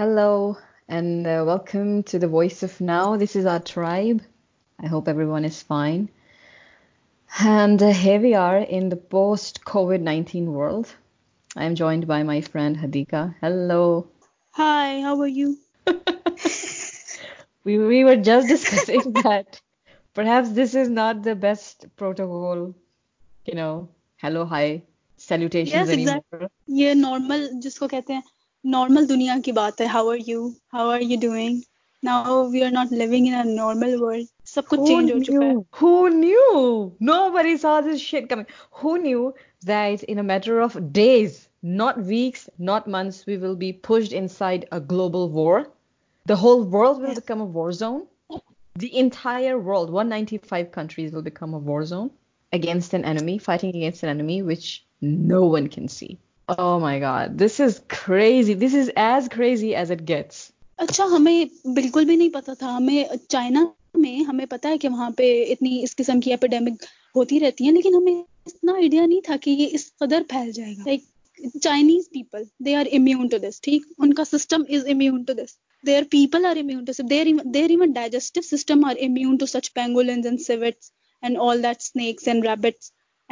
Hello 0.00 0.32
and 0.96 1.16
welcome 1.46 1.86
to 2.10 2.18
the 2.22 2.26
voice 2.34 2.58
of 2.64 2.76
now 2.90 3.08
this 3.22 3.32
is 3.36 3.46
our 3.54 3.58
tribe 3.72 4.14
I 4.80 4.86
hope 4.92 5.04
everyone 5.30 5.42
is 5.44 5.58
fine 5.70 7.76
we 8.22 8.32
are 8.44 8.54
in 8.76 8.84
the 8.92 8.96
post 9.14 9.52
covid 9.72 10.00
nineteen 10.08 10.46
world 10.56 10.86
I 11.56 11.64
am 11.66 11.74
joined 11.80 12.02
by 12.12 12.22
my 12.30 12.40
friend 12.52 12.72
Hadiqa 12.84 13.22
hello 13.42 13.82
hi 14.58 14.90
just 18.22 18.46
discussing 18.48 19.00
this 20.62 20.70
is 20.82 20.88
not 21.00 21.14
the 21.24 21.34
best 21.46 21.76
protocol 21.98 22.58
hello 24.24 24.42
hi 24.54 24.68
salutation 25.28 25.82
یہ 26.80 26.88
normal 27.06 27.40
جس 27.62 27.74
کو 27.78 27.86
کہتے 27.94 28.12
ہیں 28.12 28.20
normal 28.72 29.06
دنیا 29.08 29.34
کی 29.44 29.52
بات 29.52 29.80
ہے 29.80 29.86
how 29.92 30.08
are 30.10 30.16
you 30.26 30.46
how 30.74 30.88
are 30.90 31.00
you 31.00 31.16
doing 31.20 31.60
now 32.04 32.34
we 32.52 32.62
are 32.64 32.70
not 32.72 32.92
living 32.92 33.32
in 33.38 33.54
normal 33.56 33.94
world 34.00 34.26
سب 34.54 34.66
کچھ 34.68 34.80
چینج 34.88 35.10
ہو 35.12 35.18
چکا 35.24 35.44
ہے 35.44 35.52
who 35.54 35.60
who 35.82 36.08
new 36.08 36.42
new 36.54 36.88
nobody 37.34 37.96
shit 38.00 38.28
coming 38.30 39.26
that 39.68 40.04
in 40.08 40.24
matter 40.26 40.60
of 40.64 40.76
days 40.92 41.38
not 41.78 41.94
weeks 42.06 42.48
not 42.70 42.88
months 42.96 43.26
we 43.28 43.36
will 43.46 43.54
be 43.64 43.72
pushed 43.88 44.14
inside 44.38 44.64
a 44.70 44.78
global 44.90 45.28
war 45.40 45.60
the 46.28 46.34
whole 46.42 46.66
world 46.74 47.02
will 47.06 47.14
become 47.14 47.42
a 47.42 47.48
war 47.58 47.70
zone 47.80 47.98
the 48.80 48.88
entire 49.04 49.54
world 49.66 49.94
one 49.94 50.08
ninety 50.08 50.38
five 50.48 50.66
countries 50.74 51.14
will 51.14 51.22
become 51.22 51.54
a 51.54 51.60
war 51.70 51.82
zone 51.94 52.08
against 52.58 52.94
an 52.94 53.04
enemy 53.04 53.38
fighting 53.46 53.74
against 53.82 54.04
an 54.04 54.16
enemy 54.16 54.40
which 54.52 54.64
no 55.28 55.42
one 55.52 55.68
can 55.74 55.86
see 55.98 56.14
اچھا 56.50 57.24
ہمیں 60.98 61.40
بالکل 61.74 62.04
بھی 62.04 62.14
نہیں 62.16 62.28
پتا 62.34 62.54
تھا 62.58 62.76
ہمیں 62.76 63.16
China 63.28 63.64
میں 63.98 64.20
ہمیں 64.28 64.44
پتا 64.50 64.68
ہے 64.68 64.76
کہ 64.84 64.88
وہاں 64.88 65.10
پہ 65.18 65.28
اتنی 65.52 65.82
اس 65.82 65.94
قسم 65.96 66.20
کی 66.24 66.32
اپیڈیمک 66.32 66.84
ہوتی 67.16 67.40
رہتی 67.40 67.64
ہیں 67.64 67.72
لیکن 67.72 67.94
ہمیں 67.94 68.12
اتنا 68.14 68.72
آئیڈیا 68.72 69.06
نہیں 69.06 69.20
تھا 69.26 69.36
کہ 69.42 69.50
یہ 69.58 69.66
اس 69.78 69.92
قدر 70.00 70.22
پھیل 70.30 70.50
جائے 70.54 70.74
گا 70.76 70.82
like 70.86 71.02
Chinese 71.64 72.08
people 72.12 72.42
they 72.64 72.74
are 72.76 72.86
immune 72.98 73.28
to 73.34 73.38
this 73.48 73.60
ٹھیک 73.66 73.82
ان 73.98 74.12
کا 74.14 74.24
system 74.30 74.62
is 74.78 74.84
immune 74.94 75.22
to 75.26 75.32
this 75.42 75.50
they 75.86 75.96
are 75.96 76.02
people 76.10 76.44
are 76.46 76.56
immune 76.62 76.84
to 76.84 76.92
even 77.16 77.90
digestive 77.92 78.40
system 78.56 78.78
are 78.88 78.94
immune 79.06 79.34
to 79.40 79.46
such 79.56 79.66
pangolins 79.74 80.24
and 80.26 80.38
civets 80.46 80.84
and 81.22 81.32
and 81.36 81.42
all 81.50 81.56
that 81.62 81.76
snakes 81.82 82.28
rabbits 82.44 82.86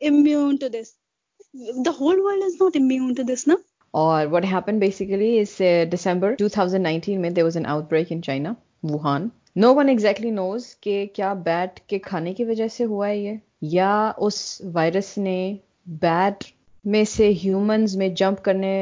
to 6.40 6.48
thousand 6.48 6.84
nineteen 6.84 7.22
میں 7.22 7.30
there 7.30 7.44
was 7.44 7.58
an 7.58 7.66
outbreak 7.92 8.12
in 8.12 8.22
China 8.28 8.54
Wuhan 8.92 9.28
no 9.62 9.74
one 9.76 9.90
exactly 9.90 10.30
knows 10.32 10.74
کہ 10.82 11.06
کیا 11.16 11.34
bat 11.46 11.80
کے 11.90 12.00
کھانے 12.10 12.34
کی 12.34 12.44
وجہ 12.46 12.68
سے 12.78 12.86
ہوا 12.94 13.08
ہے 13.10 13.18
یہ 13.18 13.36
یا 13.72 13.94
اس 14.26 14.40
وائرس 14.74 15.18
نے 15.28 15.38
بیٹ 16.06 16.44
میں 16.94 17.04
سے 17.10 17.32
ہیومنز 17.44 17.96
میں 17.98 18.08
جمپ 18.20 18.44
کرنے 18.46 18.74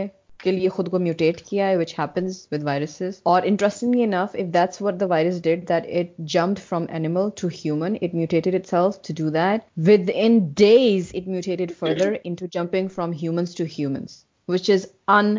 کے 0.44 0.52
لیے 0.52 0.70
خود 0.76 0.88
کو 0.92 1.00
میوٹیٹ 1.00 1.42
کیا 1.48 1.68
ہے 1.70 1.76
وچ 1.78 1.94
ہیپنس 2.00 2.38
ود 2.52 2.64
وائرسز 2.64 3.20
اور 3.34 3.42
interesting 3.52 3.96
enough 4.04 4.36
if 4.44 4.54
that's 4.54 4.82
what 4.82 5.00
the 5.00 5.06
virus 5.14 5.42
did 5.44 5.68
that 5.70 5.84
it 6.00 6.12
jump 6.34 6.60
from 6.68 6.86
animal 7.00 7.30
to 7.42 7.48
human 7.66 7.96
it 8.02 8.16
mutated 8.16 8.56
itself 8.70 9.00
to 9.08 9.14
do 9.24 9.30
that 9.38 9.62
within 10.24 10.40
days 10.64 11.12
it 11.16 11.28
mutated 11.28 11.72
further 11.80 12.16
into 12.40 12.46
jumping 12.54 12.88
from 12.96 13.12
humans 13.22 13.56
to 13.56 13.64
humans 13.78 14.24
which 14.50 14.70
is 14.74 14.86
un 15.18 15.36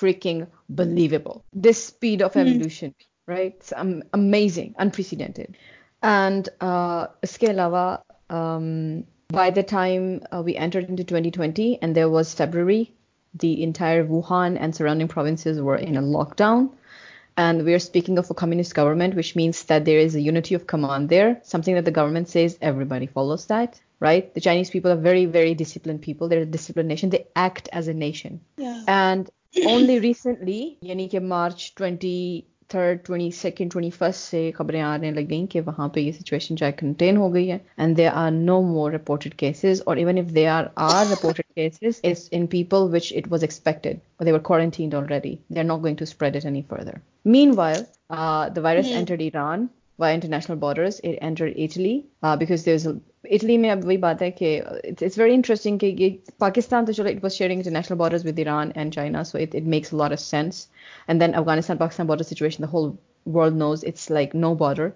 freaking 0.00 0.42
believable 0.80 1.38
this 1.68 1.84
speed 1.84 2.22
of 2.22 2.36
evolution 2.36 2.88
right 3.28 3.72
amazing 4.16 4.72
unprecedented 4.82 5.56
and 6.08 6.48
اس 7.26 7.38
کے 7.38 7.46
علاوہ 7.50 7.88
by 9.34 9.50
the 9.56 9.60
time 9.70 10.12
we 10.44 10.52
entered 10.58 10.84
in 10.90 10.96
twenty 11.08 11.30
twenty 11.34 11.72
and 11.80 11.94
there 11.96 12.04
was 12.10 12.34
February 12.36 12.82
the 13.34 13.62
entire 13.62 14.04
Wuhan 14.04 14.56
and 14.60 14.74
surrounding 14.74 15.08
provinces 15.08 15.60
were 15.60 15.76
in 15.76 15.96
a 15.96 16.02
lockdown. 16.02 16.72
And 17.36 17.64
we 17.64 17.72
are 17.72 17.78
speaking 17.78 18.18
of 18.18 18.30
a 18.30 18.34
communist 18.34 18.74
government, 18.74 19.14
which 19.14 19.36
means 19.36 19.62
that 19.64 19.84
there 19.84 19.98
is 19.98 20.14
a 20.14 20.20
unity 20.20 20.54
of 20.54 20.66
command 20.66 21.08
there, 21.08 21.40
something 21.42 21.74
that 21.76 21.84
the 21.84 21.90
government 21.90 22.28
says 22.28 22.58
everybody 22.60 23.06
follows 23.06 23.46
that, 23.46 23.80
right? 24.00 24.32
The 24.34 24.40
Chinese 24.40 24.68
people 24.68 24.90
are 24.90 24.96
very, 24.96 25.24
very 25.24 25.54
disciplined 25.54 26.02
people. 26.02 26.28
They're 26.28 26.42
a 26.42 26.46
disciplined 26.46 26.88
nation. 26.88 27.10
They 27.10 27.26
act 27.36 27.68
as 27.72 27.88
a 27.88 27.94
nation. 27.94 28.40
Yeah. 28.56 28.82
And 28.86 29.30
only 29.64 30.00
recently, 30.00 30.76
March 31.22 31.74
20 31.76 32.38
third 32.72 32.98
twenty 33.06 33.30
second 33.36 33.70
twenty 33.72 33.90
first 33.90 34.20
سے 34.30 34.40
خبریں 34.56 34.80
آنے 34.80 35.10
لگ 35.10 35.26
گئیں 35.30 35.46
کہ 35.52 35.60
وہاں 35.66 35.88
پہ 35.94 36.00
یہ 36.00 36.12
situation 36.18 36.56
چاہے 36.56 36.72
کنٹین 36.78 37.16
ہو 37.16 37.32
گئی 37.34 37.50
ہے 37.50 37.56
and 37.82 37.96
they 37.98 38.06
are 38.22 38.30
no 38.32 38.60
more 38.66 38.92
reported 38.92 39.34
cases 39.38 39.82
or 39.86 39.96
even 40.02 40.18
if 40.18 40.34
they 40.34 40.46
are 40.48 40.64
are 40.88 41.04
reported 41.12 41.52
cases 41.56 42.00
is 42.10 42.28
in 42.38 42.46
people 42.54 42.88
which 42.94 43.12
it 43.16 43.24
was 43.32 43.42
expected 43.44 43.96
they 44.26 44.38
quarantined 44.50 44.94
already 45.00 45.34
they 45.54 45.58
are 45.60 45.64
not 45.72 45.80
going 45.82 45.96
to 45.96 46.04
spread 46.10 46.36
it 46.36 46.44
any 46.46 46.62
further 46.68 46.94
meanwhile 47.56 47.82
the 48.56 48.60
virus 48.64 48.92
entered 48.96 49.20
Iran 49.26 49.66
via 50.00 50.14
international 50.14 50.56
borders 50.58 51.00
it 51.04 51.14
enter 51.22 51.46
Italy 51.62 51.98
because 52.38 52.64
there 52.66 52.74
is 52.74 52.86
Italy 53.30 53.56
میں 53.64 53.70
اب 53.70 53.84
وہی 53.86 53.96
بات 54.04 54.22
ہے 54.22 54.30
کہ 54.38 54.50
it's 55.00 55.18
very 55.18 55.34
interesting 55.34 55.78
کہ 55.78 55.86
یہ 55.98 56.16
پاکستان 56.38 56.84
تو 56.86 56.92
چلو 56.98 57.08
it 57.10 57.22
was 57.24 57.34
sharing 57.40 57.56
international 57.58 57.98
borders 57.98 58.24
with 58.26 58.38
Iran 58.44 58.70
and 58.74 58.94
China 58.94 59.24
so 59.30 59.38
it 59.38 59.54
it 59.54 59.66
makes 59.76 59.92
large 60.02 60.20
sense 60.20 60.66
and 61.08 61.20
then 61.20 61.34
Afghanistan 61.42 61.76
Pakistan 61.84 62.06
border 62.06 62.32
situation 62.34 62.62
the 62.62 62.68
whole 62.72 62.90
world 63.34 63.56
knows 63.66 63.84
it's 63.88 64.10
like 64.10 64.34
no 64.46 64.54
border 64.64 64.88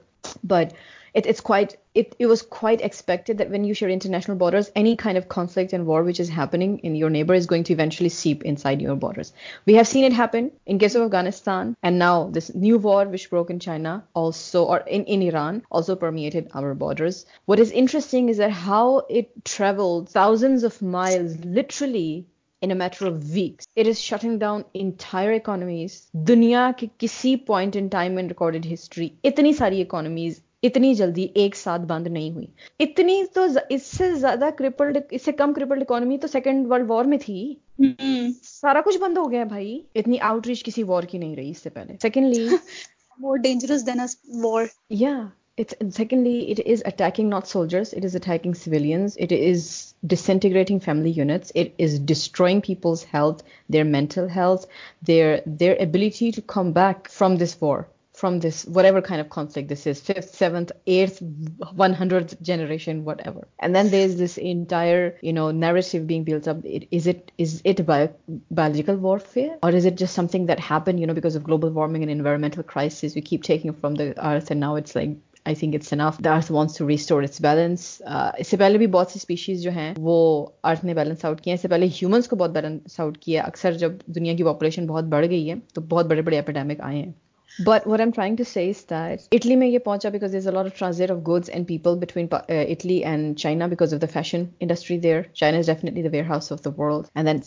but 0.55 0.73
it 1.19 1.27
is 1.29 1.41
cut 1.45 1.73
you 2.21 2.29
was 2.31 2.41
quite 2.59 2.81
expected 2.83 3.39
that 3.39 3.49
when 3.51 3.65
you 3.65 3.75
share 3.79 3.91
international 3.93 4.37
borders 4.37 4.71
a 4.81 4.95
kind 5.03 5.17
of 5.17 5.23
conflicts 5.35 5.75
and 5.75 5.87
war 5.89 6.03
which 6.03 6.21
is 6.21 6.31
happening 6.37 6.77
in our 6.83 7.11
neighbour 7.11 7.35
is 7.35 7.47
going 7.51 7.63
to 7.69 7.75
eventually 7.79 8.09
seep 8.15 8.41
in 8.45 8.57
side 8.63 8.83
your 8.83 8.95
borders 9.05 9.31
we 9.67 9.75
have 9.75 9.85
seen 9.91 10.05
it 10.05 10.19
happen 10.19 10.49
in 10.67 10.79
case 10.79 10.97
of 10.97 11.03
Afghanistan 11.03 11.73
and 11.83 11.99
now 11.99 12.29
this 12.37 12.51
new 12.55 12.79
war 12.83 13.07
which 13.13 13.27
broke 13.33 13.51
in 13.51 13.61
China 13.67 13.99
also 14.25 14.65
اور 14.75 14.81
انان 14.87 15.59
also 15.77 15.95
permitted 16.01 16.49
our 16.63 16.73
borders 16.81 17.25
what 17.49 17.61
is 17.61 17.71
interesting 17.83 18.31
is 18.31 18.39
there 18.39 18.51
how 18.67 18.97
it 18.99 19.49
travel 19.57 20.05
thousands 20.13 20.65
of 20.65 20.83
miles 20.99 21.37
literally 21.59 22.09
in 22.63 22.71
a 22.71 22.77
matter 22.79 23.07
of 23.09 23.23
weeks 23.35 23.69
it 23.77 23.87
is 23.89 23.99
shutting 24.03 24.39
down 24.39 24.63
entire 24.81 25.31
economies 25.35 26.01
دنیا 26.29 26.71
کے 26.77 26.87
کسی 26.99 27.37
point 27.53 27.77
in 27.81 27.89
time 27.93 28.17
and 28.17 28.31
record 28.31 28.67
history 28.73 29.09
اتنی 29.31 29.53
ساری 29.59 29.81
economies 29.83 30.41
اتنی 30.67 30.93
جلدی 30.99 31.27
ایک 31.41 31.57
ساتھ 31.57 31.83
بند 31.89 32.07
نہیں 32.13 32.31
ہوئی 32.35 32.47
اتنی 32.85 33.17
تو 33.35 33.45
اس 33.77 33.83
سے 33.97 34.13
زیادہ 34.21 34.49
کرپلڈ 34.59 34.99
اس 35.17 35.25
سے 35.25 35.33
کم 35.41 35.53
کرپلڈ 35.59 35.83
اکانومی 35.83 36.17
تو 36.19 36.27
سیکنڈ 36.35 36.67
ورلڈ 36.71 36.91
وار 36.91 37.05
میں 37.13 37.19
تھی 37.25 37.37
سارا 38.45 38.81
کچھ 38.85 38.99
بند 38.99 39.19
ہو 39.19 39.31
گیا 39.31 39.45
بھائی 39.53 39.79
اتنی 40.03 40.21
آؤٹ 40.31 40.47
ریچ 40.47 40.65
کسی 40.65 40.83
وار 40.93 41.03
کی 41.11 41.19
نہیں 41.25 41.37
رہی 41.37 41.51
اس 41.51 41.59
سے 41.63 41.71
پہلے 41.75 41.97
سیکنڈلی 42.03 42.49
مور 43.23 43.37
ڈینجرس 43.49 43.87
دین 43.87 44.01
اس 44.05 44.17
وار 44.45 44.65
یا 45.05 45.15
secondly 45.97 46.39
it 46.53 46.61
is 46.73 46.83
attacking 46.95 47.29
not 47.31 47.47
soldiers 47.49 47.93
it 47.97 48.05
is 48.05 48.17
attacking 48.17 48.53
civilians 48.63 49.19
it 49.23 49.33
is 49.41 49.69
disintegrating 50.15 50.79
family 50.85 51.13
units 51.17 51.53
it 51.61 51.81
is 51.85 52.01
destroying 52.13 52.61
people's 52.67 53.05
health 53.15 53.43
their 53.73 53.85
mental 53.97 54.27
health 54.37 54.67
their 55.09 55.37
their 55.61 55.77
ability 55.87 56.31
to 56.37 56.43
come 56.57 56.73
back 56.81 57.09
from 57.19 57.37
this 57.45 57.57
war 57.63 57.83
from 58.25 58.39
this 58.43 58.65
whatever 58.85 59.01
kind 59.07 59.21
of 59.23 59.29
cons 59.35 59.57
like 59.57 59.69
this 59.71 59.87
is 59.87 60.01
fifth 60.03 60.35
seventh 60.37 60.71
years 60.93 61.17
one 61.79 61.93
hundred 61.99 62.31
generation 62.49 63.01
whatever 63.25 63.43
and 63.63 63.75
then 63.75 63.91
they 63.93 64.03
is 64.05 64.15
this 64.23 64.39
entire 64.43 64.97
you 65.23 65.33
know 65.35 65.51
narrow 65.65 65.99
بیگلٹ 66.07 67.81
bio 67.87 68.07
biological 68.61 68.97
warfare 69.01 69.49
or 69.65 69.73
is 69.81 69.87
just 69.87 70.15
something 70.33 70.47
that 70.47 70.61
happen 70.71 70.99
you 70.99 71.07
ن 71.11 71.15
because 71.19 71.37
of 71.37 71.47
global 71.47 71.73
warming 71.77 72.03
and 72.09 72.13
environmental 72.13 72.63
crisis 72.73 73.17
we 73.17 73.21
keep 73.31 73.45
taking 73.47 73.73
from 73.81 73.95
the 74.01 74.05
earth 74.35 74.47
and 74.53 74.61
now 74.63 74.77
it's 74.77 74.97
like 74.97 75.11
I 75.47 75.55
think 75.55 75.75
it's 75.75 75.93
in 75.93 76.01
of 76.01 76.19
the 76.25 76.35
earth 76.35 76.51
wants 76.53 76.77
to 76.77 76.89
restore 76.89 77.23
its 77.23 77.41
balance 77.49 77.85
اس 78.39 78.49
سے 78.51 78.57
پہلے 78.65 78.79
بھی 78.79 78.87
بہت 78.97 79.11
سی 79.13 79.19
species 79.23 79.63
جو 79.63 79.71
ہیں 79.81 79.93
وہ 80.09 80.17
ارتھ 80.71 80.85
نے 80.85 80.95
balance 81.01 81.25
out 81.25 81.41
کیا 81.41 81.53
ہے 81.53 81.57
اس 81.57 81.63
سے 81.63 81.69
پہلے 81.77 81.87
ہیومنس 82.03 82.29
کو 82.29 82.37
بہت 82.45 82.51
بیلنس 82.59 83.01
آؤٹ 83.01 83.19
کیا 83.27 83.43
ہے 83.43 83.47
اکثر 83.47 83.77
جب 83.85 83.93
دنیا 84.19 84.35
کی 84.41 84.45
پاپولیشن 84.51 84.87
بہت 84.87 85.05
بڑھ 85.17 85.27
گئی 85.31 85.49
ہے 85.51 85.55
تو 85.75 85.81
بہت 85.91 86.07
بڑے 86.13 86.23
بڑے 86.31 86.37
ایپیڈیمک 86.37 86.81
آئے 86.91 87.03
ہیں 87.03 87.11
but 87.63 87.87
what 87.87 88.01
am 88.01 88.11
trying 88.15 88.37
to 88.37 88.45
says 88.53 88.77
that 88.91 89.19
Italy 89.35 89.57
میں 89.57 89.67
یہ 89.67 89.79
پہنچا 89.79 90.09
because 90.13 90.35
is 90.37 90.47
a lot 90.49 90.65
of 90.67 90.79
transit 90.79 91.11
of 91.11 91.17
goods 91.27 91.49
and 91.55 91.67
people 91.67 91.97
between 91.99 92.27
Italy 92.33 92.97
and 93.07 93.37
China 93.39 93.67
because 93.67 93.93
of 93.95 94.01
the 94.03 94.07
fashion 94.13 94.43
industry 94.61 94.97
there 95.01 95.21
China 95.41 95.59
is 95.59 95.67
definitely 95.67 96.03
the 96.03 96.09
warehouse 96.31 96.51
of 96.53 96.65
the 96.65 96.71
world 96.79 97.07
and 97.15 97.29
then 97.29 97.39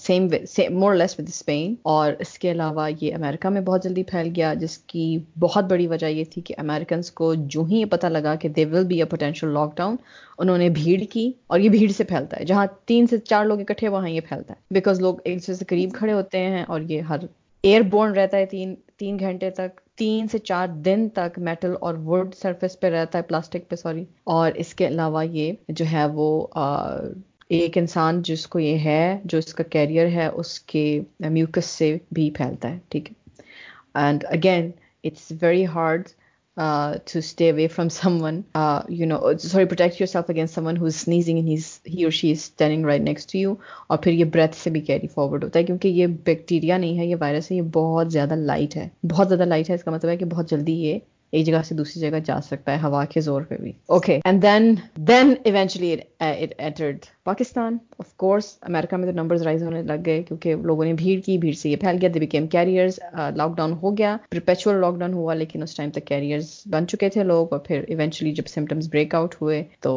same 0.48 0.78
more 0.80 0.94
less 0.96 1.16
with 1.20 1.30
Spain 1.30 1.74
or 1.96 2.12
اس 2.26 2.38
کے 2.40 2.52
علاوہ 2.52 2.88
یہ 3.02 3.16
America 3.16 3.50
میں 3.56 3.62
بہت 3.66 3.84
جلدی 3.84 4.04
پھیل 4.12 4.30
گیا 4.36 4.54
جس 4.62 4.78
کی 4.94 5.08
بہت 5.40 5.70
بڑی 5.72 5.88
وجہ 5.94 6.06
یہ 6.08 6.24
تھی 6.34 6.42
کہ 6.46 6.56
امیرکنس 6.58 7.12
کو 7.20 7.34
جو 7.36 7.64
ہی 7.72 7.80
یہ 7.80 7.86
پتہ 7.96 8.08
لگا 8.18 8.36
کہ 8.42 8.50
they 8.56 8.66
will 8.72 8.86
be 8.88 8.98
a 9.00 9.06
potential 9.16 9.50
lockdown 9.78 9.96
انہوں 10.38 10.58
نے 10.58 10.70
بھیڑ 10.80 11.00
کی 11.14 11.32
اور 11.48 11.60
یہ 11.60 11.70
بھیڑ 11.70 11.90
سے 11.98 12.04
پھیلتا 12.14 12.38
ہے 12.40 12.46
جہاں 12.46 12.66
تین 12.86 13.08
سے 13.08 13.18
چار 13.30 13.46
لوگ 13.46 13.60
اکٹھے 13.62 13.90
وہاں 13.98 14.10
یہ 14.10 14.22
پھیلتا 14.30 14.54
ہے 14.54 14.74
بیکاز 14.74 15.02
لوگ 15.02 15.16
ایک 15.24 15.38
دوسرے 15.40 15.56
سے 15.56 15.66
قریب 15.70 15.92
کھڑے 15.96 16.14
ہوتے 16.14 16.44
ہیں 16.46 16.64
اور 16.68 16.82
یہ 16.90 17.02
ہر 17.10 17.26
ایئر 17.64 17.82
بورن 17.92 18.12
رہتا 18.18 18.38
ہے 18.38 18.46
تین 18.52 18.74
تین 18.98 19.20
گھنٹے 19.20 19.50
تک 19.60 19.80
تین 20.00 20.28
سے 20.32 20.38
چار 20.48 20.68
دن 20.86 21.08
تک 21.14 21.38
میٹل 21.48 21.74
اور 21.86 21.94
وڈ 22.06 22.34
سرفیس 22.42 22.80
پہ 22.80 22.88
رہتا 22.90 23.18
ہے 23.18 23.24
پلاسٹک 23.30 23.68
پہ 23.70 23.76
سوری 23.76 24.04
اور 24.36 24.52
اس 24.64 24.74
کے 24.80 24.88
علاوہ 24.88 25.26
یہ 25.36 25.52
جو 25.80 25.86
ہے 25.92 26.06
وہ 26.14 26.28
ایک 27.58 27.78
انسان 27.78 28.22
جس 28.30 28.46
کو 28.54 28.60
یہ 28.60 28.78
ہے 28.86 29.18
جو 29.32 29.38
اس 29.38 29.54
کا 29.54 29.64
کیریئر 29.76 30.08
ہے 30.18 30.26
اس 30.42 30.60
کے 30.72 30.84
میوکس 31.38 31.66
سے 31.80 31.96
بھی 32.16 32.30
پھیلتا 32.38 32.72
ہے 32.74 32.78
ٹھیک 32.90 33.10
ہے 33.12 33.42
and 34.04 34.26
again 34.38 34.70
it's 35.06 35.32
very 35.42 35.66
hard 35.76 36.08
to 36.58 37.18
stay 37.20 37.50
away 37.52 37.66
from 37.76 37.90
someone 38.22 38.36
you 39.00 39.08
know 39.08 39.18
sorry 39.42 39.66
protect 39.72 40.00
yourself 40.14 40.30
against 40.30 40.56
someone 40.66 40.78
who's 40.78 41.04
sneezing 41.08 41.38
in 41.40 41.48
his 41.48 41.66
he 41.96 42.04
or 42.04 42.12
she 42.20 42.32
is 42.32 42.50
tanning 42.60 42.86
right 42.86 43.02
next 43.10 43.32
to 43.34 43.38
you 43.38 43.54
اور 43.90 43.98
پھر 44.04 44.12
یہ 44.12 44.26
breath 44.36 44.56
سے 44.64 44.70
بھی 44.76 44.82
carry 44.88 45.08
forward 45.16 45.44
ہوتا 45.44 45.60
ہے 45.60 45.64
کیونکہ 45.64 45.88
یہ 46.02 46.08
bacteria 46.26 46.78
نہیں 46.78 46.98
ہے 47.00 47.06
یہ 47.06 47.16
وائرس 47.22 47.52
ہے 47.52 47.58
یہ 47.58 47.62
بہت 47.74 48.12
زیادہ 48.14 48.36
لائٹ 48.52 48.78
ہے 48.78 48.88
بہت 49.12 49.28
زیادہ 49.28 49.46
لائٹ 49.50 49.70
ہے 49.70 49.76
اس 49.76 49.84
کا 49.84 49.92
مطلب 49.92 50.10
ہے 50.12 50.18
کہ 50.18 50.26
بہت 50.34 50.50
جلدی 50.52 50.74
یہ 50.86 51.00
ایک 51.36 51.46
جگہ 51.46 51.62
سے 51.66 51.76
دوسری 51.76 52.02
جگہ 52.02 52.20
جا 52.26 52.40
سکتا 52.44 52.72
ہے 52.72 52.80
ہوا 52.84 53.04
کے 53.14 53.22
زور 53.22 53.42
پہ 53.48 53.56
بھی 53.62 53.72
okay 53.96 54.18
and 54.26 54.42
then 54.44 54.74
then 55.08 55.34
it 55.46 56.52
entered 56.58 57.06
Pakistan 57.26 57.78
of 58.00 58.14
course 58.24 58.46
امریکہ 58.68 58.96
میں 58.98 59.06
تو 59.12 59.14
نمبرز 59.22 59.42
رائز 59.44 59.64
ہونے 59.64 59.82
لگ 59.84 60.04
گئے 60.06 60.22
کیونکہ 60.28 60.56
لوگوں 60.70 60.86
نے 60.86 60.94
بھیڑ 61.02 61.20
کی 61.26 61.38
بھیڑ 61.38 61.52
سے 61.62 61.70
یہ 61.70 61.76
پھیل 61.82 61.98
گیا 62.02 62.10
بیکیم 62.20 62.48
کیریئرز 62.56 63.00
لاک 63.36 63.58
ڈاؤن 63.58 63.74
ہو 63.82 63.92
گیا 63.98 64.16
پرپیچو 64.30 64.74
لاک 64.80 65.00
ڈاؤن 65.00 65.14
ہوا 65.14 65.34
لیکن 65.42 65.64
اس 65.64 65.76
ٹائم 65.76 65.90
تک 65.94 66.06
کیریئرز 66.08 66.52
بن 66.74 66.88
چکے 66.88 67.10
تھے 67.14 67.24
لوگ 67.24 67.52
اور 67.52 67.60
پھر 67.68 67.84
ایونچلی 67.88 68.32
جب 68.40 68.48
سمٹمس 68.54 68.88
بریک 68.92 69.16
آؤٹ 69.16 69.36
ہوئے 69.42 69.64
تو 69.82 69.94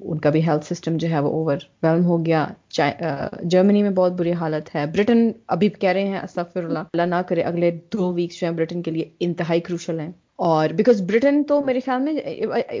ان 0.00 0.18
کا 0.26 0.30
بھی 0.30 0.46
ہیلتھ 0.46 0.72
سسٹم 0.72 0.96
جو 1.04 1.08
ہے 1.10 1.20
وہ 1.20 1.30
اوور 1.40 1.56
ویلم 1.82 2.04
ہو 2.04 2.24
گیا 2.26 2.46
جرمنی 2.80 3.78
uh, 3.78 3.84
میں 3.84 3.90
بہت 3.96 4.12
بری 4.20 4.32
حالت 4.40 4.74
ہے 4.74 4.84
برٹن 4.96 5.30
ابھی 5.56 5.68
کہہ 5.80 5.90
رہے 5.92 6.06
ہیں 6.08 6.18
اسفر 6.18 6.64
اللہ 6.64 6.92
اللہ 6.92 7.14
نہ 7.16 7.22
کرے 7.28 7.42
اگلے 7.52 7.70
دو 7.92 8.12
ویکس 8.14 8.40
جو 8.40 8.46
ہیں 8.46 8.54
برٹن 8.56 8.82
کے 8.82 8.90
لیے 8.90 9.04
انتہائی 9.26 9.60
کروشل 9.68 10.00
ہیں 10.00 10.10
اور 10.44 10.68
بیکاز 10.76 11.00
برٹن 11.10 11.42
تو 11.48 11.60
میرے 11.64 11.80
خیال 11.84 12.00
میں 12.02 12.12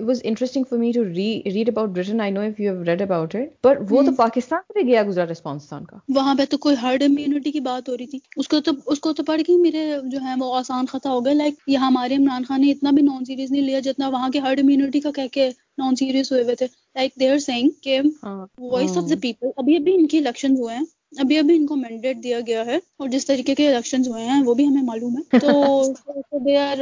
was 0.06 0.20
interesting 0.30 0.74
me 0.78 0.90
to 0.92 1.04
read 1.04 1.16
read 1.54 1.68
about 1.68 1.88
about 1.88 1.96
Britain 1.96 2.20
I 2.20 2.30
know 2.30 2.42
you 2.58 2.74
it 3.20 3.36
پر 3.62 3.78
وہ 3.90 4.02
تو 4.02 4.08
hmm. 4.08 4.16
پاکستان 4.16 4.60
سے 4.74 4.86
گیا 4.86 5.02
گزرا 5.08 5.24
گزر 5.30 5.82
کا 5.90 5.98
وہاں 6.16 6.34
پہ 6.38 6.44
تو 6.50 6.58
کوئی 6.66 6.76
ہرڈ 6.82 7.02
امیونٹی 7.02 7.52
کی 7.52 7.60
بات 7.70 7.88
ہو 7.88 7.96
رہی 7.96 8.06
تھی 8.06 8.18
اس 8.36 8.48
کو 8.48 8.60
تو 8.66 8.72
اس 8.92 9.00
کو 9.00 9.12
تو 9.12 9.22
پڑھ 9.26 9.42
کے 9.46 9.56
میرے 9.62 9.86
جو 10.12 10.18
ہے 10.26 10.34
وہ 10.40 10.54
آسان 10.56 10.86
خطا 10.86 11.10
ہو 11.12 11.24
گئے 11.26 11.34
لائک 11.34 11.54
یہ 11.66 11.76
ہمارے 11.88 12.16
عمران 12.16 12.44
خان 12.48 12.60
نے 12.60 12.70
اتنا 12.70 12.90
بھی 12.94 13.02
نان 13.02 13.24
سیریز 13.24 13.50
نہیں 13.52 13.62
لیا 13.62 13.80
جتنا 13.84 14.08
وہاں 14.08 14.28
کے 14.32 14.38
ہرڈ 14.46 14.60
امیونٹی 14.62 15.00
کا 15.00 15.10
کہہ 15.16 15.32
کے 15.32 15.48
نان 15.78 15.96
سیریس 15.96 16.32
ہوئے 16.32 16.42
ہوئے 16.42 16.54
تھے 16.54 16.66
لائک 16.94 17.18
دے 17.20 17.30
آر 17.30 17.38
سینگ 17.46 17.68
کہ 17.82 18.00
وائس 18.72 18.96
آف 18.96 19.10
دا 19.10 19.14
پیپل 19.22 19.48
ابھی 19.56 19.76
ابھی 19.76 19.94
ان 19.94 20.06
کے 20.14 20.18
الیکشن 20.18 20.56
ہوئے 20.60 20.76
ہیں 20.76 20.84
ابھی 21.22 21.36
ابھی 21.38 21.56
ان 21.56 21.66
کو 21.66 21.76
مینڈیٹ 21.76 22.22
دیا 22.22 22.38
گیا 22.46 22.64
ہے 22.66 22.76
اور 23.00 23.08
جس 23.08 23.26
طریقے 23.26 23.54
کے 23.54 23.66
الیکشن 23.68 24.06
ہوئے 24.06 24.24
ہیں 24.26 24.42
وہ 24.44 24.54
بھی 24.54 24.66
ہمیں 24.68 24.82
معلوم 24.82 25.16
ہے 25.16 25.38
تو 25.40 26.38
they 26.46 26.56
are 26.58 26.78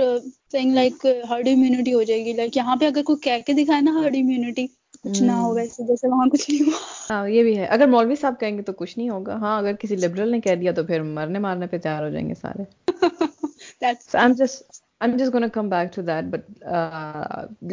saying 0.52 0.74
like 0.74 1.06
herd 1.30 1.48
immunity 1.52 1.94
ہو 1.94 2.02
جائے 2.10 2.24
گی 2.24 2.32
لائک 2.36 2.56
یہاں 2.56 2.76
پہ 2.80 2.86
اگر 2.86 3.02
کوئی 3.06 3.18
کہہ 3.24 3.44
کے 3.46 3.52
دکھائے 3.64 3.80
نا 3.82 3.92
ہرڈ 3.98 4.16
امیونٹی 4.20 4.66
کچھ 5.02 5.22
نہ 5.22 5.32
ہو 5.40 5.52
ویسے 5.54 5.86
جیسے 5.86 6.08
وہاں 6.08 6.26
کچھ 6.32 6.48
نہیں 6.50 6.62
ہوا 6.66 6.78
ہاں، 7.10 7.28
یہ 7.28 7.42
بھی 7.44 7.56
ہے 7.58 7.64
اگر 7.76 7.86
مولوی 7.94 8.14
صاحب 8.20 8.38
کہیں 8.40 8.56
گے 8.56 8.62
تو 8.68 8.72
کچھ 8.78 8.96
نہیں 8.98 9.10
ہوگا 9.10 9.36
ہاں 9.40 9.56
اگر 9.58 9.72
کسی 9.80 9.96
لبرل 10.04 10.30
نے 10.32 10.40
کہہ 10.40 10.54
دیا 10.60 10.72
تو 10.76 10.84
پھر 10.84 11.02
مرنے 11.18 11.38
مارنے 11.46 11.66
پہ 11.74 11.78
تیار 11.82 12.02
ہو 12.04 12.08
جائیں 12.10 12.28
گے 12.28 12.34
سارے 12.40 12.64
just 14.32 14.72
why 15.04 15.32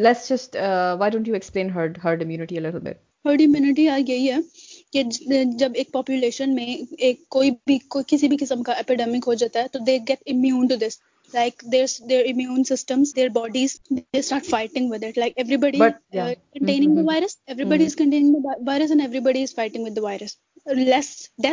uh, 0.09 0.67
uh, 0.67 0.97
herd, 0.99 1.27
you 1.27 1.33
explain 1.33 1.69
herd 1.75 1.97
herd 2.03 2.23
immunity 2.23 2.57
herd 3.25 3.41
immunity 3.45 3.85
یہی 3.85 4.31
ہے 4.31 4.37
کہ 4.93 5.03
جب 5.57 5.71
ایک 5.81 5.91
پاپولیشن 5.91 6.55
میں 6.55 6.65
ایک 7.07 7.27
کوئی 7.35 7.51
بھی 7.67 7.77
کوئی 7.95 8.03
کسی 8.07 8.27
بھی 8.27 8.37
قسم 8.39 8.63
کا 8.63 8.73
اپیڈیمک 8.83 9.23
ہو 9.27 9.33
جاتا 9.43 9.61
ہے 9.63 9.67
تو 9.73 9.79
they 9.87 9.97
get 10.09 10.23
immune 10.33 10.67
to 10.67 10.75
this 10.85 10.99
like 11.33 11.63
their 11.71 11.85
their 12.09 12.25
immune 12.31 12.63
systems 12.69 13.15
their 13.15 13.27
bodies 13.33 13.77
they 13.89 14.01
start 14.19 14.45
fighting 14.49 14.91
with 14.91 15.03
it 15.07 15.17
like 15.17 15.37
everybody 15.65 15.77
containing 15.77 16.95
the 16.95 17.09
virus 17.11 17.37
everybody 17.75 17.85
is 17.85 17.95
containing 17.95 18.33
the 18.43 18.59
virus 18.71 18.91
and 18.91 19.01
everybody 19.29 19.43
is 19.43 19.55
fighting 19.55 19.85
with 19.87 19.95
the 19.97 20.01
virus 20.03 20.35
but 20.67 21.49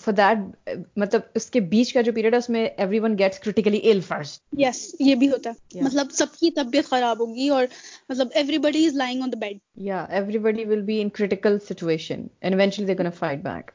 for 0.00 0.12
that 0.16 0.68
مطلب 0.98 1.20
اس 1.40 1.46
کے 1.50 1.60
بیچ 1.72 1.92
کا 1.94 2.00
جو 2.08 2.12
period 2.14 2.32
ہے 2.34 2.38
اس 2.38 2.48
میں 2.56 2.64
every 2.66 2.98
one 3.00 3.16
get 3.18 3.38
کرٹیکلیٹ 3.44 4.38
yes 4.58 4.84
یہ 5.00 5.14
بھی 5.22 5.28
ہوتا 5.30 5.50
مطلب 5.80 6.10
سب 6.18 6.34
کی 6.40 6.50
طبیعت 6.60 6.88
خراب 6.90 7.20
ہوگی 7.20 7.48
اور 7.58 7.66
مطلب 8.08 8.28
ایوریبڈیز 8.40 8.94
لائن 9.04 9.22
یا 9.90 10.04
everybody 10.48 10.64
will 10.64 10.80
be 10.92 11.00
in 11.02 11.08
critical 11.20 11.58
situation 11.68 12.26
invention 12.50 13.10
fight 13.18 13.38
back 13.46 13.70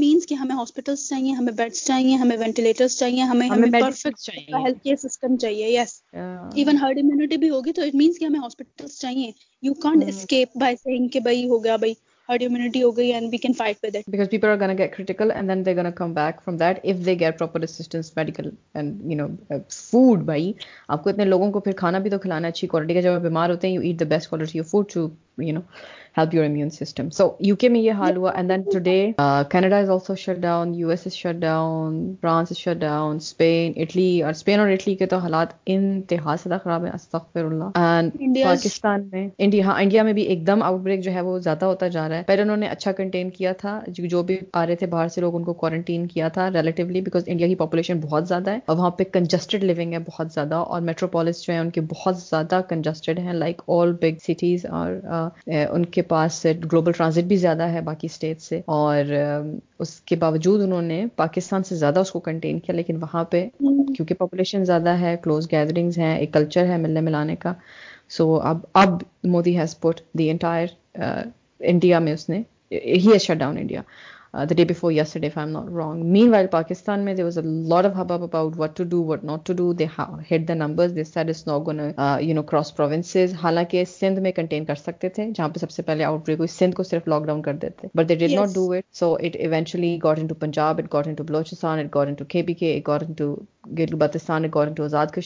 means 0.00 0.26
کہ 0.28 0.34
ہمیں 0.34 0.54
ہاسپٹلس 0.56 1.08
چاہیے 1.08 1.32
ہمیں 1.34 1.52
بیڈس 1.56 1.86
چاہیے 1.86 2.14
ہمیں 2.22 2.36
وینٹیلیٹرس 2.38 2.98
چاہیے 2.98 3.22
ہمیں 3.30 3.68
پرفیکٹ 3.80 4.28
ہیلتھ 4.36 4.82
کیئر 4.84 4.96
سسٹم 5.08 5.36
چاہیے 5.44 5.68
یس 5.80 6.00
ایون 6.14 6.76
ہرڈ 6.82 6.98
امیونٹی 7.02 7.36
بھی 7.44 7.50
ہوگی 7.50 7.72
تو 7.78 7.82
اٹ 7.82 7.94
مینس 8.02 8.18
کہ 8.18 8.24
ہمیں 8.24 8.40
ہاسپٹل 8.40 8.86
چاہیے 9.00 9.30
گیٹ 10.28 11.24
اسسٹنس 17.64 18.10
میڈیکل 18.16 18.50
بائی 20.24 20.52
آپ 20.88 21.04
کو 21.04 21.10
اتنے 21.10 21.24
لوگوں 21.24 21.50
کو 21.52 21.60
پھر 21.60 21.72
کھانا 21.76 21.98
بھی 21.98 22.10
تو 22.10 22.18
کھلانا 22.18 22.48
اچھی 22.48 22.68
کوالٹی 22.68 22.94
کا 22.94 23.00
جب 23.00 23.12
آپ 23.14 23.20
بیمار 23.22 23.50
ہوتے 23.50 23.66
ہیں 23.68 23.74
you 23.74 23.80
eat 23.80 24.00
the 24.00 24.04
best 24.14 24.30
quality 24.30 24.58
of 24.60 24.68
food 24.70 24.92
to 24.94 25.08
you 25.44 25.52
know 25.54 25.60
help 26.16 26.34
your 26.34 26.44
immune 26.44 26.68
system 26.70 27.08
so 27.14 27.28
U 27.44 27.56
K 27.62 27.68
میں 27.68 27.80
یہ 27.80 27.92
حال 28.00 28.16
ہوا 28.16 28.30
and 28.36 28.50
then 28.50 28.60
today 28.72 28.96
Canada 29.50 29.78
is 29.78 29.90
also 29.90 30.14
shut 30.20 30.36
down 30.40 30.74
U 30.74 30.90
S 30.90 31.06
shut 31.12 31.34
down 31.40 31.96
France 32.20 32.52
shut 32.58 32.76
down 32.80 33.16
Spain 33.16 33.72
Italy 33.82 34.06
اور 34.22 34.30
Spain 34.30 34.60
اور 34.60 34.68
Italy 34.72 34.94
کے 34.96 35.06
تو 35.06 35.16
حالات 35.24 35.52
انتہا 35.74 36.36
سدہ 36.44 36.56
خراب 36.62 36.84
ہیں 36.84 36.92
استغفر 36.94 37.44
اللہ 37.44 38.34
پاکستان 38.44 39.02
میں 39.12 39.26
انڈیا 39.46 39.64
ہاں 39.66 39.74
انڈیا 39.82 40.02
میں 40.02 40.12
بھی 40.12 40.22
ایک 40.32 40.46
دم 40.46 40.62
آؤٹ 40.62 40.80
بریک 40.84 41.02
جو 41.04 41.12
ہے 41.14 41.20
وہ 41.26 41.38
زیادہ 41.38 41.64
ہوتا 41.64 41.88
جا 41.96 42.08
رہا 42.08 42.16
ہے 42.18 42.22
پہلے 42.26 42.42
انہوں 42.42 42.56
نے 42.56 42.68
اچھا 42.68 42.92
کنٹین 43.02 43.30
کیا 43.36 43.52
تھا 43.60 43.78
جو 44.00 44.22
بھی 44.26 44.38
آ 44.52 44.66
رہے 44.66 44.76
تھے 44.76 44.86
باہر 44.96 45.08
سے 45.14 45.20
لوگ 45.20 45.36
ان 45.36 45.44
کو 45.44 45.52
کوارنٹین 45.64 46.06
کیا 46.14 46.28
تھا 46.34 46.48
ریلیٹیولی 46.54 47.00
بیکاز 47.00 47.24
انڈیا 47.26 47.48
کی 47.48 47.54
پاپولیشن 47.64 48.00
بہت 48.08 48.28
زیادہ 48.28 48.50
ہے 48.50 48.58
اور 48.66 48.76
وہاں 48.76 48.90
پہ 49.00 49.04
کنجسٹڈ 49.12 49.64
لیونگ 49.64 49.92
ہے 49.92 49.98
بہت 50.08 50.32
زیادہ 50.34 50.54
اور 50.54 50.80
میٹروپولس 50.90 51.42
جو 51.46 51.52
ہیں 51.52 51.60
ان 51.60 51.70
کے 51.76 51.80
بہت 51.92 52.18
زیادہ 52.18 52.60
کنجسٹڈ 52.68 53.18
ہیں 53.26 53.32
لائک 53.32 53.62
آل 53.78 53.92
بگ 54.02 54.24
سٹیز 54.30 54.66
اور 54.70 54.94
ان 55.46 55.84
کے 55.96 56.02
پاس 56.12 56.44
گلوبل 56.72 56.92
ٹرانزٹ 56.96 57.24
بھی 57.32 57.36
زیادہ 57.44 57.68
ہے 57.72 57.80
باقی 57.84 58.06
اسٹیٹ 58.10 58.40
سے 58.42 58.60
اور 58.76 59.12
اس 59.84 59.94
کے 60.10 60.16
باوجود 60.24 60.62
انہوں 60.62 60.82
نے 60.92 61.04
پاکستان 61.16 61.62
سے 61.70 61.74
زیادہ 61.76 62.00
اس 62.06 62.10
کو 62.12 62.20
کنٹین 62.28 62.58
کیا 62.66 62.74
لیکن 62.74 62.96
وہاں 63.02 63.24
پہ 63.34 63.46
کیونکہ 63.60 64.14
پاپولیشن 64.18 64.64
زیادہ 64.72 64.98
ہے 65.00 65.14
کلوز 65.22 65.48
گیدرنگز 65.52 65.98
ہیں 65.98 66.16
ایک 66.16 66.32
کلچر 66.32 66.68
ہے 66.70 66.76
ملنے 66.86 67.00
ملانے 67.10 67.36
کا 67.46 67.52
سو 68.16 68.34
اب 68.52 68.58
اب 68.84 68.98
Modi 69.34 69.58
has 69.58 69.78
put 69.80 70.00
the 70.18 70.30
entire 70.30 70.66
India 71.72 71.98
میں 72.06 72.12
اس 72.14 72.28
نے 72.28 72.42
ہی 72.72 73.04
ہے 73.12 73.18
shut 73.24 73.38
down 73.38 73.58
India 73.58 73.80
they 74.58 74.64
before 74.70 74.92
yesterday 75.20 75.28
if I 75.34 75.44
am 75.46 75.50
not 75.56 75.68
wrong 75.76 76.04
man 76.12 76.28
while 76.30 76.46
Pakistan 76.50 77.00
میں 77.04 77.14
lot 77.42 77.86
of 77.86 77.92
hub 77.96 78.12
about 78.12 78.58
what 78.58 78.76
to 78.76 78.84
do 78.94 79.02
what 79.04 79.24
not 79.24 79.46
to 79.46 79.54
going 79.62 80.18
to, 80.48 81.88
uh, 81.98 82.18
you 82.22 82.34
know 82.34 82.42
cross 82.50 82.74
provinces 82.76 83.34
حالانکہ 83.42 83.84
سندھ 83.98 84.20
میں 84.20 84.32
contain 84.36 84.64
کر 84.64 84.74
سکتے 84.84 85.08
تھے 85.16 85.26
جہاں 85.36 85.48
پہ 85.48 85.58
سب 85.60 85.70
سے 85.70 85.82
پہلے 85.88 86.04
آؤٹ 86.04 86.24
بریک 86.26 86.38
ہوئی 86.38 86.48
سندھ 86.56 86.76
کو 86.76 86.82
صرف 86.90 87.08
لاک 87.08 87.26
ڈاؤن 87.26 87.42
کر 87.42 87.56
دیتے 87.62 87.88
but 87.96 88.08
they 88.08 88.14
did 88.24 88.32
not 88.34 88.54
do 88.54 88.70
it 88.72 88.94
so 88.98 89.14
it 89.14 89.36
got 90.04 90.18
into 90.26 90.34
Punjab 90.46 90.80
it 90.94 91.06
into 91.14 91.24
Balochistan 91.24 91.78
it 91.84 91.96
into 92.14 92.24
K 92.28 92.42
P 92.46 92.54
into 93.12 93.34
it 93.82 94.22
got 94.54 94.66
into 94.74 94.84
Azad 94.84 95.16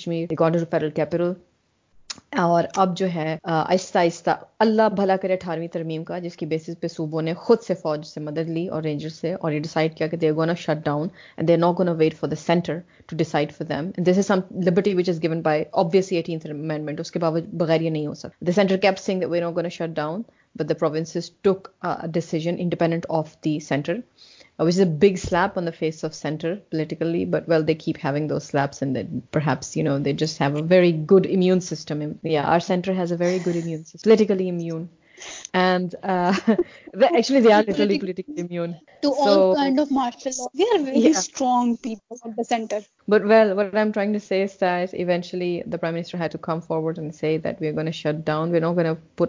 got 0.41 0.51
into 0.59 0.65
federal 0.71 0.91
capital 0.91 1.33
اور 2.43 2.65
اب 2.83 2.97
جو 2.97 3.07
ہے 3.15 3.37
آہستہ 3.53 3.99
آہستہ 3.99 4.31
اللہ 4.65 4.89
بھلا 4.97 5.17
کرے 5.23 5.33
اٹھارہویں 5.35 5.69
ترمیم 5.73 6.05
کا 6.05 6.19
جس 6.25 6.37
کی 6.37 6.47
بیسس 6.53 6.81
پہ 6.81 6.89
صوبوں 6.95 7.23
نے 7.23 7.35
خود 7.45 7.61
سے 7.67 7.75
فوج 7.83 8.05
سے 8.07 8.21
مدد 8.21 8.49
لی 8.57 8.67
اور 8.77 8.83
رینجر 8.83 9.09
سے 9.21 9.33
اور 9.35 9.53
یہ 9.53 9.61
ڈیسائڈ 9.67 9.95
کیا 9.97 10.07
کہ 10.07 10.17
they 10.25 10.31
gonna 10.39 10.55
shut 10.65 10.85
down 10.85 11.09
and 11.37 11.49
they 11.49 11.57
no 11.57 11.73
gonna 11.79 11.93
wait 11.99 12.15
for 12.21 12.29
the 12.31 12.37
centre 12.45 12.79
to 13.07 13.17
decide 13.17 13.53
for 13.59 13.67
them 13.69 13.91
this 14.11 14.19
is 14.19 14.27
some 14.27 14.41
liberty 14.67 14.95
which 14.99 15.09
is 15.09 15.23
given 15.23 15.41
by 15.43 15.63
obviously 15.85 16.17
eighteenth 16.17 16.47
amendment 16.51 17.01
اس 17.01 17.11
کے 17.11 17.19
باوجود 17.27 17.53
بغیر 17.63 17.81
یہ 17.81 17.91
نہیں 17.97 18.07
ہو 18.07 18.15
سکتا 18.23 18.45
the 18.47 18.53
centre 18.61 18.77
keep 18.87 18.99
saying 19.01 19.21
we 19.21 19.27
we 19.31 19.41
no 19.41 19.51
gonna 19.57 19.69
shut 19.79 19.95
down 20.01 20.23
but 20.59 20.69
the 20.69 20.75
provinces 20.81 21.31
took 21.43 21.69
decision 22.15 22.55
independent 22.59 23.07
of 23.19 23.37
the 23.45 23.59
centre 23.69 23.99
was 24.67 24.79
a 24.81 24.85
big 25.03 25.17
slap 25.21 25.55
on 25.59 25.65
the 25.69 25.75
face 25.79 26.05
of 26.05 26.15
centre 26.15 26.55
politically 26.73 27.25
but 27.35 27.49
well 27.49 27.67
they 27.69 27.75
keep 27.85 27.99
he 28.05 28.27
دوسرپس 28.29 28.83
no 29.87 29.99
just 30.09 30.41
have 30.41 30.57
a 30.57 30.67
very 30.71 30.91
good 31.11 31.27
immune 31.35 31.61
system 31.69 32.03
our 32.45 32.59
centre 32.67 32.93
has 32.99 33.13
a 33.13 33.19
very 33.25 33.39
good 33.47 34.05
politically 34.05 34.47
درائمسروڈ 45.73 46.99
we 46.99 47.93
shut 48.03 48.25
down 48.25 48.77
پو 49.17 49.27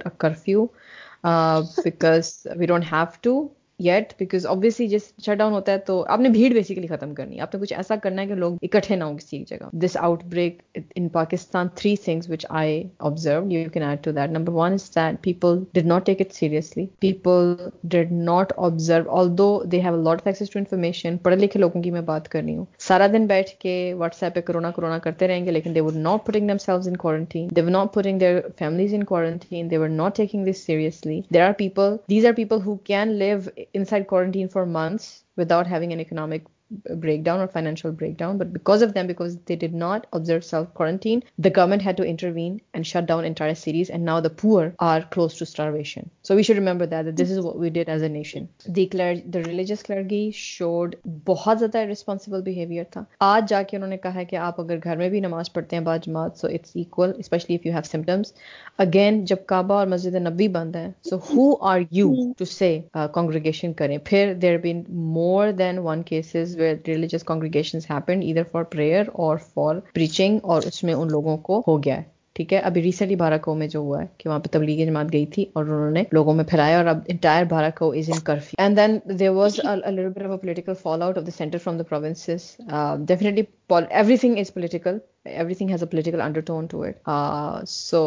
books 1.58 2.48
we 2.60 2.66
don't 2.74 2.84
have 2.94 3.06
to 3.24 3.40
yet 3.86 4.12
because 4.20 4.46
obviously 4.48 4.88
جس 4.88 5.02
shut 5.26 5.38
down 5.38 5.54
ہوتا 5.54 5.72
ہے 5.72 5.78
تو 5.86 6.04
آپ 6.14 6.20
نے 6.20 6.30
بھیڑ 6.30 6.52
basically 6.54 6.88
ختم 6.88 7.14
کرنی 7.16 7.36
ہے 7.36 7.42
آپ 7.42 7.54
نے 7.56 7.60
کچھ 7.62 7.74
ایسا 7.74 7.96
کرنا 8.04 8.22
ہے 8.22 8.28
کہ 8.28 8.34
لوگ 8.42 8.56
اکٹھے 8.64 8.96
نہ 8.96 9.04
ہوں 9.04 9.18
کسی 9.18 9.38
ایک 9.38 9.48
جگہ 9.50 9.70
this 9.86 9.96
outbreak 10.34 10.62
in 10.96 11.08
Pakistan 11.16 11.68
three 11.76 11.96
things 12.04 12.30
which 12.30 12.46
I 12.60 12.82
observe 13.10 13.42
you 13.52 13.70
can 13.74 13.84
add 13.84 14.04
to 14.04 14.12
that 14.18 14.32
number 14.32 14.54
one 14.56 14.74
is 14.74 14.90
that 14.96 15.22
people 15.22 15.60
did 15.74 15.86
not 15.86 16.06
take 16.06 16.22
it 16.22 16.34
seriously 16.36 16.86
people 17.02 17.54
did 17.96 18.12
not 18.28 18.54
observe 18.68 19.12
although 19.38 19.50
they 19.72 19.82
have 19.84 19.96
lot 20.04 20.22
of 20.22 20.28
access 20.28 20.50
to 20.54 20.60
information 20.60 21.18
پڑھے 21.24 21.36
لکھے 21.46 21.60
لوگوں 21.60 21.82
کی 21.84 21.92
میں 21.92 22.02
بات 22.12 22.30
کر 22.30 22.42
رہی 22.46 22.56
ہوں 22.58 22.66
سارا 22.88 23.08
دن 23.14 23.26
بیٹھ 23.34 23.56
کے 23.62 23.76
واٹس 23.98 24.24
ایپ 24.24 24.36
پہ 24.36 24.42
کرونا 24.52 24.72
کرونا 24.76 24.98
کرتے 25.08 25.28
رہیں 25.28 25.46
گے 25.46 25.52
لیکن 25.52 25.76
they 25.76 25.82
were 25.82 25.90
not 25.96 26.26
putting 26.26 26.48
themselves 26.66 26.88
in 26.88 26.98
quarantine 27.06 27.48
they 27.56 27.62
were 27.62 27.70
not 27.72 27.94
putting 27.96 28.20
their 28.20 28.40
families 28.60 28.94
in 28.94 29.04
quarantine 29.14 29.72
they 29.72 29.78
were 29.78 29.90
not 29.90 30.16
taking 30.18 30.46
this 30.52 30.66
seriously 30.66 31.20
there 31.34 31.46
are 31.48 31.52
people 31.58 31.96
these 32.10 32.26
are 32.26 32.34
people 32.38 32.62
who 32.66 32.76
can 32.92 33.12
live 33.22 33.38
inside 33.74 34.08
quarantine 34.08 34.50
for 34.50 34.66
months 34.66 35.24
without 35.36 35.68
having 35.68 35.94
an 35.94 36.00
economic 36.00 36.44
breakdown 37.24 37.40
اور 37.40 37.48
financial 37.54 37.90
breakdown 38.20 38.38
but 38.38 38.46
but 38.46 38.48
but 38.48 38.50
but 38.54 38.58
but 38.58 38.62
because 38.64 38.84
of 38.84 38.90
then 38.96 39.08
because 39.08 39.38
they 39.50 39.56
did 39.66 39.74
not 39.76 40.06
observe 40.12 40.40
self 40.50 40.72
quarantine 40.74 41.20
the 41.44 41.48
government 41.58 41.86
had 41.86 41.98
to 41.98 42.04
intervene 42.36 42.58
and 42.74 42.86
shut 42.86 43.08
down 43.08 43.26
entire 43.26 43.52
cities 43.60 43.92
and 43.92 44.04
now 44.06 44.20
the 44.22 44.28
poor 44.42 44.68
are 44.92 45.00
close 45.12 45.34
to 45.38 45.46
starvation 45.48 46.08
so 46.28 46.36
we 46.36 46.44
should 46.44 46.58
remember 46.60 46.86
that 46.92 47.14
this 47.20 47.32
is 47.32 47.40
we 47.60 47.70
ڈ 47.70 47.88
as 47.90 48.04
a 48.04 48.08
nation 48.10 48.46
the 48.76 48.86
clergy 48.92 49.14
the 49.34 49.40
religious 49.48 49.84
clergy 49.88 50.30
should 50.36 50.96
بہت 51.28 51.60
زیادہ 51.60 51.86
responsible 51.88 52.42
behaviour 52.46 52.84
تھا 52.92 53.04
آج 53.32 53.50
جا 53.50 53.62
کے 53.70 53.78
انہوں 53.78 53.90
نے 53.90 53.98
کہا 54.04 54.24
کہ 54.30 54.36
آپ 54.48 54.62
اگر 54.62 54.78
گھر 54.84 54.98
میں 54.98 55.10
بھی 55.10 55.20
نماز 55.22 55.52
پڑھتے 55.54 55.76
ہیں 55.76 55.84
بعض 55.84 56.00
جماعت 56.06 56.38
so 56.40 56.48
it's 56.54 56.72
equal 56.86 57.12
especially 57.18 57.56
if 57.56 57.66
you 57.66 57.74
have 57.74 57.82
symptoms 57.92 58.34
again 58.86 59.24
جب 59.32 59.46
کعبہ 59.48 59.74
اور 59.76 59.88
مسجد 59.88 60.16
نبی 60.30 60.48
بند 60.58 60.76
ہیں 60.76 60.90
so 61.10 61.18
who 61.30 61.54
are 61.72 61.80
you 61.92 62.12
to 62.38 62.46
say 62.46 62.72
congregation 63.14 63.74
کریں 63.82 63.98
پھر 64.06 64.34
there 64.42 64.58
been 64.64 64.82
more 65.12 65.52
than 65.58 65.78
one 65.84 66.02
cases 66.12 66.58
where 66.62 66.78
religious 66.90 67.24
congregation 67.30 67.80
happen 67.90 68.20
ادھر 68.30 68.44
فار 68.52 68.64
پریئر 68.74 69.06
اور 69.24 69.38
فار 69.54 69.74
پریچنگ 69.96 70.40
اور 70.54 70.62
اس 70.72 70.84
میں 70.84 70.94
ان 71.00 71.08
لوگوں 71.18 71.38
کو 71.50 71.60
ہو 71.68 71.78
گیا 71.84 71.98
ہے 71.98 72.04
ٹھیک 72.42 72.54
ہے 72.54 72.58
ابھی 72.68 72.82
ریسنٹلی 72.82 73.16
بھارکو 73.16 73.40
کو 73.44 73.54
میں 73.56 73.68
جو 73.74 73.80
ہوا 73.80 74.02
ہے 74.02 74.06
کہ 74.18 74.30
وہاں 74.30 74.40
پہ 74.40 74.50
تبلیغی 74.52 74.86
جماعت 74.86 75.12
گئی 75.14 75.26
تھی 75.34 75.44
اور 75.56 75.64
انہوں 75.66 75.92
نے 75.98 76.04
لوگوں 76.14 76.34
میں 76.36 76.44
پھیلایا 76.50 76.78
اور 76.78 76.86
اب 76.94 77.00
entire 77.14 77.54
is 77.54 78.10
in 78.14 78.20
curfew 78.30 78.62
and 78.64 78.78
then 78.78 78.98
there 79.20 80.26
of 80.26 80.42
political 80.42 80.74
fallout 81.02 81.18
of 81.18 81.26
the 81.28 81.32
centre 81.38 81.58
from 81.64 81.78
the 81.78 81.84
province 81.90 82.26
definitely 83.08 83.44
everything 84.18 84.38
is 84.40 84.54
political 84.54 84.98
everything 85.56 85.70
has 85.70 85.84
a 85.84 85.88
political 85.92 86.22
undertone 86.46 86.66
to 86.72 86.82
it 86.84 87.10
so 87.70 88.00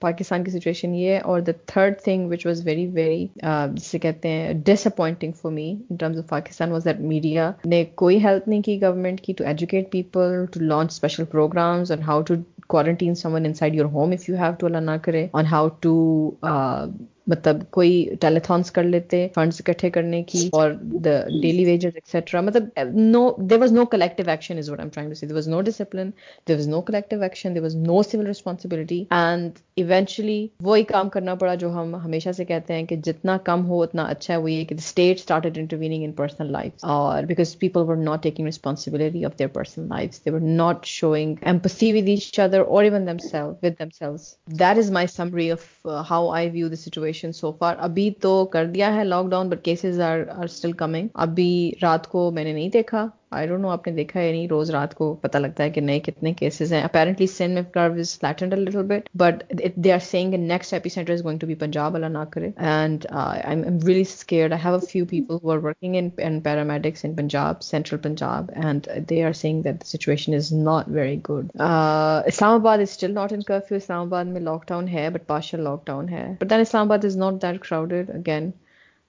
Pakistan 0.00 0.44
کی 0.44 0.50
سچویشن 0.50 0.94
یہ 0.94 1.10
ہے 1.12 1.18
اور 1.32 1.40
the 1.46 1.52
third 1.72 1.98
thing 2.04 2.28
which 2.30 2.46
was 2.46 2.66
very 2.66 2.86
very 2.94 3.26
جسے 3.72 3.98
کہتے 4.06 4.28
ہیں 4.28 4.52
disappointing 4.86 5.32
for 5.42 5.50
me 5.52 5.70
in 5.90 5.96
terms 5.96 6.18
of 6.18 6.28
Pakistan 6.28 6.72
was 6.72 6.84
that 6.84 7.00
media 7.12 7.50
نے 7.64 7.84
کوئی 8.02 8.18
help 8.24 8.48
نہیں 8.48 8.62
کی 8.62 8.80
گورنمنٹ 8.82 9.20
کی 9.26 9.32
to 9.38 9.44
educate 9.48 9.90
people 9.92 10.44
to 10.54 10.64
launch 10.64 10.92
special 10.92 11.24
programmes 11.30 11.90
and 11.92 12.04
how 12.08 12.22
to 12.28 12.34
quarantine 12.68 13.14
someone 13.14 13.46
inside 13.46 13.74
your 13.74 13.88
home 13.88 14.12
if 14.12 14.28
you 14.28 14.34
have 14.34 14.58
to, 14.58 14.66
Allah 14.66 14.80
na 14.80 14.98
kare, 14.98 15.30
on 15.34 15.44
how 15.44 15.70
to 15.82 16.36
uh, 16.42 16.88
مطلب 17.30 17.62
کوئی 17.76 17.94
telethons 18.20 18.70
کر 18.72 18.82
لیتے 18.84 19.26
funds 19.34 19.60
اکٹھے 19.60 19.90
کرنے 19.90 20.22
کی 20.30 20.48
اور 20.58 20.70
دا 21.04 21.16
ڈیلی 21.42 21.64
ویجز 21.64 21.94
ایکسیٹرا 21.94 22.40
مطلب 22.40 22.96
no 22.96 23.22
there 23.50 23.58
was 23.60 23.72
no 23.72 23.84
collective 23.94 24.28
action 24.30 24.58
is 24.58 24.70
what 24.70 24.80
um 24.80 25.10
there 25.28 25.34
was 25.34 25.48
no 25.48 25.60
discipline 25.68 26.10
there 26.48 26.56
was 26.56 26.68
no 26.68 26.80
collective 26.90 27.20
action 27.22 27.54
there 27.54 27.62
was 27.62 27.74
no 27.76 28.02
civil 28.10 28.26
responsibility 28.26 29.02
and 29.20 29.58
eventually 29.76 30.46
وہی 30.64 30.84
کام 30.92 31.08
کرنا 31.16 31.34
پڑا 31.40 31.54
جو 31.64 31.70
ہم 31.72 31.94
ہمیشہ 32.04 32.32
سے 32.36 32.44
کہتے 32.44 32.74
ہیں 32.74 32.82
کہ 32.92 32.96
جتنا 33.04 33.36
کم 33.44 33.66
ہو 33.68 33.82
اتنا 33.82 34.04
اچھا 34.12 34.32
ہے 34.34 34.38
وہ 34.40 34.50
یہ 34.50 34.64
کہ 34.64 34.74
state 34.78 35.18
started 35.18 35.58
intervening 35.60 36.04
in 36.04 36.12
personal 36.22 36.52
life 36.52 36.84
اور 36.96 37.22
because 37.32 37.58
people 37.58 37.82
were 37.88 37.96
not 38.10 38.22
taking 38.22 38.44
responsibility 38.46 39.24
of 39.24 39.38
their 39.38 39.48
personal 39.58 39.88
life 39.96 40.24
they 40.24 40.30
were 40.30 40.40
not 40.62 40.86
showing 40.94 41.34
empathy 41.64 41.92
with 41.98 42.08
each 42.08 42.40
other 42.40 42.60
اور 42.60 42.84
even 42.84 43.06
them 43.06 43.16
them 43.32 43.50
with 43.64 43.78
that 43.78 44.68
is 44.78 44.90
my 44.90 45.06
summary 45.16 45.50
of 45.52 45.86
how 46.10 46.30
I 46.32 46.50
view 46.50 46.68
the 46.68 46.76
situation 46.86 47.14
situation 47.16 47.32
so 47.40 47.50
far 47.58 47.76
ابھی 47.88 48.10
تو 48.22 48.34
کر 48.52 48.64
دیا 48.74 48.92
ہے 48.94 49.04
lockdown 49.30 49.48
but 49.48 49.62
cases 49.64 50.00
are 50.08 50.18
are 50.36 50.44
still 50.44 50.72
coming 50.82 51.08
ابھی 51.24 51.50
رات 51.82 52.06
کو 52.10 52.30
میں 52.34 52.44
نے 52.44 52.52
نہیں 52.52 52.68
دیکھا 52.72 53.06
آئی 53.38 53.46
ڈونٹ 53.48 53.60
نو 53.60 53.68
آپ 53.70 53.86
نے 53.86 53.92
دیکھا 53.94 54.20
ہے 54.20 54.30
نہیں 54.30 54.46
روز 54.48 54.70
رات 54.70 54.94
کو 54.94 55.06
پتہ 55.22 55.38
لگتا 55.38 55.62
ہے 55.64 55.70
کہ 55.70 55.80
نئے 55.80 55.98
کتنے 56.04 56.32
کیسز 56.34 56.72
ہیں 56.72 56.80
اپیرنٹلی 56.82 57.26
سین 57.26 57.50
میں 57.54 57.62
curve 57.72 57.92
is 58.02 58.14
flattened 58.20 58.54
little 58.54 58.82
bit 58.92 59.08
but 59.22 59.42
they 59.84 59.92
are 59.92 59.98
seeing 60.10 60.34
next 60.52 60.72
epicenter 60.94 61.12
is 61.12 61.24
going 61.24 61.38
to 61.38 61.46
be 61.46 61.54
Punjab 61.64 61.94
اللہ 61.94 62.12
نہ 62.14 62.24
کرے 62.30 62.48
and 62.74 63.04
I 63.24 63.40
am 63.56 63.62
really 63.86 64.04
scared 64.12 64.52
I 64.52 64.62
have 64.64 64.74
a 64.74 64.86
few 64.92 65.04
people 65.10 65.36
who 65.42 65.50
are 65.52 65.58
working 65.64 65.96
in 66.26 66.40
paramedics 66.48 67.04
in 67.04 67.14
Punjab 67.16 67.62
central 67.62 67.98
Punjab 68.02 68.50
and 68.64 68.88
they 69.10 69.22
are 69.24 69.32
seeing 69.44 69.62
that 69.62 69.80
the 69.82 69.86
situation 69.96 70.34
is 70.34 70.52
not 70.52 70.88
very 71.00 71.18
good 71.28 71.50
Islamabad 72.60 72.78
is 72.78 72.88
still 72.90 73.14
not 73.14 73.32
in 73.32 73.42
curfew 73.50 73.76
Islamabad 74.06 74.24
میں 74.32 74.40
lock 74.50 74.66
down 74.68 74.88
ہے 74.92 75.08
but 75.14 75.26
partial 75.26 75.62
lock 75.64 75.86
down 75.86 76.08
ہے 76.08 76.26
but 76.40 76.50
then 76.50 76.60
Islamabad 76.88 77.04
is 77.10 77.16
not 77.24 77.42
that 77.42 77.60
crowded 77.68 78.10
again 78.14 78.50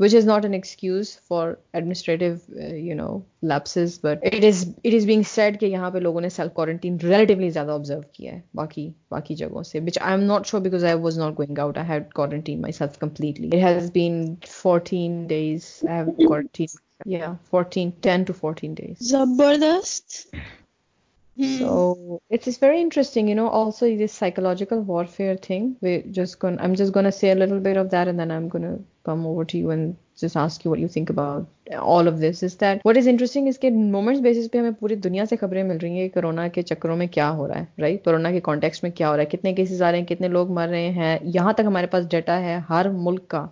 which 0.02 0.14
is 0.16 0.26
not 0.28 0.46
an 0.46 0.54
excuse 0.54 1.12
for 1.28 1.54
administrative 1.76 2.28
you 2.88 2.96
know 2.96 3.08
lapses 3.52 3.98
but 4.04 4.26
it 4.26 4.34
it 4.36 4.44
is 4.46 4.64
is 4.96 5.06
being 5.06 5.22
said 5.30 5.60
کہ 5.60 5.66
یہاں 5.66 5.90
پہ 5.92 5.98
لوگوں 6.08 6.22
نے 6.22 6.30
self 6.36 6.54
quarantine 6.56 6.98
relatively 7.04 7.50
زیادہ 7.56 7.72
observe 7.72 8.02
کیا 8.14 8.34
ہے 8.34 8.40
باقی 8.56 8.88
باقی 9.12 9.36
جگہوں 9.36 9.64
سے 9.70 9.80
which 9.88 9.98
I 10.02 10.14
am 10.18 10.24
not 10.28 10.46
sure 10.48 10.60
because 10.68 10.84
I 10.90 10.98
was 11.04 11.18
not 11.20 11.38
going 11.40 11.60
out 11.60 11.78
I 11.78 11.88
had 11.92 12.12
quarantine 12.14 12.62
myself 12.78 12.98
completely 13.00 13.48
it 13.54 13.64
has 13.66 13.92
been 13.94 14.24
fourteen 14.50 15.24
days 15.28 15.66
I 15.90 16.00
have 16.00 16.12
quarantine 16.28 17.36
fourteen 17.50 17.90
ten 18.02 18.24
to 18.28 18.34
fourteen 18.42 18.74
days 18.74 19.10
زبردست 19.10 20.18
very 21.40 22.80
interesting 22.82 23.30
you 23.30 23.36
know 23.36 23.46
also 23.58 24.00
psychological 24.12 24.80
warfare 24.86 25.36
think 25.42 25.84
یوکٹ 30.78 31.12
all 31.80 32.08
of 32.08 32.14
this 32.22 32.44
what 32.86 32.98
is 32.98 33.08
interesting 33.08 33.48
اس 33.48 33.60
کے 33.60 33.70
movement 33.74 34.22
basis 34.22 34.50
پہ 34.52 34.58
ہمیں 34.58 34.72
پوری 34.80 34.96
دنیا 35.06 35.26
سے 35.30 35.36
خبریں 35.42 35.64
مل 35.64 35.78
رہی 35.82 36.00
ہیں 36.00 36.08
کہ 36.08 36.14
کورونا 36.14 36.48
کے 36.54 36.62
چکروں 36.70 36.98
میں 36.98 37.08
کیا 37.18 37.30
ہو 37.38 37.48
رہا 37.48 37.60
ہے 37.60 37.82
رائٹ 37.82 38.04
کورونا 38.06 38.32
کے 38.32 38.40
کانٹیکسٹ 38.44 38.84
میں 38.84 38.92
کیا 38.92 39.10
ہو 39.10 39.16
رہا 39.16 39.22
ہے 39.24 39.36
کتنے 39.38 39.54
کیسز 39.54 39.82
آ 39.82 39.92
رہے 39.92 40.00
ہیں 40.00 40.06
کتنے 40.08 40.28
لوگ 40.38 40.52
مر 40.60 40.68
رہے 40.72 40.90
ہیں 41.00 41.18
یہاں 41.34 41.54
تک 41.58 41.66
ہمارے 41.68 41.88
پاس 41.94 42.10
ڈیٹا 42.12 42.40
ہے 42.44 42.60
ہر 42.70 42.90
ملک 43.04 43.28
کا 43.32 43.46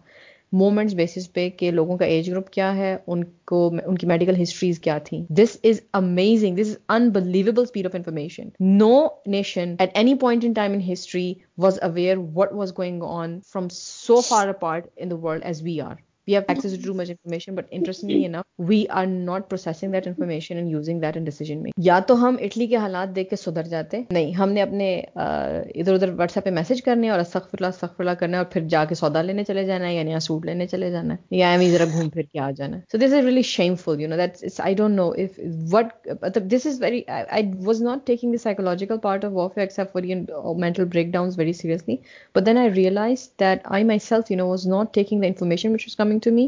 مومنٹس 0.53 0.93
بیسس 0.95 1.31
پہ 1.33 1.47
کہ 1.57 1.69
لوگوں 1.71 1.95
کا 1.97 2.05
ایج 2.05 2.29
گروپ 2.31 2.49
کیا 2.49 2.75
ہے 2.75 2.95
ان 3.13 3.23
کو 3.49 3.65
ان 3.85 3.97
کی 3.97 4.07
میڈیکل 4.07 4.41
ہسٹریز 4.41 4.79
کیا 4.79 4.97
تھیں 5.05 5.21
this 5.39 5.55
is 5.69 5.79
amazing 5.99 6.55
this 6.61 6.67
is 6.69 6.77
unbelievable 6.99 7.61
speed 7.63 7.85
of 7.85 7.95
information 7.95 8.49
no 8.77 8.93
nation 9.37 9.75
at 9.79 9.97
any 10.03 10.15
point 10.21 10.45
in 10.45 10.53
time 10.53 10.73
in 10.73 10.91
history 10.91 11.33
was 11.63 11.79
aware 11.89 12.17
what 12.35 12.53
was 12.53 12.77
going 12.77 13.03
on 13.07 13.39
from 13.51 13.67
so 13.79 14.21
far 14.29 14.47
apart 14.61 14.87
in 14.95 15.11
the 15.11 15.15
world 15.23 15.45
as 15.45 15.61
we 15.63 15.79
are 15.81 15.93
but 16.27 17.65
interesting 18.31 18.41
we 18.67 18.83
are 18.99 19.05
not 19.07 19.47
processing 19.49 19.91
the 19.91 20.07
information 20.07 20.57
in 20.57 20.67
using 20.67 20.99
that 21.01 21.15
decision 21.25 21.61
میں 21.63 21.71
یا 21.85 21.97
تو 22.07 22.15
ہم 22.23 22.35
Italy 22.45 22.67
کے 22.67 22.77
حالات 22.77 23.15
دیکھ 23.15 23.29
کے 23.29 23.35
سدھر 23.35 23.67
جاتے 23.69 24.01
نہیں 24.11 24.31
ہم 24.37 24.51
نے 24.51 24.61
اپنے 24.61 24.89
ادھر 25.15 25.93
ادھر 25.93 26.13
واٹس 26.19 26.37
ایپ 26.37 26.43
پہ 26.45 26.49
میسج 26.59 26.81
کرنے 26.83 27.09
اور 27.09 27.21
سخ 27.33 27.49
فلا 27.51 27.71
سخ 27.79 27.95
فلا 27.97 28.13
کرنا 28.19 28.37
اور 28.37 28.45
پھر 28.51 28.61
جا 28.69 28.83
کے 28.89 28.95
سودا 28.95 29.21
لینے 29.21 29.43
چلے 29.47 29.63
جانا 29.65 29.87
ہے 29.87 29.93
یعنی 29.93 30.09
یا 30.09 30.11
نیا 30.13 30.19
سوٹ 30.27 30.45
لینے 30.45 30.67
چلے 30.67 30.89
جانا 30.91 31.13
ہے 31.13 31.35
یا 31.37 31.49
ایم 31.51 31.59
ایسا 31.61 31.85
گھوم 31.91 32.09
پھر 32.09 32.21
کے 32.31 32.39
آ 32.43 32.49
جانا 32.57 32.77
so 32.91 32.97
this 33.05 33.13
is 33.13 33.25
really 33.25 33.41
shameful 33.83 34.01
you 34.01 34.07
know 34.09 34.15
that 34.17 34.43
I 34.63 34.75
don't 34.75 34.95
know 34.95 35.09
if 35.23 35.39
what 35.73 36.07
مطلب 36.21 36.51
this 36.51 36.65
is 36.67 36.81
very 36.81 37.01
I 37.15 37.43
was 37.65 37.81
not 37.81 38.05
taking 38.07 38.31
the 38.31 38.41
psychological 38.43 38.97
part 39.03 39.25
of 39.25 39.31
what 39.33 39.57
except 39.57 39.91
for 39.93 40.03
you 40.03 40.53
mental 40.59 40.85
breakdowns 41.13 41.39
very 41.39 41.53
seriously 41.61 41.95
but 42.35 42.45
then 42.45 42.57
I 42.57 42.69
realise 42.75 43.29
that 43.39 43.59
I 43.71 43.83
myself 44.07 44.31
you 44.31 44.37
know 44.37 44.47
was 44.49 44.67
not 44.67 44.93
taking 44.93 45.21
the 45.21 45.27
information 45.27 45.73
which 45.73 45.83
is 45.87 45.95
coming 45.95 46.14
coming 46.19 46.19
to 46.23 46.31
me 46.35 46.47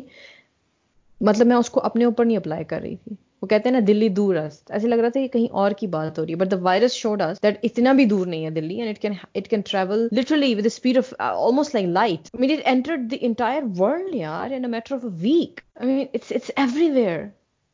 مطلب 1.29 1.47
میں 1.47 1.55
اس 1.55 1.69
کو 1.69 1.81
اپنے 1.89 2.05
اوپر 2.05 2.25
نہیں 2.25 2.37
apply 2.37 2.63
کر 2.73 2.81
رہی 2.81 2.95
تھی 3.03 3.15
وہ 3.41 3.47
کہتے 3.47 3.69
ہیں 3.69 3.73
نا 3.75 3.79
دلی 3.87 4.07
دور 4.19 4.35
است 4.35 4.71
ایسے 4.71 4.87
لگ 4.87 4.97
رہا 5.01 5.09
تھا 5.13 5.19
کہ 5.21 5.27
کہیں 5.33 5.47
اور 5.61 5.71
کی 5.79 5.87
بات 5.95 6.19
ہو 6.19 6.25
رہی 6.25 6.33
ہے 6.33 6.37
but 6.37 6.51
the 6.51 6.55
virus 6.61 6.91
should 7.01 7.21
us 7.21 7.41
that 7.43 7.57
اتنا 7.69 7.91
بھی 7.99 8.05
دور 8.13 8.27
نہیں 8.27 8.45
ہے 8.45 8.49
Delhi 8.51 8.77
and 8.81 8.89
it 8.89 9.01
can 9.01 9.13
it 9.35 9.47
can 9.47 9.61
travel 9.69 10.07
literally 10.19 10.53
with 10.57 10.65
speed 10.65 10.97
of 10.97 11.13
almost 11.27 11.75
like 11.75 11.87
light 11.99 12.33
mean 12.39 12.51
it 12.51 12.61
entered 12.71 13.09
the 13.11 13.17
entire 13.27 13.61
world 13.79 14.15
یار 14.15 14.51
in 14.55 14.69
matter 14.71 15.05
week 15.21 15.59
I 15.75 15.91
mean 15.93 16.05
it's 16.13 16.31
it's 16.35 16.51
everywhere 16.99 17.19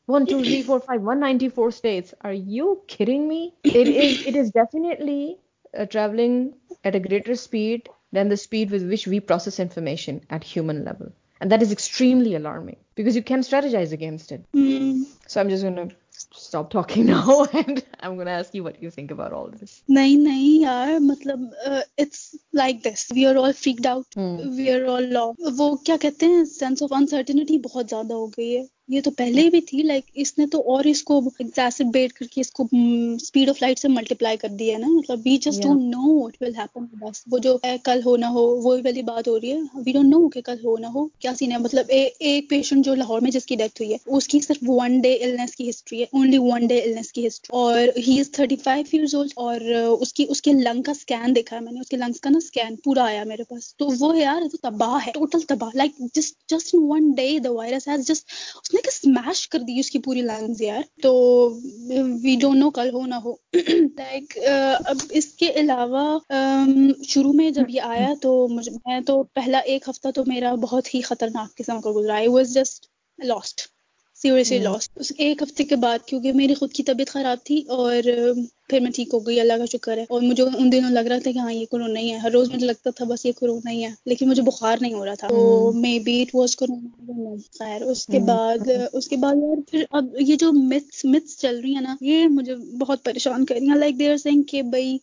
one 0.08 0.24
two 0.30 0.38
three 0.44 0.62
four 0.66 0.80
five 0.88 1.02
one 1.10 1.20
ninety 1.20 1.50
four 1.56 1.70
me 1.88 2.00
are 2.26 2.34
you 2.34 2.74
it 3.02 3.24
is 3.24 4.38
is 4.40 4.52
definitely 4.56 5.34
travelling 5.92 6.48
at 6.84 6.96
a 6.96 7.04
greater 7.10 7.32
speed 7.32 7.90
than 8.16 8.30
the 8.30 8.34
speed 8.44 8.74
with 8.74 8.92
which 8.92 9.08
we 9.08 9.20
process 9.32 9.60
information 9.60 10.18
at 10.32 10.46
human 10.56 10.84
level 10.84 11.10
مطلب 11.42 12.24
like 22.54 22.84
this 22.84 23.12
we 23.16 23.25
are 23.25 23.36
all 23.36 23.52
fake 23.58 23.82
doubt 23.84 24.18
we 24.58 24.70
are 24.72 24.86
all 24.94 25.12
لا 25.13 25.25
وہ 25.58 25.75
کیا 25.86 25.96
کہتے 26.02 26.25
ہیں 26.25 26.44
sense 26.60 26.84
of 26.84 26.94
uncertainty 27.00 27.58
بہت 27.70 27.90
زیادہ 27.90 28.13
ہو 28.13 28.25
گئی 28.38 28.56
ہے 28.56 28.63
یہ 28.92 29.02
تو 29.04 29.12
پہلے 29.18 29.42
ہی 29.42 29.50
بھی 29.50 29.60
تھی 29.68 29.82
لائک 29.84 30.04
اس 30.22 30.38
نے 30.38 30.46
تو 30.52 30.60
اور 30.74 30.86
اس 30.86 31.02
کو 31.04 31.20
بیٹ 31.92 32.13
کر 32.13 32.25
کے 32.32 32.42
اس 32.42 32.52
کو 32.52 32.63
اسپیڈ 32.72 33.50
آف 33.50 33.62
لائٹ 33.62 33.80
سے 33.80 33.88
ملٹیپلائی 33.90 34.38
کر 34.38 34.48
دیا 34.60 34.74
ہے 34.74 34.80
نا 34.80 34.88
مطلب 34.92 35.20
we 35.25 35.36
just 35.46 35.62
don't 35.63 35.82
know 35.94 36.10
will 36.42 36.56
happen 36.58 36.86
بس 37.02 37.22
وہ 37.32 37.38
جو 37.44 37.58
کل 37.84 38.02
ہونا 38.06 38.30
ہو 38.32 38.44
وہی 38.63 38.82
والی 38.86 39.02
بات 39.10 39.28
ہو 39.28 39.40
رہی 39.40 39.52
ہے 39.52 39.82
وی 39.86 39.92
ڈونٹ 39.92 40.10
نو 40.13 40.28
کہ 40.34 40.42
کل 40.46 40.58
ہونا 40.63 40.88
ہو 40.96 41.06
کیا 41.08 41.34
سین 41.40 41.52
ہے 41.52 41.58
مطلب 41.58 41.92
ایک 41.98 42.50
پیشنٹ 42.50 42.86
جو 42.86 42.96
لاہور 42.96 43.22
میں 43.22 43.32
جس 43.32 43.46
کی 43.46 43.56
ڈیتھ 43.62 43.82
ہوئی 43.82 43.92
ہے 43.94 43.98
اس 44.18 44.28
کی 44.28 44.40
صرف 44.48 44.58
ون 44.68 45.00
ڈے 45.02 45.13
النس 45.25 45.56
کی 45.56 45.70
ہسٹری 45.70 46.00
ہے 46.02 46.06
اونلی 46.18 46.38
ون 46.42 46.68
ڈے 46.68 46.80
النیس 46.82 47.12
کی 47.13 47.25
ہسٹری 47.28 47.58
اور 47.60 47.80
he 48.08 48.20
is 48.20 48.32
thirty 48.38 48.56
five 48.63 48.84
years 48.92 49.16
old 49.16 49.32
اور 49.46 49.96
اس 50.02 50.13
کی 50.13 50.25
اس 50.30 50.42
کے 50.42 50.54
لنگ 50.68 50.82
کا 50.82 50.92
اسکین 51.00 51.36
دیکھا 51.36 51.56
ہے 51.56 51.62
میں 51.62 51.72
نے 51.72 51.80
اس 51.80 51.90
کے 51.90 51.98
لنگس 51.98 52.20
کا 52.22 52.30
نا 52.30 52.38
اسکین 52.44 52.75
پورا 52.84 53.06
آیا 53.06 53.24
میرے 53.32 53.44
پاس 53.50 53.74
تو 53.78 53.90
وہ 54.00 54.18
یار 54.20 54.48
تباہ 54.62 54.98
ہے 55.08 55.12
ٹوٹل 55.13 55.40
تباہ 55.56 55.75
like 55.84 55.98
just 56.16 56.36
just 56.58 56.75
one 56.80 57.12
day 57.18 57.38
the 57.44 57.52
virus 57.52 57.88
has 57.88 58.08
just 58.08 58.32
نے 58.74 58.80
اسمیش 58.89 59.39
کر 59.53 59.60
دی 59.68 59.74
اس 59.80 59.89
کی 59.92 60.00
پوری 60.06 60.22
لائنز 60.30 60.62
یار 60.62 60.82
تو 61.03 61.12
وی 62.24 62.36
ڈونٹ 62.44 62.60
نو 62.60 62.70
کل 62.77 62.89
ہو 62.94 63.06
نہ 63.12 63.15
ہو 63.25 63.34
لائک 63.53 64.38
اب 64.92 64.98
اس 65.20 65.25
کے 65.42 65.51
علاوہ 65.63 66.06
شروع 67.13 67.34
میں 67.42 67.50
جب 67.60 67.70
یہ 67.75 67.92
آیا 67.94 68.08
تو 68.22 68.34
میں 68.56 69.00
تو 69.08 69.22
پہلا 69.39 69.58
ایک 69.74 69.89
ہفتہ 69.89 70.12
تو 70.15 70.24
میرا 70.34 70.53
بہت 70.68 70.94
ہی 70.96 71.01
خطرناک 71.12 71.56
قسم 71.58 71.82
کا 71.88 71.92
گزرا 72.00 72.15
I 72.15 72.27
was 72.38 72.53
just 72.60 72.89
last 73.34 73.68
last 74.25 75.12
ایک 75.18 75.42
ہفتے 75.42 75.63
کے 75.70 75.75
بعد 75.75 76.06
کیونکہ 76.08 76.34
میری 76.34 76.53
خود 76.56 76.72
کی 76.74 76.84
طبیعت 76.84 77.10
خراب 77.13 77.38
تھی 77.46 77.62
اور 77.77 78.03
پھر 78.70 78.80
میں 78.80 78.92
ٹھیک 78.96 79.13
ہو 79.13 79.20
گئی 79.25 79.39
اللہ 79.39 79.58
کا 79.58 79.65
شکر 79.72 79.98
ہے 79.98 80.03
اور 80.10 80.22
مجھے 80.22 80.44
ان 80.44 80.72
دنوں 80.72 80.89
لگ 80.92 81.08
رہا 81.10 81.18
تھا 81.24 81.32
کہ 81.32 81.39
ہاں 81.39 81.51
یہ 81.53 81.65
کرونا 81.72 82.00
ہی 82.00 82.12
ہے 82.12 82.18
ہر 82.18 82.32
روز 82.32 82.51
مجھے 82.53 82.65
لگتا 82.68 82.89
تھا 82.98 83.06
بس 83.08 83.25
یہ 83.25 83.32
کرونا 83.39 83.72
ہی 83.72 83.84
ہے 83.84 83.89
لیکن 84.10 84.27
مجھے 84.30 84.44
بخار 84.48 84.77
نہیں 84.82 84.94
ہو 84.94 85.06
رہا 85.06 85.13
تھا 85.20 85.27
مے 85.82 85.96
اٹ 86.22 86.34
واز 86.36 86.56
کرونا 86.62 87.34
خیر 87.60 87.82
اس 87.92 88.06
کے 88.12 88.20
بعد 88.27 88.70
اس 88.92 89.08
کے 89.08 89.18
بعد 89.25 89.42
یار 89.48 89.62
پھر 89.72 89.84
اب 90.00 90.15
یہ 90.27 90.36
جو 90.46 90.51
متس 90.72 91.03
متس 91.15 91.38
چل 91.42 91.60
رہی 91.63 91.74
ہیں 91.75 91.82
نا 91.82 91.96
یہ 92.01 92.27
مجھے 92.38 92.56
بہت 92.80 93.03
پریشان 93.06 93.46
کر 93.46 93.56
رہی 93.56 93.68
ہیں 93.70 93.77
لائک 93.77 94.00
دیئر 94.00 94.15
سنگھ 94.24 94.44
کہ 94.51 94.62
بھائی 94.75 94.98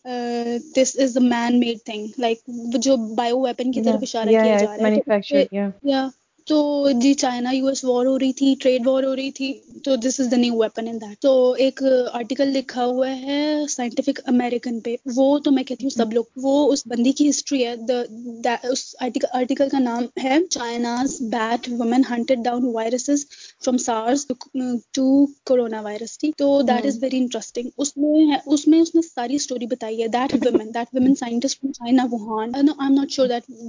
دس 0.77 0.95
is 1.03 1.17
a 1.21 1.27
man 1.27 1.59
made 1.59 1.85
thing 1.85 2.07
like 2.25 2.41
جو 2.89 2.95
بایو 3.17 3.39
ویپن 3.41 3.71
کی 3.71 3.83
طرف 3.83 3.99
اشارہ 4.01 4.29
کیا 4.29 4.57
جا 4.57 5.21
رہا 5.27 5.99
ہے 5.99 6.09
تو 6.51 6.91
جی 7.01 7.09
چائنا 7.21 7.51
یو 7.55 7.67
ایس 7.67 7.81
وار 7.89 8.05
ہو 8.05 8.17
رہی 8.19 8.33
تھی 8.39 8.53
ٹریڈ 8.61 8.87
وار 8.87 9.03
ہو 9.03 9.15
رہی 9.15 9.31
تھی 9.37 9.47
تو 9.83 9.95
this 10.05 10.19
is 10.19 10.27
the 10.31 10.37
new 10.37 10.55
weapon 10.61 10.87
in 10.87 10.97
that 11.01 11.17
تو 11.21 11.31
ایک 11.65 11.81
آرٹیکل 12.19 12.47
لکھا 12.57 12.85
ہوا 12.85 13.09
ہے 13.19 13.45
سائنٹیفک 13.75 14.19
امیریکن 14.33 14.79
پہ 14.87 14.95
وہ 15.15 15.27
تو 15.45 15.51
میں 15.55 15.63
کہتی 15.69 15.83
ہوں 15.85 15.95
سب 15.95 16.13
لوگ 16.13 16.25
وہ 16.47 16.55
اس 16.73 16.83
بندی 16.91 17.11
کی 17.19 17.29
ہسٹری 17.29 17.63
ہے 17.65 17.75
آرٹیکل 18.99 19.69
کا 19.71 19.79
نام 19.83 20.05
ہے 20.23 20.37
China's 20.49 21.17
bat 21.37 21.69
woman 21.77 22.03
hunted 22.09 22.43
down 22.45 22.69
viruses 22.73 23.25
from 23.63 23.77
SARS 23.77 24.25
to 24.95 25.05
corona 25.45 25.79
virus 25.81 26.17
ٹھیک 26.19 26.35
تو 26.37 26.47
دیٹ 26.67 26.85
از 26.85 26.97
ویری 27.01 27.17
انٹرسٹنگ 27.17 27.69
اس 27.83 27.95
میں 27.97 28.27
اس 28.53 28.67
میں 28.67 28.79
اس 28.81 28.93
نے 28.95 29.01
ساری 29.07 29.35
اسٹوری 29.35 29.65
بتائی 29.73 30.01
ہے 30.01 30.07
that 30.15 30.33
that 30.45 30.93
women 30.95 31.15
scientist 31.19 31.59
from 31.59 31.71
China 31.71 32.05
Wuhan 32.11 32.49
I 32.57 32.67
am 32.85 32.93
not 32.93 33.19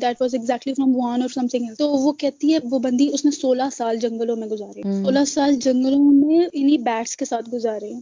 that 0.03 0.21
was 0.23 0.35
exactly 0.35 0.75
from 0.75 0.95
Wuhan 0.97 1.23
اور 1.23 1.29
سم 1.35 1.47
تھنگ 1.55 1.75
تو 1.79 1.89
وہ 1.91 2.13
کہتی 2.25 2.53
ہے 2.55 2.59
وہ 2.71 2.79
بندی 2.87 3.09
اس 3.15 3.25
نے 3.25 3.31
سولہ 3.41 3.69
سال 3.73 3.97
جنگلوں 4.05 4.37
میں 4.37 4.49
گزارے 4.49 4.83
سولہ 5.03 5.25
سال 5.35 5.57
جنگلوں 5.65 5.99
میں 6.13 6.39
انہیں 6.53 6.77
بیٹس 6.85 7.17
کے 7.17 7.25
ساتھ 7.25 7.51
گزارے 7.55 7.93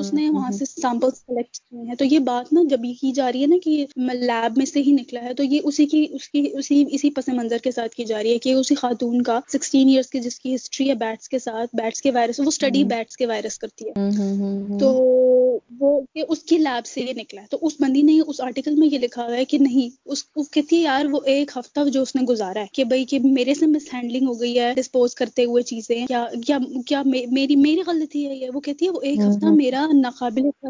اس 0.00 0.12
نے 0.14 0.28
وہاں 0.30 0.50
سے 0.58 0.64
سیمپل 0.64 1.08
کلیکٹ 1.26 1.56
کیے 1.58 1.88
ہیں 1.88 1.94
تو 1.98 2.04
یہ 2.04 2.18
بات 2.30 2.52
نا 2.52 2.62
جب 2.70 2.84
یہ 2.84 2.94
کی 3.00 3.12
جا 3.20 3.30
رہی 3.32 3.42
ہے 3.42 3.46
نا 3.46 3.56
کہ 3.64 3.76
لیب 4.14 4.56
میں 4.58 4.66
سے 4.72 4.82
ہی 4.86 4.92
نکلا 5.00 5.22
ہے 5.24 5.34
تو 5.34 5.42
یہ 5.44 5.60
اسی 5.64 5.86
کی 5.94 6.06
اس 6.20 6.28
کی 6.28 6.46
اسی 6.58 6.82
اسی 6.98 7.10
پس 7.18 7.28
منظر 7.40 7.58
کے 7.64 7.70
ساتھ 7.80 7.94
کی 7.94 8.04
جا 8.14 8.22
رہی 8.22 8.32
ہے 8.32 8.38
کہ 8.48 8.54
اسی 8.62 8.74
خاتون 8.84 9.22
کا 9.30 9.40
سکسٹین 9.58 9.88
ایئرس 9.88 10.10
کی 10.16 10.20
جس 10.30 10.38
کی 10.40 10.54
ہسٹری 10.54 10.90
ہے 10.90 10.94
بیٹس 11.10 11.28
کے 11.28 11.38
ساتھ 11.38 11.76
بیٹس 11.76 12.02
کے 12.02 12.10
وائرس 12.12 12.40
وہ 12.40 12.44
اسٹڈی 12.48 12.82
بیٹس 12.92 13.16
کے 13.16 13.26
وائرس 13.26 13.58
کرتی 13.58 13.88
ہے 13.88 14.78
تو 14.80 14.92
وہ 15.80 15.90
اس 16.34 16.42
کی 16.48 16.56
لیب 16.58 16.86
سے 16.86 17.00
یہ 17.00 17.12
نکلا 17.16 17.40
ہے 17.42 17.46
تو 17.50 17.58
اس 17.66 17.72
بندی 17.80 18.00
نے 18.02 18.18
اس 18.26 18.40
آرٹیکل 18.40 18.74
میں 18.82 18.88
یہ 18.90 18.98
لکھا 19.02 19.24
ہوا 19.26 19.36
ہے 19.36 19.44
کہ 19.52 19.58
نہیں 19.60 19.88
اس 20.14 20.24
کہتی 20.52 20.76
ہے 20.76 20.80
یار 20.80 21.06
وہ 21.10 21.20
ایک 21.34 21.56
ہفتہ 21.56 21.84
جو 21.96 22.02
اس 22.02 22.14
نے 22.16 22.22
گزارا 22.32 22.60
ہے 22.60 22.66
کہ 22.78 22.84
بھائی 22.92 23.04
کہ 23.12 23.18
میرے 23.24 23.54
سے 23.60 23.66
مس 23.66 23.86
ہینڈلنگ 23.92 24.26
ہو 24.28 24.40
گئی 24.40 24.58
ہے 24.58 24.72
ڈسپوز 24.76 25.14
کرتے 25.20 25.44
ہوئے 25.50 25.62
چیزیں 25.72 26.06
کیا 26.08 27.02
میری 27.06 27.56
میری 27.56 27.80
غلطی 27.86 28.26
ہے 28.28 28.34
یہ 28.34 28.50
وہ 28.54 28.60
کہتی 28.68 28.84
ہے 28.86 28.90
وہ 28.90 29.00
ایک 29.10 29.20
ہفتہ 29.26 29.52
میرا 29.56 29.84
ناقابل 29.92 30.66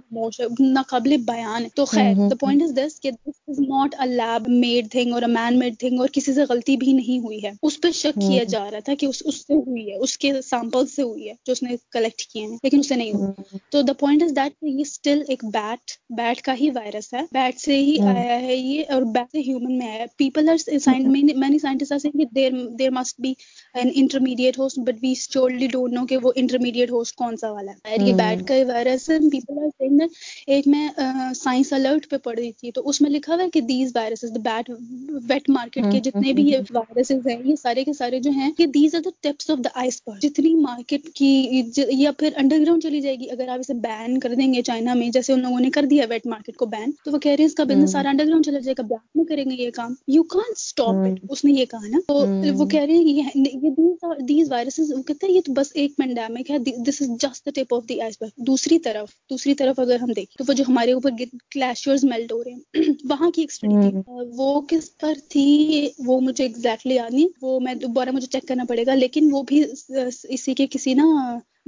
ناقابل 0.61 1.16
بیان 1.27 1.68
تو 1.77 1.85
خیر 1.94 2.14
دا 2.31 2.35
پوائنٹ 2.40 2.62
از 2.62 2.77
دس 2.77 2.98
کہ 3.01 3.11
this 3.27 3.40
is 3.51 3.59
not 3.68 3.94
a 4.01 4.07
lab 4.14 4.48
made 4.64 4.90
thing 4.92 5.12
اور 5.14 5.22
اے 5.29 5.33
مین 5.33 5.59
میڈ 5.59 5.79
تھنگ 5.81 6.01
اور 6.01 6.09
کسی 6.12 6.35
سے 6.35 6.44
غلطی 6.48 6.77
بھی 6.85 6.92
نہیں 6.92 7.24
ہوئی 7.24 7.42
ہے 7.44 7.53
اس 7.68 7.81
پہ 7.81 7.90
شک 8.03 8.20
کیا 8.29 8.42
جا 8.57 8.64
رہا 8.70 8.81
تھا 8.90 8.94
کہ 8.98 9.07
اس 9.07 9.22
سے 9.46 9.55
ہوئی 9.55 9.90
ہے 9.90 9.96
اس 10.09 10.16
کے 10.18 10.28
کے 10.33 10.41
سیمپل 10.49 10.87
سے 10.95 11.03
ہوئی 11.03 11.29
ہے 11.29 11.35
جو 11.47 11.53
اس 11.53 11.62
نے 11.62 11.77
کلیکٹ 11.93 12.23
کیے 12.33 12.43
ہیں 12.47 12.57
لیکن 12.62 12.79
اسے 12.81 12.95
نہیں 12.97 13.12
ہوئی 13.21 13.59
تو 13.73 13.81
دا 13.88 13.93
پوائنٹ 13.99 14.23
از 14.23 14.33
دیٹ 14.37 14.53
یہ 14.64 14.81
اسٹل 14.83 15.23
ایک 15.33 15.45
بیٹ 15.55 15.93
بیٹ 16.19 16.41
کا 16.49 16.55
ہی 16.61 16.71
وائرس 16.75 17.12
ہے 17.14 17.21
بیٹ 17.33 17.61
سے 17.61 17.77
ہی 17.83 17.97
آیا 18.14 18.41
ہے 18.43 18.57
یہ 18.57 18.93
اور 18.95 19.03
بیٹ 19.14 19.31
سے 19.33 19.41
ہیومن 19.49 19.79
میں 19.79 19.91
آیا 19.91 20.07
پیپل 20.19 20.49
آر 20.49 21.95
میں 23.21 23.33
intermediate 23.99 24.59
host 24.59 24.79
but 24.87 24.97
we 25.03 25.12
surely 25.17 25.67
don't 25.71 25.93
know 25.95 26.05
کہ 26.07 26.17
وہ 26.23 26.33
انٹرمیڈیٹ 26.37 26.91
ہوسٹ 26.91 27.14
کون 27.17 27.37
سا 27.41 27.51
والا 27.53 27.73
ہے 27.88 27.97
یہ 28.07 28.12
بیٹ 28.19 28.47
کا 28.49 28.55
وائرس 28.73 29.09
ہے 29.11 29.19
پیپل 29.33 29.59
آر 29.59 30.05
ایک 30.55 30.69
میں 30.75 30.88
سائنس 31.43 31.73
الرٹ 31.73 32.09
پہ 32.11 32.17
پڑھ 32.25 32.38
رہی 32.38 32.51
تھی 32.61 32.71
تو 32.75 32.88
اس 32.88 33.01
میں 33.03 33.11
لکھا 33.11 33.35
ہوا 33.35 33.43
ہے 33.45 33.51
کہ 33.53 33.61
these 33.73 33.93
virus 33.95 34.25
bat 34.49 34.71
wet 35.29 35.49
market 35.57 35.85
کے 35.93 36.01
جتنے 36.11 36.33
بھی 36.41 36.49
یہ 36.51 36.73
وائرسز 36.75 37.27
ہیں 37.29 37.37
یہ 37.45 37.55
سارے 37.62 37.85
کے 37.85 37.93
سارے 37.99 38.21
جو 38.21 38.31
ہیں 38.41 38.51
these 38.75 38.95
are 38.95 39.01
the 39.05 39.11
tips 39.23 39.51
of 39.51 39.59
the 39.64 39.71
ice 39.83 40.03
پر 40.05 40.17
جتنی 40.22 40.54
مارکیٹ 40.66 41.09
کی 41.14 41.28
یا 41.90 42.11
پھر 42.18 42.31
انڈر 42.37 42.59
گراؤنڈ 42.61 42.83
چلی 42.83 43.00
جائے 43.00 43.14
گی 43.20 43.26
اگر 43.31 43.48
آپ 43.52 43.59
اسے 43.61 43.74
بین 43.83 44.18
کر 44.20 44.35
دیں 44.38 44.52
گے 44.54 44.62
چائنا 44.68 44.94
میں 45.00 45.09
جیسے 45.16 45.33
ان 45.33 45.40
لوگوں 45.42 45.61
نے 45.61 45.70
کر 45.76 45.85
دیا 45.90 46.04
ویٹ 46.11 46.26
مارکیٹ 46.33 46.57
کو 46.62 46.66
بین 46.74 46.90
تو 47.04 47.11
وہ 47.12 47.18
کہہ 47.18 47.31
رہے 47.31 47.42
ہیں 47.44 47.48
اس 47.50 47.54
کا 47.54 47.64
بزنس 47.70 47.92
سارا 47.92 48.09
انڈر 48.11 48.24
گراؤنڈ 48.26 48.44
چلا 48.46 48.59
جائے 48.66 48.74
گا 48.78 48.83
بلیک 48.90 49.16
میں 49.16 49.24
کریں 49.24 49.44
گے 49.50 49.62
یہ 49.62 49.70
کام 49.74 49.94
یو 50.16 50.22
کان 50.35 50.50
اسٹاپ 50.57 50.94
اٹ 51.07 51.18
اس 51.28 51.44
نے 51.44 51.52
یہ 51.52 51.64
کہا 51.70 51.88
نا 51.92 51.98
تو 52.09 52.14
وہ 52.59 52.66
کہہ 52.74 52.83
رہے 52.83 52.94
ہیں 52.94 53.44
یہ 53.62 54.18
دیز 54.28 54.52
وہ 54.52 55.02
کہتے 55.07 55.26
ہیں 55.26 55.35
یہ 55.35 55.40
تو 55.46 55.52
بس 55.52 55.70
ایک 55.83 55.96
پینڈیمک 55.96 56.50
ہے 56.50 56.59
this 56.88 57.02
is 57.02 57.09
just 57.22 57.46
the 57.48 57.61
tip 57.61 57.74
of 57.74 57.88
the 57.88 58.00
iceberg 58.20 58.42
دوسری 58.50 58.78
طرف 58.88 59.14
دوسری 59.31 59.54
طرف 59.62 59.78
اگر 59.85 59.96
ہم 60.02 60.12
دیکھیں 60.16 60.37
تو 60.38 60.44
وہ 60.50 60.54
جو 60.59 60.64
ہمارے 60.68 60.92
اوپر 60.92 61.11
کلیشیئرز 61.52 62.04
میلٹ 62.12 62.33
ہو 62.33 62.42
رہے 62.44 62.52
ہیں 62.83 62.92
وہاں 63.11 63.31
کی 63.35 63.42
ایک 63.42 64.09
وہ 64.37 64.61
کس 64.68 64.90
پر 65.00 65.12
تھی 65.31 65.44
وہ 66.07 66.20
مجھے 66.20 66.44
ایگزیکٹلی 66.44 66.94
یاد 66.94 67.14
نہیں 67.14 67.28
وہ 67.42 67.59
میں 67.61 67.74
دوبارہ 67.83 68.11
مجھے 68.14 68.26
چیک 68.33 68.46
کرنا 68.48 68.64
پڑے 68.68 68.85
گا 68.87 68.94
لیکن 68.94 69.28
وہ 69.33 69.42
بھی 69.46 69.62
اسی 70.31 70.55
کے 70.55 70.67
کسی 70.71 70.95
نا 70.95 71.05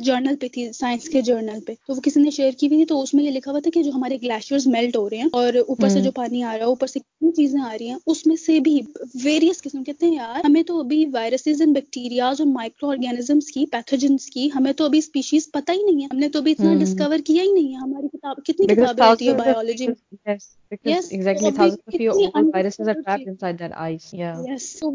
جرنل 0.05 0.37
پہ 0.41 0.47
تھی 0.53 0.67
سائنس 0.73 1.09
کے 1.09 1.21
جرنل 1.29 1.61
پہ 1.67 1.73
تو 1.87 1.95
وہ 1.95 2.01
کسی 2.03 2.21
نے 2.21 2.31
شیئر 2.37 2.51
کی 2.61 2.67
ہوئی 2.67 2.79
تھی 2.79 2.87
تو 2.93 3.01
اس 3.03 3.13
میں 3.15 3.25
یہ 3.25 3.31
لکھا 3.31 3.51
ہوا 3.51 3.61
تھا 3.65 3.71
کہ 3.75 3.83
جو 3.83 3.91
ہمارے 3.95 4.17
گلیشیئرز 4.23 4.67
میلٹ 4.75 4.97
ہو 4.97 5.09
رہے 5.11 5.17
ہیں 5.19 5.29
اور 5.41 5.55
اوپر 5.67 5.89
سے 5.95 6.01
جو 6.07 6.13
پانی 6.21 6.43
آ 6.43 6.53
رہا 6.53 6.59
ہے 6.65 6.69
اوپر 6.75 6.87
سے 6.93 6.99
کتنی 7.01 7.31
چیزیں 7.39 7.61
آ 7.61 7.73
رہی 7.79 7.89
ہیں 7.89 7.97
اس 8.13 8.27
میں 8.27 8.37
سے 8.45 8.59
بھی 8.69 8.79
ویریس 9.25 9.63
قسم 9.63 9.83
کہتے 9.85 10.07
ہیں 10.07 10.15
یار 10.15 10.45
ہمیں 10.47 10.63
تو 10.71 10.79
ابھی 10.81 11.05
وائرسز 11.15 11.61
اینڈ 11.61 11.75
بیکٹیریاز 11.75 12.41
اور 12.41 12.49
مائکرو 12.53 12.91
آرگینزمس 12.91 13.51
کی 13.55 13.65
پیتھوجنس 13.73 14.27
کی 14.37 14.49
ہمیں 14.55 14.73
تو 14.77 14.85
ابھی 14.85 14.99
اسپیشیز 15.05 15.51
پتا 15.53 15.73
ہی 15.73 15.83
نہیں 15.91 16.03
ہے 16.03 16.09
ہم 16.13 16.19
نے 16.25 16.29
تو 16.29 16.39
ابھی 16.39 16.53
اتنا 16.59 16.75
ڈسکور 16.85 17.19
کیا 17.27 17.43
ہی 17.43 17.53
نہیں 17.53 17.73
ہے 17.75 17.81
ہماری 17.83 18.09
کتاب 18.17 18.43
کتنی 18.47 18.67
کتابیں 18.75 19.07
ہوتی 19.09 19.29
ہیں 19.29 19.35
بایولوجی 19.35 19.87
میں 19.87 19.99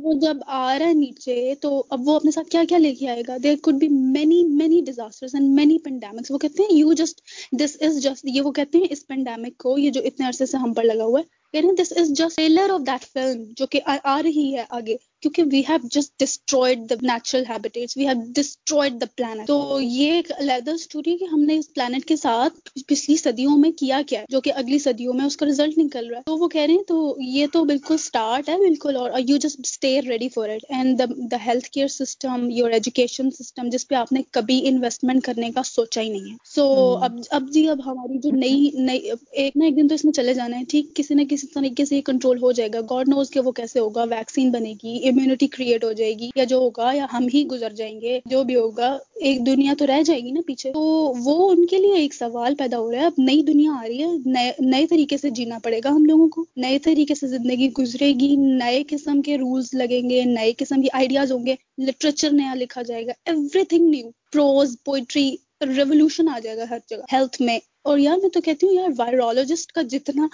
وہ 0.06 0.14
جب 0.22 0.38
آ 0.46 0.78
رہا 0.80 0.86
ہے 0.88 0.94
نیچے 0.94 1.34
تو 1.62 1.72
اب 1.96 2.08
وہ 2.08 2.16
اپنے 2.16 2.32
ساتھ 2.32 2.50
کیا 2.50 2.62
کیا 2.70 2.78
لے 2.78 2.94
کے 2.96 3.10
آئے 3.10 3.24
گا 3.28 3.36
there 3.44 3.56
could 3.64 3.80
be 3.80 3.88
many 3.92 4.44
many 4.62 4.82
disasters 4.96 5.32
and 5.36 5.54
many 5.56 5.78
pandemics 5.84 6.32
وہ 6.32 6.38
کہتے 6.44 6.64
ہیں 6.64 6.78
you 6.78 6.94
just 7.02 7.22
this 7.62 7.76
is 7.86 8.02
just 8.04 8.26
یہ 8.34 8.42
وہ 8.46 8.52
کہتے 8.60 8.78
ہیں 8.78 8.86
اس 8.92 9.06
پینڈیمک 9.08 9.58
کو 9.64 9.78
یہ 9.78 9.90
جو 9.98 10.02
اتنے 10.10 10.26
عرصے 10.28 10.46
سے 10.52 10.58
ہم 10.64 10.74
پر 10.74 10.84
لگا 10.84 11.04
ہوا 11.12 11.20
ہے 11.20 11.34
this 11.54 11.94
is 11.98 12.10
just 12.18 12.36
trailer 12.36 12.70
of 12.70 12.82
that 12.88 13.04
film 13.14 13.44
جو 13.58 13.66
کہ 13.72 13.80
آ 14.14 14.22
رہی 14.24 14.54
ہے 14.56 14.64
آگے 14.78 14.96
کیونکہ 15.22 15.44
we 15.52 15.60
have 15.68 15.88
just 15.92 16.12
destroyed 16.22 16.80
the 16.90 16.96
natural 17.02 17.44
habitats 17.50 17.96
we 17.98 18.08
have 18.08 18.22
destroyed 18.36 19.00
the 19.02 19.06
planet 19.18 19.48
تو 19.48 19.78
یہ 19.82 20.12
ایک 20.14 20.32
علیحدہ 20.40 20.72
اسٹوری 20.72 21.16
کہ 21.18 21.26
ہم 21.32 21.42
نے 21.48 21.58
اس 21.58 21.74
پلانٹ 21.74 22.06
کے 22.08 22.16
ساتھ 22.16 22.70
پچھلی 22.88 23.16
صدیوں 23.18 23.56
میں 23.58 23.72
کیا 23.80 24.02
کیا 24.08 24.24
جو 24.32 24.42
کہ 24.48 24.52
اگلی 24.56 24.80
صدیوں 24.80 25.14
میں 25.14 25.26
اس 25.26 25.38
کا 25.38 25.46
رزلٹ 25.46 25.78
نکل 25.78 26.10
رہا 26.10 26.18
ہے 26.18 26.24
تو 26.26 26.38
وہ 26.40 26.48
کہہ 26.48 26.62
رہے 26.66 26.74
ہیں 26.74 26.84
تو 26.88 27.16
یہ 27.28 27.48
تو 27.54 27.64
بالکل 27.72 27.94
اسٹارٹ 28.00 28.50
ہے 28.50 28.58
بالکل 28.66 28.96
اور 28.98 29.10
you 29.28 29.38
just 29.42 29.60
stay 29.64 30.00
ready 30.10 30.30
for 30.36 30.50
it 30.56 30.66
and 30.78 31.02
the 31.32 31.38
health 31.46 31.70
care 31.70 31.88
system 31.96 32.50
your 32.58 32.72
education 32.80 33.32
system 33.40 33.70
جس 33.72 33.88
پہ 33.88 33.96
آپ 33.96 34.12
نے 34.14 34.22
کبھی 34.38 34.60
انویسٹمنٹ 34.68 35.24
کرنے 35.24 35.52
کا 35.56 35.64
سوچا 35.66 36.02
ہی 36.02 36.10
نہیں 36.10 36.30
ہے 36.32 36.36
سو 36.56 36.68
اب 37.04 37.18
اب 37.40 37.50
جی 37.54 37.68
اب 37.70 37.86
ہماری 37.86 38.20
جو 38.30 38.36
نئی 38.38 38.70
نئی 38.92 39.10
ایک 39.32 39.58
نہ 39.58 39.64
ایک 39.64 39.76
دن 39.78 39.88
تو 39.88 39.96
اس 39.96 40.06
میں 40.06 40.14
چلے 40.20 40.34
جانا 40.34 40.60
ہے 40.60 40.64
ٹھیک 40.70 40.96
کسی 40.96 41.14
نہ 41.14 41.24
کسی 41.30 41.35
کسی 41.36 41.48
طریقے 41.54 41.84
سے 41.86 41.96
یہ 41.96 42.02
کنٹرول 42.06 42.38
ہو 42.42 42.52
جائے 42.58 42.70
گا 42.74 42.80
گاڈ 42.90 43.10
نوز 43.10 43.30
کہ 43.32 43.40
وہ 43.46 43.52
کیسے 43.60 43.80
ہوگا 43.80 44.04
ویکسین 44.10 44.52
بنے 44.52 44.74
گی 44.84 44.96
امیونٹی 45.10 45.48
کریٹ 45.56 45.84
ہو 45.84 45.92
جائے 46.02 46.12
گی 46.20 46.30
یا 46.36 46.44
جو 46.52 46.58
ہوگا 46.58 46.92
یا 46.96 47.06
ہم 47.14 47.26
ہی 47.34 47.46
گزر 47.52 47.74
جائیں 47.78 48.00
گے 48.02 48.20
جو 48.32 48.44
بھی 48.50 48.56
ہوگا 48.56 48.92
ایک 49.30 49.46
دنیا 49.46 49.74
تو 49.80 49.88
رہ 49.88 50.02
جائے 50.06 50.20
گی 50.24 50.32
نا 50.32 50.42
پیچھے 50.48 50.72
تو 50.74 50.80
وہ 51.24 51.50
ان 51.52 51.66
کے 51.72 51.78
لیے 51.78 51.98
ایک 52.02 52.14
سوال 52.14 52.56
پیدا 52.60 52.80
ہو 52.80 52.92
رہا 52.92 53.00
ہے 53.02 53.06
اب 53.06 53.20
نئی 53.28 53.42
دنیا 53.52 53.72
آ 53.82 53.84
رہی 53.88 54.04
ہے 54.04 54.50
نئے 54.70 54.88
طریقے 54.90 55.18
سے 55.18 55.30
جینا 55.40 55.60
پڑے 55.64 55.80
گا 55.84 55.90
ہم 55.96 56.06
لوگوں 56.06 56.28
کو 56.38 56.46
نئے 56.66 56.80
طریقے 56.84 57.16
سے 57.20 57.28
زندگی 57.28 57.70
گزرے 57.78 58.12
گی 58.20 58.36
نئے 58.40 58.84
قسم 58.90 59.22
کے 59.26 59.38
رولس 59.38 59.74
لگیں 59.84 60.10
گے 60.10 60.24
نئے 60.34 60.52
قسم 60.58 60.82
کے 60.82 60.88
آئیڈیاز 61.02 61.32
ہوں 61.32 61.46
گے 61.46 61.56
لٹریچر 61.88 62.32
نیا 62.42 62.54
لکھا 62.60 62.82
جائے 62.92 63.06
گا 63.08 63.12
everything 63.70 63.90
new 63.90 64.10
prose 64.34 64.76
poetry 64.86 65.30
revolution 65.76 66.28
آ 66.34 66.38
جائے 66.44 66.58
گا 66.58 66.64
ہر 66.72 66.80
جگہ 66.90 67.04
ہیلتھ 67.12 67.42
میں 67.42 67.58
اور 67.90 67.98
یار 68.00 68.18
میں 68.22 68.30
تو 68.34 68.42
کہتی 68.42 68.66
ہوں 68.68 68.74
یار 68.74 68.90
وائرولوجسٹ 68.98 69.72
کا 69.72 69.82
جتنا 69.90 70.28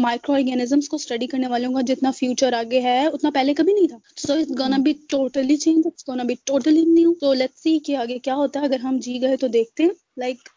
مائکرو 0.00 0.34
آرگینزمس 0.34 0.88
کو 0.88 0.96
اسٹڈی 0.96 1.26
کرنے 1.32 1.46
والوں 1.48 1.72
کا 1.74 1.80
جتنا 1.92 2.10
فیوچر 2.16 2.52
آگے 2.58 2.80
ہے 2.80 2.96
اتنا 3.06 3.30
پہلے 3.34 3.54
کبھی 3.54 3.72
نہیں 3.72 3.88
تھا 3.88 3.96
so 4.26 4.32
it's 4.32 4.50
gonna 4.58 4.76
be 4.84 4.92
totally 5.10 5.56
change 5.64 5.86
it's 5.86 6.08
gonna 6.08 6.22
be 6.30 6.34
totally 6.50 6.84
new 6.92 7.12
تو 7.20 7.32
لیٹ 7.34 7.56
سی 7.62 7.78
کہ 7.86 7.96
آگے 8.02 8.18
کیا 8.28 8.34
ہوتا 8.36 8.60
ہے 8.60 8.64
اگر 8.66 8.80
ہم 8.82 8.98
جی 9.02 9.20
گئے 9.22 9.36
تو 9.44 9.48
دیکھتے 9.58 9.82
ہیں 9.82 9.90
لائک 10.20 10.48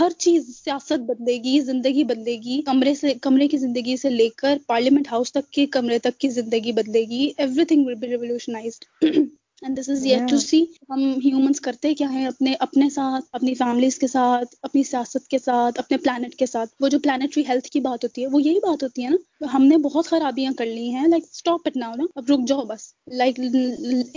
ہر 0.00 0.10
چیز 0.18 0.48
سیاست 0.64 1.06
بدلے 1.10 1.36
گی 1.44 1.58
زندگی 1.70 2.04
بدلے 2.10 2.36
گی 2.44 2.60
کمرے 2.66 2.94
سے 3.00 3.14
کمرے 3.22 3.48
کی 3.48 3.56
زندگی 3.58 3.96
سے 4.02 4.10
لے 4.10 4.28
کر 4.36 4.56
پارلیمنٹ 4.66 5.12
ہاؤس 5.12 5.32
تک 5.32 5.50
کے 5.58 5.66
کمرے 5.78 5.98
تک 6.08 6.18
کی 6.20 6.28
زندگی 6.40 6.72
بدلے 6.82 7.02
گی 7.10 7.28
everything 7.72 7.86
will 7.86 7.94
be 8.04 8.08
revolutionized 8.10 9.16
and 9.62 9.78
this 9.78 9.88
is 9.90 10.04
yet 10.06 10.28
to 10.30 10.36
see 10.38 10.62
ہم 10.90 11.04
ہیومنس 11.24 11.60
کرتے 11.60 11.92
کیا 11.98 12.10
ہیں 12.12 12.26
اپنے 12.26 12.54
اپنے 12.66 12.88
ساتھ 12.94 13.24
اپنی 13.32 13.54
فیملیز 13.54 13.98
کے 13.98 14.06
ساتھ 14.06 14.54
اپنی 14.62 14.82
سیاست 14.84 15.28
کے 15.30 15.38
ساتھ 15.44 15.78
اپنے 15.80 15.96
پلانٹ 16.04 16.34
کے 16.38 16.46
ساتھ 16.46 16.70
وہ 16.80 16.88
جو 16.94 16.98
پلانٹری 17.04 17.42
ہیلتھ 17.48 17.68
کی 17.70 17.80
بات 17.86 18.04
ہوتی 18.04 18.22
ہے 18.22 18.26
وہ 18.32 18.42
یہی 18.42 18.58
بات 18.66 18.82
ہوتی 18.82 19.04
ہے 19.04 19.08
نا 19.40 19.44
ہم 19.54 19.64
نے 19.66 19.76
بہت 19.84 20.06
خرابیاں 20.08 20.52
کر 20.58 20.66
لی 20.66 20.88
ہیں 20.94 21.06
لائک 21.08 21.24
اسٹاپ 21.32 21.60
اٹ 21.68 21.76
ناؤ 21.76 21.92
نا 21.98 22.04
اب 22.16 22.30
رک 22.30 22.46
جاؤ 22.48 22.64
بس 22.68 22.82
like 23.20 23.40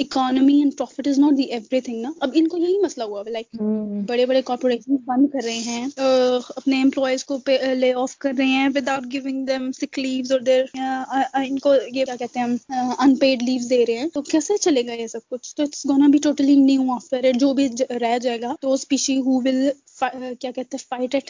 economy 0.03 0.57
and 0.59 0.77
profit 0.77 1.07
is 1.07 1.19
not 1.19 1.37
the 1.37 1.43
everything 1.85 2.01
نا 2.01 2.11
اب 2.19 2.29
ان 2.33 2.47
کو 2.47 2.57
یہی 2.57 2.77
مسئلہ 2.83 3.03
ہوا 3.03 3.23
لائک 3.29 3.47
hmm. 3.61 4.03
بڑے 4.07 4.25
بڑے 4.25 4.41
کارپوریشن 4.45 4.95
بند 5.07 5.27
کر 5.33 5.43
رہے 5.45 5.57
ہیں 5.65 5.85
uh, 6.01 6.39
اپنے 6.55 6.81
امپلائیز 6.81 7.25
کو 7.25 7.37
لے 7.77 7.93
آف 7.93 8.09
uh, 8.11 8.17
کر 8.19 8.33
رہے 8.37 8.45
ہیں 8.45 8.67
ود 8.75 8.87
آؤٹ 8.89 9.11
گیونگ 9.11 9.45
دم 9.45 9.71
سک 9.81 9.99
لیوز 9.99 10.31
اور 10.31 10.49
ان 11.47 11.59
کو 11.59 11.73
یہ 11.75 12.03
کیا 12.05 12.15
کہتے 12.19 12.39
ہیں 12.39 12.45
ہم 12.47 12.93
ان 13.03 13.15
پیڈ 13.25 13.43
لیوز 13.49 13.69
دے 13.69 13.85
رہے 13.87 13.97
ہیں 13.97 14.07
تو 14.13 14.21
کیسے 14.31 14.57
چلے 14.61 14.85
گا 14.87 14.93
یہ 15.01 15.07
سب 15.07 15.28
کچھ 15.31 15.55
تو 15.55 15.63
اٹس 15.63 15.85
گونا 15.89 16.07
بھی 16.11 16.19
ٹوٹلی 16.23 16.55
نیو 16.55 16.91
آفر 16.91 17.25
جو 17.39 17.53
بھی 17.53 17.67
رہ 18.01 18.17
جائے 18.21 18.41
گا 18.41 18.53
تو 18.61 18.71
اسپیشی 18.73 19.17
ہو 19.25 19.37
ول 19.45 19.67
کیا 19.99 20.51
کہتے 20.55 20.77
ہیں 20.77 20.83
فائٹ 20.89 21.15
ایٹ 21.15 21.29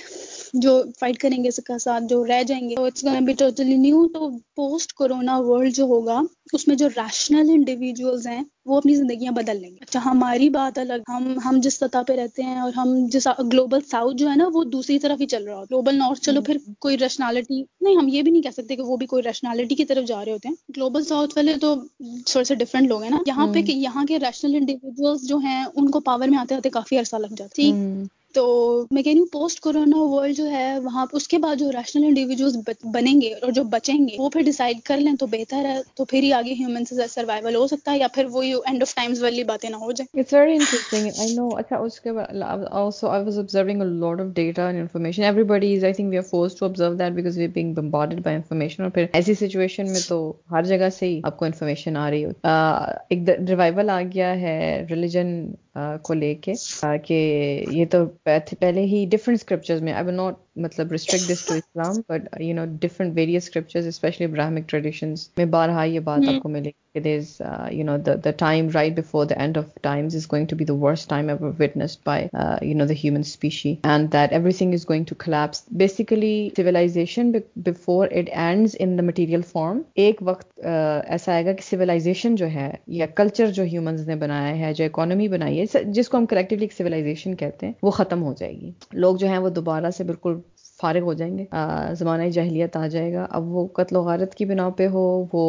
جو 0.64 0.76
فائٹ 1.00 1.18
کریں 1.22 1.38
گے 1.44 1.48
اس 1.50 1.60
کا 1.66 1.78
ساتھ 1.86 2.04
جو 2.10 2.26
رہ 2.28 2.44
جائیں 2.48 2.70
گے 2.70 2.76
تو 2.76 2.86
اٹس 2.86 3.04
گونا 3.06 3.20
بھی 3.30 3.34
ٹوٹلی 3.44 3.76
نیو 3.78 4.08
تو 4.14 4.30
پوسٹ 4.56 4.94
کرونا 5.02 5.38
ورلڈ 5.48 5.76
جو 5.76 5.84
ہوگا 5.94 6.22
اس 6.54 6.68
میں 6.68 6.76
جو 6.76 6.88
ریشنل 6.96 7.50
انڈیویجولز 7.54 8.26
ہیں 8.28 8.44
وہ 8.70 8.78
اپنی 8.78 8.94
زندگیاں 8.96 9.32
بدل 9.32 9.58
لیں 9.62 9.70
گے 9.70 9.78
اچھا 9.82 10.00
ہماری 10.06 10.50
بات 10.56 10.78
الگ 10.80 11.10
ہم 11.10 11.28
ہم 11.46 11.60
جس 11.64 11.78
سطح 11.80 12.02
پہ 12.08 12.14
رہتے 12.20 12.44
ہیں 12.44 12.60
اور 12.60 12.72
ہم 12.78 12.94
جس 13.14 13.28
گلوبل 13.52 13.80
ساؤتھ 13.92 14.18
جو 14.18 14.30
ہے 14.30 14.36
نا 14.36 14.48
وہ 14.54 14.64
دوسری 14.78 14.98
طرف 15.06 15.22
ہی 15.22 15.26
چل 15.34 15.48
رہا 15.48 15.58
ہو 15.58 15.64
گلوبل 15.72 15.98
نارتھ 15.98 16.22
چلو 16.28 16.42
پھر 16.48 16.58
کوئی 16.86 16.98
ریشنالٹی 17.02 17.62
نہیں 17.82 17.96
ہم 17.98 18.08
یہ 18.12 18.22
بھی 18.22 18.32
نہیں 18.32 18.42
کہہ 18.48 18.56
سکتے 18.58 18.76
کہ 18.76 18.82
وہ 18.88 18.98
بھی 19.04 19.08
کوئی 19.14 19.24
ریشنالٹی 19.24 19.76
کی 19.82 19.86
طرف 19.92 20.08
جا 20.08 20.24
رہے 20.26 20.32
ہوتے 20.32 20.48
ہیں 20.50 20.56
گلوبل 20.78 21.04
ساؤتھ 21.12 21.34
والے 21.38 21.58
تو 21.62 21.76
تھوڑے 22.32 22.44
سے 22.52 22.56
ڈفرینٹ 22.64 22.88
لوگ 22.90 23.04
ہیں 23.04 23.10
نا 23.10 23.20
یہاں 23.28 23.48
پہ 23.54 23.64
یہاں 23.68 24.06
کے 24.14 24.20
ریشنل 24.26 24.56
انڈیویجولس 24.60 25.28
جو 25.28 25.38
ہیں 25.46 25.64
ان 25.74 25.90
کو 25.92 26.00
پاور 26.10 26.28
میں 26.28 26.38
آتے 26.46 26.56
آتے 26.56 26.70
کافی 26.80 26.98
عرصہ 27.00 27.16
لگ 27.28 27.36
جاتا 27.38 27.56
ٹھیک 27.62 28.10
تو 28.34 28.42
میں 28.92 29.02
کہہ 29.04 29.12
رہی 29.12 29.20
ہوں 29.20 29.26
پوسٹ 29.32 29.60
کرونا 29.60 30.02
ورلڈ 30.14 30.36
جو 30.38 30.46
ہے 30.52 30.66
وہاں 30.84 31.06
اس 31.20 31.28
کے 31.28 31.38
بعد 31.44 31.56
جو 31.60 31.72
ریشنل 31.72 32.04
انڈیویجلس 32.08 32.56
بنیں 32.94 33.14
گے 33.22 33.34
اور 33.42 33.52
جو 33.58 33.64
بچیں 33.76 33.94
گے 34.08 34.16
وہ 34.20 34.30
پھر 34.34 34.42
ڈیسائیڈ 34.46 34.80
کر 34.88 34.98
لیں 34.98 35.14
تو 35.20 35.26
بہتر 35.28 35.66
ہے 35.70 35.78
تو 35.98 36.06
پھر 36.10 36.24
ہی 36.24 36.32
آگے 36.40 36.54
ہیومن 36.60 36.86
سے 36.86 37.08
سروائیول 37.10 37.56
ہو 37.56 37.66
سکتا 37.68 37.92
ہے 37.92 37.98
یا 37.98 38.08
پھر 38.16 38.26
وہ 38.32 38.42
اینڈ 38.66 38.82
آف 38.82 38.94
ٹائمز 38.96 39.24
والی 39.24 39.44
باتیں 39.52 39.70
نہ 39.70 39.76
ہو 39.86 39.92
جائیں 39.92 40.20
it's 40.20 40.34
very 40.34 40.54
interesting 40.54 41.10
I 41.20 41.34
know 41.36 41.48
اچھا 41.60 41.78
اس 41.86 42.00
کے 42.00 42.12
بعد 42.20 42.44
also 42.72 43.08
I 43.10 43.24
was 43.24 43.40
observing 43.40 43.82
a 43.82 43.86
lot 44.04 44.22
of 44.22 44.28
data 44.36 44.66
and 44.68 44.80
information 44.80 45.24
everybody 45.54 45.74
is 45.76 45.84
I 45.84 45.94
think 45.94 46.12
we 46.12 46.18
are 46.18 46.24
force 46.30 46.56
to 46.60 46.66
observe 46.66 46.94
that 47.00 47.14
because 47.14 47.38
we 47.38 47.48
being 47.56 47.74
bombarded 47.74 48.22
by 48.26 48.36
information 48.36 48.84
اور 48.84 48.92
پھر 49.00 49.06
ایسی 49.14 49.34
situation 49.48 49.92
میں 49.92 50.02
تو 50.10 50.20
ہر 50.52 50.64
جگہ 50.74 50.90
سے 51.00 51.08
ہی 51.08 51.20
آپ 51.30 51.38
کو 51.38 51.46
انفارمیشن 51.46 51.98
آ 52.06 52.10
رہی 52.10 52.26
ہو 52.26 52.30
ایک 53.10 53.30
ریوائول 53.50 53.90
آ 53.90 54.02
گیا 54.14 54.34
ہے 54.42 54.86
ریلیجن 54.90 55.36
کو 56.04 56.14
لے 56.14 56.34
کے 56.42 56.54
کہ 57.08 57.18
یہ 57.72 57.86
تو 57.92 58.06
پہلے 58.30 58.82
ہی 58.94 59.06
ڈفرنٹ 59.12 59.38
اسکرپچرز 59.40 59.82
میں 59.88 59.94
آئی 59.94 60.06
ول 60.08 60.14
ناٹ 60.14 60.36
مطلب 60.66 60.92
restrict 60.92 61.30
this 61.32 61.46
to 61.48 61.54
Islam 61.54 62.00
but 62.10 62.28
you 62.42 62.54
know 62.56 62.66
different 62.82 63.12
various 63.16 63.44
scriptures 63.44 63.88
especially 63.88 64.26
Abrahamic 64.28 64.68
traditions 64.70 65.28
میں 65.38 65.46
بارہا 65.56 65.84
یہ 65.84 66.00
بات 66.10 66.20
hmm. 66.22 66.36
آپ 66.36 66.42
کو 66.44 66.50
ملے 66.50 66.70
گی 66.70 66.88
time 68.38 68.68
right 68.74 68.98
before 68.98 69.26
the 69.26 69.36
end 69.42 69.58
of 69.58 69.66
times 69.82 70.16
is 70.16 70.26
going 70.32 70.46
to 70.50 70.56
be 70.58 70.66
the 70.66 70.74
worst 70.84 71.08
time 71.10 71.28
ever 71.30 71.52
witness 71.60 71.98
by 72.06 72.26
you 72.68 72.76
know 72.78 72.86
the 72.86 72.94
human 73.04 73.20
species 73.28 73.74
and 73.90 74.12
that 74.14 74.34
everything 74.58 74.74
is 74.74 74.86
going 74.90 75.04
to 75.10 75.16
collapse 75.24 75.62
basically 75.82 76.34
civilization 76.56 77.32
before 77.66 78.08
it 78.18 78.30
ends 78.46 78.76
in 78.80 78.98
the 78.98 79.04
material 79.08 79.42
form 79.52 79.80
ایک 80.04 80.18
وقت 80.28 80.48
uh, 80.62 81.02
ایسا 81.12 81.34
آئے 81.34 81.46
گا 81.46 81.52
کہ 81.54 81.70
civilization 81.70 82.36
جو 82.36 82.50
ہے 82.54 82.70
یا 82.98 83.06
culture 83.16 83.52
جو 83.58 83.64
humans 83.74 84.08
نے 84.08 84.16
بنایا 84.26 84.58
ہے 84.66 84.74
جو 84.78 84.86
اکانومی 84.86 85.28
بنائی 85.38 85.60
ہے 85.76 85.84
جس 85.94 86.10
کو 86.10 86.18
ہم 86.18 86.26
کریکٹولی 86.34 86.68
سولازیشن 86.78 87.36
کہتے 87.36 87.66
ہیں 87.66 87.74
وہ 87.84 87.92
ختم 88.02 88.24
ہو 88.24 88.34
جائے 88.40 88.54
گی 88.62 88.72
لوگ 88.94 89.16
جو 89.20 89.28
ہیں 89.28 89.38
وہ 89.38 89.50
دوبارہ 89.62 89.92
سے 89.98 90.04
بالکل 90.04 90.36
فارغ 90.82 91.02
ہو 91.06 91.14
جائیں 91.20 91.38
گے 91.38 91.46
زمانہ 92.00 92.28
جہلیت 92.34 92.76
آ 92.78 92.86
جائے 92.96 93.14
گا 93.14 93.26
اب 93.40 93.48
وہ 93.56 93.66
قتل 93.80 93.96
و 93.96 94.02
غارت 94.04 94.36
کی 94.36 94.46
بنا 94.52 94.70
پہ 94.78 94.88
ہو 94.94 95.04
وہ 95.34 95.44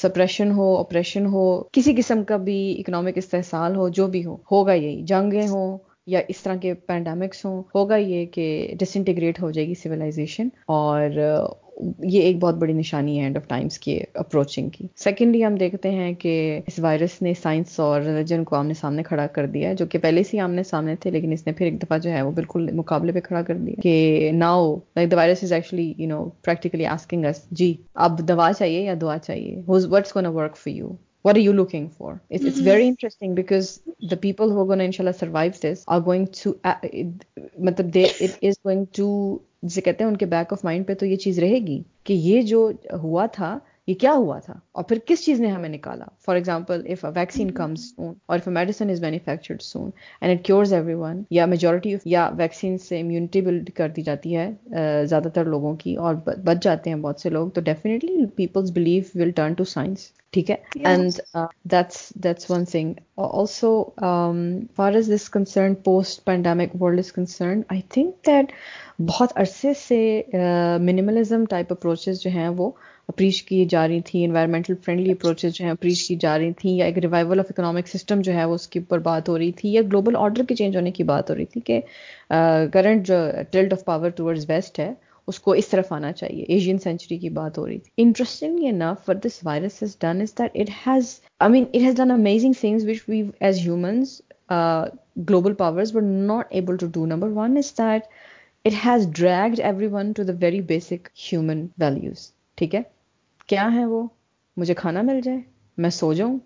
سپریشن 0.00 0.50
ہو 0.56 0.66
آپریشن 0.76 1.26
ہو 1.32 1.42
کسی 1.72 1.94
قسم 1.96 2.24
کا 2.28 2.36
بھی 2.48 2.58
اکنامک 2.80 3.18
استحصال 3.24 3.76
ہو 3.76 3.88
جو 3.98 4.06
بھی 4.14 4.24
ہو 4.24 4.36
ہوگا 4.50 4.72
یہی 4.72 5.02
جنگیں 5.12 5.46
ہوں 5.48 5.76
یا 6.14 6.20
اس 6.32 6.40
طرح 6.42 6.56
کے 6.62 6.72
پینڈیمکس 6.90 7.44
ہوں 7.44 7.62
ہوگا 7.74 7.96
یہ 7.96 8.24
کہ 8.36 8.46
ڈس 8.78 8.96
انٹیگریٹ 8.96 9.42
ہو 9.42 9.50
جائے 9.56 9.66
گی 9.68 9.74
سویلائزیشن 9.82 10.48
اور 10.78 11.18
یہ 12.02 12.20
ایک 12.22 12.38
بہت 12.40 12.54
بڑی 12.58 12.72
نشانی 12.72 13.16
ہے 13.18 13.22
اینڈ 13.22 13.36
آف 13.36 13.46
ٹائمس 13.48 13.78
کی 13.78 13.98
اپروچنگ 14.22 14.68
کی 14.72 14.86
سیکنڈلی 15.04 15.44
ہم 15.44 15.54
دیکھتے 15.60 15.90
ہیں 15.90 16.12
کہ 16.20 16.34
اس 16.66 16.78
وائرس 16.82 17.20
نے 17.22 17.32
سائنس 17.42 17.78
اور 17.80 18.00
ریلیجن 18.00 18.44
کو 18.44 18.56
آمنے 18.56 18.74
سامنے 18.80 19.02
کھڑا 19.02 19.26
کر 19.34 19.46
دیا 19.54 19.72
جو 19.78 19.86
کہ 19.90 19.98
پہلے 20.02 20.22
سے 20.24 20.36
ہی 20.36 20.40
آمنے 20.42 20.62
سامنے 20.70 20.96
تھے 21.00 21.10
لیکن 21.10 21.32
اس 21.32 21.46
نے 21.46 21.52
پھر 21.58 21.66
ایک 21.66 21.82
دفعہ 21.82 21.98
جو 21.98 22.10
ہے 22.10 22.22
وہ 22.22 22.30
بالکل 22.40 22.68
مقابلے 22.76 23.12
پہ 23.12 23.20
کھڑا 23.26 23.42
کر 23.42 23.56
دیا 23.66 23.80
کہ 23.82 24.30
now 24.34 24.74
like 24.96 25.10
the 25.10 25.16
virus 25.16 25.42
is 25.44 25.52
actually 25.52 25.92
you 25.98 26.08
know 26.08 26.24
practically 26.44 26.86
asking 26.96 27.24
us 27.28 27.42
جی 27.60 27.74
اب 28.06 28.18
دوا 28.28 28.50
چاہیے 28.58 28.80
یا 28.84 28.94
دعا 29.00 29.18
چاہیے 29.26 29.60
ہوز 29.68 29.86
وٹس 29.92 30.12
کون 30.12 30.26
work 30.34 30.56
for 30.56 30.72
you 30.74 30.92
what 31.24 31.34
are 31.34 31.40
you 31.40 31.52
looking 31.52 31.88
for 31.96 32.12
it 32.14 32.44
it's 32.46 32.60
very 32.66 32.86
interesting 32.88 33.34
because 33.34 33.68
the 34.10 34.16
people 34.20 34.50
who 34.52 34.64
گن 34.70 34.80
ان 34.80 34.92
شاء 34.92 35.04
اللہ 35.04 35.16
survives 35.18 35.62
this 35.64 35.82
are 35.94 36.00
going 36.06 36.26
to 36.42 36.52
مطلب 37.68 37.96
گوئنگ 37.96 38.84
ٹو 38.96 39.06
جسے 39.62 39.80
کہتے 39.80 40.04
ہیں 40.04 40.10
ان 40.10 40.16
کے 40.16 40.26
بیک 40.26 40.52
آف 40.52 40.64
مائنڈ 40.64 40.86
پہ 40.86 40.94
تو 41.00 41.06
یہ 41.06 41.16
چیز 41.26 41.38
رہے 41.38 41.58
گی 41.66 41.82
کہ 42.04 42.12
یہ 42.22 42.42
جو 42.52 42.70
ہوا 43.02 43.26
تھا 43.32 43.58
یہ 43.86 43.94
کیا 44.00 44.12
ہوا 44.12 44.38
تھا 44.38 44.54
اور 44.78 44.84
پھر 44.88 44.98
کس 45.06 45.24
چیز 45.24 45.40
نے 45.40 45.48
ہمیں 45.50 45.68
نکالا 45.68 46.04
for 46.24 46.36
example 46.36 46.82
if 46.92 47.04
a 47.04 47.10
vaccine 47.14 47.48
soon 47.96 48.12
اور 48.26 48.38
if 48.38 48.46
medicine 48.58 48.90
is 48.90 49.00
manufactured 49.02 49.62
soon 49.62 49.90
and 50.20 50.34
it 50.38 50.44
cures 50.46 50.72
everyone 50.98 51.22
یا 51.38 51.46
میجورٹی 51.54 51.94
آف 51.94 52.06
یا 52.06 52.28
ویکسین 52.38 52.76
سے 52.86 53.00
امیونٹی 53.00 53.40
بلڈ 53.46 53.70
کر 53.76 53.88
دی 53.96 54.02
جاتی 54.02 54.36
ہے 54.36 55.04
زیادہ 55.08 55.28
تر 55.34 55.44
لوگوں 55.54 55.74
کی 55.82 55.94
اور 56.04 56.14
بچ 56.44 56.62
جاتے 56.64 56.90
ہیں 56.90 56.96
بہت 56.96 57.20
سے 57.20 57.30
لوگ 57.30 57.48
تو 57.54 57.60
definitely 57.70 58.24
peoples 58.36 58.70
believe 58.74 59.02
will 59.20 59.30
turn 59.36 59.54
to 59.58 59.64
science 59.72 60.10
ٹھیک 60.32 60.50
ہے 60.50 60.56
that's 61.70 62.08
that's 62.24 62.50
one 62.50 62.64
thing 62.70 62.92
also 63.32 63.74
for 64.76 64.92
is 64.96 65.10
this 65.14 65.28
concern 65.30 65.74
post 65.90 66.24
pandemic 66.24 66.80
world 66.82 66.98
is 66.98 67.12
concern 67.12 67.60
I 67.70 67.80
think 67.88 68.14
that 68.26 68.52
بہت 69.08 69.32
عرصے 69.40 69.72
سے 69.86 69.98
منیملزم 70.80 71.44
ٹائپ 71.50 71.72
اپروچز 71.72 72.22
جو 72.22 72.30
ہیں 72.34 72.48
وہ 72.56 72.70
اپریش 73.12 73.42
کی 73.48 73.64
جا 73.68 73.86
رہی 73.88 74.00
تھیں 74.04 74.24
انوائرمنٹل 74.24 74.74
فرینڈلی 74.84 75.10
اپروچز 75.12 75.54
جو 75.54 75.64
ہیں 75.64 75.72
اپریش 75.72 76.06
کی 76.08 76.14
جا 76.20 76.36
رہی 76.38 76.52
تھیں 76.60 76.72
یا 76.72 76.84
ایک 76.84 76.98
ریوائول 77.04 77.38
آف 77.40 77.46
اکنامک 77.50 77.88
سسٹم 77.88 78.20
جو 78.28 78.32
ہے 78.34 78.44
وہ 78.44 78.54
اس 78.54 78.66
کے 78.74 78.78
اوپر 78.80 78.98
بات 79.08 79.28
ہو 79.28 79.36
رہی 79.38 79.50
تھی 79.58 79.72
یا 79.72 79.80
گلوبل 79.86 80.16
آرڈر 80.18 80.44
کے 80.48 80.54
چینج 80.60 80.76
ہونے 80.76 80.90
کی 80.98 81.04
بات 81.10 81.30
ہو 81.30 81.34
رہی 81.34 81.44
تھی 81.54 81.60
کہ 81.66 81.80
کرنٹ 82.72 83.06
جو 83.06 83.16
tilt 83.50 83.72
of 83.72 83.84
power 83.84 84.10
towards 84.20 84.44
west 84.50 84.78
ہے 84.78 84.92
اس 85.28 85.38
کو 85.40 85.52
اس 85.62 85.68
طرف 85.68 85.92
آنا 85.92 86.12
چاہیے 86.20 86.44
ایشین 86.56 86.78
سینچری 86.84 87.18
کی 87.18 87.28
بات 87.40 87.58
ہو 87.58 87.66
رہی 87.66 87.78
تھی 87.78 87.90
interesting 88.02 88.64
enough 88.68 89.04
for 89.06 89.14
this 89.26 89.38
virus 89.46 89.82
is 89.82 89.96
done 90.02 90.22
is 90.22 90.34
that 90.38 90.56
it 90.60 90.70
has 90.86 91.14
I 91.46 91.50
mean 91.52 91.64
it 91.72 91.82
has 91.82 91.96
done 91.96 92.10
amazing 92.10 92.52
things 92.60 92.86
which 92.88 93.02
we 93.08 93.22
as 93.40 93.58
humans 93.66 94.18
global 95.28 95.54
powers 95.64 95.94
were 95.96 96.02
not 96.32 96.46
able 96.60 96.76
to 96.80 96.86
do 96.98 97.04
number 97.14 97.28
one 97.40 97.56
is 97.58 97.70
that 97.78 98.04
it 98.66 98.84
has 98.86 99.06
dragged 99.20 99.60
everyone 99.92 100.12
to 100.16 100.22
the 100.24 100.32
very 100.40 100.60
basic 100.74 101.08
human 101.32 101.66
values 101.82 102.30
ٹھیک 102.56 102.74
ہے 102.74 102.82
کیا 103.52 103.66
ہے 103.74 103.84
وہ 103.86 104.02
مجھے 104.60 104.74
کھانا 104.74 105.00
مل 105.06 105.20
جائے 105.24 105.38
میں 105.84 105.88
سو 105.94 106.12
جاؤں 106.18 106.36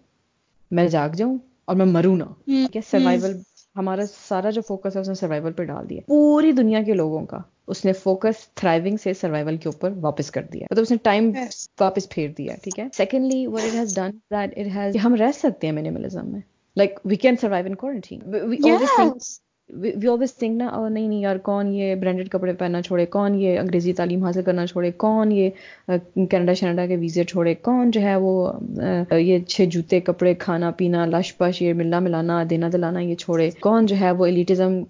میں 0.79 0.87
جاگ 0.95 1.11
جاؤں 1.19 1.37
اور 1.71 1.77
میں 1.81 1.85
مروں 1.91 2.17
نہ 2.17 2.25
ٹھیک 2.47 2.77
ہے 2.77 2.81
سروائول 2.89 3.37
ہمارا 3.79 4.07
سارا 4.13 4.51
جو 4.57 4.63
فوکس 4.69 4.95
ہے 4.97 5.01
اس 5.01 5.09
نے 5.09 5.15
سروائول 5.21 5.53
پہ 5.61 5.65
ڈال 5.71 5.89
دیا 5.91 6.01
پوری 6.07 6.51
دنیا 6.61 6.83
کے 6.87 6.95
لوگوں 6.95 7.25
کا 7.33 7.39
اس 7.75 7.85
نے 7.85 7.93
فوکس 8.01 8.41
تھرائیونگ 8.63 8.97
سے 9.03 9.13
سروائول 9.21 9.57
کے 9.65 9.69
اوپر 9.69 9.93
واپس 10.09 10.31
کر 10.39 10.49
دیا 10.53 10.67
مطلب 10.71 10.83
اس 10.83 10.91
نے 10.91 10.97
ٹائم 11.09 11.31
واپس 11.81 12.09
پھیر 12.17 12.29
دیا 12.39 12.57
ٹھیک 12.65 12.79
ہے 12.79 12.89
secondly 13.03 13.47
what 13.55 13.63
it 13.69 13.75
has 13.75 13.95
done 13.97 14.19
that 14.37 14.59
it 14.65 14.75
has 14.77 14.97
ہم 15.05 15.15
رہ 15.25 15.33
سکتے 15.43 15.67
ہیں 15.67 15.75
مینیملزم 15.81 16.17
ملزم 16.19 16.33
میں 16.33 16.41
like 16.83 16.99
we 17.13 17.17
can 17.27 17.37
survive 17.43 17.67
in 17.67 17.75
quarantine 17.85 18.21
we 19.83 20.09
always 20.09 20.35
think 20.39 20.57
نا 20.57 20.89
نہیں 20.89 21.07
نہیں 21.09 21.21
یار 21.21 21.37
کون 21.43 21.73
یہ 21.75 21.95
برانڈیڈ 22.01 22.29
کپڑے 22.31 22.53
پہننا 22.59 22.81
چھوڑے 22.83 23.05
کون 23.15 23.35
یہ 23.41 23.59
انگریزی 23.59 23.93
تعلیم 23.93 24.23
حاصل 24.25 24.43
کرنا 24.43 24.67
چھوڑے 24.67 24.91
کون 24.97 25.31
یہ 25.33 25.49
کینیڈا 26.15 26.53
شنیڈا 26.61 26.85
کے 26.87 26.97
ویزے 26.97 27.25
چھوڑے 27.33 27.55
کون 27.63 27.91
جو 27.91 28.01
ہے 28.01 28.15
وہ 28.25 28.51
یہ 29.21 29.37
اچھے 29.37 29.67
جوتے 29.75 30.01
کپڑے 30.01 30.35
کھانا 30.45 30.71
پینا 30.79 31.05
لش 31.07 31.37
پش 31.39 31.61
یہ 31.63 31.73
ملنا 31.77 31.99
ملانا 32.07 32.43
دینا 32.51 32.69
دلانا 32.73 33.01
یہ 33.01 33.15
چھوڑے 33.23 33.51
کون 33.61 33.87
جو 33.87 33.97
ہے 34.01 34.11
وہ 34.19 34.27
ایلیٹزم 34.27 34.83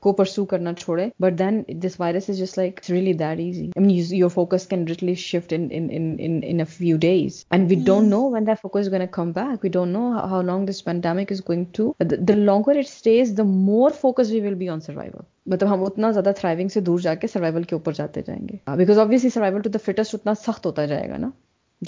کو 0.00 0.12
پرسو 0.12 0.44
کرنا 0.52 0.72
چھوڑے 0.78 1.08
but 1.20 1.38
then 1.38 1.62
this 1.86 1.98
virus 2.00 2.28
is 2.30 2.38
just 2.38 2.58
like 2.58 2.80
really 2.90 3.12
that 3.22 3.38
easy 3.40 4.16
your 4.16 4.30
focus 4.34 4.66
can 4.68 4.84
readily 4.88 5.14
shift 5.26 5.54
in 5.58 6.64
few 6.76 6.96
days 7.00 7.42
and 7.50 7.70
we 7.70 7.76
don't 7.86 8.08
know 8.10 8.22
when 8.32 8.46
that 8.46 8.60
focus 8.62 8.88
when 8.92 9.02
come 9.02 9.30
back 9.36 9.64
we 9.64 9.70
don't 9.70 9.92
know 9.96 10.10
how 10.30 10.42
long 10.42 10.66
this 10.70 10.84
pandemic 10.84 11.32
is 11.32 11.42
going 11.48 11.64
to 11.76 11.90
the 12.10 12.36
longer 12.36 12.78
it 12.78 12.86
stays 12.88 13.36
the 13.38 13.42
more 13.52 13.90
focus 14.02 14.28
we 14.32 14.40
will 14.44 14.54
be 14.60 14.68
on 14.72 14.80
survival 14.84 15.22
مطلب 15.52 15.68
ہم 15.72 15.82
اتنا 15.84 16.10
زیادہ 16.16 16.30
thriving 16.36 16.68
سے 16.74 16.80
دور 16.88 16.98
جا 17.06 17.14
کے 17.22 17.26
survival 17.32 17.62
کے 17.62 17.74
اوپر 17.74 17.92
جاتے 17.98 18.20
جائیں 18.26 18.40
گے 18.48 18.56
because 18.80 18.98
obviously 18.98 19.30
survival 19.34 19.62
to 19.66 19.70
the 19.70 19.78
fittest 19.84 20.14
اتنا 20.18 20.32
سخت 20.46 20.66
ہوتا 20.66 20.84
جائے 20.92 21.08
گا 21.10 21.16
نا 21.24 21.30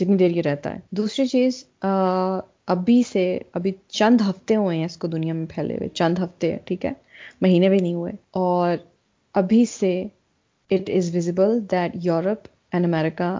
جتنی 0.01 0.17
دیر 0.23 0.37
یہ 0.37 0.43
رہتا 0.47 0.75
ہے 0.75 0.81
دوسری 1.01 1.27
چیز 1.35 1.63
uh, 1.89 2.41
ابھی 2.75 3.03
سے 3.13 3.25
ابھی 3.59 3.73
چند 3.99 4.21
ہفتے 4.29 4.57
ہوئے 4.63 4.77
ہیں 4.79 4.85
اس 4.85 4.97
کو 4.97 5.07
دنیا 5.15 5.35
میں 5.39 5.47
پھیلے 5.55 5.75
ہوئے 5.79 5.89
چند 6.01 6.19
ہفتے 6.23 6.57
ٹھیک 6.69 6.85
ہے 6.87 6.93
مہینے 7.47 7.69
بھی 7.69 7.79
نہیں 7.79 7.95
ہوئے 7.95 8.13
اور 8.43 8.77
ابھی 9.43 9.65
سے 9.75 9.93
it 10.75 10.91
is 10.97 11.15
visible 11.17 11.59
that 11.73 11.97
Europe 12.07 12.47
and 12.75 12.85
America 12.95 13.37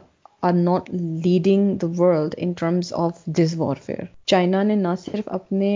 are 0.47 0.53
not 0.53 0.89
leading 1.25 1.75
the 1.83 1.87
world 1.99 2.35
in 2.45 2.53
terms 2.61 2.93
of 3.03 3.21
this 3.39 3.55
warfare 3.57 4.03
China 4.31 4.63
نے 4.71 4.75
نہ 4.77 4.95
صرف 5.05 5.29
اپنے 5.39 5.69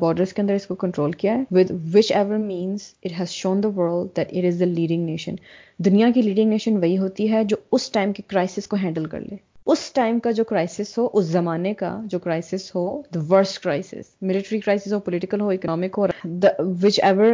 بارڈرس 0.00 0.32
کے 0.34 0.42
اندر 0.42 0.54
اس 0.54 0.66
کو 0.66 0.74
کنٹرول 0.84 1.12
کیا 1.20 1.34
ہے 1.36 1.54
with 1.58 1.70
which 1.94 2.10
ever 2.12 2.36
means 2.50 2.92
it 3.04 3.18
has 3.20 3.30
shown 3.42 3.62
the 3.62 3.68
world 3.78 4.16
that 4.16 4.34
it 4.36 4.44
is 4.52 4.58
the 4.60 4.66
leading 4.80 5.04
nation 5.06 5.34
دنیا 5.90 6.10
کی 6.14 6.22
لیڈنگ 6.22 6.50
نیشن 6.50 6.76
وہی 6.82 6.98
ہوتی 6.98 7.32
ہے 7.32 7.44
جو 7.48 7.56
اس 7.72 7.90
ٹائم 7.98 8.12
کے 8.16 8.22
کرائسس 8.28 8.66
کو 8.68 8.76
ہینڈل 8.82 9.06
کر 9.14 9.20
لے 9.30 9.36
اس 9.72 9.82
ٹائم 9.94 10.18
کا 10.24 10.30
جو 10.38 10.42
کرائسس 10.44 10.88
ہو 10.98 11.06
اس 11.18 11.24
زمانے 11.24 11.72
کا 11.82 11.90
جو 12.14 12.18
crisis 12.24 12.74
who 12.74 12.82
the 13.14 13.20
worst 13.30 13.58
crisis 13.62 14.10
military 14.30 14.58
crisis 14.60 14.92
who 14.92 14.98
political 15.06 15.40
ہو 15.40 15.48
economic 15.50 15.98
who 15.98 16.06
which 16.82 16.98
ever 17.02 17.32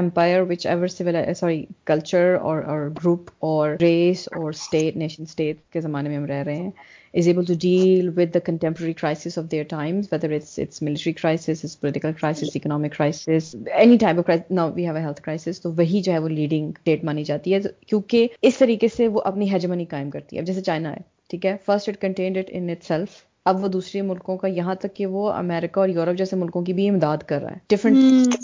empire 0.00 0.40
which 0.50 0.66
ever 0.66 0.86
civil 0.96 1.10
sorry 1.40 1.64
culture 1.92 2.34
اور 2.50 2.88
گروپ 3.02 3.30
اور 3.50 3.70
ریس 3.80 4.28
اور 4.36 4.50
اسٹیٹ 4.50 4.96
نیشن 5.04 5.22
اسٹیٹ 5.28 5.60
کے 5.72 5.80
زمانے 5.86 6.08
میں 6.08 6.16
ہم 6.16 6.24
رہ 6.34 6.42
رہے 6.46 6.56
ہیں 6.56 6.70
is 7.18 7.26
able 7.28 7.44
to 7.48 7.54
deal 7.60 8.08
with 8.16 8.34
a 8.36 8.38
contemporary 8.46 8.92
crisis 8.92 9.36
of 9.38 9.44
their 9.52 9.62
times 9.68 10.06
whether 10.12 10.32
it's 10.32 10.80
military 10.82 11.12
crisis 11.20 11.46
political 11.80 12.12
crisis 12.20 12.50
economic 12.56 12.92
crisis 12.96 13.54
any 13.78 13.96
type 14.00 14.18
of 14.30 14.74
we 14.74 14.86
health 14.86 15.20
crisis 15.22 15.60
تو 15.60 15.72
وہی 15.78 16.00
جو 16.08 16.12
ہے 16.12 16.18
وہ 16.24 16.28
لیڈنگ 16.28 16.72
ڈیٹ 16.86 17.04
مانی 17.04 17.24
جاتی 17.24 17.54
ہے 17.54 17.58
کیونکہ 17.86 18.26
اس 18.48 18.58
طریقے 18.58 18.88
سے 18.96 19.08
وہ 19.14 19.20
اپنی 19.32 19.52
ہجمنی 19.54 19.84
قائم 19.94 20.10
کرتی 20.10 20.36
ہے 20.36 20.40
اب 20.40 20.46
جیسے 20.46 20.60
چائنا 20.68 20.90
ہے 20.92 20.98
ٹھیک 21.28 21.46
ہے 21.46 21.56
first 21.66 21.88
it 21.88 22.00
contained 22.02 22.38
int 22.48 22.84
self 22.88 23.14
اب 23.52 23.64
وہ 23.64 23.68
دوسرے 23.78 24.02
ملکوں 24.12 24.36
کا 24.44 24.48
یہاں 24.60 24.74
تک 24.80 24.94
کہ 24.96 25.06
وہ 25.16 25.30
امریکہ 25.32 25.80
اور 25.80 25.88
یوروپ 25.98 26.18
جیسے 26.18 26.36
ملکوں 26.36 26.62
کی 26.64 26.72
بھی 26.80 26.88
امداد 26.88 27.22
کر 27.28 27.40
رہا 27.42 27.52
ہے 27.54 27.58
ڈفرنٹ 27.76 28.36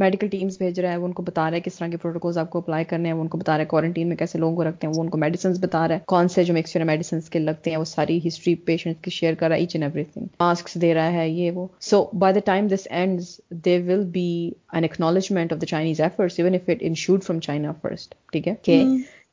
میڈیکل 0.00 0.26
ٹیمز 0.30 0.56
بھیج 0.58 0.78
رہا 0.80 0.90
ہے 0.92 0.96
وہ 0.98 1.06
ان 1.06 1.12
کو 1.18 1.22
بتا 1.22 1.44
رہا 1.50 1.56
ہے 1.56 1.60
کس 1.64 1.74
طرح 1.78 1.88
کے 1.88 1.96
پروٹوکولز 1.96 2.38
آپ 2.38 2.48
کو 2.50 2.58
اپلائی 2.58 2.84
کرنے 2.84 3.08
ہیں 3.08 3.14
وہ 3.16 3.20
ان 3.22 3.28
کو 3.28 3.38
بتا 3.38 3.52
رہا 3.54 3.60
ہے 3.62 3.66
کوارنٹین 3.68 4.08
میں 4.08 4.16
کیسے 4.16 4.38
لوگوں 4.38 4.56
کو 4.56 4.64
رکھتے 4.64 4.86
ہیں 4.86 4.92
وہ 4.96 5.02
ان 5.02 5.08
کو 5.10 5.18
میڈیسنس 5.18 5.58
بتا 5.60 5.86
رہا 5.88 5.94
ہے 5.94 6.00
کون 6.12 6.28
سے 6.34 6.42
جو 6.44 6.54
مکسچر 6.54 6.84
میڈیسنس 6.90 7.30
کے 7.30 7.38
لگتے 7.38 7.70
ہیں 7.70 7.76
وہ 7.76 7.84
ساری 7.92 8.18
ہسٹری 8.26 8.54
پیشنٹ 8.70 9.02
کی 9.04 9.10
شیئر 9.10 9.34
کر 9.34 9.48
رہا 9.48 9.54
ہے 9.56 9.60
H 9.60 9.76
and 9.76 9.84
every 9.84 10.04
thing 10.12 10.26
masks 10.40 10.76
دے 10.82 10.92
رہا 10.94 11.12
ہے 11.12 11.28
یہ 11.28 11.50
وہ 11.54 11.66
so 11.90 12.04
by 12.24 12.34
the 12.34 12.40
time 12.46 12.66
this 12.74 12.86
ends 12.90 13.34
they 13.64 13.78
will 13.86 14.04
be 14.14 14.26
an 14.72 14.84
acknowledgement 14.84 15.52
of 15.52 15.60
the 15.60 15.66
Chinese 15.66 16.00
efforts 16.00 16.38
even 16.40 16.54
if 16.54 16.68
it 16.68 16.76
in 16.80 16.94
from 17.26 17.40
China 17.48 17.72
first 17.82 18.14
ٹھیک 18.32 18.48
ہے 18.48 18.54
کہ 18.62 18.82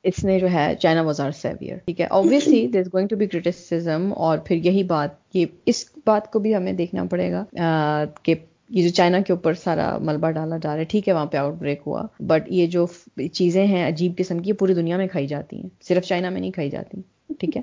اس 0.10 0.23
نے 0.23 0.39
جو 0.39 0.49
ہے 0.52 0.73
چائنا 0.80 1.02
واز 1.10 1.19
آر 1.21 1.32
سیویئر 1.41 1.76
ٹھیک 1.86 2.02
ہے 2.02 2.06
obviously 2.21 2.65
there 2.73 2.80
is 2.82 2.88
going 2.93 3.08
to 3.08 3.15
be 3.15 3.26
criticism 3.28 4.10
اور 4.28 4.38
پھر 4.45 4.56
یہی 4.65 4.84
بات 4.93 5.10
یہ 5.36 5.45
اس 5.71 5.86
بات 6.06 6.32
کو 6.32 6.39
بھی 6.45 6.56
ہمیں 6.56 6.73
دیکھنا 6.84 7.04
پڑے 7.10 7.32
گا 7.32 7.43
کہ 8.23 8.36
یہ 8.76 8.84
جو 8.84 8.90
چائنا 8.96 9.18
کے 9.28 9.32
اوپر 9.34 9.54
سارا 9.64 9.90
ملبہ 10.02 10.30
ڈالا 10.36 10.58
جا 10.62 10.70
رہا 10.74 10.80
ہے 10.80 10.84
ٹھیک 10.92 11.08
ہے 11.08 11.14
وہاں 11.14 11.26
پہ 11.34 11.38
آؤٹ 11.38 11.54
بریک 11.58 11.82
ہوا 11.88 12.02
بٹ 12.28 12.48
یہ 12.52 12.68
جو 12.76 12.86
چیزیں 13.34 13.66
ہیں 13.68 13.88
عجیب 13.88 14.14
قسم 14.18 14.40
کی 14.42 14.50
یہ 14.50 14.54
پوری 14.60 14.74
دنیا 14.74 14.98
میں 14.98 15.08
کھائی 15.08 15.28
جاتی 15.34 15.56
ہیں 15.58 15.70
صرف 15.88 16.04
چائنا 16.08 16.30
میں 16.30 16.42
نہیں 16.42 16.52
کھائی 16.52 16.70
جاتی 16.70 17.02
ٹھیک 17.40 17.58
ہے 17.58 17.62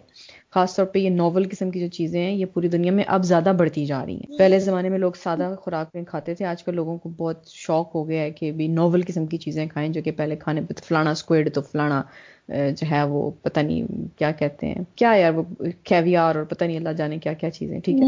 خاص 0.55 0.75
طور 0.77 0.87
پہ 0.93 0.99
یہ 0.99 1.11
ناول 1.11 1.45
قسم 1.51 1.71
کی 1.71 1.81
جو 1.81 1.87
چیزیں 1.93 2.21
ہیں 2.21 2.31
یہ 2.37 2.45
پوری 2.55 2.69
دنیا 2.69 2.93
میں 2.93 3.05
اب 3.17 3.25
زیادہ 3.25 3.53
بڑھتی 3.59 3.85
جا 3.87 4.05
رہی 4.07 4.15
ہیں 4.17 4.39
پہلے 4.39 4.59
زمانے 4.61 4.89
میں 4.89 4.99
لوگ 4.99 5.13
سادہ 5.23 5.55
خوراک 5.65 5.89
میں 5.95 6.05
کھاتے 6.07 6.35
تھے 6.35 6.45
آج 6.53 6.63
کل 6.65 6.75
لوگوں 6.77 6.97
کو 6.99 7.09
بہت 7.19 7.49
شوق 7.55 7.95
ہو 7.95 8.09
گیا 8.09 8.23
ہے 8.23 8.31
کہ 8.41 8.53
بھی 8.61 8.69
ناول 8.79 9.03
قسم 9.07 9.27
کی 9.35 9.39
چیزیں 9.47 9.67
کھائیں 9.73 9.89
جو 9.99 10.03
کہ 10.05 10.11
پہلے 10.23 10.37
کھانے 10.41 10.61
فلانا 10.89 11.11
اسکوئڈ 11.19 11.53
تو 11.55 11.63
فلانا 11.73 12.01
جو 12.51 12.87
ہے 12.91 13.03
وہ 13.09 13.21
پتہ 13.43 13.61
نہیں 13.67 14.07
کیا 14.19 14.31
کہتے 14.39 14.67
ہیں 14.69 14.83
کیا 15.03 15.11
یار 15.19 15.33
وہ 15.35 15.43
کیویار 15.91 16.37
اور 16.37 16.45
پتہ 16.53 16.65
نہیں 16.65 16.77
اللہ 16.77 16.93
جانے 16.97 17.19
کیا 17.27 17.33
کیا 17.43 17.51
چیزیں 17.59 17.79
ٹھیک 17.89 18.01
ہے 18.01 18.07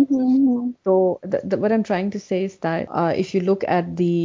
تو 0.84 0.96
what 1.62 1.70
am 1.70 1.82
trying 1.86 2.10
to 2.10 2.18
is 2.18 2.56
that 2.64 2.88
if 3.26 3.34
you 3.34 3.40
look 3.52 3.64
at 3.68 3.86
the 3.98 4.16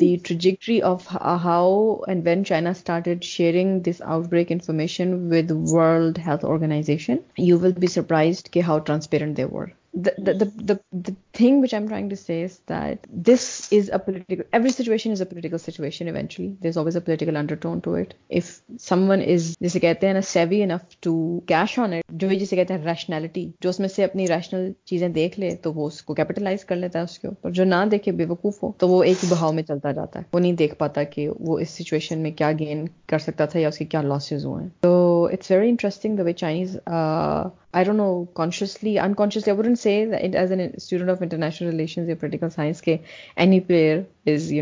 the 0.00 0.14
trajectory 0.26 0.80
of 0.92 1.08
how 1.44 1.74
and 2.06 2.26
when 2.26 2.44
China 2.52 2.70
started 2.78 3.22
sharing 3.32 3.78
this 3.90 4.02
out 4.04 4.26
break 4.30 4.52
information 4.52 5.14
with 5.32 5.50
World 5.76 6.18
Health 6.26 6.44
Organization 6.54 7.16
you 7.38 7.58
will 7.62 7.72
be 7.80 7.86
surprised 7.98 8.50
کہ 8.54 8.60
how 8.66 8.78
transparent 8.86 9.36
they 9.36 9.44
world 9.52 9.72
thing 9.94 11.62
which 11.62 11.74
There's 11.84 12.58
this 13.26 13.42
is 13.72 13.90
a 13.92 13.96
political 14.04 14.42
every 14.54 14.68
situation 14.72 15.14
political 15.30 15.58
situation 15.58 16.10
political 17.04 17.72
جسے 19.62 19.80
کہتے 19.80 20.06
ہیں 20.06 20.14
نا 20.14 20.20
savvy 20.28 20.62
enough 20.62 20.96
to 21.02 21.12
cash 21.48 21.78
on 21.78 21.94
جو 22.10 22.28
جسے 22.40 22.56
کہتے 22.56 22.74
ہیں 22.74 22.84
rationality 22.84 23.46
جو 23.62 23.68
اس 23.70 23.80
میں 23.80 23.88
سے 23.94 24.04
اپنی 24.04 24.26
ریشنل 24.28 24.70
چیزیں 24.90 25.08
دیکھ 25.18 25.38
لے 25.40 25.54
تو 25.62 25.72
وہ 25.72 25.86
اس 25.86 26.02
کو 26.02 26.14
کیپیٹلائز 26.14 26.64
کر 26.64 26.76
لیتا 26.76 26.98
ہے 26.98 27.04
اس 27.04 27.18
کے 27.18 27.28
اوپر 27.28 27.50
جو 27.60 27.64
نہ 27.64 27.84
دیکھے 27.90 28.12
بے 28.20 28.24
وقوف 28.28 28.62
ہو 28.62 28.70
تو 28.78 28.88
وہ 28.88 29.02
ایک 29.10 29.24
بہاؤ 29.30 29.52
میں 29.52 29.62
چلتا 29.68 29.92
جاتا 30.00 30.20
ہے 30.20 30.24
وہ 30.32 30.40
نہیں 30.40 30.52
دیکھ 30.62 30.74
پاتا 30.78 31.02
کہ 31.16 31.28
وہ 31.38 31.58
اس 31.58 31.70
سچویشن 31.78 32.18
میں 32.22 32.30
کیا 32.42 32.50
گین 32.58 32.84
کر 33.12 33.18
سکتا 33.28 33.44
تھا 33.52 33.60
یا 33.60 33.68
اس 33.68 33.78
کے 33.78 33.84
کیا 33.94 34.02
لاسز 34.02 34.44
ہوئے 34.46 34.62
ہیں 34.62 34.70
تو 34.80 35.28
it's 35.32 35.50
very 35.50 35.68
interesting 35.68 36.16
the 36.16 36.22
way 36.22 36.32
Chinese 36.44 36.76
I 37.74 37.82
don't 37.82 37.96
know, 37.96 38.28
consciously, 38.34 39.00
unconsciously, 39.00 39.50
I 39.50 39.54
wouldn't 39.54 39.80
say 39.80 40.04
that 40.04 40.22
it, 40.24 40.34
as 40.36 40.52
a 40.52 40.78
student 40.78 41.10
of 41.10 41.22
international 41.22 41.70
relations 41.70 42.08
or 42.08 42.14
political 42.14 42.48
science, 42.48 42.80
any 43.36 43.60
player 43.60 44.06
is, 44.24 44.52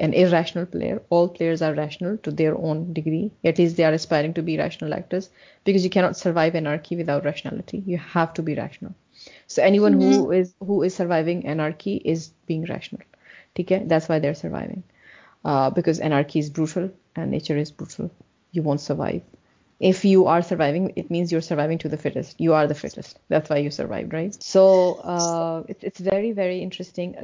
an 0.00 0.14
irrational 0.14 0.64
player. 0.66 1.02
All 1.10 1.28
players 1.28 1.60
are 1.60 1.74
rational 1.74 2.16
to 2.18 2.30
their 2.30 2.56
own 2.56 2.94
degree. 2.94 3.30
At 3.44 3.58
least 3.58 3.76
they 3.76 3.84
are 3.84 3.92
aspiring 3.92 4.32
to 4.34 4.42
be 4.42 4.56
rational 4.56 4.94
actors, 4.94 5.28
because 5.64 5.84
you 5.84 5.90
cannot 5.90 6.16
survive 6.16 6.54
anarchy 6.54 6.96
without 6.96 7.24
rationality. 7.24 7.82
You 7.86 7.98
have 7.98 8.32
to 8.34 8.42
be 8.42 8.54
rational. 8.54 8.94
So 9.46 9.62
anyone 9.62 9.92
who 9.92 10.28
mm-hmm. 10.28 10.84
is 10.84 10.94
surviving 10.94 11.46
anarchy 11.46 12.00
is 12.12 12.30
being 12.46 12.64
rational. 12.64 13.02
Okay? 13.58 13.82
That's 13.84 14.08
why 14.08 14.18
they're 14.18 14.34
surviving. 14.34 14.82
Uh, 15.44 15.70
because 15.70 16.00
anarchy 16.00 16.38
is 16.38 16.50
brutal 16.50 16.90
and 17.14 17.30
nature 17.30 17.58
is 17.58 17.70
brutal. 17.70 18.10
You 18.50 18.62
won't 18.62 18.80
survive 18.80 19.22
if 19.82 20.04
you 20.04 20.26
are 20.26 20.40
surviving, 20.40 20.92
it 20.94 21.10
means 21.10 21.32
you're 21.32 21.40
surviving 21.40 21.76
to 21.78 21.88
the 21.88 21.96
fittest. 21.96 22.40
You 22.40 22.54
are 22.54 22.68
the 22.68 22.74
fittest. 22.74 23.18
That's 23.28 23.50
why 23.50 23.56
you 23.56 23.68
survived, 23.68 24.12
right? 24.12 24.32
So 24.42 24.94
uh, 25.02 25.64
it's 25.68 25.98
very, 25.98 26.30
very 26.30 26.60
interesting. 26.60 27.14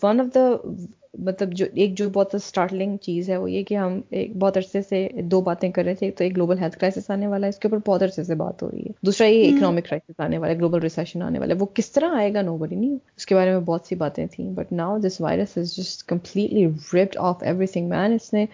One 0.00 0.18
of 0.18 0.32
the 0.32 0.88
مطلب 1.26 1.50
جو 1.56 1.64
ایک 1.74 1.96
جو 1.98 2.08
بہت 2.12 2.34
startling 2.34 2.96
چیز 3.02 3.28
ہے 3.30 3.36
وہ 3.36 3.50
یہ 3.50 3.62
کہ 3.68 3.74
ہم 3.76 4.00
ایک 4.18 4.36
بہت 4.40 4.56
عرصے 4.56 4.82
سے 4.88 5.06
دو 5.30 5.40
باتیں 5.48 5.70
کر 5.78 5.84
رہے 5.84 5.94
تھے 5.94 6.10
تو 6.18 6.24
ایک 6.24 6.36
گلوبل 6.36 6.58
ہیلتھ 6.58 6.76
کرائسس 6.78 7.10
آنے 7.10 7.26
والا 7.26 7.46
ہے 7.46 7.48
اس 7.54 7.58
کے 7.58 7.68
اوپر 7.68 7.80
بہت 7.88 8.02
عرصے 8.02 8.24
سے 8.24 8.34
بات 8.42 8.62
ہو 8.62 8.70
رہی 8.70 8.80
ہے 8.84 8.92
دوسرا 9.06 9.26
یہ 9.26 9.44
اکنامک 9.52 9.84
کرائسس 9.88 10.20
آنے 10.26 10.38
والا 10.38 10.52
ہے 10.52 10.58
گلوبل 10.58 10.80
ریسیشن 10.82 11.22
آنے 11.22 11.38
والا 11.38 11.54
ہے 11.54 11.58
وہ 11.60 11.66
کس 11.74 11.90
طرح 11.92 12.14
آئے 12.18 12.32
گا 12.34 12.42
نو 12.50 12.56
بڑی 12.58 12.74
نہیں 12.76 12.96
اس 13.16 13.26
کے 13.26 13.34
بارے 13.34 13.50
میں 13.52 13.60
بہت 13.72 13.86
سی 13.88 13.94
باتیں 14.04 14.24
تھیں 14.32 14.50
but 14.54 14.72
now 14.82 14.98
this 15.06 15.20
virus 15.20 15.56
is 15.58 15.74
just 15.76 16.06
completely 16.08 16.64
ripped 16.94 17.16
of 17.30 17.42
everything 17.72 17.88
man 17.88 18.12
اس 18.20 18.30
نے 18.34 18.44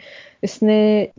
اس 0.48 0.62
نے 0.62 0.74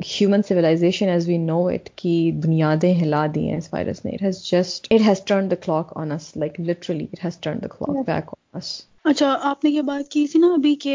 human 0.05 0.41
civilization 0.47 1.10
as 1.10 1.27
we 1.27 1.38
know 1.43 1.65
it 1.67 1.89
کی 2.01 2.17
بنیادیں 2.43 2.93
ہلا 3.01 3.25
دی 3.36 3.47
ہیں 3.49 3.58
اس 3.58 3.69
وائرس 3.73 4.03
نے 4.05 4.12
it 4.15 4.21
has 4.23 4.43
just 4.51 4.88
it 4.91 5.08
has 5.08 5.23
turn 5.29 5.51
the 5.51 5.55
clock 5.65 5.97
on 6.03 6.12
us 6.12 6.36
like 6.38 6.60
literally 6.67 7.05
it 7.13 7.25
has 7.25 7.38
turn 7.41 7.60
the 7.63 7.67
clock 7.77 8.03
back 8.10 8.29
on 8.34 8.58
us 8.58 8.69
اچھا 9.10 9.28
آپ 9.48 9.63
نے 9.63 9.70
یہ 9.70 9.82
بات 9.88 10.08
کی 10.12 10.26
تھی 10.28 10.39
نا 10.39 10.48
ابھی 10.54 10.74
کہ 10.84 10.94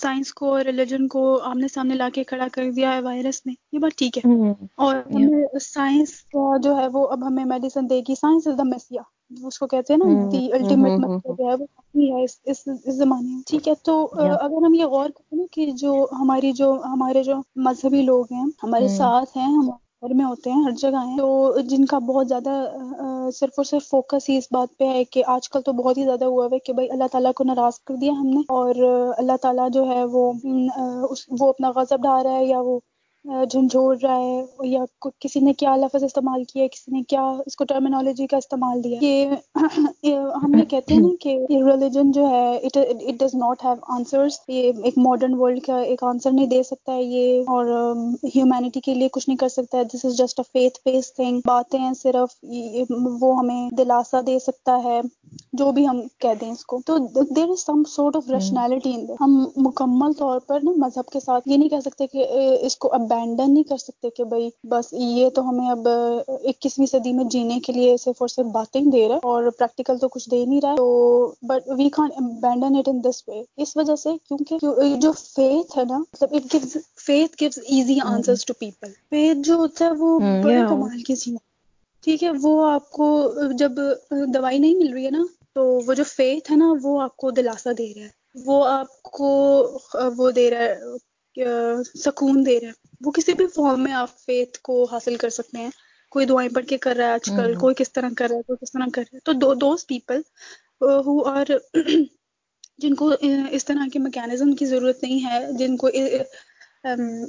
سائنس 0.00 0.32
کو 0.34 0.52
اور 0.52 0.60
ریلیجن 0.64 1.06
کو 1.14 1.22
آمنے 1.48 1.68
سامنے 1.72 1.94
لا 1.94 2.08
کے 2.14 2.22
کھڑا 2.30 2.46
کر 2.52 2.70
دیا 2.76 2.92
ہے 2.94 3.00
وائرس 3.02 3.40
نے 3.46 3.52
یہ 3.72 3.78
بات 3.78 3.96
ٹھیک 3.98 4.18
ہے 4.18 4.48
اور 4.84 4.94
سائنس 5.62 6.12
کا 6.36 6.56
جو 6.64 6.76
ہے 6.78 6.86
وہ 6.92 7.06
اب 7.16 7.26
ہمیں 7.26 7.44
میڈیسن 7.50 7.90
دے 7.90 8.00
گی 8.08 8.14
سائنس 8.20 8.46
از 8.46 8.56
دا 8.58 8.62
میسیا 8.70 9.02
اس 9.48 9.58
کو 9.58 9.66
کہتے 9.74 9.94
ہیں 9.94 9.98
نا 10.04 10.28
دی 10.32 10.42
الٹیمیٹ 10.58 10.98
مطلب 11.04 11.36
جو 11.38 11.50
ہے 11.50 11.54
وہ 11.60 12.20
ہے 12.20 12.92
زمانے 13.02 13.34
میں 13.34 13.42
ٹھیک 13.50 13.68
ہے 13.68 13.74
تو 13.90 14.00
اگر 14.18 14.64
ہم 14.66 14.74
یہ 14.78 14.84
غور 14.94 15.10
کریں 15.18 15.40
نا 15.40 15.44
کہ 15.52 15.70
جو 15.84 15.94
ہماری 16.20 16.52
جو 16.62 16.72
ہمارے 16.92 17.22
جو 17.24 17.40
مذہبی 17.68 18.02
لوگ 18.12 18.32
ہیں 18.32 18.44
ہمارے 18.62 18.88
ساتھ 18.96 19.36
ہیں 19.36 19.44
ہمارے 19.58 19.88
میں 20.16 20.24
ہوتے 20.24 20.50
ہیں 20.50 20.62
ہر 20.64 20.70
جگہ 20.82 21.00
ہیں 21.06 21.16
تو 21.16 21.60
جن 21.70 21.84
کا 21.86 21.98
بہت 22.10 22.28
زیادہ 22.28 22.50
صرف 23.38 23.58
اور 23.58 23.64
صرف 23.70 23.88
فوکس 23.90 24.28
ہی 24.28 24.36
اس 24.38 24.46
بات 24.52 24.76
پہ 24.78 24.84
ہے 24.92 25.02
کہ 25.12 25.22
آج 25.36 25.48
کل 25.48 25.60
تو 25.64 25.72
بہت 25.82 25.98
ہی 25.98 26.04
زیادہ 26.04 26.24
ہوا 26.24 26.46
ہے 26.52 26.58
کہ 26.68 26.72
بھائی 26.78 26.88
اللہ 26.92 27.08
تعالیٰ 27.12 27.32
کو 27.40 27.44
ناراض 27.46 27.78
کر 27.86 27.96
دیا 28.00 28.12
ہم 28.20 28.26
نے 28.34 28.40
اور 28.58 28.82
اللہ 29.18 29.36
تعالیٰ 29.42 29.68
جو 29.72 29.84
ہے 29.88 30.02
وہ 30.12 30.32
وہ 31.40 31.48
اپنا 31.48 31.70
غضب 31.76 32.02
ڈھا 32.02 32.22
رہا 32.22 32.36
ہے 32.36 32.44
یا 32.44 32.60
وہ 32.70 32.78
جھنجھوڑ 33.52 33.96
رہا 34.02 34.16
ہے 34.18 34.66
یا 34.66 34.84
کسی 35.20 35.40
نے 35.40 35.52
کیا 35.58 35.74
لفظ 35.76 36.04
استعمال 36.04 36.44
کیا 36.52 36.66
کسی 36.72 36.92
نے 36.92 37.02
کیا 37.08 37.22
اس 37.46 37.56
کو 37.56 37.64
ٹرمینالوجی 37.68 38.26
کا 38.26 38.36
استعمال 38.36 38.82
دیا 38.84 38.98
یہ 40.02 40.18
ہم 40.42 40.54
یہ 40.58 40.64
کہتے 40.70 40.94
ہیں 40.94 41.00
نا 41.00 41.08
کہ 41.20 41.36
ریلیجن 41.50 42.10
جو 42.12 42.26
ہے 42.28 42.54
it 42.66 42.78
does 43.20 43.34
not 43.40 43.64
have 43.64 43.74
answers 43.96 44.40
یہ 44.48 44.70
ایک 44.82 44.98
ماڈرن 45.06 45.34
ورلڈ 45.38 45.60
کا 45.66 45.78
ایک 45.80 46.02
آنسر 46.12 46.32
نہیں 46.32 46.46
دے 46.50 46.62
سکتا 46.68 46.94
ہے 46.94 47.02
یہ 47.02 47.42
اور 47.56 47.66
ہیومینٹی 48.36 48.80
کے 48.84 48.94
لیے 48.94 49.08
کچھ 49.12 49.28
نہیں 49.28 49.38
کر 49.38 49.48
سکتا 49.56 49.78
ہے 49.78 49.84
this 49.94 50.04
is 50.04 50.16
just 50.18 50.40
a 50.40 50.44
faith 50.52 50.78
base 50.88 51.12
thing 51.16 51.40
باتیں 51.46 51.78
ہیں 51.78 51.92
صرف 52.02 52.36
وہ 53.20 53.36
ہمیں 53.38 53.74
دلاسا 53.78 54.20
دے 54.26 54.38
سکتا 54.46 54.78
ہے 54.84 55.00
جو 55.58 55.70
بھی 55.72 55.86
ہم 55.88 56.00
کہہ 56.20 56.34
دیں 56.40 56.50
اس 56.50 56.64
کو 56.66 56.80
تو 56.86 56.96
there 57.36 57.48
is 57.50 57.60
some 57.66 57.82
sort 57.90 58.16
of 58.16 58.30
rationality 58.30 58.92
in 58.94 59.06
ہم 59.20 59.42
مکمل 59.66 60.12
طور 60.18 60.38
پر 60.46 60.60
نا 60.62 60.70
مذہب 60.86 61.08
کے 61.12 61.20
ساتھ 61.20 61.48
یہ 61.48 61.56
نہیں 61.56 61.68
کہہ 61.68 61.80
سکتے 61.84 62.06
کہ 62.12 62.26
اس 62.66 62.76
کو 62.84 62.92
اب 62.94 63.09
ابینڈن 63.14 63.52
نہیں 63.52 63.62
کر 63.68 63.76
سکتے 63.76 64.08
کہ 64.16 64.24
بھائی 64.32 64.48
بس 64.68 64.92
یہ 64.92 65.28
تو 65.34 65.42
ہمیں 65.48 65.68
اب 65.70 65.88
اکیسویں 65.88 66.86
صدی 66.86 67.12
میں 67.12 67.24
جینے 67.30 67.58
کے 67.66 67.72
لیے 67.72 67.96
صرف 68.04 68.20
اور 68.22 68.28
صرف 68.28 68.46
باتیں 68.52 68.80
دے 68.80 69.06
رہا 69.08 69.14
ہے 69.14 69.20
اور 69.28 69.50
پریکٹیکل 69.58 69.98
تو 70.00 70.08
کچھ 70.16 70.28
دے 70.30 70.44
نہیں 70.44 70.60
رہا 70.62 70.70
ہے 70.70 70.76
تو 70.76 71.32
but 71.48 71.68
we 71.78 71.88
can 71.96 72.10
abandon 72.24 72.76
it 72.78 72.88
in 72.88 73.00
this 73.04 73.22
way 73.28 73.42
اس 73.62 73.76
وجہ 73.76 73.96
سے 74.02 74.10
کیونکہ 74.28 74.96
جو 75.02 75.12
فیتھ 75.20 75.76
ہے 75.78 75.84
نا 75.88 75.98
مطلب 75.98 76.34
it 76.34 76.52
gives 76.54 76.74
gives 76.74 76.84
faith 77.06 77.42
easy 77.42 77.98
answer 78.04 78.46
to 78.46 78.54
people 78.60 78.90
faith 79.10 79.38
جو 79.48 79.54
ہوتا 79.54 79.84
ہے 79.84 79.90
وہ 79.98 80.18
hmm, 80.20 80.42
بڑے 80.44 80.58
کمال 80.68 81.02
کی 81.02 81.16
چیز 81.16 81.36
ٹھیک 82.04 82.22
ہے 82.24 82.30
وہ 82.42 82.60
آپ 82.70 82.90
کو 82.90 83.08
جب 83.58 83.78
دوائی 84.34 84.58
نہیں 84.58 84.74
مل 84.84 84.92
رہی 84.92 85.04
ہے 85.06 85.10
نا 85.10 85.24
تو 85.54 85.64
وہ 85.86 85.94
جو 85.94 86.04
فیتھ 86.16 86.50
ہے 86.52 86.56
نا 86.56 86.72
وہ 86.82 87.00
آپ 87.02 87.16
کو 87.22 87.30
دلاسا 87.40 87.70
دے 87.78 87.92
رہا 87.96 88.02
ہے 88.04 88.18
وہ 88.46 88.64
آپ 88.66 89.00
کو 89.16 89.28
وہ 90.16 90.30
دے 90.30 90.50
رہا 90.50 90.66
ہے 90.66 90.96
سکون 92.04 92.44
دے 92.46 92.58
رہے 92.60 92.66
ہیں 92.66 92.72
وہ 93.04 93.10
کسی 93.16 93.32
بھی 93.34 93.46
فارم 93.54 93.82
میں 93.82 93.92
آپ 93.94 94.18
فیتھ 94.26 94.58
کو 94.62 94.82
حاصل 94.92 95.16
کر 95.22 95.30
سکتے 95.38 95.58
ہیں 95.58 95.70
کوئی 96.12 96.26
دعائیں 96.26 96.48
پڑھ 96.54 96.64
کے 96.68 96.78
کر 96.84 96.96
رہا 96.96 97.06
ہے 97.08 97.12
آج 97.12 97.30
کل 97.36 97.54
کوئی 97.60 97.74
کس 97.78 97.92
طرح 97.92 98.08
کر 98.16 98.28
رہا 98.28 98.36
ہے 98.36 98.42
کوئی 98.46 98.64
کس 98.64 98.72
طرح 98.72 98.86
کر 98.94 99.02
رہا 99.12 99.16
ہے 99.16 99.32
تو 99.42 99.52
دو 99.54 99.74
پیپل 99.88 100.20
ہو 101.06 101.18
اور 101.28 101.46
جن 102.82 102.94
کو 102.94 103.10
اس 103.58 103.64
طرح 103.64 103.86
کے 103.92 103.98
میکینزم 103.98 104.52
کی 104.58 104.66
ضرورت 104.66 105.02
نہیں 105.02 105.24
ہے 105.28 105.40
جن 105.58 105.76
کو 105.76 105.86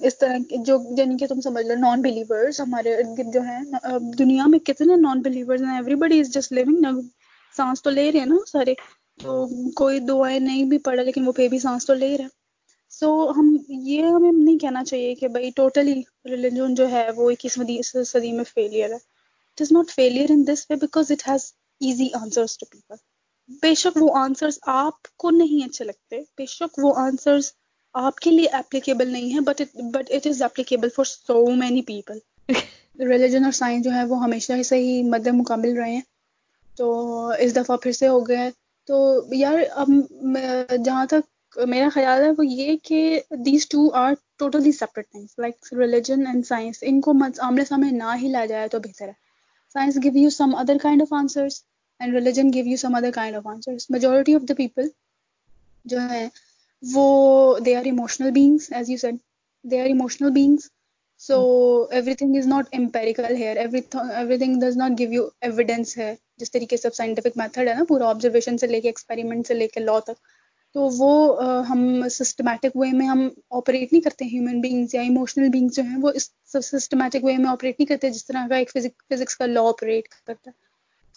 اس 0.07 0.17
طرح 0.19 0.37
جو 0.65 0.77
یعنی 0.97 1.17
کہ 1.17 1.27
تم 1.27 1.39
سمجھ 1.43 1.65
لو 1.65 1.75
نان 1.79 2.01
بلیورس 2.01 2.59
ہمارے 2.61 2.95
جو 3.33 3.41
ہیں 3.49 3.59
دنیا 4.19 4.43
میں 4.49 4.59
کتنے 4.71 4.95
non 5.01 5.21
believer 5.21 5.57
everybody 6.03 6.19
is 6.19 6.33
just 6.33 6.51
living 6.53 6.79
نا 6.81 6.91
سانس 7.57 7.81
تو 7.83 7.89
لے 7.89 8.11
رہے 8.11 8.19
ہیں 8.19 8.25
نا 8.25 8.35
سارے 8.51 8.73
تو 9.23 9.45
کوئی 9.83 9.99
دعائیں 10.09 10.39
نہیں 10.39 10.63
بھی 10.69 10.77
پڑھا 10.89 11.03
لیکن 11.03 11.27
وہ 11.27 11.31
پھر 11.41 11.47
بھی 11.55 11.59
سانس 11.67 11.85
تو 11.85 11.93
لے 11.93 12.15
رہے 12.17 12.23
ہیں 12.23 12.39
سو 13.01 13.07
ہم 13.35 13.45
یہ 13.83 14.01
ہمیں 14.13 14.31
نہیں 14.31 14.57
کہنا 14.59 14.83
چاہیے 14.87 15.13
کہ 15.19 15.27
بھائی 15.35 15.49
ٹوٹلی 15.59 15.93
ریلیجن 16.29 16.73
جو 16.79 16.89
ہے 16.89 17.05
وہ 17.19 17.29
اکیس 17.35 17.53
صدی 18.11 18.31
میں 18.39 18.43
فیلئر 18.53 18.91
ہے 18.91 18.95
it 18.95 19.61
is 19.61 19.71
not 19.71 19.91
failure 19.95 20.31
in 20.31 20.43
this 20.47 20.65
way 20.69 20.75
because 20.83 21.11
it 21.11 21.27
has 21.27 21.45
easy 21.87 22.07
answers 22.21 22.57
to 22.57 22.65
people 22.71 23.55
بے 23.61 23.73
شک 23.83 23.97
وہ 24.01 24.09
آنسرس 24.23 24.59
آپ 24.73 25.07
کو 25.23 25.29
نہیں 25.37 25.65
اچھے 25.65 25.85
لگتے 25.85 26.21
بے 26.37 26.45
شک 26.55 26.79
وہ 26.83 26.93
آنسرس 27.05 27.51
آپ 28.07 28.19
کے 28.25 28.31
لیے 28.31 28.47
اپلیکیبل 28.59 29.09
نہیں 29.13 29.33
ہے 29.35 29.39
but 29.49 29.61
but 29.95 30.11
it 30.17 30.27
is 30.33 30.41
applicable 30.49 30.89
for 30.95 31.05
so 31.13 31.43
many 31.63 31.81
people 31.91 32.19
religion 33.11 33.43
اور 33.49 33.57
سائنس 33.63 33.83
جو 33.85 33.93
ہے 33.95 34.03
وہ 34.09 34.23
ہمیشہ 34.23 34.53
ہی 34.57 34.63
صحیح 34.73 35.03
مد 35.15 35.27
مقابل 35.41 35.77
رہے 35.77 35.93
ہیں 35.93 36.05
تو 36.77 36.93
اس 37.39 37.55
دفعہ 37.55 37.77
پھر 37.87 37.91
سے 38.03 38.07
ہو 38.15 38.27
گئے 38.27 38.49
تو 38.87 39.03
یار 39.39 39.59
اب 39.85 39.89
جہاں 40.85 41.05
تک 41.09 41.30
میرا 41.67 41.87
خیال 41.93 42.21
ہے 42.23 42.29
وہ 42.37 42.45
یہ 42.45 42.75
کہ 42.87 42.99
these 43.45 43.67
two 43.69 43.89
are 44.01 44.13
totally 44.39 44.71
separate 44.71 45.09
things 45.11 45.37
like 45.39 45.73
religion 45.79 46.25
and 46.27 46.45
science 46.47 46.77
ان 46.87 47.01
کو 47.07 47.13
آمنے 47.47 47.65
سامنے 47.65 47.89
نہ 47.95 48.13
ہی 48.21 48.27
لایا 48.31 48.45
جائے 48.51 48.67
تو 48.71 48.79
بہتر 48.79 49.07
ہے 49.07 49.13
science 49.73 49.97
give 50.03 50.17
you 50.17 50.29
some 50.35 50.55
other 50.59 50.77
kind 50.81 51.01
of 51.01 51.13
answers 51.19 51.61
and 51.99 52.13
religion 52.15 52.53
give 52.53 52.65
you 52.67 52.77
some 52.77 52.95
other 52.95 53.11
kind 53.15 53.35
of 53.35 53.47
answers 53.55 53.89
majority 53.89 54.35
of 54.35 54.47
the 54.49 54.53
people 54.57 54.87
جو 55.93 55.99
ہیں 56.11 56.27
وہ 56.93 57.59
they 57.65 57.75
are 57.75 57.85
emotional 57.85 58.31
beings 58.39 58.71
as 58.75 58.89
you 58.89 58.97
said 59.01 59.15
they 59.71 59.81
are 59.81 59.85
emotional 59.85 60.31
beings 60.33 60.69
so 61.27 61.39
everything 62.19 62.35
is 62.37 62.45
not 62.47 62.75
empirical 62.77 63.35
here 63.39 63.57
everything 64.37 64.59
does 64.61 64.77
not 64.77 64.97
give 64.99 65.11
you 65.13 65.27
evidence 65.47 65.97
ہے 65.97 66.13
جس 66.41 66.51
طریقے 66.51 66.77
سے 66.77 66.89
سب 66.89 66.95
scientific 66.95 67.37
method 67.37 67.67
ہے 67.67 67.73
نا 67.73 67.83
پورا 67.87 68.07
آبزرویشن 68.09 68.57
سے 68.57 68.67
لے 68.67 68.81
کے 68.81 68.87
ایکسپیریمنٹ 68.89 69.47
سے 69.47 69.53
لے 69.53 69.67
کے 69.67 69.79
لا 69.79 69.99
تک 70.07 70.17
تو 70.73 70.87
وہ 70.97 71.45
ہم 71.69 71.81
سسٹمیٹک 72.17 72.75
وے 72.81 72.89
میں 72.97 73.07
ہم 73.07 73.27
آپریٹ 73.59 73.91
نہیں 73.91 74.01
کرتے 74.01 74.25
ہیومن 74.25 74.59
بینگز 74.61 74.93
یا 74.95 75.01
ایموشنل 75.01 75.49
بینگز 75.53 75.75
جو 75.75 75.83
ہیں 75.83 75.97
وہ 76.01 76.11
اس 76.15 76.29
سسٹمیٹک 76.65 77.23
وے 77.23 77.35
میں 77.37 77.49
آپریٹ 77.51 77.79
نہیں 77.79 77.87
کرتے 77.87 78.09
جس 78.09 78.25
طرح 78.25 78.47
کا 78.49 78.55
ایک 78.57 78.69
فزک 78.73 79.03
فزکس 79.13 79.35
کا 79.37 79.45
لا 79.45 79.67
آپریٹ 79.69 80.07
کرتا 80.27 80.49
ہے 80.49 80.53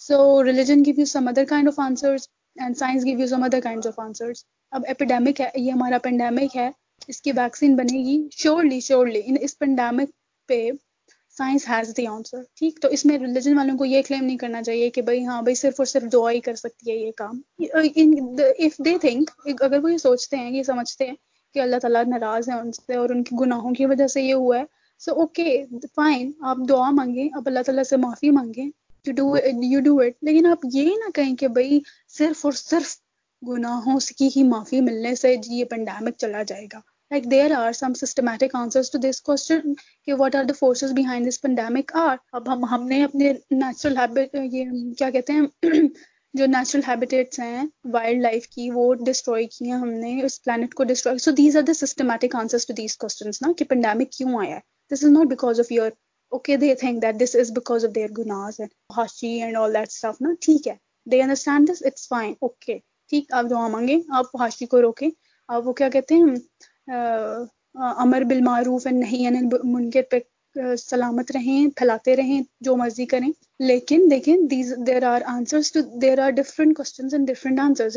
so 0.06 0.18
religion 0.44 0.84
give 0.84 0.94
you 0.98 1.04
some 1.12 1.28
other 1.28 1.44
kind 1.50 1.68
of 1.68 1.78
answers 1.86 2.28
and 2.62 2.76
science 2.78 3.04
give 3.06 3.18
you 3.20 3.26
some 3.34 3.42
other 3.42 3.60
kind 3.64 3.86
of 3.86 4.00
answers 4.06 4.44
اب 4.78 4.84
اپیڈیمک 4.94 5.40
ہے 5.40 5.48
یہ 5.56 5.70
ہمارا 5.70 5.98
پینڈیمک 6.08 6.56
ہے 6.56 6.68
اس 7.08 7.20
کی 7.22 7.32
ویکسین 7.36 7.76
بنے 7.76 8.04
گی 8.04 8.20
شیورلی 8.38 8.80
شیورلی 8.90 9.20
اس 9.40 9.58
پینڈیمک 9.58 10.10
پہ 10.48 10.64
سائنس 11.38 11.64
ہیز 11.68 11.88
دی 11.96 12.06
آنسر 12.06 12.42
ٹھیک 12.58 12.78
تو 12.82 12.88
اس 12.96 13.04
میں 13.06 13.18
ریلیجن 13.18 13.56
والوں 13.58 13.76
کو 13.78 13.84
یہ 13.84 14.02
کلیم 14.08 14.24
نہیں 14.24 14.36
کرنا 14.38 14.62
چاہیے 14.62 14.90
کہ 14.96 15.02
بھائی 15.06 15.24
ہاں 15.26 15.40
بھائی 15.42 15.54
صرف 15.60 15.80
اور 15.80 15.86
صرف 15.92 16.02
دعا 16.12 16.30
ہی 16.30 16.40
کر 16.40 16.54
سکتی 16.60 16.90
ہے 16.90 16.96
یہ 16.96 17.10
کام 17.16 17.40
اف 18.66 18.76
دے 18.84 18.96
تھنک 19.04 19.30
اگر 19.62 19.78
وہ 19.84 19.92
یہ 19.92 19.96
سوچتے 20.02 20.36
ہیں 20.42 20.50
یہ 20.56 20.62
سمجھتے 20.68 21.06
ہیں 21.08 21.14
کہ 21.54 21.60
اللہ 21.64 21.82
تعالیٰ 21.82 22.04
ناراض 22.08 22.48
ہے 22.48 22.58
ان 22.58 22.70
سے 22.72 22.94
اور 22.96 23.14
ان 23.14 23.22
کے 23.30 23.36
گناہوں 23.40 23.72
کی 23.80 23.86
وجہ 23.94 24.06
سے 24.14 24.22
یہ 24.22 24.32
ہوا 24.44 24.58
ہے 24.58 24.64
سو 25.04 25.12
اوکے 25.20 25.56
فائن 25.96 26.30
آپ 26.52 26.58
دعا 26.68 26.90
مانگیں 27.00 27.28
آپ 27.38 27.42
اللہ 27.52 27.66
تعالیٰ 27.66 27.84
سے 27.90 27.96
معافی 28.06 28.30
مانگیں 28.38 28.64
you 28.64 29.12
do 29.16 29.26
you 29.70 29.80
do 29.90 29.98
it 30.06 30.22
لیکن 30.30 30.46
آپ 30.54 30.64
یہ 30.74 30.90
نہ 31.04 31.10
کہیں 31.14 31.34
کہ 31.42 31.48
بھائی 31.58 31.80
صرف 32.18 32.44
اور 32.46 32.60
صرف 32.62 32.96
گناہوں 33.48 33.98
کی 34.18 34.28
ہی 34.36 34.42
معافی 34.54 34.80
ملنے 34.90 35.14
سے 35.24 35.36
جی، 35.48 35.54
یہ 35.58 35.64
پینڈامک 35.70 36.16
چلا 36.26 36.42
جائے 36.52 36.66
گا 36.74 36.80
like 37.12 37.24
there 37.30 37.50
are 37.54 37.72
some 37.78 37.92
systematic 37.94 38.54
answers 38.56 38.90
to 38.90 38.98
this 38.98 39.20
question 39.22 39.72
کہ 40.04 40.14
what 40.18 40.34
are 40.36 40.44
the 40.48 40.52
forces 40.58 40.92
behind 40.96 41.28
this 41.28 41.40
pandemic 41.40 41.92
are 42.02 42.16
اب 42.36 42.48
ہم 42.52 42.64
ہم 42.70 42.86
نے 42.88 43.02
اپنے 43.04 43.32
نیچرل 43.50 43.96
ہیبٹ 43.98 44.36
یہ 44.52 44.70
کیا 44.98 45.10
کہتے 45.12 45.32
ہیں 45.32 45.80
جو 46.38 46.46
نیچرل 46.46 46.80
ہیبیٹیٹس 46.86 47.38
ہیں 47.40 47.66
وائلڈ 47.94 48.22
لائف 48.22 48.46
کی 48.54 48.70
وہ 48.74 48.92
ڈسٹروائے 49.06 49.44
کی 49.56 49.64
ہیں 49.70 49.78
ہم 49.80 49.90
نے 49.98 50.14
اس 50.26 50.42
پلانٹ 50.44 50.74
کو 50.74 50.84
destroy 50.92 51.18
so 51.24 51.30
these 51.42 51.56
are 51.56 51.62
the 51.68 51.74
systematic 51.84 52.36
answers 52.40 52.66
to 52.66 52.72
these 52.82 52.96
questions 53.04 53.42
نا 53.42 53.52
کہ 53.58 53.64
پینڈیمک 53.70 54.10
کیوں 54.16 54.38
آیا 54.40 54.54
ہے 54.56 54.60
this 54.94 55.04
is 55.04 55.10
not 55.18 55.26
because 55.36 55.60
of 55.60 55.72
your 55.72 55.90
okay 56.32 56.56
they 56.64 56.74
think 56.80 57.02
that 57.02 57.20
this 57.22 57.36
is 57.40 57.50
because 57.54 57.84
of 57.84 57.94
their 57.94 58.08
گناز 58.18 58.60
and 58.60 58.72
ہاشی 58.96 59.40
اینڈ 59.42 59.56
آل 59.56 59.74
دیٹ 59.74 59.88
اسٹاف 59.96 60.20
نا 60.20 60.32
ٹھیک 60.46 60.68
ہے 60.68 60.74
they 61.12 61.22
understand 61.22 61.70
this 61.72 61.82
it's 61.86 62.08
fine 62.08 62.32
okay 62.40 62.78
ٹھیک 63.10 63.32
آپ 63.40 63.50
دعا 63.50 63.66
مانگیں 63.76 63.98
آپ 64.18 64.36
ہاشی 64.40 64.66
کو 64.74 64.82
روکیں 64.82 65.08
آپ 65.48 65.66
وہ 65.68 65.72
کیا 65.82 65.88
کہتے 65.94 66.14
ہیں 66.14 66.34
امر 66.88 68.22
بالمعروف 68.28 68.86
اینڈ 68.86 69.00
نہیں 69.02 69.42
منکر 69.64 70.02
پہ 70.10 70.18
سلامت 70.78 71.30
رہیں 71.34 71.66
پھیلاتے 71.76 72.14
رہیں 72.16 72.40
جو 72.64 72.74
مرضی 72.76 73.06
کریں 73.12 73.28
لیکن 73.66 74.06
دیکھیں 74.10 74.36
these 74.50 74.72
there 74.86 75.02
are 75.06 75.20
answers 75.34 75.72
to 75.72 75.80
there 76.02 76.18
are 76.24 76.30
different 76.36 76.76
questions 76.76 77.14
and 77.14 77.28
different 77.28 77.60
answers 77.60 77.96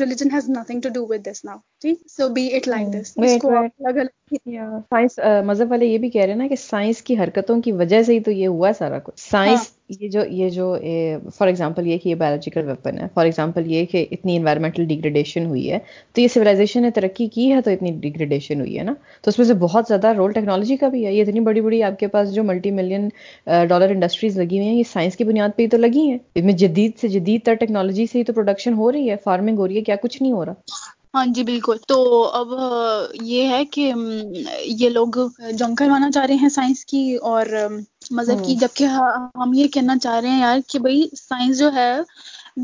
religion 0.00 0.30
has 0.34 0.48
nothing 0.50 0.80
to 0.84 0.88
do 0.94 1.04
with 1.10 1.24
this 1.30 1.44
now 1.44 1.58
ٹھیک 1.82 1.98
so 2.16 2.28
be 2.34 2.46
it 2.56 2.68
like 2.68 2.88
this 2.94 3.12
کو 3.42 3.56
الگ 3.58 3.96
الگ 3.96 4.36
سائنس 4.92 5.18
مذہب 5.46 5.70
والے 5.70 5.86
یہ 5.86 5.98
بھی 6.06 6.10
کہہ 6.10 6.22
رہے 6.22 6.32
ہیں 6.32 6.38
نا 6.38 6.48
کہ 6.48 6.56
سائنس 6.68 7.02
کی 7.08 7.18
حرکتوں 7.22 7.60
کی 7.62 7.72
وجہ 7.82 8.02
سے 8.06 8.14
ہی 8.14 8.20
تو 8.20 8.30
یہ 8.30 8.46
ہوا 8.46 8.70
سارا 8.78 8.98
کچھ 9.04 9.20
سائنس 9.30 9.58
ہاں۔ 9.58 9.76
یہ 9.90 10.08
جو 10.10 10.20
یہ 10.38 10.48
جو 10.50 10.64
فار 11.36 11.46
ایگزامپل 11.48 11.86
یہ 11.86 11.98
کہ 11.98 12.08
یہ 12.08 12.14
بایولوجیکل 12.22 12.64
ویپن 12.68 12.98
ہے 13.00 13.06
فار 13.14 13.24
ایگزامپل 13.24 13.70
یہ 13.72 13.84
کہ 13.92 14.04
اتنی 14.12 14.36
انوائرمنٹل 14.36 14.84
ڈیگریڈیشن 14.86 15.46
ہوئی 15.46 15.70
ہے 15.70 15.78
تو 16.14 16.20
یہ 16.20 16.28
سیولائزیشن 16.32 16.82
نے 16.82 16.90
ترقی 16.94 17.26
کی 17.36 17.50
ہے 17.52 17.60
تو 17.64 17.70
اتنی 17.70 17.90
ڈیگریڈیشن 18.00 18.60
ہوئی 18.60 18.78
ہے 18.78 18.82
نا 18.84 18.94
تو 19.22 19.28
اس 19.28 19.38
میں 19.38 19.46
سے 19.46 19.54
بہت 19.62 19.84
زیادہ 19.88 20.12
رول 20.16 20.32
ٹیکنالوجی 20.32 20.76
کا 20.76 20.88
بھی 20.88 21.04
ہے 21.06 21.14
یہ 21.14 21.22
اتنی 21.22 21.40
بڑی 21.48 21.60
بڑی 21.60 21.82
آپ 21.82 21.98
کے 22.00 22.06
پاس 22.16 22.32
جو 22.34 22.44
ملٹی 22.44 22.70
ملین 22.80 23.08
ڈالر 23.68 23.90
انڈسٹریز 23.94 24.38
لگی 24.38 24.58
ہوئی 24.58 24.68
ہیں 24.68 24.76
یہ 24.76 24.82
سائنس 24.92 25.16
کی 25.16 25.24
بنیاد 25.24 25.56
پہ 25.56 25.62
ہی 25.62 25.68
تو 25.68 25.76
لگی 25.76 26.06
ہیں 26.10 26.18
اس 26.34 26.44
میں 26.44 26.52
جدید 26.64 26.98
سے 27.00 27.08
جدید 27.16 27.44
تر 27.46 27.54
ٹیکنالوجی 27.60 28.06
سے 28.12 28.18
ہی 28.18 28.24
تو 28.24 28.32
پروڈکشن 28.32 28.74
ہو 28.78 28.92
رہی 28.92 29.10
ہے 29.10 29.16
فارمنگ 29.24 29.58
ہو 29.58 29.68
رہی 29.68 29.76
ہے 29.76 29.82
کیا 29.90 29.96
کچھ 30.02 30.22
نہیں 30.22 30.32
ہو 30.32 30.44
رہا 30.44 30.86
ہاں 31.14 31.24
جی 31.34 31.42
بالکل 31.44 31.76
تو 31.88 32.22
اب 32.34 32.48
یہ 33.24 33.48
ہے 33.48 33.64
کہ 33.72 33.92
یہ 34.80 34.88
لوگ 34.88 35.16
جنگ 35.58 35.74
کروانا 35.74 36.10
چاہ 36.14 36.26
رہے 36.26 36.34
ہیں 36.42 36.48
سائنس 36.54 36.84
کی 36.86 37.04
اور 37.30 37.46
مذہب 38.16 38.44
کی 38.46 38.54
جبکہ 38.60 38.84
ہم 39.38 39.52
یہ 39.54 39.68
کہنا 39.72 39.96
چاہ 40.02 40.18
رہے 40.20 40.28
ہیں 40.30 40.40
یار 40.40 40.58
کہ 40.70 40.78
بھائی 40.82 41.06
سائنس 41.16 41.58
جو 41.58 41.72
ہے 41.74 41.92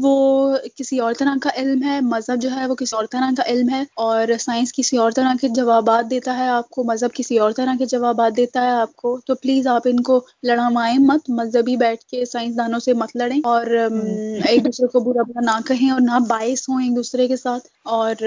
وہ 0.03 0.57
کسی 0.77 0.99
اور 1.01 1.15
طرح 1.19 1.35
کا 1.43 1.51
علم 1.63 1.83
ہے 1.85 1.99
مذہب 2.03 2.41
جو 2.43 2.51
ہے 2.55 2.67
وہ 2.69 2.75
کسی 2.79 2.97
اور 2.97 3.05
طرح 3.11 3.31
کا 3.37 3.43
علم 3.53 3.69
ہے 3.75 3.83
اور 4.05 4.29
سائنس 4.41 4.73
کسی 4.77 4.97
اور 5.05 5.11
طرح 5.19 5.33
کے 5.41 5.49
جوابات 5.57 6.11
دیتا 6.11 6.37
ہے 6.39 6.49
آپ 6.49 6.69
کو 6.77 6.85
مذہب 6.85 7.13
کسی 7.15 7.39
اور 7.45 7.53
طرح 7.57 7.75
کے 7.79 7.87
جوابات 7.93 8.37
دیتا 8.37 8.63
ہے 8.65 8.71
آپ 8.81 8.95
کو 9.03 9.17
تو 9.27 9.35
پلیز 9.43 9.67
آپ 9.75 9.89
ان 9.91 10.01
کو 10.09 10.21
لڑائیں 10.51 10.99
مت 11.07 11.31
مذہبی 11.41 11.77
بیٹھ 11.85 12.05
کے 12.11 12.25
سائنسدانوں 12.33 12.79
سے 12.87 12.95
مت 13.03 13.17
لڑیں 13.21 13.39
اور 13.53 13.67
ایک 13.67 14.65
دوسرے 14.65 14.87
کو 14.93 15.01
برا 15.11 15.23
برا 15.29 15.45
نہ 15.45 15.59
کہیں 15.69 15.91
اور 15.91 16.01
نہ 16.07 16.19
باعث 16.29 16.69
ہوں 16.69 16.83
ایک 16.83 16.97
دوسرے 16.97 17.27
کے 17.29 17.37
ساتھ 17.37 17.67
اور 17.99 18.23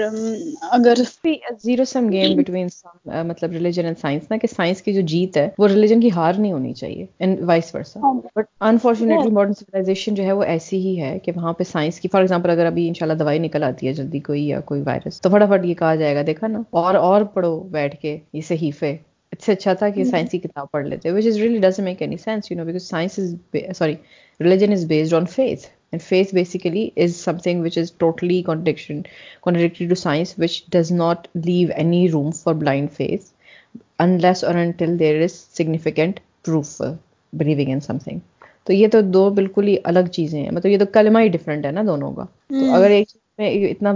اگر 0.70 0.98
زیرو 1.64 1.84
سم 1.92 2.10
گیم 2.12 2.36
بٹوین 2.40 2.66
مطلب 3.28 3.52
ریلیجن 3.52 3.84
اینڈ 3.84 3.98
سائنس 4.00 4.30
نہ 4.30 4.36
کہ 4.42 4.48
سائنس 4.54 4.82
کی 4.82 4.92
جو 4.94 5.00
جیت 5.12 5.36
ہے 5.36 5.48
وہ 5.58 5.68
ریلیجن 5.68 6.00
کی 6.00 6.10
ہار 6.16 6.34
نہیں 6.38 6.52
ہونی 6.52 6.72
چاہیے 6.80 7.06
and 7.18 7.42
vice 7.48 7.74
versa 7.74 8.12
but 8.36 8.46
unfortunately 8.70 9.30
modern 9.34 9.54
civilization 9.60 10.14
جو 10.14 10.24
ہے 10.24 10.32
وہ 10.32 10.42
ایسی 10.56 10.78
ہی 10.86 10.98
ہے 11.00 11.18
کہ 11.24 11.32
وہاں 11.36 11.52
پہ 11.58 11.64
سائنس 11.64 11.98
کی 12.00 12.08
فار 12.12 12.20
ایگزامپل 12.20 12.50
اگر 12.50 12.66
ابھی 12.66 12.86
ان 12.88 12.94
شاء 12.94 13.06
اللہ 13.06 13.16
دوائی 13.22 13.38
نکل 13.38 13.62
آتی 13.64 13.86
ہے 13.88 13.92
جلدی 13.98 14.18
کوئی 14.28 14.46
یا 14.48 14.60
کوئی 14.70 14.80
وائرس 14.86 15.20
تو 15.20 15.30
فٹافٹ 15.30 15.64
یہ 15.66 15.74
کہا 15.78 15.94
جائے 16.02 16.14
گا 16.16 16.22
دیکھا 16.26 16.46
نا 16.54 16.60
اور 16.82 16.94
اور 16.94 17.22
پڑھو 17.36 17.50
بیٹھ 17.76 17.96
کے 18.02 18.16
یہ 18.38 18.40
صحیح 18.48 18.70
ہے 18.82 18.96
اچھا 19.38 19.72
تھا 19.80 19.88
کہ 19.96 20.04
سائنس 20.10 20.30
کی 20.30 20.38
کتاب 20.44 20.70
پڑھ 20.72 20.86
لیتے 20.86 21.10
which 21.12 21.26
is 21.26 21.38
is 21.68 21.80
make 21.86 22.02
any 22.02 22.16
sense 22.24 22.50
you 22.50 22.56
know 22.58 22.64
because 22.64 22.82
science 22.88 23.18
sorry 23.78 23.94
religion 24.44 24.72
is 24.72 24.84
based 24.92 25.14
on 25.14 25.26
faith 25.34 25.66
and 25.92 26.02
faith 26.02 26.34
basically 26.34 26.88
is 27.04 27.16
something 27.42 27.62
which 27.64 27.78
is 27.78 27.92
totally 28.04 28.40
contradiction 28.46 29.00
contradicted 29.44 29.88
to 29.88 29.94
science 30.04 30.34
which 30.38 30.62
does 30.76 30.92
not 31.02 31.26
leave 31.46 31.68
any 31.76 32.08
room 32.12 32.30
for 32.44 32.54
blind 32.62 32.90
faith 32.96 33.24
unless 34.06 34.44
or 34.44 34.54
until 34.64 34.98
there 34.98 35.22
is 35.22 35.32
significant 35.58 36.20
proof 36.46 36.80
believing 37.40 37.72
in 37.72 37.80
something 38.04 38.18
تو 38.68 38.72
یہ 38.76 38.88
تو 38.92 39.00
دو 39.16 39.20
بالکل 39.36 39.66
ہی 39.68 39.76
الگ 39.90 40.08
چیزیں 40.14 40.38
ہیں 40.38 40.50
مطلب 40.54 40.70
یہ 40.72 40.78
تو 40.78 40.86
کلمہ 40.96 41.18
ہی 41.24 41.28
ڈفرینٹ 41.36 41.66
ہے 41.66 41.70
نا 41.76 41.82
دونوں 41.86 42.10
کا 42.16 42.24
تو 42.56 42.72
اگر 42.78 42.90
ایک 42.96 43.06
چیز 43.08 43.20
میں 43.38 43.50
اتنا 43.70 43.92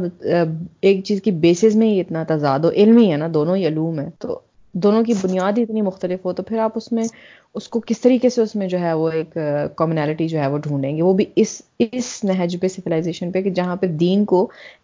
ایک 0.90 1.04
چیز 1.08 1.20
کی 1.22 1.30
بیسز 1.44 1.76
میں 1.82 1.86
ہی 1.92 1.98
اتنا 2.00 2.22
تضاد 2.28 2.64
و 2.64 2.70
علم 2.84 2.96
ہی 2.98 3.10
ہے 3.10 3.16
نا 3.24 3.28
دونوں 3.34 3.56
ہی 3.56 3.66
علوم 3.72 3.98
ہے 4.00 4.08
تو 4.24 4.38
دونوں 4.86 5.02
کی 5.04 5.14
بنیاد 5.22 5.58
ہی 5.58 5.62
اتنی 5.68 5.82
مختلف 5.90 6.24
ہو 6.26 6.32
تو 6.32 6.42
پھر 6.50 6.58
آپ 6.66 6.76
اس 6.82 6.90
میں 6.98 7.04
اس 7.56 7.66
کو 7.68 7.80
کس 7.86 8.00
طریقے 8.00 8.28
سے 8.30 8.40
اس 8.42 8.54
میں 8.56 8.66
جو 8.68 8.78
ہے 8.80 8.92
وہ 8.98 9.08
ایک 9.16 9.36
کامنالٹی 9.76 10.28
جو 10.28 10.38
ہے 10.38 10.46
وہ 10.50 10.58
ڈھونڈیں 10.66 10.96
گے 10.96 11.02
وہ 11.02 11.12
بھی 11.14 11.24
اس 11.42 11.60
اس 11.84 12.08
نہج 12.24 12.56
پہ 12.60 12.68
سویلائزیشن 12.68 13.30
پہ 13.32 13.40
کہ 13.42 13.50
جہاں 13.58 13.74
پہ 13.76 13.86
دین 14.02 14.24
کو 14.24 14.38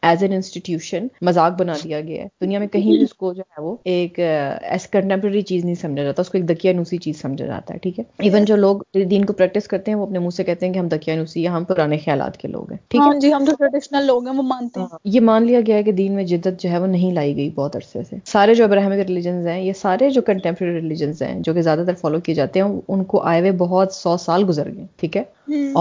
ایز 0.08 0.22
این 0.22 0.32
انسٹیٹیوشن 0.32 1.06
مذاق 1.26 1.58
بنا 1.58 1.72
دیا 1.84 2.00
گیا 2.08 2.22
ہے 2.22 2.28
دنیا 2.44 2.58
میں 2.58 2.66
کہیں 2.72 2.92
اس 3.02 3.14
کو 3.14 3.32
جو 3.34 3.42
ہے 3.50 3.62
وہ 3.64 3.74
ایک 3.92 4.18
ایس 4.18 4.86
کنٹمپرری 4.92 5.42
چیز 5.50 5.64
نہیں 5.64 5.74
سمجھا 5.82 6.02
جاتا 6.04 6.22
اس 6.22 6.28
کو 6.30 6.38
ایک 6.38 6.48
دکیا 6.48 6.72
نوسی 6.72 6.96
چیز 7.06 7.20
سمجھا 7.22 7.46
جاتا 7.46 7.74
ہے 7.74 7.78
ٹھیک 7.82 7.98
ہے 7.98 8.04
ایون 8.28 8.44
جو 8.44 8.56
لوگ 8.56 8.80
دین 9.10 9.24
کو 9.24 9.32
پریکٹس 9.42 9.68
کرتے 9.68 9.90
ہیں 9.90 9.98
وہ 9.98 10.06
اپنے 10.06 10.18
منہ 10.18 10.30
سے 10.36 10.44
کہتے 10.44 10.66
ہیں 10.66 10.72
کہ 10.72 10.78
ہم 10.78 10.88
دکیا 10.92 11.14
نوسی 11.16 11.42
یا 11.42 11.54
ہم 11.56 11.64
پرانے 11.68 11.98
خیالات 12.04 12.36
کے 12.36 12.48
لوگ 12.48 12.70
ہیں 12.70 12.78
ٹھیک 12.88 13.00
ہے 13.00 13.06
ہاں 13.06 13.18
جی 13.20 13.32
ہم 13.34 13.44
جو 13.46 13.52
ٹریڈیشنل 13.58 14.06
لوگ 14.06 14.26
ہیں 14.28 14.36
وہ 14.38 14.42
مانتے 14.50 14.80
ہیں 14.80 14.98
یہ 15.14 15.20
مان 15.30 15.46
لیا 15.46 15.60
گیا 15.66 15.76
ہے 15.76 15.82
کہ 15.82 15.92
دین 16.02 16.12
میں 16.16 16.24
جدت 16.34 16.60
جو 16.62 16.70
ہے 16.70 16.78
وہ 16.78 16.86
نہیں 16.96 17.12
لائی 17.20 17.34
گئی 17.36 17.48
بہت 17.54 17.76
عرصے 17.76 18.02
سے 18.10 18.16
سارے 18.32 18.54
جو 18.54 18.64
ابراہمک 18.64 19.04
ریلیجنز 19.08 19.46
ہیں 19.46 19.60
یہ 19.62 19.72
سارے 19.82 20.10
جو 20.18 20.22
کنٹمپرری 20.30 20.74
ریلیجنز 20.80 21.22
ہیں 21.22 21.34
جو 21.48 21.54
کہ 21.54 21.62
زیادہ 21.70 21.84
تر 21.86 21.94
فالو 22.02 22.20
کیے 22.26 22.34
جاتے 22.34 22.57
ہیں 22.60 22.80
ان 22.94 23.04
کو 23.12 23.20
آئے 23.30 23.40
ہوئے 23.40 23.50
بہت 23.62 23.92
سو 23.92 24.16
سال 24.24 24.44
گزر 24.48 24.72
گئے 24.76 24.84
ٹھیک 25.00 25.16
ہے 25.16 25.22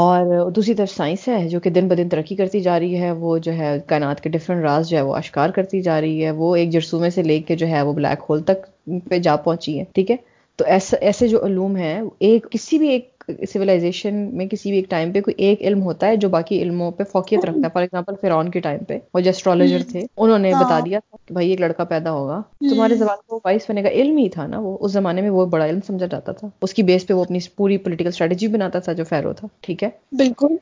اور 0.02 0.50
دوسری 0.56 0.74
طرف 0.76 0.90
سائنس 0.96 1.28
ہے 1.28 1.48
جو 1.50 1.60
کہ 1.60 1.70
دن 1.78 1.88
بدن 1.88 2.10
ترقی 2.10 2.36
کرتی 2.36 2.60
جا 2.68 2.80
رہی 2.80 3.00
ہے 3.02 3.12
وہ 3.24 3.38
جو 3.48 3.54
ہے 3.58 3.78
کائنات 3.88 4.22
کے 4.22 4.30
ڈفرنٹ 4.36 4.64
راز 4.64 4.90
جو 4.90 4.98
ہے 4.98 5.02
وہ 5.10 5.16
اشکار 5.16 5.50
کرتی 5.56 5.82
جا 5.88 6.00
رہی 6.02 6.26
ہے 6.26 6.32
وہ 6.42 6.56
ایک 6.56 6.70
جرسومے 6.72 7.10
سے 7.18 7.24
لے 7.24 7.40
کے 7.48 7.56
جو 7.64 7.68
ہے 7.68 7.82
وہ 7.90 7.94
بلیک 8.02 8.26
ہول 8.30 8.42
تک 8.52 8.66
پہ 9.10 9.20
جا 9.28 9.36
پہنچی 9.48 9.78
ہے 9.80 9.84
ٹھیک 9.96 10.12
ہے 10.12 10.16
تو 10.58 10.66
ایسے 11.06 11.28
جو 11.28 11.44
علوم 11.46 11.76
ہیں 11.76 12.02
ایک 12.28 12.46
کسی 12.52 12.78
بھی 12.84 12.90
ایک 12.90 13.17
سویلائزیشن 13.54 14.16
میں 14.38 14.46
کسی 14.52 14.70
بھی 14.72 14.78
ایک 14.78 14.90
ٹائم 14.90 15.12
پہ 15.12 15.22
کوئی 15.22 15.34
ایک 15.46 15.62
علم 15.68 15.82
ہوتا 15.84 16.08
ہے 16.08 16.16
جو 16.18 16.30
باقی 16.30 16.62
علموں 16.62 16.90
پہ 16.98 17.04
فوکیت 17.12 17.46
رکھتا 17.46 17.60
ہے 17.64 17.70
فار 17.74 17.82
ایگزامپل 17.82 18.14
فرون 18.22 18.50
کے 18.52 18.60
ٹائم 18.68 18.84
پہ 18.88 18.98
وہ 19.14 19.20
جو 19.20 19.30
اسٹرالوجر 19.30 19.80
hmm. 19.82 19.92
تھے 19.92 20.06
انہوں 20.18 20.40
نے 20.40 20.54
بتا 20.54 20.70
ہاں۔ 20.74 20.82
دیا 20.86 21.00
تھا 21.10 21.18
کہ 21.26 21.34
بھائی 21.34 21.50
ایک 21.50 21.62
لڑکا 21.62 21.84
پیدا 21.90 22.12
ہوگا 22.12 22.36
hmm. 22.36 22.70
تمہارے 22.74 22.96
زبان 22.98 23.18
کو 23.28 23.40
وائس 23.46 23.70
بنے 23.70 23.84
کا 23.84 23.90
علم 23.90 24.18
ہی 24.18 24.28
تھا 24.34 24.46
نا 24.48 24.60
وہ 24.60 24.78
اس 24.86 24.92
زمانے 24.92 25.22
میں 25.22 25.30
وہ 25.30 25.46
بڑا 25.56 25.66
علم 25.66 25.80
سمجھا 25.88 26.06
جاتا 26.06 26.32
تھا 26.32 26.48
اس 26.62 26.74
کی 26.74 26.84
بیس 26.92 27.08
پہ 27.08 27.14
وہ 27.14 27.24
اپنی 27.24 27.40
پوری 27.56 27.78
پولیٹیکل 27.88 28.08
اسٹریٹجی 28.10 28.48
بناتا 28.56 28.80
تھا 28.88 28.94
جو 28.94 29.04
فیرو 29.10 29.34
تھا 29.40 29.48
ٹھیک 29.62 29.84
ہے 29.84 29.90
بالکل 30.22 30.56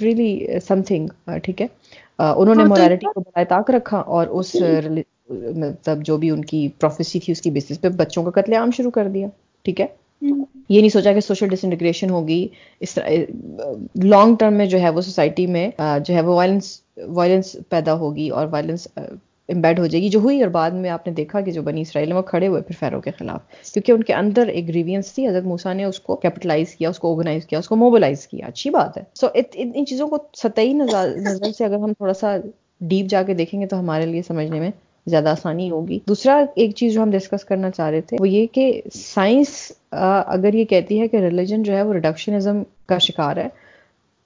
ریئلی 0.00 0.60
سم 0.66 0.82
تھنگ 0.86 1.30
ٹھیک 1.42 1.62
ہے 1.62 1.66
uh, 1.66 2.34
انہوں 2.36 2.54
نے 2.54 2.64
مورالٹی 2.64 3.06
ہاں، 3.06 3.12
کو 3.14 3.20
برائے 3.20 3.44
تاک 3.52 3.70
رکھا 3.76 3.98
اور 4.16 4.26
اس 4.26 4.56
hmm. 4.62 4.98
uh, 4.98 5.54
مطلب 5.56 6.04
جو 6.06 6.16
بھی 6.18 6.30
ان 6.30 6.44
کی 6.50 6.66
پروفیسی 6.80 7.20
تھی 7.20 7.32
اس 7.32 7.42
کی 7.42 7.50
بیسس 7.50 7.80
پہ 7.80 7.88
بچوں 8.02 8.24
کا 8.30 8.40
قتل 8.40 8.54
عام 8.60 8.70
شروع 8.76 8.90
کر 8.90 9.08
دیا 9.18 9.26
ٹھیک 9.64 9.80
ہے 9.80 9.86
یہ 10.22 10.80
نہیں 10.80 10.88
سوچا 10.90 11.12
کہ 11.14 11.20
سوشل 11.20 11.48
ڈس 11.48 11.64
انٹیگریشن 11.64 12.10
ہوگی 12.10 12.46
اس 12.86 12.98
لانگ 14.04 14.34
ٹرم 14.40 14.54
میں 14.58 14.66
جو 14.72 14.80
ہے 14.80 14.90
وہ 14.90 15.00
سوسائٹی 15.00 15.46
میں 15.56 15.68
جو 16.06 16.14
ہے 16.14 16.20
وہ 16.22 16.34
وائلنس 16.34 16.80
وائلنس 17.18 17.56
پیدا 17.68 17.94
ہوگی 17.98 18.28
اور 18.38 18.46
وائلنس 18.52 18.86
امبیڈ 18.96 19.78
ہو 19.78 19.86
جائے 19.86 20.02
گی 20.02 20.08
جو 20.10 20.18
ہوئی 20.20 20.40
اور 20.42 20.50
بعد 20.52 20.70
میں 20.80 20.90
آپ 20.90 21.06
نے 21.06 21.12
دیکھا 21.14 21.40
کہ 21.40 21.52
جو 21.52 21.62
بنی 21.62 21.80
اسرائیل 21.80 22.12
وہ 22.12 22.22
کھڑے 22.30 22.46
ہوئے 22.48 22.60
پھر 22.62 22.74
فیرو 22.78 23.00
کے 23.00 23.10
خلاف 23.18 23.72
کیونکہ 23.72 23.92
ان 23.92 24.02
کے 24.10 24.14
اندر 24.14 24.48
ایک 24.54 24.68
گریوینس 24.68 25.12
تھی 25.14 25.26
حضرت 25.28 25.44
موسا 25.44 25.72
نے 25.72 25.84
اس 25.84 26.00
کو 26.08 26.16
کیپٹلائز 26.26 26.74
کیا 26.74 26.88
اس 26.90 26.98
کو 26.98 27.12
آرگنائز 27.14 27.46
کیا 27.46 27.58
اس 27.58 27.68
کو 27.68 27.76
موبلائز 27.76 28.26
کیا 28.26 28.46
اچھی 28.46 28.70
بات 28.70 28.96
ہے 28.98 29.02
سو 29.20 29.26
ان 29.42 29.86
چیزوں 29.86 30.08
کو 30.08 30.18
سطحی 30.42 30.72
نظر 30.80 31.50
سے 31.58 31.64
اگر 31.64 31.78
ہم 31.78 31.92
تھوڑا 31.92 32.14
سا 32.20 32.36
ڈیپ 32.90 33.06
جا 33.10 33.22
کے 33.26 33.34
دیکھیں 33.34 33.60
گے 33.60 33.66
تو 33.66 33.78
ہمارے 33.80 34.06
لیے 34.06 34.22
سمجھنے 34.28 34.60
میں 34.60 34.70
زیادہ 35.10 35.28
آسانی 35.28 35.70
ہوگی 35.70 35.98
دوسرا 36.08 36.36
ایک 36.62 36.74
چیز 36.76 36.92
جو 36.94 37.02
ہم 37.02 37.10
ڈسکس 37.10 37.44
کرنا 37.44 37.70
چاہ 37.70 37.90
رہے 37.90 38.00
تھے 38.10 38.16
وہ 38.20 38.28
یہ 38.28 38.46
کہ 38.56 38.70
سائنس 38.94 39.54
اگر 40.36 40.54
یہ 40.54 40.64
کہتی 40.72 41.00
ہے 41.00 41.08
کہ 41.08 41.16
ریلیجن 41.26 41.62
جو 41.68 41.76
ہے 41.76 41.82
وہ 41.82 41.92
ریڈکشنزم 41.94 42.62
کا 42.92 42.98
شکار 43.08 43.36
ہے 43.44 43.48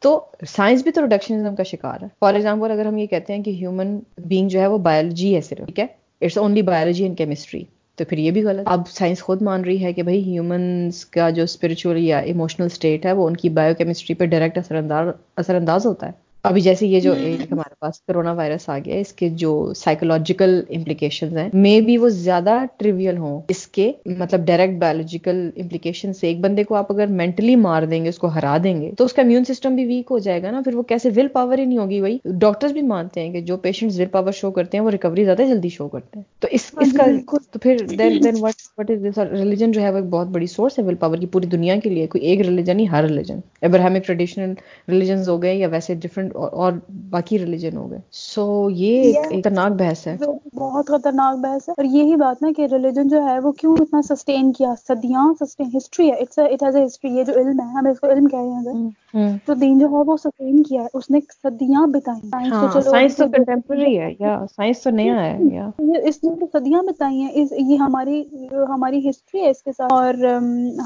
تو 0.05 0.13
سائنس 0.57 0.83
بھی 0.83 0.93
تو 0.93 1.01
ریڈکشنزم 1.03 1.55
کا 1.57 1.63
شکار 1.73 2.03
ہے 2.03 2.09
فار 2.21 2.35
ایگزامپل 2.35 2.71
اگر 2.71 2.87
ہم 2.87 2.97
یہ 2.99 3.07
کہتے 3.17 3.35
ہیں 3.35 3.43
کہ 3.43 3.51
ہیومن 3.61 3.99
بینگ 4.33 4.49
جو 4.55 4.61
ہے 4.61 4.67
وہ 4.75 4.79
بایولوجی 4.89 5.35
ہے 5.35 5.41
صرف 5.51 5.67
ٹھیک 5.67 5.79
ہے 5.81 5.87
it's 6.25 6.39
only 6.39 6.63
biology 6.73 7.05
and 7.05 7.19
chemistry 7.19 7.63
تو 7.97 8.05
پھر 8.09 8.19
یہ 8.19 8.31
بھی 8.37 8.43
غلط 8.45 8.69
اب 8.75 8.89
سائنس 8.91 9.23
خود 9.23 9.43
مان 9.49 9.65
رہی 9.65 9.85
ہے 9.85 9.93
کہ 9.93 10.03
بھائی 10.03 10.23
ہیومنس 10.31 11.05
کا 11.17 11.29
جو 11.39 11.43
اسپرچل 11.49 11.99
یا 11.99 12.19
ایموشنل 12.33 12.67
اسٹیٹ 12.73 13.07
ہے 13.07 13.13
وہ 13.19 13.27
ان 13.29 13.37
کی 13.43 13.49
بایو 13.59 13.75
کیمسٹری 13.79 14.15
پہ 14.23 14.27
ڈائریکٹ 14.35 14.59
اثر 14.59 14.75
انداز 14.83 15.09
اثر 15.43 15.55
انداز 15.55 15.87
ہوتا 15.87 16.07
ہے 16.07 16.21
ابھی 16.49 16.61
جیسے 16.61 16.87
یہ 16.87 17.01
جو 17.01 17.13
ہمارے 17.51 17.75
پاس 17.81 17.99
کرونا 18.09 18.31
وائرس 18.39 18.69
آ 18.71 18.77
گیا 18.85 18.95
اس 19.01 19.13
کے 19.21 19.29
جو 19.43 19.51
سائیکولوجیکل 19.77 20.55
امپلیکیشن 20.77 21.37
ہیں 21.39 21.49
مے 21.53 21.81
بی 21.87 21.97
وہ 22.05 22.09
زیادہ 22.09 22.57
ٹریویل 22.79 23.17
ہوں 23.17 23.41
اس 23.55 23.67
کے 23.77 23.91
مطلب 24.19 24.45
ڈائریکٹ 24.47 24.79
بایولوجیکل 24.79 25.39
امپلیکیشن 25.63 26.13
سے 26.21 26.27
ایک 26.27 26.41
بندے 26.45 26.65
کو 26.71 26.75
آپ 26.75 26.91
اگر 26.93 27.07
مینٹلی 27.21 27.55
مار 27.57 27.83
دیں 27.91 28.03
گے 28.05 28.09
اس 28.09 28.19
کو 28.19 28.29
ہرا 28.37 28.57
دیں 28.65 28.81
گے 28.81 28.91
تو 28.99 29.05
اس 29.05 29.13
کا 29.13 29.23
امیون 29.23 29.45
سسٹم 29.49 29.75
بھی 29.77 29.85
ویک 29.87 30.11
ہو 30.11 30.19
جائے 30.27 30.43
گا 30.43 30.51
نا 30.51 30.61
پھر 30.65 30.75
وہ 30.75 30.83
کیسے 30.89 31.11
ول 31.17 31.29
پاور 31.33 31.59
ہی 31.59 31.65
نہیں 31.65 31.79
ہوگی 31.79 32.01
وہی 32.01 32.19
ڈاکٹرس 32.47 32.73
بھی 32.73 32.83
مانتے 32.89 33.21
ہیں 33.25 33.33
کہ 33.33 33.41
جو 33.53 33.57
پیشنٹ 33.69 33.93
ول 33.99 34.07
پاور 34.17 34.33
شو 34.41 34.51
کرتے 34.59 34.79
ہیں 34.79 34.85
وہ 34.85 34.91
ریکوری 34.97 35.25
زیادہ 35.25 35.43
جلدی 35.49 35.69
شو 35.77 35.89
کرتے 35.95 36.19
ہیں 36.19 36.25
تو 36.41 36.49
اس 36.59 36.71
ہاں، 36.83 36.91
کا 37.27 37.37
تو 37.53 37.59
پھر 37.59 37.87
دین 37.99 38.19
دین 38.25 38.45
از 38.45 38.91
دس 38.91 39.19
ریلیجن 39.33 39.73
جو 39.73 39.81
ہے 39.83 39.91
وہ 39.91 39.97
ایک 39.99 40.11
بہت 40.11 40.27
بڑی 40.35 40.47
سورس 40.59 40.79
ہے 40.79 40.85
ول 40.85 40.95
پاور 41.07 41.19
کی 41.21 41.27
پوری 41.37 41.47
دنیا 41.57 41.77
کے 41.85 41.91
لیے 41.91 42.07
کوئی 42.17 42.25
ایک 42.31 42.41
ریلیجن 42.47 42.81
ہی 42.81 42.87
ہر 42.93 43.05
ریلیجن 43.09 43.39
ابراہمک 43.71 44.07
ٹریڈیشنل 44.07 44.53
ریلیجنز 44.91 45.29
ہو 45.29 45.41
گئے 45.43 45.55
یا 45.55 45.69
ویسے 45.73 45.95
ڈفرنٹ 46.03 46.31
اور 46.37 46.73
باقی 47.11 47.39
ریلیجن 47.39 47.77
ہو 47.77 47.91
گئے 47.91 47.99
سو 48.21 48.45
یہ 48.77 49.13
خطرناک 49.31 49.73
بحث 49.81 50.07
ہے 50.07 50.17
بہت 50.59 50.87
خطرناک 50.89 51.37
بحث 51.45 51.69
ہے 51.69 51.75
اور 51.77 51.85
یہی 51.99 52.17
بات 52.21 52.43
نا 52.43 52.49
کہ 52.57 52.67
ریلیجن 52.73 53.09
جو 53.09 53.23
ہے 53.29 53.39
وہ 53.45 53.53
کیوں 53.61 53.77
اتنا 53.81 54.01
سسٹین 54.15 54.53
کیا 54.59 54.73
صدیاں 54.89 55.25
سسٹین 55.41 55.77
ہسٹری 55.77 56.11
ہے 56.11 56.17
اٹس 56.21 56.39
ہسٹری 56.85 57.11
یہ 57.17 57.25
جو 57.25 57.33
علم 57.41 57.61
ہے 57.61 57.71
ہم 57.79 57.87
اس 57.91 58.01
کو 58.01 58.11
علم 58.13 58.27
کہہ 58.29 58.41
رہے 58.67 58.73
ہیں 58.73 59.37
تو 59.47 59.55
دین 59.61 59.79
جو 59.79 59.87
ہے 59.97 60.03
وہ 60.11 60.17
سسٹین 60.17 60.63
کیا 60.69 60.83
ہے 60.83 60.87
اس 60.99 61.11
نے 61.11 61.19
صدیاں 61.43 61.81
ہاں، 61.81 61.87
بتائی 61.93 62.49
سائنس 62.91 63.17
تو 63.17 63.27
کنٹمپرری 63.33 63.99
ہے 63.99 64.09
یا 64.21 64.39
سائنس 64.55 64.83
تو 64.83 64.91
نیا 64.91 65.21
ہے 65.25 65.37
یا 65.55 65.69
اس 66.03 66.23
نے 66.25 66.31
تو 66.41 66.47
صدیاں 66.59 66.83
بتائی 66.89 67.21
ہیں 67.23 67.45
یہ 67.71 67.77
ہماری 67.83 68.23
ہماری 68.69 69.01
ہسٹری 69.09 69.43
ہے 69.45 69.51
اس 69.51 69.63
کے 69.63 69.73
ساتھ 69.77 69.93
اور 69.93 70.23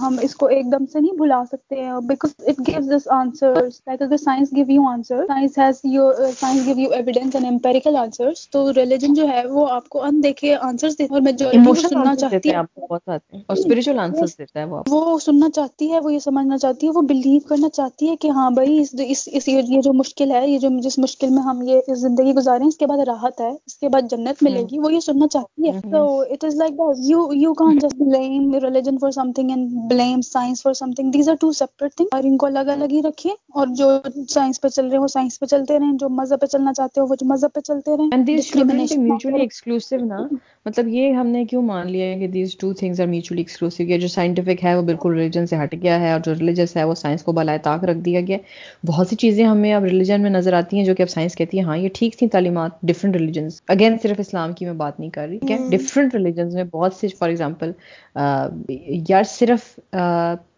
ہم 0.03 0.17
اس 0.23 0.35
کو 0.37 0.47
ایک 0.57 0.73
دم 0.73 0.87
سے 0.93 1.01
نہیں 1.01 1.17
بھلا 1.19 1.43
سکتے 1.51 1.81
ہیں 1.83 2.01
because 2.09 2.35
it 2.49 2.67
gives 2.69 2.91
this 2.97 3.09
answer 3.21 3.61
science 3.71 4.53
give 4.57 4.71
you 4.71 4.89
answer 4.89 5.23
science 5.37 5.57
has 5.59 5.79
you 5.93 6.05
science 6.41 6.67
give 6.67 6.79
you 6.81 6.91
evidence 6.95 7.35
and 7.37 7.47
empirical 7.47 7.97
answers 8.03 8.49
تو 8.51 8.63
ریلیجن 8.75 9.15
جو 9.15 9.27
ہے 9.29 9.43
وہ 9.49 9.67
آپ 9.71 9.89
کو 9.89 10.03
ان 10.05 10.23
دیکھے 10.23 10.55
آنسرس 10.55 10.95
میں 11.25 11.33
جو 11.41 11.49
سننا 11.81 12.15
چاہتی 12.17 12.53
ہے 12.53 12.61
وہ 14.67 14.85
وہ 14.91 15.19
سننا 15.25 15.49
چاہتی 15.55 15.91
ہے 15.93 15.99
یہ 16.13 16.19
سمجھنا 16.25 16.59
چاہتی 16.59 16.87
ہے 16.87 16.93
وہ 16.95 17.03
بلیو 17.09 17.39
کرنا 17.49 17.69
چاہتی 17.75 18.09
ہے 18.09 18.15
کہ 18.21 18.31
ہاں 18.39 18.51
بھائی 18.59 18.81
اس 18.81 19.49
یہ 19.49 19.81
جو 19.85 19.93
مشکل 19.99 20.31
ہے 20.37 20.47
یہ 20.49 20.59
جو 20.59 20.69
جس 20.89 20.99
مشکل 20.99 21.31
میں 21.31 21.43
ہم 21.43 21.61
یہ 21.69 21.93
زندگی 22.03 22.33
گزارے 22.37 22.63
ہیں 22.63 22.69
اس 22.69 22.77
کے 22.77 22.87
بعد 22.87 23.05
راحت 23.07 23.41
ہے 23.41 23.51
اس 23.51 23.77
کے 23.81 23.89
بعد 23.97 24.11
جنت 24.11 24.43
ملے 24.43 24.63
گی 24.71 24.79
وہ 24.85 24.93
یہ 24.95 25.01
سننا 25.09 25.29
چاہتی 25.37 25.69
ہے 25.73 25.81
تو 25.93 26.05
it 26.31 26.45
is 26.45 26.57
like 26.63 26.81
you 27.09 27.27
you 27.43 27.55
can 27.63 27.79
just 27.83 28.01
blame 28.03 28.55
religion 28.65 28.99
for 29.01 29.11
something 29.37 29.51
and 29.57 29.71
blame 29.93 30.21
science 30.33 30.63
for 30.63 30.73
something 30.97 31.11
these 31.19 31.29
are 31.29 31.35
two 31.41 31.53
separate 31.63 31.95
thing 31.97 32.09
اور 32.17 32.25
ان 32.31 32.37
کو 32.39 32.47
الگ 32.47 32.71
الگ 32.77 32.93
ہی 32.93 33.03
رکھیں 33.09 33.31
اور 33.33 33.67
جو 33.79 33.91
سائنس 34.29 34.61
پہ 34.61 34.69
چل 34.69 34.87
رہے 34.89 34.99
ہو 34.99 35.07
سائنس 35.09 35.26
سائنس 35.29 35.39
پہ 35.41 35.47
چلتے 35.47 35.79
رہیں 35.79 35.93
جو 35.99 36.09
مذہب 36.09 36.41
پہ 36.41 36.47
چلنا 36.47 36.73
چاہتے 36.77 37.01
ہو 37.01 37.05
وہ 37.11 37.15
جو 37.21 37.27
مذہب 37.29 37.53
پہ 37.55 37.61
چلتے 37.67 37.97
رہیں 37.97 38.09
and 38.13 38.27
these 38.27 38.47
two 38.53 38.59
things 38.63 38.95
are 38.95 38.99
mutually 39.01 39.41
exclusive 39.43 39.99
نا 40.07 40.17
مطلب 40.67 40.89
یہ 40.89 41.13
ہم 41.21 41.27
نے 41.35 41.45
کیوں 41.51 41.63
مان 41.63 41.91
لیا 41.93 42.07
ہے 42.09 42.19
کہ 42.19 42.27
these 42.35 42.55
two 42.61 42.73
things 42.81 43.01
are 43.01 43.07
mutually 43.15 43.41
exclusive 43.43 43.87
یہ 43.89 43.99
جو 44.01 44.09
سائنٹیفک 44.15 44.65
ہے 44.65 44.75
وہ 44.77 44.83
بالکل 44.91 45.15
ریلیجن 45.19 45.47
سے 45.47 45.57
ہٹ 45.63 45.75
گیا 45.83 45.99
ہے 46.01 46.13
اور 46.13 46.21
جو 46.25 46.35
ریلیجس 46.39 46.77
ہے 46.77 46.85
وہ 46.91 46.95
سائنس 47.03 47.23
کو 47.25 47.33
بالائے 47.41 47.59
طاق 47.65 47.85
رکھ 47.91 47.99
دیا 48.05 48.21
گیا 48.29 48.37
ہے 48.37 48.87
بہت 48.89 49.09
سی 49.09 49.17
چیزیں 49.25 49.45
ہمیں 49.47 49.73
اب 49.75 49.85
ریلیجن 49.85 50.23
میں 50.23 50.31
نظر 50.31 50.53
آتی 50.61 50.79
ہیں 50.79 50.85
جو 50.85 50.95
کہ 50.95 51.03
اب 51.03 51.11
سائنس 51.11 51.35
کہتی 51.37 51.59
ہے 51.59 51.63
ہاں 51.71 51.77
یہ 51.79 51.89
ٹھیک 51.95 52.17
تھیں 52.19 52.29
تعلیمات 52.33 52.81
ڈفرنٹ 52.89 53.17
ریلیجنز 53.17 53.61
اگین 53.77 53.97
صرف 54.03 54.17
اسلام 54.27 54.53
کی 54.59 54.65
میں 54.65 54.75
بات 54.85 55.01
نہیں 55.01 55.11
کر 55.19 55.29
رہی 55.29 55.39
کہ 55.49 55.57
ڈفرنٹ 55.77 56.15
ریلیجنز 56.15 56.55
میں 56.57 56.65
بہت 56.73 56.95
سی 57.01 57.09
فار 57.19 57.29
ایگزامپل 57.29 57.71
یا 59.09 59.23
صرف 59.39 59.75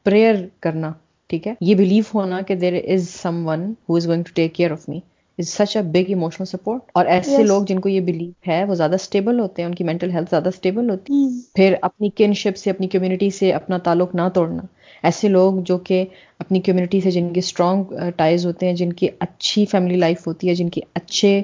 پریئر 0.05 0.35
کرنا 0.63 0.93
ٹھیک 1.31 1.47
ہے 1.47 1.53
یہ 1.61 1.75
بلیو 1.75 2.03
ہونا 2.15 2.41
کہ 2.49 2.55
there 2.63 2.73
is 2.95 3.09
someone 3.47 3.73
who 3.89 3.97
is 3.97 4.07
going 4.09 4.23
to 4.27 4.33
take 4.35 4.55
care 4.55 4.71
of 4.73 4.89
me 4.89 4.99
is 5.39 5.49
such 5.49 5.77
a 5.77 5.83
big 5.95 6.11
emotional 6.13 6.47
support 6.47 6.91
اور 6.99 7.07
ایسے 7.17 7.43
لوگ 7.43 7.65
جن 7.69 7.81
کو 7.81 7.89
یہ 7.89 8.01
بلیو 8.07 8.31
ہے 8.51 8.63
وہ 8.69 8.75
زیادہ 8.81 8.95
اسٹیبل 9.01 9.39
ہوتے 9.41 9.63
ہیں 9.63 9.67
ان 9.69 9.75
کی 9.75 9.85
مینٹل 9.85 10.11
ہیلتھ 10.13 10.31
زیادہ 10.31 10.49
اسٹیبل 10.55 10.91
ہوتی 10.91 11.13
ہے 11.13 11.27
mm. 11.27 11.39
پھر 11.57 11.75
اپنی 11.89 12.11
کنشپ 12.17 12.57
سے 12.57 12.71
اپنی 12.71 12.89
کمیونٹی 12.95 13.31
سے 13.39 13.51
اپنا 13.53 13.79
تعلق 13.89 14.15
نہ 14.21 14.29
توڑنا 14.35 14.63
ایسے 15.09 15.29
لوگ 15.29 15.59
جو 15.71 15.77
کہ 15.89 16.05
اپنی 16.39 16.61
کمیونٹی 16.69 17.01
سے 17.01 17.11
جن 17.11 17.33
کے 17.33 17.41
اسٹرانگ 17.45 17.93
ٹائز 18.17 18.47
ہوتے 18.47 18.67
ہیں 18.67 18.75
جن 18.81 18.93
کی 19.01 19.09
اچھی 19.27 19.65
فیملی 19.71 19.97
لائف 19.97 20.27
ہوتی 20.27 20.49
ہے 20.49 20.55
جن 20.63 20.69
کی 20.77 20.81
اچھے 20.95 21.41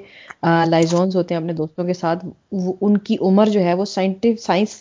لائزونس 0.70 1.16
ہوتے 1.16 1.34
ہیں 1.34 1.40
اپنے 1.40 1.52
دوستوں 1.62 1.84
کے 1.86 1.94
ساتھ 1.94 2.24
ان 2.80 2.96
کی 3.08 3.16
عمر 3.30 3.48
جو 3.52 3.60
ہے 3.64 3.74
وہ 3.74 3.84
سائنٹ 3.96 4.26
سائنس 4.46 4.76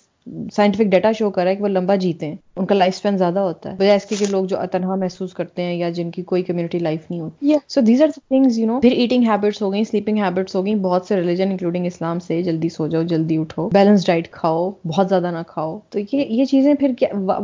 سائنٹیفک 0.55 0.88
ڈیٹا 0.91 1.11
شو 1.17 1.30
کر 1.32 1.43
رہا 1.43 1.51
ہے 1.51 1.55
کہ 1.55 1.63
وہ 1.63 1.67
لمبا 1.67 1.95
جیتے 2.03 2.28
ہیں 2.28 2.36
ان 2.57 2.65
کا 2.65 2.76
لائف 2.76 2.93
اسپین 2.95 3.17
زیادہ 3.17 3.39
ہوتا 3.39 3.69
ہے 3.71 3.76
بجائے 3.78 3.95
اس 3.95 4.05
کے 4.09 4.26
لوگ 4.30 4.45
جو 4.51 4.59
اتنہا 4.59 4.95
محسوس 5.01 5.34
کرتے 5.34 5.61
ہیں 5.63 5.74
یا 5.76 5.89
جن 5.97 6.11
کی 6.11 6.21
کوئی 6.32 6.43
کمیونٹی 6.43 6.80
لائف 6.80 7.09
نہیں 7.09 7.19
ہوتی 7.21 7.53
so 7.67 7.82
these 7.88 8.01
are 8.01 8.11
things 8.17 8.59
you 8.59 8.67
know 8.67 8.80
پھر 8.82 8.91
ایٹنگ 8.91 9.24
ہیبٹس 9.28 9.61
ہو 9.61 9.71
گئیں 9.74 9.84
سلیپنگ 9.89 10.17
ہیبٹس 10.24 10.55
ہو 10.55 10.63
گئیں 10.65 10.76
بہت 10.86 11.05
سے 11.07 11.15
ریلیجن 11.17 11.49
انکلوڈنگ 11.51 11.86
اسلام 11.86 12.19
سے 12.28 12.41
جلدی 12.43 12.69
سو 12.78 12.88
جاؤ 12.95 13.03
جلدی 13.13 13.38
اٹھو 13.38 13.67
بیلنس 13.74 14.05
ڈائٹ 14.07 14.32
کھاؤ 14.32 14.69
بہت 14.88 15.09
زیادہ 15.09 15.32
نہ 15.32 15.43
کھاؤ 15.47 15.78
تو 15.89 15.99
یہ 15.99 16.26
یہ 16.30 16.45
چیزیں 16.51 16.74
پھر 16.80 16.91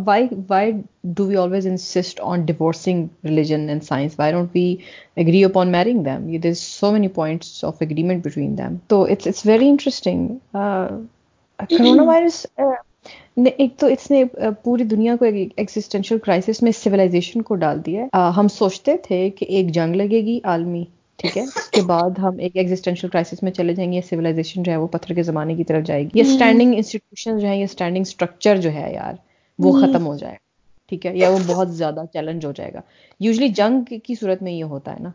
why 0.06 0.28
why 0.50 0.72
do 1.16 1.26
we 1.26 1.36
always 1.44 1.68
insist 1.68 2.20
on 2.24 2.46
divorcing 2.46 3.06
religion 3.26 3.70
and 3.70 3.84
science 3.84 4.20
why 4.20 4.32
don't 4.34 4.52
be 4.54 4.74
up 5.44 5.50
upon 5.50 5.72
marrying 5.72 6.04
them 6.04 6.30
یہ 6.30 6.40
there 6.48 6.54
so 6.62 6.92
many 6.92 7.08
points 7.20 7.64
of 7.66 7.82
agreement 7.82 8.26
between 8.26 8.58
them 8.58 8.76
تو 8.88 9.04
it's 9.12 9.28
it's 9.28 9.46
very 9.46 9.70
interesting 9.70 10.28
corona 11.70 12.04
virus 12.08 12.46
نے 13.38 13.50
ایک 13.58 13.78
تو 13.80 13.88
اس 13.88 14.10
نے 14.12 14.24
پوری 14.64 14.84
دنیا 14.94 15.16
کو 15.20 15.26
ایگزسٹینشل 15.26 16.18
کرائسس 16.26 16.62
میں 16.64 16.72
سویلائزیشن 16.78 17.42
کو 17.50 17.56
ڈال 17.64 17.86
دیا 17.86 18.04
ہے 18.04 18.30
ہم 18.38 18.48
سوچتے 18.58 18.96
تھے 19.04 19.30
کہ 19.38 19.46
ایک 19.58 19.72
جنگ 19.74 19.96
لگے 19.96 20.22
گی 20.26 20.40
عالمی 20.54 20.84
ٹھیک 21.22 21.38
ہے 21.38 21.42
اس 21.44 21.70
کے 21.70 21.82
بعد 21.88 22.20
ہم 22.22 22.38
ایک 22.48 22.58
ایگزسٹینشل 22.58 23.08
کرائسس 23.14 23.42
میں 23.44 23.52
چلے 23.52 23.74
جائیں 23.76 23.92
گے 23.92 23.98
یا 23.98 24.32
جو 24.64 24.70
ہے 24.72 24.76
وہ 24.78 24.88
پتھر 24.92 25.16
کے 25.16 25.24
زمانے 25.30 25.56
کی 25.56 25.64
طرف 25.72 25.84
جائے 25.86 26.04
گی 26.04 26.20
یا 26.20 26.24
اسٹینڈنگ 26.32 26.74
انسٹیٹیوشن 26.76 27.40
جو 27.40 27.48
ہے 27.48 27.58
یا 27.58 27.64
اسٹینڈنگ 27.64 28.02
اسٹرکچر 28.08 28.58
جو 28.68 28.72
ہے 28.74 28.92
یار 28.94 29.14
وہ 29.64 29.72
ختم 29.82 30.06
ہو 30.08 30.16
جائے 30.18 30.36
ٹھیک 30.90 31.06
ہے 31.06 31.12
یا 31.18 31.30
وہ 31.30 31.38
بہت 31.48 31.74
زیادہ 31.78 32.04
چیلنج 32.14 32.46
ہو 32.46 32.52
جائے 32.56 32.74
گا 32.74 32.82
یوزلی 33.24 33.48
جنگ 33.62 33.94
کی 34.04 34.16
صورت 34.20 34.42
میں 34.44 34.52
یہ 34.52 34.64
ہوتا 34.76 34.94
ہے 34.96 35.00
نا 35.04 35.10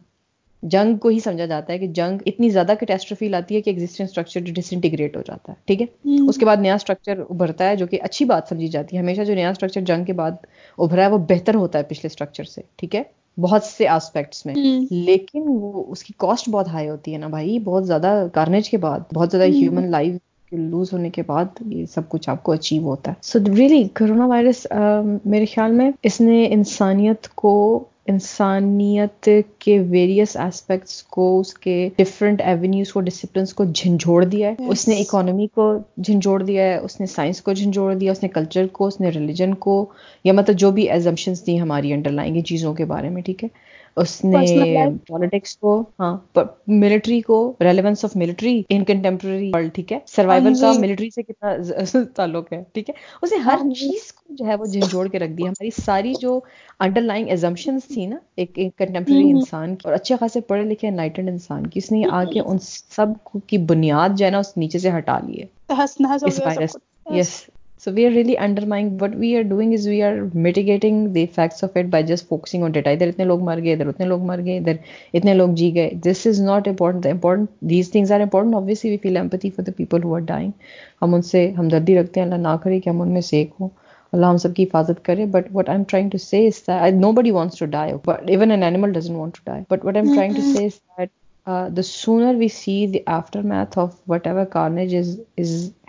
جنگ 0.73 0.97
کو 0.99 1.09
ہی 1.09 1.19
سمجھا 1.21 1.47
جاتا 1.47 1.73
ہے 1.73 1.79
کہ 1.79 1.87
جنگ 1.97 2.19
اتنی 2.27 2.49
زیادہ 2.51 2.73
کیٹیسٹرفی 2.81 3.29
لاتی 3.29 3.57
ہے 3.57 3.61
کہ 3.63 3.71
ایگزٹنگ 3.71 4.07
اسٹرکچر 4.09 4.41
ڈس 4.55 4.73
انٹیگریٹ 4.73 5.17
ہو 5.17 5.23
جاتا 5.27 5.53
ہے 5.53 5.57
ٹھیک 5.67 5.83
ہے 5.83 6.21
اس 6.29 6.39
کے 6.39 6.47
بعد 6.47 6.57
نیا 6.61 6.75
اسٹرکچر 6.75 7.19
ابھرتا 7.29 7.69
ہے 7.69 7.77
جو 7.77 7.87
کہ 7.87 7.99
اچھی 8.09 8.25
بات 8.33 8.49
سمجھی 8.51 8.69
جاتی 8.77 8.97
ہے 8.97 9.01
ہمیشہ 9.03 9.25
جو 9.25 9.35
نیا 9.35 9.51
اسٹرکچر 9.51 9.81
جنگ 9.93 10.05
کے 10.05 10.13
بعد 10.23 10.33
ابھرا 10.85 11.05
ہے 11.05 11.11
وہ 11.11 11.19
بہتر 11.29 11.55
ہوتا 11.55 11.79
ہے 11.79 11.85
پچھلے 11.89 12.07
اسٹرکچر 12.13 12.45
سے 12.55 12.63
ٹھیک 12.77 12.95
ہے 12.95 13.03
بہت 13.41 13.65
سے 13.65 13.89
آسپیکٹس 13.89 14.45
میں 14.47 14.55
لیکن 14.91 15.43
وہ 15.47 15.85
اس 15.93 16.03
کی 16.05 16.13
کاسٹ 16.25 16.49
بہت 16.51 16.69
ہائی 16.73 16.89
ہوتی 16.89 17.13
ہے 17.13 17.19
نا 17.19 17.29
بھائی 17.29 17.59
بہت 17.71 17.87
زیادہ 17.87 18.15
کارنیج 18.35 18.69
کے 18.71 18.77
بعد 18.87 19.13
بہت 19.15 19.31
زیادہ 19.33 19.51
ہیومن 19.55 19.91
لائف 19.91 20.53
لوز 20.53 20.93
ہونے 20.93 21.09
کے 21.11 21.23
بعد 21.27 21.61
یہ 21.67 21.85
سب 21.95 22.09
کچھ 22.09 22.29
آپ 22.31 22.43
کو 22.43 22.53
اچیو 22.53 22.83
ہوتا 22.83 23.11
ہے 23.11 23.17
سو 23.33 23.39
ریئلی 23.57 23.83
کرونا 24.01 24.27
وائرس 24.27 24.67
میرے 25.25 25.47
خیال 25.55 25.73
میں 25.81 25.91
اس 26.11 26.21
نے 26.21 26.45
انسانیت 26.53 27.29
کو 27.45 27.53
انسانیت 28.13 29.29
کے 29.65 29.79
ویریس 29.91 30.37
اسپیکٹس 30.47 31.03
کو 31.17 31.29
اس 31.41 31.53
کے 31.59 31.77
ڈفرنٹ 31.99 32.41
ایونیوز 32.45 32.93
کو 32.93 33.01
ڈسپلنس 33.07 33.55
کو 33.55 33.65
جھنجھوڑ 33.73 34.25
دیا 34.25 34.49
ہے 34.51 34.67
اس 34.73 34.87
نے 34.89 34.97
اکانومی 35.01 35.47
کو 35.55 35.67
جھنجھوڑ 36.05 36.43
دیا 36.43 36.65
ہے 36.69 36.75
اس 36.77 36.99
نے 37.01 37.07
سائنس 37.15 37.41
کو 37.43 37.53
جھنجھوڑ 37.53 37.93
دیا 37.95 38.13
اس 38.13 38.23
نے 38.23 38.29
کلچر 38.35 38.67
کو 38.73 38.87
اس 38.87 39.01
نے 39.01 39.09
ریلیجن 39.15 39.55
کو 39.67 39.85
یا 40.25 40.33
مطلب 40.33 40.57
جو 40.65 40.71
بھی 40.79 40.91
ایزمپشنس 40.91 41.47
دی 41.47 41.61
ہماری 41.61 41.93
انڈر 41.93 42.11
لائیں 42.21 42.35
گی 42.35 42.41
چیزوں 42.53 42.75
کے 42.81 42.85
بارے 42.95 43.09
میں 43.17 43.23
ٹھیک 43.31 43.45
ہے 43.45 43.49
اس 44.03 44.25
نے 44.25 44.63
پالیٹکس 45.09 45.57
کو 45.57 45.73
ہاں 46.01 46.17
ملٹری 46.69 47.21
کو 47.27 47.37
relevance 47.65 48.05
of 48.05 48.17
military 48.23 48.55
in 48.75 48.85
contemporary 48.85 49.51
world 49.55 49.73
ٹھیک 49.75 49.93
ہے 49.93 49.99
سروائول 50.15 50.79
ملٹری 50.81 50.93
ہاں 50.95 50.95
جی۔ 50.99 51.11
سے 51.75 51.85
کتنا 51.85 52.03
تعلق 52.17 52.53
ہے 52.53 52.63
ٹھیک 52.75 52.89
ہے 52.91 52.95
اسے 53.23 53.37
ہر 53.45 53.59
ہاں 53.61 53.69
جی۔ 53.69 53.75
چیز 53.91 54.13
کو 54.13 54.35
جو 54.39 54.47
ہے 54.47 54.55
وہ 54.61 54.65
جھنجھوڑ 54.73 55.07
کے 55.09 55.19
رکھ 55.19 55.33
دیا 55.33 55.49
ہماری 55.49 55.71
ساری 55.81 56.13
جو 56.21 56.39
انڈر 56.85 57.01
لائن 57.01 57.29
ایزمپشن 57.31 57.79
تھی 57.95 58.07
نا 58.07 58.17
ایک 58.43 58.55
کنٹمپرری 58.79 59.23
ہاں۔ 59.31 59.39
انسان 59.39 59.77
کی 59.77 59.89
اور 59.89 59.95
اچھے 59.97 60.17
خاصے 60.21 60.41
پڑھے 60.49 60.63
لکھے 60.71 60.91
نائٹڈ 61.01 61.29
انسان 61.29 61.67
کی 61.73 61.81
اس 61.85 61.91
نے 61.93 62.03
آ 62.11 62.25
کے 62.33 62.41
ان 62.45 62.59
سب 62.99 63.11
کی 63.49 63.59
بنیاد 63.73 64.17
جو 64.19 64.25
ہے 64.27 64.31
نا 64.31 64.39
اس 64.45 64.57
نیچے 64.57 64.79
سے 64.79 64.91
ہٹا 64.99 65.19
لیے 65.27 65.45
virus 65.79 66.77
yes 67.15 67.41
so 67.85 67.91
we 67.95 68.05
are 68.07 68.11
really 68.11 68.37
under 68.69 68.91
what 69.01 69.15
we 69.19 69.35
are 69.37 69.43
doing 69.49 69.73
as 69.73 69.87
we 69.89 70.01
are 70.03 70.13
mitigating 70.45 71.07
the 71.15 71.25
effects 71.35 71.65
of 71.65 71.71
it 71.77 71.87
by 71.95 72.03
just 72.11 72.27
focusing 72.29 72.63
on 72.65 72.71
data 72.73 72.91
ادھر 72.91 73.09
اتنے 73.09 73.25
لوگ 73.25 73.43
مر 73.45 73.59
گئے 73.65 73.73
ادھر 73.73 73.87
اتنے 73.89 74.07
لوگ 74.07 74.23
مر 74.27 74.41
گئے 74.45 74.57
ادھر 74.59 74.77
اتنے 75.19 75.35
لوگ 75.35 75.49
جی 75.57 75.75
گئے 75.75 75.91
this 76.05 76.27
is 76.27 76.41
not 76.41 76.69
important 76.69 77.07
important 77.11 77.49
these 77.71 77.91
things 77.93 78.13
are 78.13 78.21
important 78.21 78.55
obviously 78.55 78.91
we 78.91 78.97
feel 79.03 79.17
empathy 79.17 79.51
for 79.57 79.65
the 79.67 79.73
people 79.77 80.03
who 80.05 80.15
are 80.17 80.21
dying 80.33 80.51
ہم 81.03 81.15
ان 81.15 81.23
سے 81.33 81.49
ہمدردی 81.59 81.99
رکھتے 81.99 82.21
ہیں 82.21 82.27
اللہ 82.27 82.43
نہ 82.49 82.55
کرے 82.63 82.79
کہ 82.81 82.91
ہم 82.91 83.01
ان 83.03 83.11
میں 83.13 83.21
ہوں 83.61 83.69
اللہ 84.13 84.27
ہم 84.27 84.37
سب 84.47 84.55
کی 84.57 84.63
حفاظت 84.65 85.05
کرے 85.05 85.27
but 85.35 85.49
what 85.57 85.69
I 85.69 85.79
am 85.79 85.85
trying 85.89 86.11
to 86.13 86.19
say 86.29 86.63
that 86.69 86.95
nobody 87.21 87.31
wants 87.39 87.59
to 87.59 87.67
die 87.77 87.93
even 88.07 88.51
an 88.51 88.63
animal 88.63 88.93
doesn't 88.99 89.15
want 89.15 89.35
to 89.37 89.43
die 89.51 89.63
but 89.71 89.85
what 89.85 89.97
I 89.97 90.07
am 90.07 90.15
trying 90.15 90.35
to 90.37 90.53
say 90.59 90.81
that 90.99 91.09
the 91.77 91.83
sooner 92.03 92.35
we 92.41 92.49
see 92.61 92.77
the 92.93 92.99
aftermath 93.51 93.79
of 93.79 93.93
whatever 94.27 94.57
is 95.01 95.19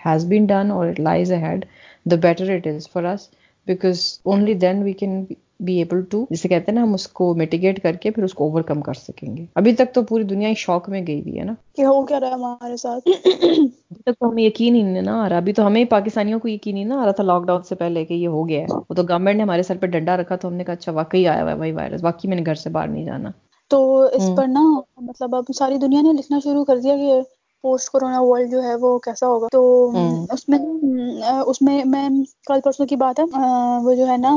has 0.05 0.25
been 0.29 0.45
done 0.45 0.71
or 0.71 0.87
it 0.87 0.99
lies 0.99 1.31
ahead 1.45 1.65
the 2.11 2.15
better 2.27 2.53
it 2.55 2.67
is 2.67 2.89
for 2.93 3.03
us 3.13 3.27
because 3.67 3.99
only 4.29 4.53
then 4.65 4.81
we 4.83 4.93
can 4.99 5.23
be 5.65 5.73
able 5.77 6.01
to 6.11 6.25
جسے 6.29 6.47
کہتے 6.49 6.71
ہیں 6.71 6.75
نا 6.77 6.81
ہم 6.83 6.93
اس 6.93 7.07
کو 7.17 7.33
mitigate 7.37 7.81
کر 7.83 7.95
کے 8.01 8.11
پھر 8.11 8.23
اس 8.23 8.33
کو 8.39 8.43
اوور 8.47 8.61
کم 8.71 8.81
کر 8.87 8.93
سکیں 8.93 9.35
گے 9.35 9.45
ابھی 9.59 9.73
تک 9.75 9.93
تو 9.93 10.01
پوری 10.09 10.23
دنیا 10.31 10.49
ہی 10.49 10.53
شوق 10.63 10.89
میں 10.89 11.01
گئی 11.07 11.19
ہوئی 11.19 11.39
ہے 11.39 11.43
نا 11.45 11.53
کہ 11.75 11.85
ہو 11.85 12.05
کیا 12.05 12.19
رہا 12.19 12.33
ہمارے 12.33 12.75
ساتھ 12.77 13.07
ابھی 13.13 13.59
تک 14.11 14.19
تو 14.19 14.27
ہمیں 14.29 14.43
یقین 14.43 14.75
ہی 14.75 14.81
نہیں 14.81 15.01
نہ 15.01 15.09
آ 15.09 15.27
رہا 15.29 15.37
ابھی 15.37 15.53
تو 15.59 15.67
ہمیں 15.67 15.83
پاکستانیوں 15.89 16.39
کو 16.39 16.47
یقین 16.47 16.77
ہی 16.77 16.83
نہ 16.83 16.93
آ 16.93 17.05
رہا 17.05 17.11
تھا 17.11 17.23
لاک 17.23 17.45
ڈاؤن 17.47 17.63
سے 17.69 17.75
پہلے 17.83 18.05
کہ 18.05 18.13
یہ 18.13 18.27
ہو 18.37 18.47
گیا 18.49 18.61
ہے 18.61 18.77
وہ 18.89 18.93
تو 18.95 19.03
گورنمنٹ 19.09 19.37
نے 19.37 19.43
ہمارے 19.43 19.63
سر 19.71 19.77
پہ 19.81 19.87
ڈنڈا 19.95 20.17
رکھا 20.21 20.35
تو 20.41 20.47
ہم 20.47 20.53
نے 20.53 20.63
کہا 20.63 20.73
اچھا 20.73 20.91
واقعی 21.01 21.25
آیا 21.27 21.41
ہوا 21.41 21.51
ہے 21.51 21.57
وہی 21.57 21.71
وائرس 21.81 22.03
باقی 22.03 22.27
میں 22.27 22.35
نے 22.37 22.43
گھر 22.45 22.55
سے 22.63 22.69
باہر 22.69 22.87
نہیں 22.87 23.05
جانا 23.05 23.31
تو 23.71 23.77
اس 24.15 24.25
پر 24.37 24.47
نا 24.55 24.61
مطلب 25.07 25.31
اب 25.35 25.45
ساری 25.59 25.77
دنیا 25.83 26.01
نے 26.07 26.13
لکھنا 26.19 26.39
شروع 26.43 26.63
کر 26.69 26.77
دیا 26.83 26.95
کہ 27.01 27.19
پوسٹ 27.65 27.89
کرونا 27.91 28.19
ورلڈ 28.21 28.51
جو 28.51 28.61
ہے 28.63 28.73
وہ 28.81 28.89
کیسا 29.05 29.27
ہوگا 29.27 29.47
تو 29.51 29.61
اس 30.33 30.47
میں 30.49 30.57
اس 31.53 31.61
میں 31.67 31.77
میں 31.93 32.07
کل 32.47 32.59
پرسوں 32.63 32.85
کی 32.87 32.95
بات 33.03 33.19
ہے 33.19 33.23
وہ 33.85 33.93
جو 33.99 34.07
ہے 34.07 34.17
نا 34.25 34.33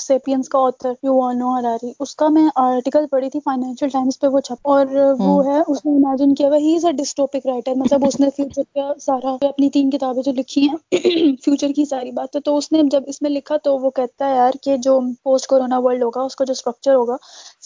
سیپینس 0.00 0.48
کا 0.54 0.58
آتھر 0.66 1.82
اس 2.04 2.14
کا 2.22 2.28
میں 2.36 2.46
آرٹیکل 2.62 3.06
پڑھی 3.10 3.28
تھی 3.34 3.40
فائنینشیل 3.44 3.88
ٹائمس 3.96 4.18
پہ 4.20 4.26
وہ 4.36 4.40
چھپ 4.46 4.68
اور 4.76 4.94
وہ 5.18 5.34
ہے 5.46 5.58
اس 5.74 5.84
نے 5.84 5.92
امیجن 5.96 6.34
کیا 6.40 6.48
وہ 6.52 6.58
ہی 6.66 6.74
از 6.76 6.84
اے 6.86 6.92
ڈسٹوپک 7.02 7.46
رائٹر 7.50 7.74
مطلب 7.82 8.06
اس 8.06 8.18
نے 8.20 8.30
فیوچر 8.36 8.62
کا 8.78 8.92
سارا 9.06 9.36
اپنی 9.48 9.68
تین 9.76 9.90
کتابیں 9.96 10.22
جو 10.26 10.32
لکھی 10.36 10.66
ہیں 10.68 11.32
فیوچر 11.44 11.72
کی 11.80 11.84
ساری 11.92 12.10
بات 12.20 12.36
ہے 12.36 12.40
تو 12.50 12.56
اس 12.58 12.70
نے 12.72 12.82
جب 12.96 13.02
اس 13.14 13.20
میں 13.22 13.30
لکھا 13.30 13.56
تو 13.68 13.78
وہ 13.84 13.90
کہتا 14.00 14.28
ہے 14.28 14.36
یار 14.36 14.56
کہ 14.64 14.76
جو 14.88 14.98
پوسٹ 15.28 15.46
کورونا 15.54 15.78
ورلڈ 15.88 16.02
ہوگا 16.08 16.22
اس 16.30 16.36
کا 16.36 16.44
جو 16.44 16.52
اسٹرکچر 16.58 16.94
ہوگا 16.94 17.16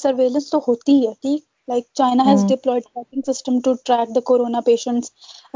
سرویلنس 0.03 0.51
تو 0.51 0.59
ہوتی 0.69 1.05
ہے 1.07 1.13
ٹھیک 1.23 1.43
like 1.69 1.85
China 1.99 2.25
has 2.27 2.45
deployed 2.49 2.83
tracking 2.93 3.23
system 3.33 3.59
to 3.65 3.73
track 3.87 4.15
the 4.17 4.21
corona 4.31 4.61
patients 4.69 5.11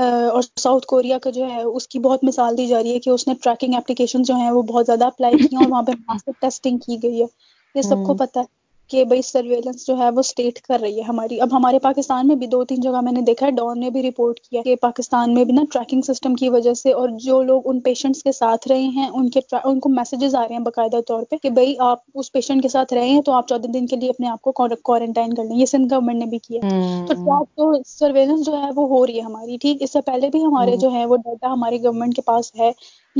اور 0.06 0.42
ساؤتھ 0.64 0.86
کوریا 0.92 1.18
کا 1.26 1.30
جو 1.36 1.48
ہے 1.50 1.62
اس 1.62 1.88
کی 1.94 1.98
بہت 2.06 2.24
مثال 2.30 2.58
دی 2.58 2.66
جا 2.72 2.82
رہی 2.82 2.94
ہے 2.94 2.98
کہ 3.06 3.10
اس 3.10 3.26
نے 3.28 3.34
ٹریکنگ 3.44 3.74
اپلیکیشن 3.82 4.22
جو 4.30 4.34
ہیں 4.42 4.50
وہ 4.58 4.62
بہت 4.72 4.86
زیادہ 4.86 5.04
اپلائی 5.14 5.38
کی 5.46 5.56
ہیں 5.56 5.62
اور 5.62 5.70
وہاں 5.70 5.82
پہ 6.26 6.32
ٹیسٹنگ 6.40 6.78
کی 6.86 7.02
گئی 7.02 7.20
ہے 7.20 7.26
یہ 7.74 7.82
سب 7.82 8.04
کو 8.06 8.12
hmm. 8.12 8.18
پتا 8.18 8.40
ہے 8.40 8.60
کہ 8.92 9.02
بھائی 9.10 9.22
سرویلنس 9.24 9.86
جو 9.86 9.96
ہے 9.98 10.08
وہ 10.14 10.20
اسٹیٹ 10.20 10.58
کر 10.62 10.80
رہی 10.80 10.96
ہے 10.98 11.02
ہماری 11.08 11.38
اب 11.40 11.48
ہمارے 11.56 11.78
پاکستان 11.84 12.26
میں 12.28 12.34
بھی 12.40 12.46
دو 12.54 12.62
تین 12.72 12.80
جگہ 12.86 13.00
میں 13.04 13.12
نے 13.12 13.20
دیکھا 13.26 13.46
ہے 13.46 13.50
ڈون 13.58 13.78
نے 13.80 13.90
بھی 13.90 14.02
رپورٹ 14.02 14.40
کیا 14.48 14.62
کہ 14.64 14.74
پاکستان 14.80 15.32
میں 15.34 15.44
بھی 15.44 15.54
نا 15.54 15.62
ٹریکنگ 15.72 16.02
سسٹم 16.08 16.34
کی 16.42 16.48
وجہ 16.56 16.74
سے 16.82 16.92
اور 17.00 17.08
جو 17.24 17.40
لوگ 17.50 17.68
ان 17.70 17.80
پیشنٹس 17.86 18.22
کے 18.24 18.32
ساتھ 18.40 18.66
رہے 18.68 18.84
ہیں 18.96 19.08
ان 19.12 19.30
کے 19.36 19.40
ان 19.62 19.80
کو 19.80 19.88
میسیجز 19.94 20.34
آ 20.34 20.42
رہے 20.48 20.54
ہیں 20.56 20.62
باقاعدہ 20.64 21.00
طور 21.08 21.22
پہ 21.30 21.36
کہ 21.42 21.50
بھائی 21.58 21.74
آپ 21.88 22.02
اس 22.20 22.30
پیشنٹ 22.32 22.62
کے 22.62 22.68
ساتھ 22.74 22.92
رہے 22.94 23.08
ہیں 23.10 23.22
تو 23.26 23.32
آپ 23.32 23.48
چودہ 23.48 23.70
دن 23.74 23.86
کے 23.92 23.96
لیے 24.02 24.10
اپنے 24.10 24.28
آپ 24.28 24.40
کو 24.42 24.52
کوارنٹائن 24.90 25.34
کر 25.34 25.44
لیں 25.44 25.56
یہ 25.60 25.66
سندھ 25.72 25.92
گورنمنٹ 25.94 26.18
نے 26.20 26.26
بھی 26.30 26.38
کیا 26.46 26.60
تو 26.62 27.14
ٹریک 27.14 27.56
تو 27.56 27.72
سرویلنس 27.96 28.46
جو 28.46 28.56
ہے 28.62 28.70
وہ 28.76 28.88
ہو 28.88 29.04
رہی 29.06 29.16
ہے 29.16 29.22
ہماری 29.30 29.56
ٹھیک 29.62 29.82
اس 29.82 29.92
سے 29.92 30.00
پہلے 30.10 30.28
بھی 30.36 30.44
ہمارے 30.44 30.76
جو 30.86 30.92
ہے 30.92 31.04
وہ 31.06 31.16
ڈیٹا 31.26 31.52
ہماری 31.52 31.82
گورنمنٹ 31.84 32.16
کے 32.16 32.22
پاس 32.26 32.54
ہے 32.58 32.70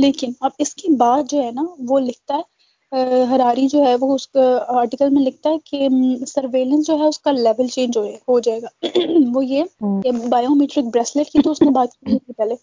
لیکن 0.05 0.31
اب 0.47 0.51
اس 0.63 0.73
کی 0.75 0.95
بات 0.97 1.29
جو 1.31 1.43
ہے 1.43 1.51
نا 1.55 1.63
وہ 1.87 1.99
لکھتا 1.99 2.35
ہے 2.35 2.51
ہراری 3.29 3.67
جو 3.67 3.81
ہے 3.83 3.93
وہ 4.01 4.13
اس 4.13 4.27
آرٹیکل 4.79 5.09
میں 5.13 5.21
لکھتا 5.21 5.49
ہے 5.49 5.57
کہ 5.65 5.87
سرویلنس 6.27 6.87
جو 6.87 6.97
ہے 6.99 7.07
اس 7.07 7.19
کا 7.19 7.31
لیول 7.31 7.67
چینج 7.75 7.97
ہو 8.27 8.39
جائے 8.47 8.59
گا 8.61 8.87
وہ 9.33 9.45
یہ 9.45 9.63
کہ 10.03 10.09
میٹرک 10.17 10.85
بریسلیٹ 10.93 11.29
کی 11.29 11.41
تو 11.43 11.51
اس 11.51 11.61
نے 11.61 11.69
بات 11.79 11.93
کی 11.95 12.17
تھی 12.19 12.33
پہلے 12.37 12.55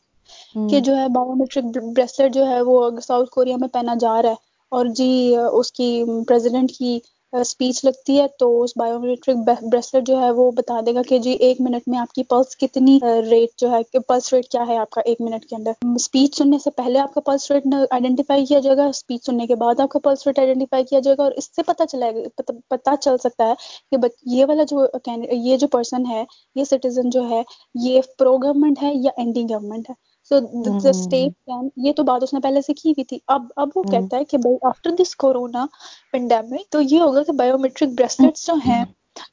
کہ 0.71 0.81
جو 0.91 0.97
ہے 0.97 1.07
میٹرک 1.39 1.79
بریسلیٹ 1.95 2.35
جو 2.35 2.47
ہے 2.49 2.61
وہ 2.71 2.89
ساؤتھ 3.07 3.31
کوریا 3.31 3.57
میں 3.61 3.69
پہنا 3.73 3.95
جا 4.01 4.21
رہا 4.23 4.31
ہے 4.31 4.49
اور 4.79 4.87
جی 4.97 5.11
اس 5.59 5.73
کی 5.81 5.91
پریزیڈنٹ 6.29 6.73
کی 6.79 6.99
اسپیچ 7.39 7.81
لگتی 7.85 8.19
ہے 8.21 8.25
تو 8.39 8.47
اس 8.63 8.71
بایومیٹرک 8.79 9.37
بریسلٹ 9.73 10.07
جو 10.07 10.19
ہے 10.21 10.31
وہ 10.39 10.51
بتا 10.53 10.79
دے 10.87 10.95
گا 10.95 11.03
کہ 11.09 11.19
جی 11.27 11.31
ایک 11.49 11.61
منٹ 11.61 11.83
میں 11.89 11.99
آپ 11.99 12.13
کی 12.13 12.23
پلس 12.31 12.57
کتنی 12.61 12.99
ریٹ 13.31 13.51
جو 13.61 13.71
ہے 13.71 13.99
پلس 14.09 14.33
ریٹ 14.33 14.49
کیا 14.53 14.67
ہے 14.69 14.77
آپ 14.79 14.91
کا 14.97 15.01
ایک 15.11 15.21
منٹ 15.21 15.45
کے 15.51 15.57
اندر 15.57 15.73
اسپیچ 15.97 16.37
سننے 16.39 16.59
سے 16.65 16.71
پہلے 16.77 16.99
آپ 17.01 17.15
کا 17.15 17.21
پلس 17.27 17.51
ریٹ 17.51 17.67
آئیڈینٹیفائی 17.91 18.45
کیا 18.47 18.59
جائے 18.65 18.77
گا 18.77 18.87
اسپیچ 18.95 19.25
سننے 19.27 19.47
کے 19.47 19.55
بعد 19.63 19.81
آپ 19.81 19.89
کا 19.91 19.99
پلس 20.09 20.27
ریٹ 20.27 20.39
آئیڈینٹیفائی 20.39 20.85
کیا 20.91 21.01
جائے 21.05 21.17
گا 21.19 21.23
اور 21.25 21.33
اس 21.43 21.51
سے 21.57 21.63
پتا 21.71 21.87
چلے 21.95 22.11
گا 22.15 22.43
پتا 22.75 22.97
چل 23.01 23.19
سکتا 23.25 23.51
ہے 23.53 23.57
کہ 23.97 24.07
یہ 24.37 24.45
والا 24.49 24.63
جو 24.71 24.87
یہ 25.33 25.57
جو 25.57 25.67
پرسن 25.79 26.07
ہے 26.11 26.25
یہ 26.57 26.65
سٹیزن 26.73 27.11
جو 27.19 27.29
ہے 27.31 27.43
یہ 27.89 28.01
پرو 28.19 28.37
گورنمنٹ 28.47 28.83
ہے 28.83 28.93
یا 28.95 29.11
اینٹی 29.17 29.43
گورنمنٹ 29.55 29.91
ہے 29.91 29.95
تو 30.31 30.77
اسٹیٹ 30.89 31.33
hmm. 31.53 31.69
یہ 31.87 31.93
تو 31.97 32.03
بات 32.11 32.23
اس 32.23 32.33
نے 32.35 32.41
پہلے 32.43 32.61
سے 32.63 32.75
کی 32.81 32.89
ہوئی 32.91 33.05
تھی 33.13 33.19
اب 33.35 33.47
اب 33.63 33.69
وہ 33.75 33.83
hmm. 33.87 33.91
کہتا 33.93 34.17
ہے 34.17 34.25
کہ 34.33 34.39
بھائی 34.45 34.57
آفٹر 34.69 34.91
دس 35.01 35.15
کورونا 35.23 35.65
پینڈیمک 36.13 36.71
تو 36.73 36.81
یہ 36.81 37.01
ہوگا 37.01 37.23
کہ 37.23 37.33
بایومیٹرک 37.39 37.89
بریسلیٹ 37.99 38.37
جو 38.47 38.55
ہیں 38.67 38.81
hmm. 38.85 38.93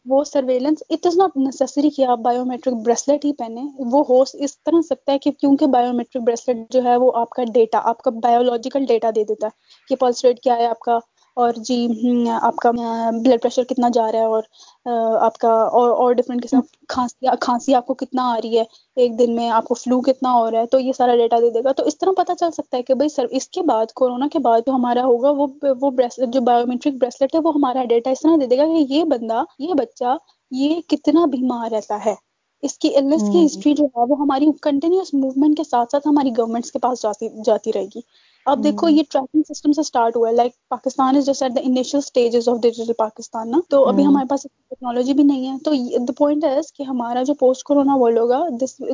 وہ 0.09 0.23
surveillance 0.23 0.83
it 0.89 1.05
is 1.05 1.17
not 1.17 1.35
necessary 1.37 1.89
کہ 1.97 2.05
آپ 2.13 2.19
بایومیٹرک 2.19 2.73
بریسلیٹ 2.85 3.25
ہی 3.25 3.33
پہنے 3.41 3.61
وہ 3.91 4.03
ہو 4.09 4.21
اس 4.47 4.57
طرح 4.59 4.81
سکتا 4.89 5.11
ہے 5.13 5.19
کہ 5.25 5.31
کیونکہ 5.39 5.67
بایومیٹرک 5.75 6.23
بریسلیٹ 6.27 6.71
جو 6.73 6.83
ہے 6.83 6.95
وہ 7.05 7.11
آپ 7.21 7.29
کا 7.37 7.43
ڈیٹا 7.53 7.79
آپ 7.91 8.01
کا 8.07 8.11
بایولوجیکل 8.23 8.85
ڈیٹا 8.93 9.09
دے 9.15 9.23
دیتا 9.33 9.47
ہے 9.47 9.85
کہ 9.89 9.95
پلس 10.05 10.23
ریٹ 10.25 10.39
کیا 10.47 10.55
ہے 10.57 10.65
آپ 10.67 10.79
کا 10.89 10.97
اور 11.43 11.53
جی 11.67 11.75
آپ 12.49 12.55
کا 12.61 12.69
بلڈ 13.25 13.41
پریشر 13.41 13.63
کتنا 13.69 13.87
جا 13.93 14.01
رہا 14.11 14.19
ہے 14.19 14.25
اور 14.25 14.43
آپ 15.25 15.37
کا 15.43 15.49
اور 15.81 15.89
اور 16.05 16.15
قسم 16.43 16.59
کھانسی 16.93 17.27
کھانسی 17.41 17.73
آپ 17.79 17.85
کو 17.87 17.93
کتنا 17.99 18.23
آ 18.35 18.37
رہی 18.43 18.59
ہے 18.59 18.63
ایک 19.03 19.17
دن 19.19 19.35
میں 19.35 19.49
آپ 19.57 19.65
کو 19.67 19.73
فلو 19.81 19.99
کتنا 20.07 20.31
ہو 20.37 20.49
رہا 20.51 20.61
ہے 20.61 20.65
تو 20.71 20.79
یہ 20.79 20.91
سارا 20.97 21.15
ڈیٹا 21.21 21.39
دے 21.41 21.49
دے 21.57 21.63
گا 21.63 21.71
تو 21.77 21.83
اس 21.91 21.97
طرح 21.97 22.17
پتہ 22.21 22.33
چل 22.39 22.51
سکتا 22.55 22.77
ہے 22.77 22.83
کہ 22.87 22.93
بھائی 23.01 23.09
سر 23.15 23.25
اس 23.39 23.47
کے 23.57 23.61
بعد 23.71 23.91
کورونا 24.01 24.27
کے 24.33 24.39
بعد 24.47 24.61
جو 24.67 24.73
ہمارا 24.75 25.03
ہوگا 25.11 25.29
وہ 25.41 25.47
وہ 25.81 25.91
بریسلیٹ 25.99 26.33
جو 26.33 26.41
بایومیٹرک 26.49 26.95
بریسلیٹ 27.01 27.35
ہے 27.35 27.39
وہ 27.47 27.51
ہمارا 27.55 27.83
ڈیٹا 27.93 28.11
اس 28.17 28.21
طرح 28.25 28.35
دے 28.41 28.45
دے 28.45 28.57
گا 28.57 28.65
کہ 28.73 28.83
یہ 28.93 29.03
بندہ 29.13 29.43
یہ 29.67 29.73
بچہ 29.83 30.17
یہ 30.63 30.79
کتنا 30.95 31.25
بیمار 31.35 31.71
رہتا 31.75 31.99
ہے 32.05 32.15
اس 32.67 32.77
کی 32.83 32.95
النس 32.97 33.23
کی 33.31 33.45
ہسٹری 33.45 33.73
جو 33.77 33.85
ہے 33.97 34.05
وہ 34.11 34.19
ہماری 34.19 34.47
کنٹینیوس 34.61 35.13
موومنٹ 35.13 35.57
کے 35.57 35.63
ساتھ 35.69 35.91
ساتھ 35.91 36.07
ہماری 36.07 36.31
گورنمنٹس 36.37 36.71
کے 36.71 36.79
پاس 36.87 37.01
جاتی 37.03 37.29
جاتی 37.51 37.73
رہے 37.75 37.85
گی 37.95 38.01
اب 38.51 38.61
دیکھو 38.63 38.87
یہ 38.89 39.03
ٹریکنگ 39.11 39.41
سسٹم 39.53 39.71
سے 39.77 39.81
اسٹارٹ 39.81 40.15
ہوا 40.15 40.29
ہے 40.29 40.33
like 40.33 40.51
Pakistan 40.69 41.15
is 41.17 41.25
just 41.25 41.43
at 41.43 41.55
the 41.55 41.61
initial 41.65 41.97
stages 41.97 42.47
of 42.49 42.57
digital 42.61 42.93
Pakistan 42.97 43.49
نا 43.51 43.57
تو 43.69 43.83
ابھی 43.89 44.05
ہمارے 44.05 44.27
پاس 44.29 44.43
ٹیکنالوجی 44.43 45.13
بھی 45.13 45.23
نہیں 45.23 45.47
ہے 45.51 45.55
تو 45.65 45.71
دا 46.07 46.13
پوائنٹ 46.17 46.43
از 46.49 46.71
کہ 46.73 46.83
ہمارا 46.89 47.23
جو 47.27 47.33
پوسٹ 47.39 47.63
کورونا 47.69 47.95
ورلڈ 48.01 48.17
ہوگا 48.19 48.39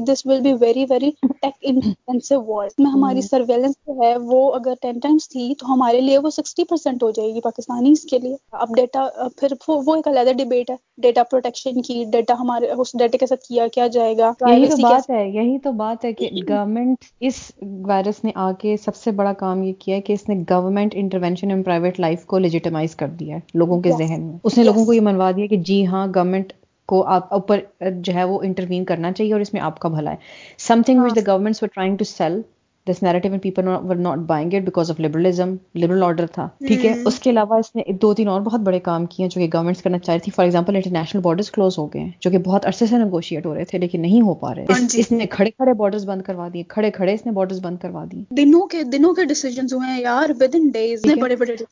this 0.08 0.26
will 0.26 0.40
be 0.44 0.54
very 0.62 0.86
very 0.90 1.10
tech 1.42 1.54
intensive 1.70 2.42
world 2.48 2.82
میں 2.84 2.92
ہماری 2.92 3.22
سرویلنس 3.28 3.76
جو 3.88 4.00
ہے 4.02 4.16
وہ 4.32 4.40
اگر 4.56 4.74
ٹین 4.82 4.98
ٹائمس 5.04 5.30
تھی 5.32 5.54
تو 5.60 5.72
ہمارے 5.74 6.02
لیے 6.02 6.18
وہ 6.26 6.30
سکسٹی 6.40 6.64
پرسینٹ 6.70 7.04
ہو 7.04 7.12
جائے 7.20 7.34
گی 7.36 7.42
پاکستانی 7.50 7.94
کے 8.10 8.20
لیے 8.26 8.36
اب 8.66 8.76
ڈیٹا 8.78 9.08
پھر 9.40 9.54
وہ 9.68 9.96
ایک 9.96 10.08
علیحدہ 10.14 10.32
ڈبیٹ 10.44 10.70
ہے 10.70 10.76
ڈیٹا 11.06 11.24
پروٹیکشن 11.32 11.82
کی 11.92 12.04
ڈیٹا 12.18 12.40
ہمارے 12.40 12.72
اس 12.78 12.96
ڈیٹا 13.04 13.18
کے 13.20 13.28
ساتھ 13.28 13.44
کیا 13.48 13.68
کیا 13.76 13.88
جائے 14.00 14.18
گا 14.18 14.34
یہی 14.50 14.68
تو 14.70 14.82
بات 14.88 15.10
ہے 15.10 15.28
یہی 15.30 15.58
تو 15.64 15.72
بات 15.86 16.06
ہے 16.06 16.14
کہ 16.24 16.30
گورنمنٹ 16.50 17.06
اس 17.30 17.42
وائرس 17.88 18.24
نے 18.24 18.32
آ 18.48 18.52
کے 18.62 18.76
سب 18.86 18.96
سے 19.04 19.12
بڑا 19.22 19.34
کام 19.44 19.62
یہ 19.64 19.74
کیا 19.80 20.00
کہ 20.06 20.14
اس 20.18 20.28
نے 20.30 20.36
government 20.50 20.94
intervention 21.04 21.52
in 21.52 21.64
private 21.70 22.00
life 22.00 22.24
کو 22.34 22.38
لیجیٹمائز 22.48 22.96
کر 23.02 23.08
دیا 23.20 23.36
ہے 23.36 23.58
لوگوں 23.62 23.80
کے 23.88 23.92
ذہن 24.02 24.22
میں 24.28 24.38
اس 24.50 24.58
نے 24.58 24.64
لوگوں 24.64 24.86
کو 24.86 24.94
یہ 24.94 25.02
منوا 25.08 25.30
دیا 25.38 25.48
کہ 25.54 25.58
جی 25.70 25.86
ہاں 25.94 26.06
گورنمنٹ 26.16 26.54
کو 26.92 27.04
آپ 27.16 27.34
اوپر 27.34 27.60
جو 28.08 28.14
ہے 28.14 28.24
وہ 28.30 28.40
انٹروین 28.50 28.86
کرنا 28.92 29.12
چاہیے 29.20 29.34
اور 29.34 29.42
اس 29.42 29.54
میں 29.54 29.62
آپ 29.72 29.80
کا 29.80 29.90
بھلا 29.98 30.12
ہے 30.12 30.58
something 30.86 31.02
which 31.06 31.16
the 31.16 31.22
government 31.32 31.60
for 31.60 31.70
trying 31.76 31.98
to 31.98 32.06
sell 32.14 32.42
this 32.90 33.02
and 33.04 33.42
people 33.44 33.68
were 33.88 33.96
not 34.06 34.18
buying 34.28 34.50
because 34.64 34.90
of 34.92 35.00
liberalism 35.02 35.54
liberal 35.82 36.04
order 36.04 36.26
تھا 36.34 36.48
ٹھیک 36.68 36.86
ہے 36.86 36.94
اس 37.08 37.20
کے 37.26 37.30
علاوہ 37.30 37.58
اس 37.60 37.76
نے 37.76 37.82
دو 38.02 38.14
تین 38.14 38.28
اور 38.28 38.42
بہت 38.48 38.62
بڑے 38.62 38.80
کام 38.88 39.06
کیے 39.10 39.28
جو 39.28 39.40
کہ 39.42 39.48
گورنمنٹس 39.54 39.82
کرنا 39.84 40.00
چاہ 40.00 40.14
رہی 40.16 40.24
تھی 40.24 40.32
for 40.36 40.46
example 40.46 40.76
international 40.76 41.22
borders 41.22 41.52
close 41.52 41.78
ہو 41.80 41.86
گئے 41.94 42.06
جو 42.22 42.32
کہ 42.32 42.38
بہت 42.48 42.66
عرصے 42.68 42.86
سے 42.88 42.98
نیگوشیٹ 43.04 43.46
ہو 43.46 43.54
رہے 43.56 43.64
تھے 43.70 43.78
لیکن 43.80 44.02
نہیں 44.02 44.22
ہو 44.26 44.34
پا 44.42 44.54
رہے 44.56 44.80
اس 45.02 45.12
نے 45.12 45.26
کھڑے 45.36 45.52
کھڑے 45.52 45.74
بارڈرس 45.84 46.06
بند 46.06 46.22
کروا 46.22 46.48
دیے 46.54 46.64
کھڑے 46.76 46.90
کھڑے 46.98 47.14
اس 47.14 47.26
نے 47.26 47.32
بارڈرس 47.40 47.60
بند 47.64 47.78
کروا 47.82 48.04
دیے 48.12 48.24
دنوں 48.44 48.68
کے 48.74 48.84
دنوں 48.98 49.14
کے 49.22 49.26
ڈیسیجن 49.26 49.68
جو 49.68 49.78
ہیں 49.88 50.00
یار 50.02 50.30
ود 50.42 50.56
ان 50.60 50.68
ڈیز 50.74 51.06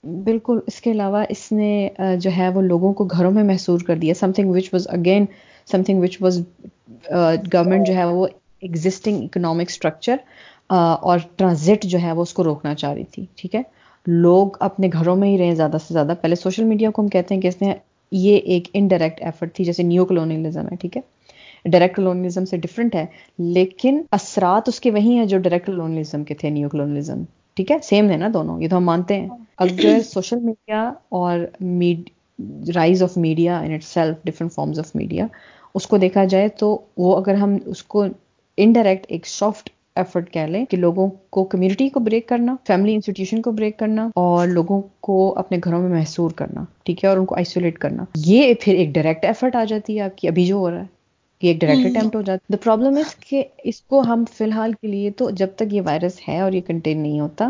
بالکل 0.03 0.59
اس 0.67 0.79
کے 0.81 0.91
علاوہ 0.91 1.23
اس 1.29 1.51
نے 1.51 1.71
جو 2.21 2.29
ہے 2.37 2.49
وہ 2.55 2.61
لوگوں 2.71 2.93
کو 3.01 3.05
گھروں 3.17 3.31
میں 3.31 3.43
محسور 3.51 3.79
کر 3.87 3.97
دیا 4.05 4.13
something 4.35 4.51
which 4.55 4.69
was 4.73 4.87
again 4.97 5.25
something 5.87 6.01
which 6.03 6.17
was 6.21 6.39
government 7.13 7.87
جو 7.87 7.95
ہے 7.95 8.05
وہ 8.13 8.25
ایگزسٹنگ 8.61 9.23
اکنامک 9.23 9.69
اسٹرکچر 9.69 10.15
اور 10.71 11.19
ٹرانزٹ 11.37 11.83
جو 11.93 11.99
ہے 12.01 12.11
وہ 12.17 12.21
اس 12.21 12.33
کو 12.33 12.43
روکنا 12.43 12.73
چاہ 12.81 12.93
رہی 12.93 13.03
تھی 13.11 13.25
ٹھیک 13.37 13.55
ہے 13.55 13.61
لوگ 14.25 14.55
اپنے 14.67 14.87
گھروں 14.93 15.15
میں 15.23 15.29
ہی 15.29 15.37
رہیں 15.37 15.53
زیادہ 15.55 15.77
سے 15.87 15.93
زیادہ 15.93 16.13
پہلے 16.21 16.35
سوشل 16.35 16.63
میڈیا 16.65 16.89
کو 16.89 17.01
ہم 17.01 17.07
کہتے 17.15 17.33
ہیں 17.35 17.41
کہ 17.41 17.47
اس 17.47 17.61
نے 17.61 17.73
یہ 18.19 18.35
ایک 18.53 18.67
انڈائریکٹ 18.79 19.21
ایفرٹ 19.25 19.53
تھی 19.55 19.65
جیسے 19.65 19.83
نیو 19.83 20.05
کلونیلزم 20.05 20.67
ہے 20.71 20.75
ٹھیک 20.81 20.95
ہے 20.97 21.01
ڈائریکٹ 21.71 21.95
کلونیلزم 21.95 22.45
سے 22.51 22.57
ڈفرنٹ 22.57 22.95
ہے 22.95 23.05
لیکن 23.57 24.01
اثرات 24.17 24.69
اس 24.69 24.79
کے 24.85 24.91
وہی 24.91 25.17
ہیں 25.17 25.25
جو 25.33 25.37
ڈائریکٹ 25.47 25.65
کلونیلزم 25.65 26.23
کے 26.29 26.35
تھے 26.41 26.49
نیو 26.55 26.69
کلونیلزم 26.69 27.23
ٹھیک 27.55 27.71
ہے 27.71 27.77
سیم 27.83 28.09
ہے 28.09 28.17
نا 28.17 28.29
دونوں 28.33 28.59
یہ 28.61 28.67
تو 28.69 28.77
ہم 28.77 28.83
مانتے 28.85 29.19
ہیں 29.19 29.27
اگر 29.67 29.99
سوشل 30.11 30.39
میڈیا 30.43 30.81
اور 31.21 31.39
rise 32.75 33.03
of 33.03 33.17
media 33.27 33.59
itself 33.83 34.25
different 34.25 34.53
forms 34.53 34.79
of 34.79 34.95
media 34.95 35.27
اس 35.75 35.87
کو 35.87 35.97
دیکھا 36.05 36.23
جائے 36.35 36.47
تو 36.63 36.75
وہ 37.05 37.15
اگر 37.17 37.33
ہم 37.43 37.57
اس 37.75 37.83
کو 37.95 38.03
انڈائریکٹ 38.67 39.05
ایک 39.15 39.27
سافٹ 39.27 39.69
ایفرٹ 40.01 40.31
کہہ 40.33 40.47
لیں 40.51 40.63
کہ 40.69 40.77
لوگوں 40.77 41.07
کو 41.35 41.43
کمیونٹی 41.53 41.87
کو 41.95 41.99
بریک 42.07 42.27
کرنا 42.27 42.55
فیملی 42.67 42.93
انسٹیٹیوشن 42.95 43.41
کو 43.41 43.51
بریک 43.59 43.77
کرنا 43.79 44.07
اور 44.23 44.47
لوگوں 44.47 44.81
کو 45.07 45.17
اپنے 45.41 45.57
گھروں 45.65 45.81
میں 45.81 45.89
محسور 45.89 46.31
کرنا 46.41 46.63
ٹھیک 46.85 47.03
ہے 47.03 47.09
اور 47.09 47.17
ان 47.17 47.25
کو 47.31 47.35
آئسولیٹ 47.41 47.77
کرنا 47.85 48.05
یہ 48.25 48.53
پھر 48.61 48.75
ایک 48.83 48.89
ڈائریکٹ 48.95 49.25
ایفرٹ 49.25 49.55
آ 49.55 49.63
جاتی 49.73 49.97
ہے 49.97 50.01
آپ 50.09 50.17
کی 50.17 50.27
ابھی 50.27 50.45
جو 50.47 50.55
ہو 50.63 50.69
رہا 50.69 50.79
ہے 50.81 50.99
یہ 51.41 51.47
ایک 51.49 51.61
ڈائریکٹ 51.61 51.95
اٹمپٹ 51.97 52.15
ہو 52.15 52.21
جاتا 52.21 52.53
دا 52.53 52.57
پرابلم 52.63 52.97
اس 53.05 53.15
کہ 53.29 53.43
اس 53.71 53.81
کو 53.91 53.99
ہم 54.11 54.23
فی 54.37 54.43
الحال 54.43 54.73
کے 54.81 54.87
لیے 54.87 55.11
تو 55.21 55.29
جب 55.41 55.55
تک 55.61 55.73
یہ 55.73 55.81
وائرس 55.85 56.19
ہے 56.27 56.39
اور 56.47 56.51
یہ 56.51 56.61
کنٹین 56.67 56.99
نہیں 57.01 57.19
ہوتا 57.19 57.49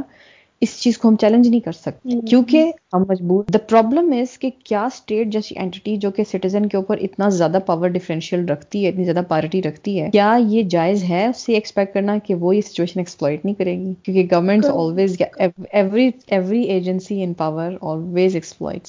اس 0.65 0.73
چیز 0.81 0.97
کو 0.97 1.07
ہم 1.09 1.15
چیلنج 1.21 1.47
نہیں 1.47 1.59
کر 1.65 1.71
سکتے 1.71 2.15
کیونکہ 2.29 2.69
ہم 2.93 3.03
مجبور 3.09 3.43
دا 3.53 3.57
پرابلم 3.69 4.11
از 4.19 4.37
کہ 4.39 4.49
کیا 4.63 4.83
اسٹیٹ 4.85 5.27
جیسی 5.33 5.55
اینٹی 5.59 5.95
جو 6.03 6.11
کہ 6.17 6.23
سٹیزن 6.31 6.65
کے 6.71 6.77
اوپر 6.77 6.97
اتنا 7.07 7.29
زیادہ 7.39 7.59
پاور 7.65 7.89
ڈفرینشیل 7.95 8.45
رکھتی 8.49 8.83
ہے 8.83 8.89
اتنی 8.89 9.03
زیادہ 9.05 9.21
پارٹی 9.27 9.61
رکھتی 9.67 9.99
ہے 10.01 10.09
کیا 10.13 10.35
یہ 10.47 10.63
جائز 10.75 11.03
ہے 11.09 11.25
اس 11.27 11.45
سے 11.45 11.53
ایکسپیکٹ 11.53 11.93
کرنا 11.93 12.17
کہ 12.25 12.35
وہ 12.43 12.55
یہ 12.55 12.61
سچویشن 12.69 12.99
ایکسپلائٹ 12.99 13.45
نہیں 13.45 13.55
کرے 13.61 13.75
گی 13.79 13.93
کیونکہ 14.03 14.27
government 14.35 14.65
always 14.73 15.15
every 15.39 16.09
every 16.37 16.61
agency 16.75 17.21
in 17.23 17.33
power 17.43 17.71
always 17.81 18.35
exploit 18.35 18.83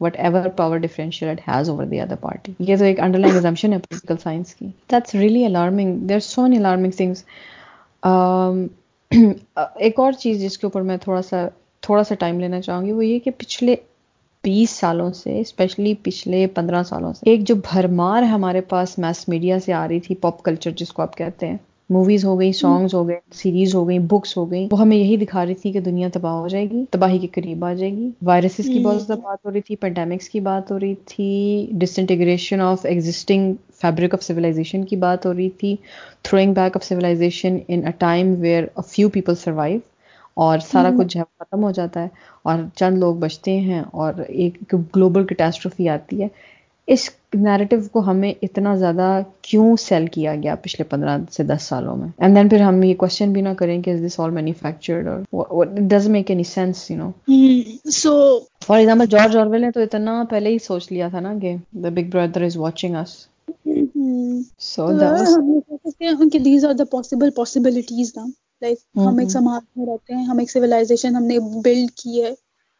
whatever 0.16 0.48
power 0.56 0.84
has 1.20 1.70
over 1.70 1.84
the 1.86 2.00
other 2.00 2.16
party 2.20 2.52
یہ 2.68 2.76
تو 2.78 2.84
ایک 2.84 3.00
انڈر 3.08 3.18
لائن 3.18 3.44
ہے 3.72 3.78
پولیٹیکل 3.78 4.16
سائنس 4.22 4.54
کی 4.54 4.66
that's 4.90 5.14
really 5.14 5.44
alarming 5.46 5.96
there 6.08 6.16
are 6.36 6.48
many 6.48 6.56
alarming 6.58 6.90
things 6.96 7.24
ایک 9.84 9.98
اور 10.00 10.12
چیز 10.22 10.40
جس 10.40 10.56
کے 10.58 10.66
اوپر 10.66 10.82
میں 10.90 10.96
تھوڑا 11.04 11.20
سا 11.28 11.36
تھوڑا 11.82 12.02
سا 12.04 12.14
ٹائم 12.18 12.38
لینا 12.40 12.60
چاہوں 12.62 12.84
گی 12.86 12.92
وہ 12.92 13.04
یہ 13.04 13.18
کہ 13.24 13.30
پچھلے 13.38 13.74
بیس 14.44 14.70
سالوں 14.80 15.10
سے 15.22 15.38
اسپیشلی 15.40 15.94
پچھلے 16.02 16.46
پندرہ 16.54 16.82
سالوں 16.90 17.12
سے 17.12 17.30
ایک 17.30 17.46
جو 17.46 17.54
بھرمار 17.70 18.22
ہمارے 18.32 18.60
پاس 18.74 18.98
میس 19.06 19.28
میڈیا 19.28 19.58
سے 19.64 19.72
آ 19.82 19.86
رہی 19.88 20.00
تھی 20.06 20.14
پاپ 20.26 20.42
کلچر 20.42 20.70
جس 20.82 20.92
کو 20.92 21.02
آپ 21.02 21.16
کہتے 21.16 21.48
ہیں 21.48 21.56
موویز 21.94 22.24
ہو 22.24 22.38
گئی 22.40 22.52
سانگز 22.52 22.92
ہو 22.94 23.06
گئے 23.08 23.18
سیریز 23.34 23.74
ہو 23.74 23.86
گئی 23.88 23.98
بکس 24.10 24.36
ہو 24.36 24.44
گئی 24.50 24.66
وہ 24.70 24.78
ہمیں 24.80 24.96
یہی 24.96 25.16
دکھا 25.24 25.44
رہی 25.46 25.54
تھی 25.62 25.72
کہ 25.72 25.80
دنیا 25.86 26.08
تباہ 26.12 26.34
ہو 26.40 26.48
جائے 26.48 26.68
گی 26.70 26.84
تباہی 26.90 27.18
کے 27.18 27.26
قریب 27.34 27.64
آ 27.64 27.72
جائے 27.80 27.90
گی 27.96 28.10
وائرسز 28.30 28.66
کی 28.72 28.78
بہت 28.84 29.02
زیادہ 29.02 29.18
بات 29.20 29.44
ہو 29.44 29.50
رہی 29.52 29.60
تھی 29.66 29.76
پینڈیمکس 29.84 30.28
کی 30.30 30.40
بات 30.48 30.70
ہو 30.72 30.78
رہی 30.80 30.94
تھی 31.12 31.26
ڈس 31.80 31.98
integration 31.98 32.60
of 32.66 32.84
existing 32.90 33.52
fabric 33.80 34.14
of 34.14 34.22
civilization 34.22 34.84
کی 34.92 34.96
بات 35.06 35.26
ہو 35.26 35.32
رہی 35.34 35.48
تھی 35.60 35.74
throwing 36.28 36.54
back 36.58 36.76
of 36.76 36.84
civilization 36.88 37.58
in 37.68 37.84
a 37.86 37.92
time 37.98 38.34
where 38.40 38.64
few 38.90 39.08
people 39.12 39.34
survive 39.42 39.78
اور 40.44 40.58
سارا 40.70 40.88
hmm. 40.88 40.98
کچھ 40.98 41.14
جو 41.14 41.20
ہے 41.20 41.44
ختم 41.44 41.64
ہو 41.64 41.70
جاتا 41.78 42.02
ہے 42.02 42.08
اور 42.48 42.58
چند 42.78 42.98
لوگ 42.98 43.14
بچتے 43.26 43.58
ہیں 43.60 43.82
اور 44.02 44.12
ایک 44.28 44.74
گلوبل 44.94 45.26
کیٹاسٹروفی 45.26 45.88
آتی 45.96 46.22
ہے 46.22 46.28
اس 46.92 47.08
نیریٹو 47.42 47.76
کو 47.92 48.00
ہمیں 48.06 48.32
اتنا 48.42 48.74
زیادہ 48.76 49.06
کیوں 49.48 49.74
سیل 49.80 50.06
کیا 50.14 50.34
گیا 50.42 50.54
پچھلے 50.62 50.84
پندرہ 50.90 51.16
سے 51.36 51.42
دس 51.50 51.62
سالوں 51.68 51.94
میں 51.96 52.08
اینڈ 52.18 52.36
دین 52.36 52.48
پھر 52.48 52.60
ہم 52.60 52.82
یہ 52.82 52.94
کوشچن 53.02 53.32
بھی 53.32 53.40
نہ 53.40 53.48
کریں 53.58 53.80
کہ 53.82 53.90
از 53.90 54.00
this 54.06 54.18
all 54.20 54.30
manufactured 54.38 55.08
or 55.08 55.66
does 55.90 56.08
make 56.14 56.30
any 56.30 56.44
sense 56.54 56.90
you 56.90 56.96
know 56.96 57.10
so 57.98 58.14
for 58.66 58.78
example 58.78 59.06
George 59.10 59.36
Orwell 59.42 59.60
نے 59.62 59.70
تو 59.74 59.80
اتنا 59.80 60.22
پہلے 60.30 60.50
ہی 60.52 60.58
سوچ 60.66 60.90
لیا 60.92 61.08
تھا 61.12 61.20
نا 61.28 61.34
کہ 61.42 61.54
the 61.82 61.88
big 61.96 62.10
brother 62.12 62.42
is 62.44 62.56
watching 62.64 62.96
us 62.96 63.24
possible 66.90 67.30
possibilities 67.36 68.12
نا 68.16 68.24
لائک 68.26 68.78
hmm, 68.98 69.06
ہم 69.06 69.18
ایک 69.18 69.28
hmm. 69.28 69.32
سماج 69.40 69.62
میں 69.78 69.86
رہتے 69.94 70.14
ہیں 70.14 70.24
ہم 70.24 70.38
ایک 70.38 70.50
سولہ 70.50 71.14
ہم 71.16 71.24
نے 71.24 71.38
بلڈ 71.64 71.90
کی 72.02 72.22
ہے 72.24 72.32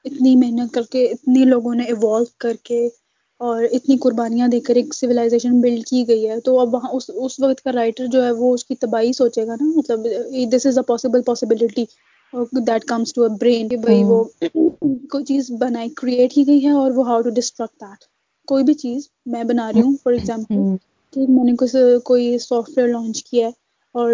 اتنی 0.04 0.36
محنت 0.44 0.74
کر 0.74 0.82
کے 0.92 1.04
اتنے 1.12 1.44
لوگوں 1.44 1.74
نے 1.74 1.84
ایوالو 1.92 2.24
کر 2.42 2.52
کے 2.64 2.88
اور 3.46 3.62
اتنی 3.76 3.96
قربانیاں 4.04 4.46
دے 4.52 4.58
کر 4.66 4.74
ایک 4.78 4.94
سویلائزیشن 4.94 5.60
بلڈ 5.60 5.84
کی 5.90 6.02
گئی 6.08 6.28
ہے 6.28 6.38
تو 6.46 6.58
اب 6.60 6.74
وہاں 6.74 6.88
اس 6.96 7.04
اس 7.24 7.38
وقت 7.40 7.62
کا 7.64 7.72
رائٹر 7.74 8.06
جو 8.14 8.24
ہے 8.24 8.30
وہ 8.40 8.52
اس 8.54 8.64
کی 8.68 8.74
تباہی 8.82 9.12
سوچے 9.18 9.46
گا 9.46 9.54
نا 9.60 9.68
مطلب 9.76 10.06
this 10.54 10.66
is 10.70 10.78
a 10.78 10.82
possible 10.90 11.22
possibility 11.28 11.84
that 12.66 12.84
comes 12.90 13.12
to 13.14 13.22
a 13.22 13.28
brain 13.40 13.68
کہ 13.68 13.76
بھائی 13.86 14.02
وہ 14.10 14.22
کوئی 15.14 15.24
چیز 15.30 15.50
بنائی 15.60 15.88
کریٹ 16.02 16.36
ہی 16.38 16.46
گئی 16.46 16.64
ہے 16.64 16.70
اور 16.82 16.90
وہ 16.96 17.06
ہاؤ 17.08 17.20
ٹو 17.22 17.30
ڈسٹرکٹ 17.38 17.80
دیٹ 17.82 18.04
کوئی 18.52 18.64
بھی 18.64 18.74
چیز 18.82 19.08
میں 19.34 19.42
بنا 19.52 19.70
رہی 19.72 19.80
ہوں 19.86 19.96
فار 20.04 20.12
ایگزامپل 20.18 20.76
کہ 21.14 21.26
میں 21.28 21.44
نے 21.44 21.54
کچھ 21.58 21.76
کوئی 22.10 22.28
سافٹ 22.48 22.78
ویئر 22.78 22.88
لانچ 22.88 23.22
کیا 23.30 23.46
ہے 23.46 23.52
اور 24.00 24.12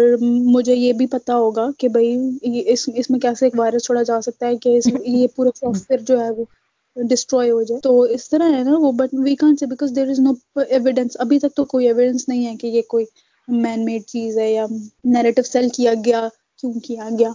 مجھے 0.55 0.75
یہ 0.75 0.93
بھی 1.01 1.07
پتا 1.17 1.35
ہوگا 1.43 1.69
کہ 1.79 1.87
بھائی 1.97 2.65
اس 2.73 3.09
میں 3.09 3.19
کیسے 3.27 3.45
ایک 3.45 3.59
وائرس 3.59 3.85
چھوڑا 3.85 4.03
جا 4.11 4.21
سکتا 4.29 4.47
ہے 4.47 4.57
کہ 4.65 4.77
یہ 5.03 5.25
پورا 5.35 5.49
سافٹ 5.59 5.89
ویئر 5.91 6.01
جو 6.11 6.19
ہے 6.23 6.29
وہ 6.37 6.45
ڈسٹروائے 7.09 7.49
ہو 7.51 7.61
جائے 7.63 7.79
تو 7.81 7.99
اس 8.15 8.29
طرح 8.29 8.51
ہے 8.57 8.63
نا 8.63 8.75
وہ 8.81 8.91
but 8.99 9.13
we 9.23 9.35
can't 9.41 9.59
see 9.59 9.65
because 9.69 9.95
there 9.95 10.09
is 10.09 10.19
no 10.19 10.31
evidence 10.67 11.17
ابھی 11.19 11.39
تک 11.39 11.53
تو 11.55 11.65
کوئی 11.73 11.87
ایویڈینس 11.87 12.27
نہیں 12.29 12.45
ہے 12.47 12.55
کہ 12.61 12.67
یہ 12.67 12.81
کوئی 12.89 13.05
مین 13.63 13.85
میڈ 13.85 14.03
چیز 14.13 14.37
ہے 14.37 14.51
یا 14.51 14.65
نیریٹو 15.15 15.41
سیل 15.51 15.69
کیا 15.75 15.93
گیا 16.05 16.27
کیوں 16.59 16.73
کیا 16.85 17.09
گیا 17.19 17.31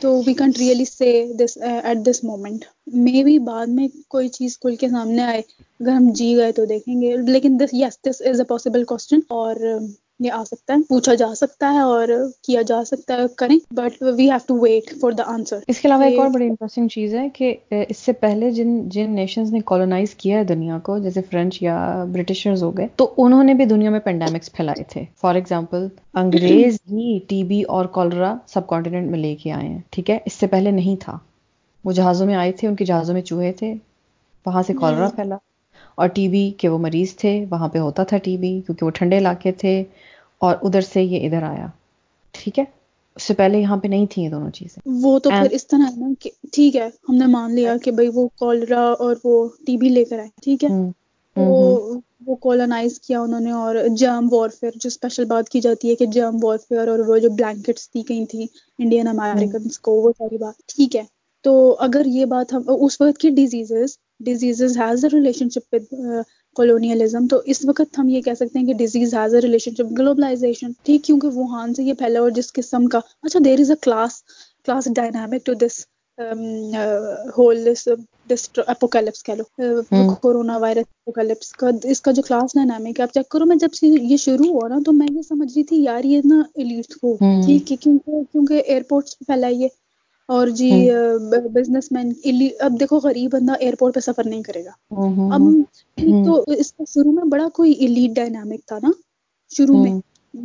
تو 0.00 0.14
we 0.26 0.34
can't 0.40 0.58
really 0.58 0.84
say 0.84 1.10
this 1.44 1.56
at 1.70 2.04
this 2.06 2.22
moment 2.24 2.64
maybe 3.24 3.38
بعد 3.46 3.66
میں 3.78 3.86
کوئی 4.14 4.28
چیز 4.36 4.58
کھل 4.58 4.76
کے 4.80 4.88
سامنے 4.88 5.22
آئے 5.22 5.40
اگر 5.80 5.90
ہم 5.90 6.10
جی 6.18 6.34
گئے 6.36 6.52
تو 6.60 6.64
دیکھیں 6.74 7.00
گے 7.00 7.16
لیکن 7.32 7.58
this 7.64 7.74
yes 7.82 7.98
this 8.10 8.22
is 8.30 8.40
a 8.40 8.44
possible 8.54 8.84
question 8.92 9.20
اور 9.40 9.66
آ 10.28 10.42
سکتا 10.44 10.74
ہے 10.74 10.80
پوچھا 10.88 11.14
جا 11.18 11.26
سکتا 11.34 11.70
ہے 11.74 11.78
اور 11.80 12.08
کیا 12.46 12.62
جا 12.66 12.82
سکتا 12.86 13.14
ہے 13.16 13.22
کریں 13.38 13.56
but 13.74 14.02
we 14.18 14.28
have 14.30 14.38
to 14.46 14.58
wait 14.62 14.90
for 15.00 15.10
the 15.18 15.22
answer 15.34 15.58
اس 15.68 15.80
کے 15.80 15.88
علاوہ 15.88 16.04
ایک 16.04 16.18
اور 16.20 16.28
بڑی 16.34 16.46
انٹرسٹنگ 16.46 16.88
چیز 16.94 17.14
ہے 17.14 17.28
کہ 17.34 17.54
اس 17.88 17.96
سے 18.06 18.12
پہلے 18.24 18.50
جن 18.58 18.78
جن 18.92 19.14
نیشنز 19.14 19.52
نے 19.52 19.60
کالونائز 19.66 20.14
کیا 20.22 20.38
ہے 20.38 20.44
دنیا 20.44 20.78
کو 20.88 20.98
جیسے 21.04 21.20
فرینچ 21.30 21.62
یا 21.62 21.76
برٹشرز 22.12 22.62
ہو 22.62 22.70
گئے 22.76 22.86
تو 22.96 23.12
انہوں 23.24 23.44
نے 23.44 23.54
بھی 23.54 23.64
دنیا 23.74 23.90
میں 23.90 24.00
پینڈیمکس 24.04 24.52
پھیلائے 24.56 24.84
تھے 24.92 25.04
فار 25.20 25.34
ایگزامپل 25.34 25.86
انگریز 26.24 26.78
ہی 26.92 27.18
ٹی 27.28 27.42
بی 27.52 27.62
اور 27.78 27.86
کالرا 27.94 28.34
سب 28.54 28.66
کانٹیننٹ 28.66 29.10
میں 29.10 29.18
لے 29.18 29.34
کے 29.42 29.52
آئے 29.52 29.68
ہیں 29.68 29.78
ٹھیک 29.92 30.10
ہے 30.10 30.18
اس 30.26 30.32
سے 30.40 30.46
پہلے 30.56 30.70
نہیں 30.80 31.00
تھا 31.02 31.18
وہ 31.84 31.92
جہازوں 32.00 32.26
میں 32.26 32.34
آئے 32.36 32.52
تھے 32.60 32.68
ان 32.68 32.74
کے 32.76 32.84
جہازوں 32.84 33.14
میں 33.14 33.22
چوہے 33.32 33.52
تھے 33.58 33.74
وہاں 34.46 34.62
سے 34.66 34.72
کالرا 34.80 35.08
پھیلا 35.16 35.36
اور 36.00 36.08
ٹی 36.14 36.28
بی 36.28 36.50
کے 36.58 36.68
وہ 36.68 36.78
مریض 36.78 37.14
تھے 37.16 37.32
وہاں 37.50 37.66
پہ 37.68 37.78
ہوتا 37.78 38.02
تھا 38.10 38.16
ٹی 38.22 38.36
بی 38.38 38.50
کیونکہ 38.66 38.84
وہ 38.86 38.90
ٹھنڈے 38.94 39.16
علاقے 39.18 39.52
تھے 39.62 39.82
اور 40.46 40.54
ادھر 40.64 40.80
سے 40.80 41.02
یہ 41.02 41.26
ادھر 41.26 41.42
آیا 41.42 41.66
ٹھیک 42.42 42.58
ہے 42.58 42.64
اس 43.16 43.22
سے 43.22 43.34
پہلے 43.40 43.58
یہاں 43.60 43.76
پہ 43.76 43.88
نہیں 43.88 44.06
تھیں 44.10 44.22
یہ 44.24 44.30
دونوں 44.30 44.50
چیزیں 44.58 44.80
وہ 45.02 45.18
تو 45.24 45.30
پھر 45.30 45.50
اس 45.58 45.66
طرح 45.66 45.90
ہے 45.96 46.06
نا 46.06 46.12
ٹھیک 46.54 46.76
ہے 46.76 46.86
ہم 47.08 47.14
نے 47.14 47.26
مان 47.32 47.54
لیا 47.54 47.76
کہ 47.84 47.90
بھائی 47.98 48.08
وہ 48.14 48.26
کالرا 48.40 48.84
اور 49.06 49.16
وہ 49.24 49.34
ٹی 49.66 49.76
بی 49.76 49.88
لے 49.88 50.04
کر 50.12 50.18
آئے 50.18 50.28
ٹھیک 50.44 50.64
ہے 50.64 50.68
وہ 52.26 52.34
کیا 52.42 53.20
انہوں 53.20 53.40
نے 53.40 53.50
اور 53.58 53.76
جرم 53.98 54.26
وارفیئر 54.32 54.70
جو 54.80 54.88
اسپیشل 54.88 55.24
بات 55.28 55.48
کی 55.48 55.60
جاتی 55.66 55.90
ہے 55.90 55.94
کہ 56.02 56.06
جرم 56.16 56.36
وارفیئر 56.42 56.88
اور 56.88 56.98
وہ 57.08 57.18
جو 57.24 57.30
بلینکٹس 57.38 57.88
دی 57.94 58.02
گئی 58.08 58.24
تھی 58.32 58.46
انڈین 58.78 59.08
امیرکنس 59.08 59.78
کو 59.88 59.94
وہ 60.02 60.12
ساری 60.18 60.38
بات 60.44 60.72
ٹھیک 60.76 60.96
ہے 60.96 61.02
تو 61.48 61.54
اگر 61.88 62.06
یہ 62.18 62.24
بات 62.34 62.52
ہم 62.52 62.62
اس 62.78 63.00
وقت 63.00 63.18
کی 63.20 63.30
diseases 63.40 63.96
disease 64.26 64.62
has 64.80 65.04
a 65.04 65.10
relation 65.54 65.74
with 65.74 65.92
colonialism 66.60 67.24
تو 67.32 67.36
اس 67.52 67.64
وقت 67.68 67.98
ہم 67.98 68.08
یہ 68.14 68.20
کہہ 68.22 68.34
سکتے 68.40 68.58
ہیں 68.58 68.66
کہ 68.66 68.72
disease 68.80 69.14
has 69.14 69.34
a 69.34 69.40
relation 69.76 69.98
globalization 69.98 70.70
ٹھیک 70.86 71.02
کیونکہ 71.04 71.36
ووہان 71.36 71.72
سے 71.74 71.82
یہ 71.82 71.94
پھیلا 72.00 72.20
اور 72.20 72.30
جس 72.38 72.52
قسم 72.58 72.86
کا 72.94 72.98
اچھا 73.26 73.40
there 73.44 73.60
is 73.60 73.70
a 73.70 73.76
class 73.86 74.22
class 74.66 74.88
dynamic 74.96 75.46
to 75.46 75.52
this 75.66 75.78
whole 77.38 77.68
apocalypse 78.74 79.22
کہہ 79.26 79.34
لو 79.38 80.08
کورونا 80.26 80.56
وائرس 80.64 80.86
اپوکیلپس 80.96 81.50
کا 81.62 81.70
اس 81.92 82.00
کا 82.06 82.12
جو 82.18 82.22
کلاس 82.28 82.54
ڈائنامک 82.54 83.00
ہے 83.00 83.04
آپ 83.04 83.12
چیک 83.14 83.28
کرو 83.34 83.44
میں 83.52 83.56
جب 83.64 83.82
یہ 83.82 84.16
شروع 84.26 84.52
ہوا 84.52 84.68
نا 84.74 84.78
تو 84.86 84.92
میں 85.00 85.06
یہ 85.14 85.22
سمجھ 85.28 85.52
رہی 85.56 85.62
تھی 85.70 85.82
یار 85.82 86.10
یہ 86.12 86.28
نا 86.34 86.42
ایلیٹ 86.62 86.94
کو 87.00 87.16
ٹھیک 87.22 87.72
ہے 87.72 87.76
کیونکہ 87.84 88.22
کیونکہ 88.32 88.62
ایئرپورٹس 88.66 89.18
پہ 89.18 89.32
پھیلا 89.32 89.48
یہ 89.62 89.68
اور 90.34 90.46
جی 90.58 90.68
بزنس 91.54 91.90
مین 91.92 92.10
اب 92.66 92.72
دیکھو 92.80 92.98
غریب 93.02 93.30
بندہ 93.32 93.52
ایئرپورٹ 93.60 93.94
پہ 93.94 94.00
سفر 94.00 94.26
نہیں 94.28 94.42
کرے 94.42 94.64
گا 94.64 94.70
اب 95.34 96.04
تو 96.26 96.34
اس 96.64 96.72
کا 96.72 96.84
شروع 96.92 97.12
میں 97.12 97.24
بڑا 97.32 97.48
کوئی 97.54 97.72
الیٹ 97.86 98.14
ڈائنامک 98.16 98.64
تھا 98.68 98.78
نا 98.82 98.90
شروع 99.56 99.78
میں 99.82 99.92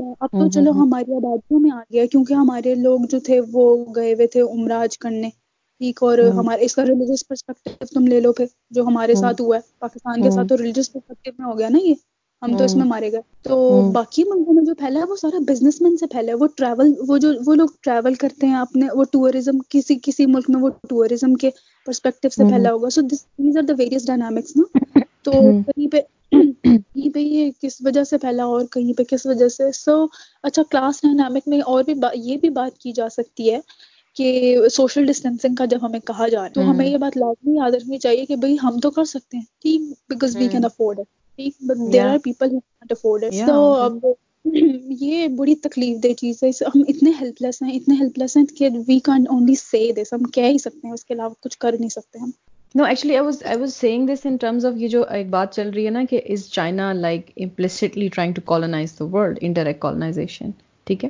اب 0.07 0.31
تو 0.31 0.49
چلو 0.55 0.71
ہماری 0.81 1.13
آبادیوں 1.15 1.59
میں 1.65 1.71
آ 1.71 1.79
گیا 1.91 2.05
کیونکہ 2.11 2.33
ہمارے 2.41 2.73
لوگ 2.87 3.05
جو 3.09 3.19
تھے 3.27 3.39
وہ 3.53 3.67
گئے 3.95 4.13
ہوئے 4.13 4.27
تھے 4.35 4.41
عمراج 4.41 4.97
کرنے 5.05 5.29
ٹھیک 5.29 6.03
اور 6.07 6.17
ہمارے 6.39 6.65
اس 6.65 6.75
کا 6.75 6.85
ریلیجیس 6.85 7.27
پرسپیکٹو 7.27 7.85
تم 7.93 8.07
لے 8.13 8.19
لو 8.27 8.33
پھر 8.39 8.45
جو 8.77 8.85
ہمارے 8.87 9.15
ساتھ 9.23 9.41
ہوا 9.41 9.55
ہے 9.57 9.67
پاکستان 9.87 10.21
کے 10.23 10.31
ساتھ 10.37 10.47
تو 10.53 10.57
ریلیجیس 10.63 10.91
پرسپیکٹو 10.93 11.37
میں 11.43 11.51
ہو 11.51 11.57
گیا 11.59 11.69
نا 11.77 11.87
یہ 11.87 11.93
ہم 12.45 12.57
تو 12.57 12.63
اس 12.63 12.73
میں 12.75 12.81
ہاں۔ 12.81 12.87
مارے 12.89 13.11
گئے 13.11 13.21
تو 13.43 13.55
ہاں۔ 13.81 13.91
باقی 13.91 14.23
ملکوں 14.31 14.53
میں 14.53 14.63
جو 14.65 14.73
پھیلا 14.79 14.99
ہے 14.99 15.05
وہ 15.09 15.15
سارا 15.21 15.39
بزنس 15.47 15.81
مین 15.81 15.95
سے 15.97 16.07
پھیلا 16.13 16.31
ہے 16.31 16.37
وہ 16.41 16.47
ٹریول 16.57 16.91
وہ 17.07 17.17
جو 17.25 17.31
وہ 17.45 17.55
لوگ 17.61 17.69
ٹریول 17.87 18.13
کرتے 18.23 18.47
ہیں 18.47 18.55
اپنے 18.57 18.87
وہ 18.99 19.03
ٹورزم 19.11 19.59
کسی 19.73 19.95
کسی 20.03 20.25
ملک 20.33 20.49
میں 20.53 20.61
وہ 20.61 20.69
ٹورزم 20.89 21.33
کے 21.43 21.49
پرسپیکٹو 21.85 22.29
سے 22.35 22.43
پھیلا 22.49 22.67
ہاں۔ 22.69 22.73
ہوگا 22.73 22.89
so 22.97 23.01
these 23.11 23.57
are 23.57 23.63
the 23.69 23.73
various 23.77 24.05
dynamics 24.07 24.55
نا 24.57 24.99
تو 25.27 25.31
کہیں 25.31 25.87
پہ 25.91 26.01
کہیں 26.61 27.09
پہ 27.13 27.19
یہ 27.19 27.49
کس 27.61 27.77
وجہ 27.85 28.03
سے 28.11 28.17
پھیلا 28.25 28.43
اور 28.53 28.61
کہیں 28.71 28.93
پہ 28.97 29.03
کس 29.11 29.25
وجہ 29.25 29.47
سے 29.57 29.71
سو 29.81 29.95
اچھا 30.47 30.63
کلاس 30.71 31.01
ڈائنامک 31.03 31.47
میں 31.53 31.59
اور 31.73 31.83
بھی 31.89 31.93
یہ 32.29 32.37
بھی 32.41 32.49
بات 32.61 32.77
کی 32.81 32.91
جا 32.99 33.09
سکتی 33.17 33.51
ہے 33.53 33.59
کہ 34.17 34.27
سوشل 34.71 35.05
ڈسٹینسنگ 35.05 35.55
کا 35.59 35.65
جب 35.71 35.85
ہمیں 35.85 35.99
کہا 36.07 36.27
جا 36.31 36.39
رہا 36.39 36.45
ہے 36.45 36.49
تو 36.57 36.69
ہمیں 36.69 36.85
یہ 36.85 36.97
بات 36.97 37.17
لازمی 37.17 37.55
یاد 37.55 37.71
رکھنی 37.75 37.97
چاہیے 38.05 38.25
کہ 38.25 38.35
بھائی 38.43 38.55
ہم 38.63 38.79
تو 38.83 38.91
کر 38.97 39.03
سکتے 39.15 39.37
ہیں 39.37 39.43
ٹھیک 39.63 39.91
because 40.09 40.35
we 40.37 40.47
can 40.51 40.65
afford 40.65 40.99
it 40.99 41.07
یہ 44.99 45.27
بڑی 45.37 45.55
تکلیف 45.61 46.03
دہ 46.03 46.13
چیز 46.17 46.41
ہے 46.43 46.49
ہم 46.75 46.81
اتنے 46.87 47.11
ہیلپ 47.21 47.41
لیس 47.41 47.61
ہیں 47.61 47.71
اتنے 47.75 47.95
ہیلپ 47.99 48.17
لیس 48.19 48.37
ہیں 48.37 48.45
کہ 48.57 48.69
we 48.87 48.97
can 49.05 49.25
only 49.31 49.55
see 49.59 49.91
this 50.01 50.13
ہم 50.13 50.23
کہہ 50.33 50.49
ہی 50.51 50.57
سکتے 50.63 50.87
ہیں 50.87 50.93
اس 50.93 51.05
کے 51.05 51.13
علاوہ 51.13 51.33
کچھ 51.43 51.57
کر 51.57 51.75
نہیں 51.79 51.89
سکتے 51.89 52.19
ہم 52.19 52.29
no 52.77 52.83
actually 52.83 53.15
I 53.17 53.53
was 53.59 53.73
saying 53.73 54.07
this 54.07 54.25
in 54.25 54.35
terms 54.39 54.65
of 54.65 54.73
یہ 54.77 54.87
جو 54.95 55.03
ایک 55.17 55.29
بات 55.29 55.53
چل 55.55 55.69
رہی 55.75 55.85
ہے 55.85 55.91
نا 55.91 56.03
کہ 56.09 56.21
is 56.29 56.47
China 56.51 56.91
like 56.93 57.29
implicitly 57.43 58.07
trying 58.15 58.33
to 58.35 58.41
colonize 58.51 58.97
the 58.99 59.05
world 59.13 59.37
indirect 59.53 59.79
colonization 59.81 60.49
ٹھیک 60.87 61.03
ہے 61.05 61.09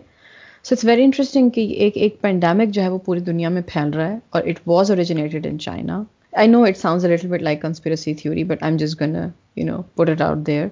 سو 0.64 0.76
اٹس 0.76 0.86
ویری 0.86 1.04
انٹرسٹنگ 1.04 1.50
کہ 1.56 1.62
ایک 1.86 1.98
ایک 2.04 2.22
پینڈیمک 2.22 2.74
جو 2.74 2.82
ہے 2.82 2.90
وہ 2.90 2.98
پوری 3.06 3.20
دنیا 3.32 3.50
میں 3.58 3.62
پھیل 3.72 3.90
رہا 3.94 4.12
ہے 4.12 4.18
اور 4.36 4.44
it 4.50 4.60
was 4.68 4.92
originated 4.92 5.48
in 5.50 5.60
China 5.68 6.04
I 6.42 6.48
know 6.48 6.62
it 6.64 6.78
sounds 6.78 7.06
little 7.06 7.28
bit 7.32 7.42
like 7.42 7.62
conspiracy 7.62 8.14
theory 8.22 8.44
but 8.44 8.64
I 8.64 8.72
am 8.72 8.78
just 8.78 9.00
gonna 9.02 9.16
you 9.58 9.66
know 9.66 9.76
put 9.96 10.10
it 10.10 10.22
out 10.22 10.38
there 10.48 10.66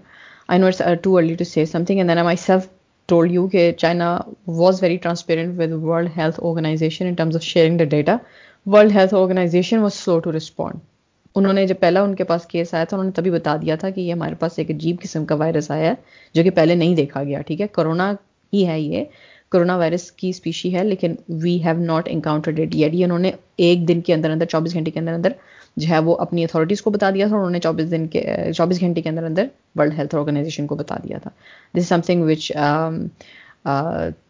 I 0.48 0.60
know 0.60 0.68
it's 0.68 0.82
too 1.04 1.16
early 1.18 1.34
to 1.40 1.44
see 1.52 1.64
something 1.88 1.98
and 1.98 2.10
then 2.10 2.18
am 2.18 2.28
I 2.28 2.38
safe 2.46 2.68
told 3.10 3.32
you 3.32 3.46
کہ 3.54 3.72
China 3.78 4.10
was 4.58 4.82
very 4.84 4.98
transparent 5.04 5.60
with 5.60 5.72
world 5.84 6.10
health 6.18 6.40
organization 6.46 7.06
in 7.08 7.14
terms 7.22 7.36
of 7.36 7.42
sharing 7.44 7.78
the 7.78 7.84
data 7.96 8.16
world 8.74 8.92
health 8.96 9.14
organization 9.22 9.78
was 9.84 9.94
slow 10.00 10.20
to 10.26 10.32
respond 10.38 10.80
انہوں 11.36 11.54
نے 11.54 11.66
جب 11.68 11.76
پہلا 11.80 12.02
ان 12.04 12.16
کے 12.16 12.24
پاس 12.34 12.46
case 12.48 12.74
آیا 12.74 12.84
تھا 12.84 12.96
انہوں 12.98 13.06
نے 13.10 13.16
تبھی 13.22 13.32
بتا 13.32 13.56
دیا 13.62 13.76
تھا 13.82 13.90
کہ 13.90 14.02
یہ 14.02 14.12
ہمارے 14.14 14.36
پاس 14.40 14.60
ایک 14.60 14.72
عجیب 14.72 14.96
قسم 15.02 15.26
کا 15.26 15.36
وائرس 15.36 15.72
آیا 15.72 15.90
ہے 15.90 15.94
جو 16.36 16.44
کہ 16.44 16.50
پہلے 16.60 16.76
نہیں 16.76 16.96
دیکھا 16.96 17.24
گیا 17.24 17.42
ٹھیک 17.48 17.62
ہے 17.62 17.68
کرونا 17.80 18.12
ہی 18.54 18.68
ہے 18.68 18.80
یہ 18.80 19.04
کرونا 19.52 19.76
وائرس 19.78 20.12
کی 20.22 20.30
اسپیشی 20.30 20.74
ہے 20.76 20.84
لیکن 20.84 21.14
we 21.42 21.58
have 21.66 21.78
not 21.86 22.08
encountered 22.12 22.60
it 22.60 22.76
یہ 22.76 23.04
انہوں 23.06 23.20
نے 23.20 23.32
ایک 23.66 23.88
دن 23.88 24.00
کے 24.06 24.14
اندر 24.14 24.30
اندر 24.32 24.46
چوبیس 24.52 24.74
گھنٹے 24.74 24.92
کے 24.92 25.00
اندر 25.00 25.14
اندر 25.14 25.32
جو 25.78 25.88
ہے 25.90 26.00
وہ 26.08 26.16
اپنی 26.26 26.44
اتھارٹیز 26.44 26.82
کو 26.82 26.90
بتا 26.96 27.10
دیا 27.14 27.28
تھا 27.28 27.36
اور 27.36 27.40
انہوں 27.42 27.52
نے 27.52 27.60
چوبیس 27.64 27.90
دن 27.92 28.08
کے 28.16 28.24
چوبیس 28.58 28.80
گھنٹے 28.82 29.02
کے 29.02 29.10
اندر 29.10 29.24
اندر 29.24 29.46
ورلڈ 29.80 29.94
ہیلتھ 29.98 30.16
آرگنائزیشن 30.16 30.68
کو 30.68 30.76
بتا 30.82 30.96
دیا 31.04 31.18
تھا 31.24 31.30
this 31.78 31.88
something 32.06 32.24
which 32.28 32.52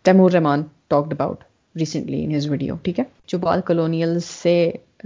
Taimur 0.06 0.32
Rahman 0.32 0.64
talked 0.94 1.14
about 1.14 1.44
recently 1.80 2.24
in 2.24 2.36
his 2.36 2.48
video 2.50 2.76
ٹھیک 2.84 3.00
ہے 3.00 3.04
جو 3.28 3.38
بال 3.48 3.62
کلونیل 3.66 4.20
سے 4.28 4.56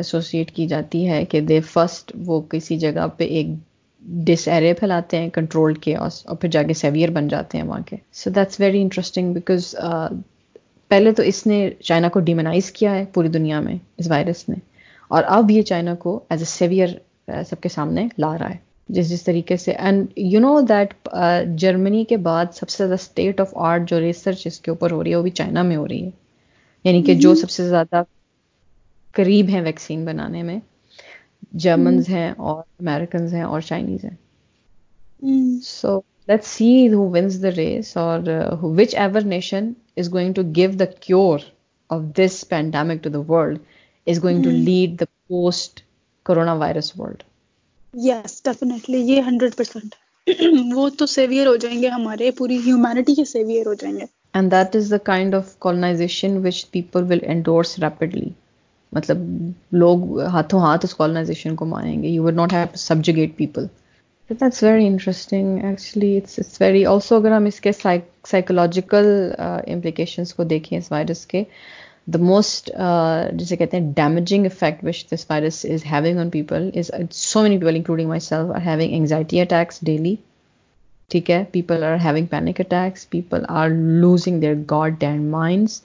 ایسوسیٹ 0.03 0.51
کی 0.55 0.67
جاتی 0.67 1.07
ہے 1.09 1.23
کہ 1.31 1.41
دے 1.49 1.59
فسٹ 1.73 2.11
وہ 2.25 2.39
کسی 2.49 2.77
جگہ 2.79 3.07
پہ 3.17 3.25
ایک 3.37 3.47
ڈس 4.25 4.47
ایرے 4.53 4.73
پھیلاتے 4.79 5.17
ہیں 5.17 5.29
کنٹرول 5.33 5.73
کے 5.85 5.95
اور 6.05 6.35
پھر 6.41 6.49
جا 6.57 6.63
کے 6.63 6.73
سیویئر 6.81 7.09
بن 7.13 7.27
جاتے 7.27 7.57
ہیں 7.57 7.65
وہاں 7.65 7.79
کے 7.85 7.95
so 8.23 8.29
that's 8.35 8.59
very 8.59 8.81
interesting 8.81 9.33
because 9.33 9.75
پہلے 10.89 11.11
تو 11.13 11.23
اس 11.31 11.45
نے 11.47 11.69
چائنا 11.83 12.09
کو 12.09 12.19
ڈیمنائز 12.29 12.71
کیا 12.71 12.95
ہے 12.95 13.03
پوری 13.13 13.27
دنیا 13.39 13.59
میں 13.69 13.73
اس 13.97 14.09
وائرس 14.11 14.47
نے 14.49 14.55
اور 15.13 15.23
اب 15.39 15.51
یہ 15.51 15.61
چائنا 15.71 15.93
کو 15.99 16.19
ایز 16.29 16.41
اے 16.41 16.45
سیویئر 16.57 16.89
سب 17.49 17.61
کے 17.61 17.69
سامنے 17.69 18.07
لا 18.17 18.37
رہا 18.39 18.49
ہے 18.53 18.65
جس 18.95 19.09
جس 19.09 19.23
طریقے 19.23 19.55
سے 19.57 19.71
and 19.71 20.05
you 20.31 20.39
know 20.39 20.59
that 20.69 21.07
Germany 21.59 22.03
کے 22.09 22.17
بعد 22.27 22.45
سب 22.55 22.69
سے 22.69 22.77
زیادہ 22.87 22.99
اسٹیٹ 23.01 23.39
آف 23.41 23.53
آرٹ 23.69 23.89
جو 23.89 23.99
ریسرچ 23.99 24.45
اس 24.47 24.59
کے 24.61 24.71
اوپر 24.71 24.91
ہو 24.91 25.03
رہی 25.03 25.11
ہے 25.11 25.15
وہ 25.15 25.21
بھی 25.23 25.31
چائنا 25.39 25.61
میں 25.69 25.75
ہو 25.75 25.87
رہی 25.87 26.03
ہے 26.03 26.09
یعنی 26.83 27.01
کہ 27.03 27.13
جو 27.15 27.29
mm-hmm. 27.29 27.41
سب 27.41 27.49
سے 27.49 27.67
زیادہ 27.69 28.01
قریب 29.15 29.49
ہیں 29.49 29.61
ویکسین 29.61 30.05
بنانے 30.05 30.43
میں 30.49 30.59
جرمنز 31.65 32.09
mm-hmm. 32.09 32.21
ہیں 32.21 32.31
اور 32.47 32.61
امیرکنز 32.79 33.33
ہیں 33.33 33.41
اور 33.43 33.61
چائنیز 33.67 34.05
ہیں 34.05 35.61
so 35.65 35.99
let's 36.27 36.43
see 36.45 36.93
who 36.93 37.09
wins 37.13 37.41
the 37.43 37.49
race 37.57 37.95
اور 37.97 38.19
whichever 38.95 39.21
nation 39.35 39.71
is 39.97 40.11
going 40.13 40.33
to 40.33 40.41
give 40.55 40.69
the 40.79 40.85
cure 41.07 41.39
of 41.95 42.01
this 42.17 42.43
pandemic 42.49 43.03
to 43.03 43.09
the 43.09 43.19
world 43.31 43.59
is 44.11 44.21
going 44.23 44.43
to 44.43 44.49
lead 44.49 44.99
the 44.99 45.05
post 45.29 45.79
corona 46.25 46.53
virus 46.61 46.91
world 46.99 47.23
yes 48.05 48.41
definitely 48.43 48.99
یہ 49.11 49.21
hundred 49.27 49.55
percent 49.57 49.95
وہ 50.75 50.89
تو 50.99 51.05
severe 51.15 51.47
ہو 51.47 51.55
جائیں 51.63 51.81
گے 51.81 51.87
ہمارے 51.95 52.31
پوری 52.37 52.57
humanity 52.65 53.15
کے 53.15 53.25
سیویئر 53.25 53.65
ہو 53.67 53.73
جائیں 53.81 53.95
گے 53.99 54.05
and 54.39 54.51
that 54.51 54.75
is 54.75 54.89
the 54.91 54.97
kind 55.11 55.35
of 55.35 55.57
colonization 55.65 56.37
which 56.45 56.65
people 56.71 57.03
will 57.09 57.19
endorse 57.35 57.77
rapidly 57.83 58.29
مطلب 58.95 59.19
لوگ 59.83 60.19
ہاتھوں 60.33 60.59
ہاتھ 60.61 60.85
اس 60.85 60.93
کالنائزیشن 60.95 61.55
کو 61.61 61.65
مانیں 61.73 62.01
گے 62.03 62.07
you 62.07 62.23
would 62.23 62.35
not 62.35 62.53
have 62.53 62.65
subjugate 62.89 63.35
people 63.37 63.65
that's 64.29 64.63
very 64.63 64.87
interesting 64.87 65.63
actually 65.65 66.15
it's 66.17 66.61
very 66.61 66.85
also 66.93 67.15
اگر 67.15 67.31
ہم 67.31 67.45
اس 67.45 67.59
کے 67.61 67.71
سائیکولوجیکل 67.81 69.05
امپلیکیشنس 69.39 70.33
کو 70.33 70.43
دیکھیں 70.53 70.77
اس 70.77 70.91
وائرس 70.91 71.25
کے 71.33 71.43
دا 72.13 72.19
موسٹ 72.27 72.69
uh, 72.71 73.37
جسے 73.37 73.55
کہتے 73.57 73.77
ہیں 73.77 73.91
damaging 73.95 74.45
effect 74.45 74.83
which 74.85 75.03
this 75.13 75.25
virus 75.29 75.65
is 75.71 75.85
having 75.91 76.19
on 76.19 76.29
people 76.35 76.69
is 76.81 76.91
so 77.15 77.41
many 77.43 77.57
people 77.57 77.75
including 77.75 78.07
myself 78.27 78.51
are 78.55 78.61
having 78.65 78.81
anxiety 78.91 79.39
attacks 79.41 79.79
daily 79.85 80.15
ٹھیک 81.11 81.31
ہے 81.31 81.43
people 81.51 81.83
are 81.87 81.95
having 82.03 82.25
panic 82.31 82.59
attacks 82.59 83.09
people 83.09 83.43
are 83.57 83.69
losing 84.03 84.39
their 84.41 84.53
god 84.71 85.03
and 85.03 85.29
minds 85.31 85.79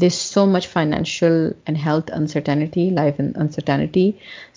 they 0.00 0.08
so 0.18 0.44
much 0.56 0.68
financial 0.68 1.50
and 1.66 1.78
health 1.86 2.12
uncertainty 2.16 2.88
life 2.98 3.20
uncertainty 3.40 4.10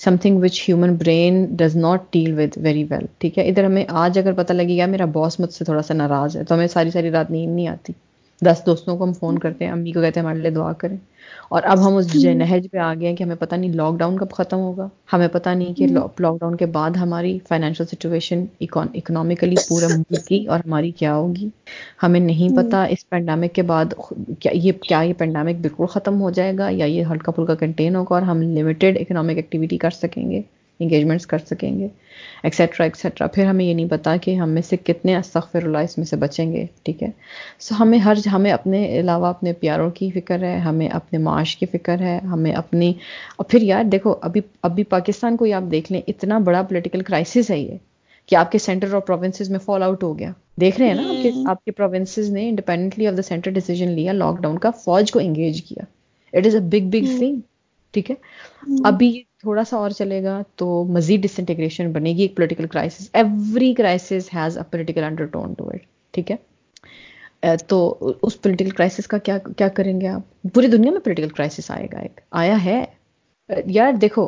something 0.21 0.41
which 0.43 0.61
human 0.67 0.95
brain 1.05 1.43
does 1.57 1.75
not 1.85 2.11
deal 2.13 2.37
with 2.39 2.57
very 2.65 2.83
well 2.91 3.05
ٹھیک 3.19 3.37
ہے 3.39 3.43
ادھر 3.49 3.63
ہمیں 3.65 3.83
آج 4.05 4.19
اگر 4.25 4.33
پتہ 4.43 4.53
لگے 4.53 4.79
گا 4.81 4.85
میرا 4.97 5.05
باس 5.19 5.39
مجھ 5.39 5.53
سے 5.53 5.65
تھوڑا 5.65 5.81
سا 5.87 5.93
ناراض 6.03 6.37
ہے 6.37 6.43
تو 6.43 6.55
ہمیں 6.55 6.67
ساری 6.79 6.91
ساری 6.97 7.11
رات 7.17 7.31
نیند 7.31 7.55
نہیں 7.55 7.67
آتی 7.75 7.93
دس 8.45 8.61
دوستوں 8.65 8.95
کو 8.97 9.03
ہم 9.03 9.11
فون 9.13 9.37
کرتے 9.39 9.65
ہیں 9.65 9.71
امی 9.71 9.91
کو 9.91 10.01
کہتے 10.01 10.19
ہیں 10.19 10.25
ہمارے 10.25 10.39
لیے 10.41 10.49
دعا 10.51 10.71
کریں 10.83 10.95
اور 11.55 11.63
اب 11.71 11.85
ہم 11.85 11.95
اس 11.95 12.13
نہج 12.37 12.67
پہ 12.71 12.77
آ 12.85 12.93
گئے 12.99 13.07
ہیں 13.07 13.15
کہ 13.15 13.23
ہمیں 13.23 13.35
پتہ 13.39 13.55
نہیں 13.55 13.73
لاک 13.79 13.95
ڈاؤن 13.97 14.17
کب 14.17 14.31
ختم 14.37 14.59
ہوگا 14.59 14.87
ہمیں 15.13 15.27
پتہ 15.31 15.49
نہیں 15.59 15.73
کہ 15.77 15.87
لاک 15.87 16.21
ڈاؤن 16.21 16.55
کے 16.59 16.65
بعد 16.77 16.97
ہماری 17.01 17.37
فائنینشیل 17.49 17.85
سچویشن 17.91 18.43
اکنامکلی 18.97 19.55
پورا 19.67 19.87
اور 19.87 20.59
ہماری 20.65 20.91
کیا 21.01 21.15
ہوگی 21.15 21.49
ہمیں 22.03 22.19
نہیں 22.19 22.55
پتہ 22.57 22.85
اس 22.95 23.07
پینڈامک 23.09 23.53
کے 23.55 23.61
بعد 23.73 23.93
کیا 24.39 24.51
یہ 24.63 24.71
کیا 24.87 25.01
یہ 25.07 25.13
پینڈامک 25.17 25.61
بالکل 25.61 25.85
ختم 25.97 26.21
ہو 26.21 26.29
جائے 26.39 26.57
گا 26.57 26.67
یا 26.71 26.85
یہ 26.93 27.03
ہلکا 27.11 27.31
پھلکا 27.31 27.55
کنٹین 27.65 27.95
ہوگا 27.95 28.15
اور 28.15 28.23
ہم 28.31 28.41
لمیٹڈ 28.57 28.97
اکنامک 29.01 29.35
ایکٹیویٹی 29.41 29.77
کر 29.85 29.91
سکیں 30.01 30.29
گے 30.31 30.41
انگیجمنٹس 30.83 31.27
کر 31.31 31.37
سکیں 31.47 31.77
گے 31.79 31.87
ایکسیٹرا 32.43 32.83
ایکسیٹرا 32.83 33.25
پھر 33.33 33.45
ہمیں 33.45 33.63
یہ 33.63 33.73
نہیں 33.73 33.87
پتا 33.89 34.15
کہ 34.21 34.33
ہم 34.35 34.49
میں 34.49 34.61
سے 34.69 34.77
کتنے 34.77 35.15
استغفر 35.15 35.63
اللہ 35.63 35.77
اس 35.87 35.97
میں 35.97 36.05
سے 36.05 36.15
بچیں 36.23 36.51
گے 36.53 36.65
ٹھیک 36.83 37.03
ہے 37.03 37.09
سو 37.59 37.75
ہمیں 37.79 37.97
ہر 38.05 38.27
ہمیں 38.33 38.49
اپنے 38.51 38.85
علاوہ 38.99 39.27
اپنے 39.27 39.53
پیاروں 39.59 39.89
کی 39.99 40.09
فکر 40.15 40.43
ہے 40.43 40.57
ہمیں 40.65 40.87
اپنے 40.87 41.19
معاش 41.27 41.55
کی 41.57 41.65
فکر 41.71 42.01
ہے 42.01 42.17
ہمیں 42.31 42.51
اپنی 42.53 42.91
اور 43.35 43.45
پھر 43.51 43.61
یار 43.61 43.83
دیکھو 43.91 44.15
ابھی 44.21 44.41
ابھی 44.69 44.83
پاکستان 44.95 45.37
کو 45.37 45.45
یہ 45.45 45.55
آپ 45.55 45.71
دیکھ 45.71 45.91
لیں 45.91 46.01
اتنا 46.07 46.37
بڑا 46.49 46.61
پولیٹیکل 46.69 47.01
کرائسس 47.11 47.51
ہے 47.51 47.59
یہ 47.59 47.77
کہ 48.29 48.35
آپ 48.35 48.51
کے 48.51 48.57
سینٹر 48.59 48.93
اور 48.93 49.01
پروونسز 49.01 49.49
میں 49.51 49.59
فال 49.65 49.83
آؤٹ 49.83 50.03
ہو 50.03 50.17
گیا 50.19 50.31
دیکھ 50.61 50.79
رہے 50.79 50.87
ہیں 50.87 50.93
نا 50.95 51.07
آپ 51.09 51.23
کے 51.23 51.31
آپ 51.51 51.63
کے 51.65 51.71
پروونسز 51.71 52.29
نے 52.33 52.47
independently 52.49 53.07
of 53.07 53.17
the 53.17 53.21
centre 53.27 53.51
decision 53.51 53.89
لیا 53.95 54.11
لاک 54.13 54.41
ڈاؤن 54.41 54.57
کا 54.65 54.69
فوج 54.83 55.11
کو 55.11 55.19
انگیج 55.19 55.61
کیا 55.67 55.83
it 56.37 56.45
is 56.47 56.55
a 56.55 56.61
big 56.71 56.89
big 56.97 57.17
thing 57.17 57.39
ٹھیک 57.93 58.11
ہے 58.11 58.15
ابھی 58.85 59.07
یہ 59.15 59.21
تھوڑا 59.41 59.63
سا 59.69 59.77
اور 59.77 59.89
چلے 59.97 60.21
گا 60.23 60.41
تو 60.59 60.65
مزید 60.95 61.21
ڈس 61.23 61.37
انٹیگریشن 61.39 61.91
بنے 61.91 62.09
گی 62.17 62.21
ایک 62.21 62.35
political 62.35 62.67
crisis 62.73 63.09
every 63.21 63.73
crisis 63.77 64.29
has 64.33 64.57
a 64.57 64.63
political 64.71 65.03
undertone 65.35 65.53
to 65.57 65.67
it 65.73 65.85
ٹھیک 66.15 66.31
ہے 66.31 67.55
تو 67.67 67.77
اس 68.23 68.41
پولیٹیکل 68.41 68.69
کرائسس 68.71 69.07
کا 69.13 69.17
کیا 69.29 69.67
کریں 69.75 69.99
گے 70.01 70.07
آپ 70.07 70.53
پوری 70.53 70.67
دنیا 70.75 70.91
میں 70.91 70.99
پولیٹیکل 71.05 71.29
کرائسس 71.33 71.71
آئے 71.77 71.87
گا 71.93 71.99
ایک 71.99 72.19
آیا 72.41 72.63
ہے 72.65 72.83
یار 73.79 73.93
دیکھو 74.01 74.27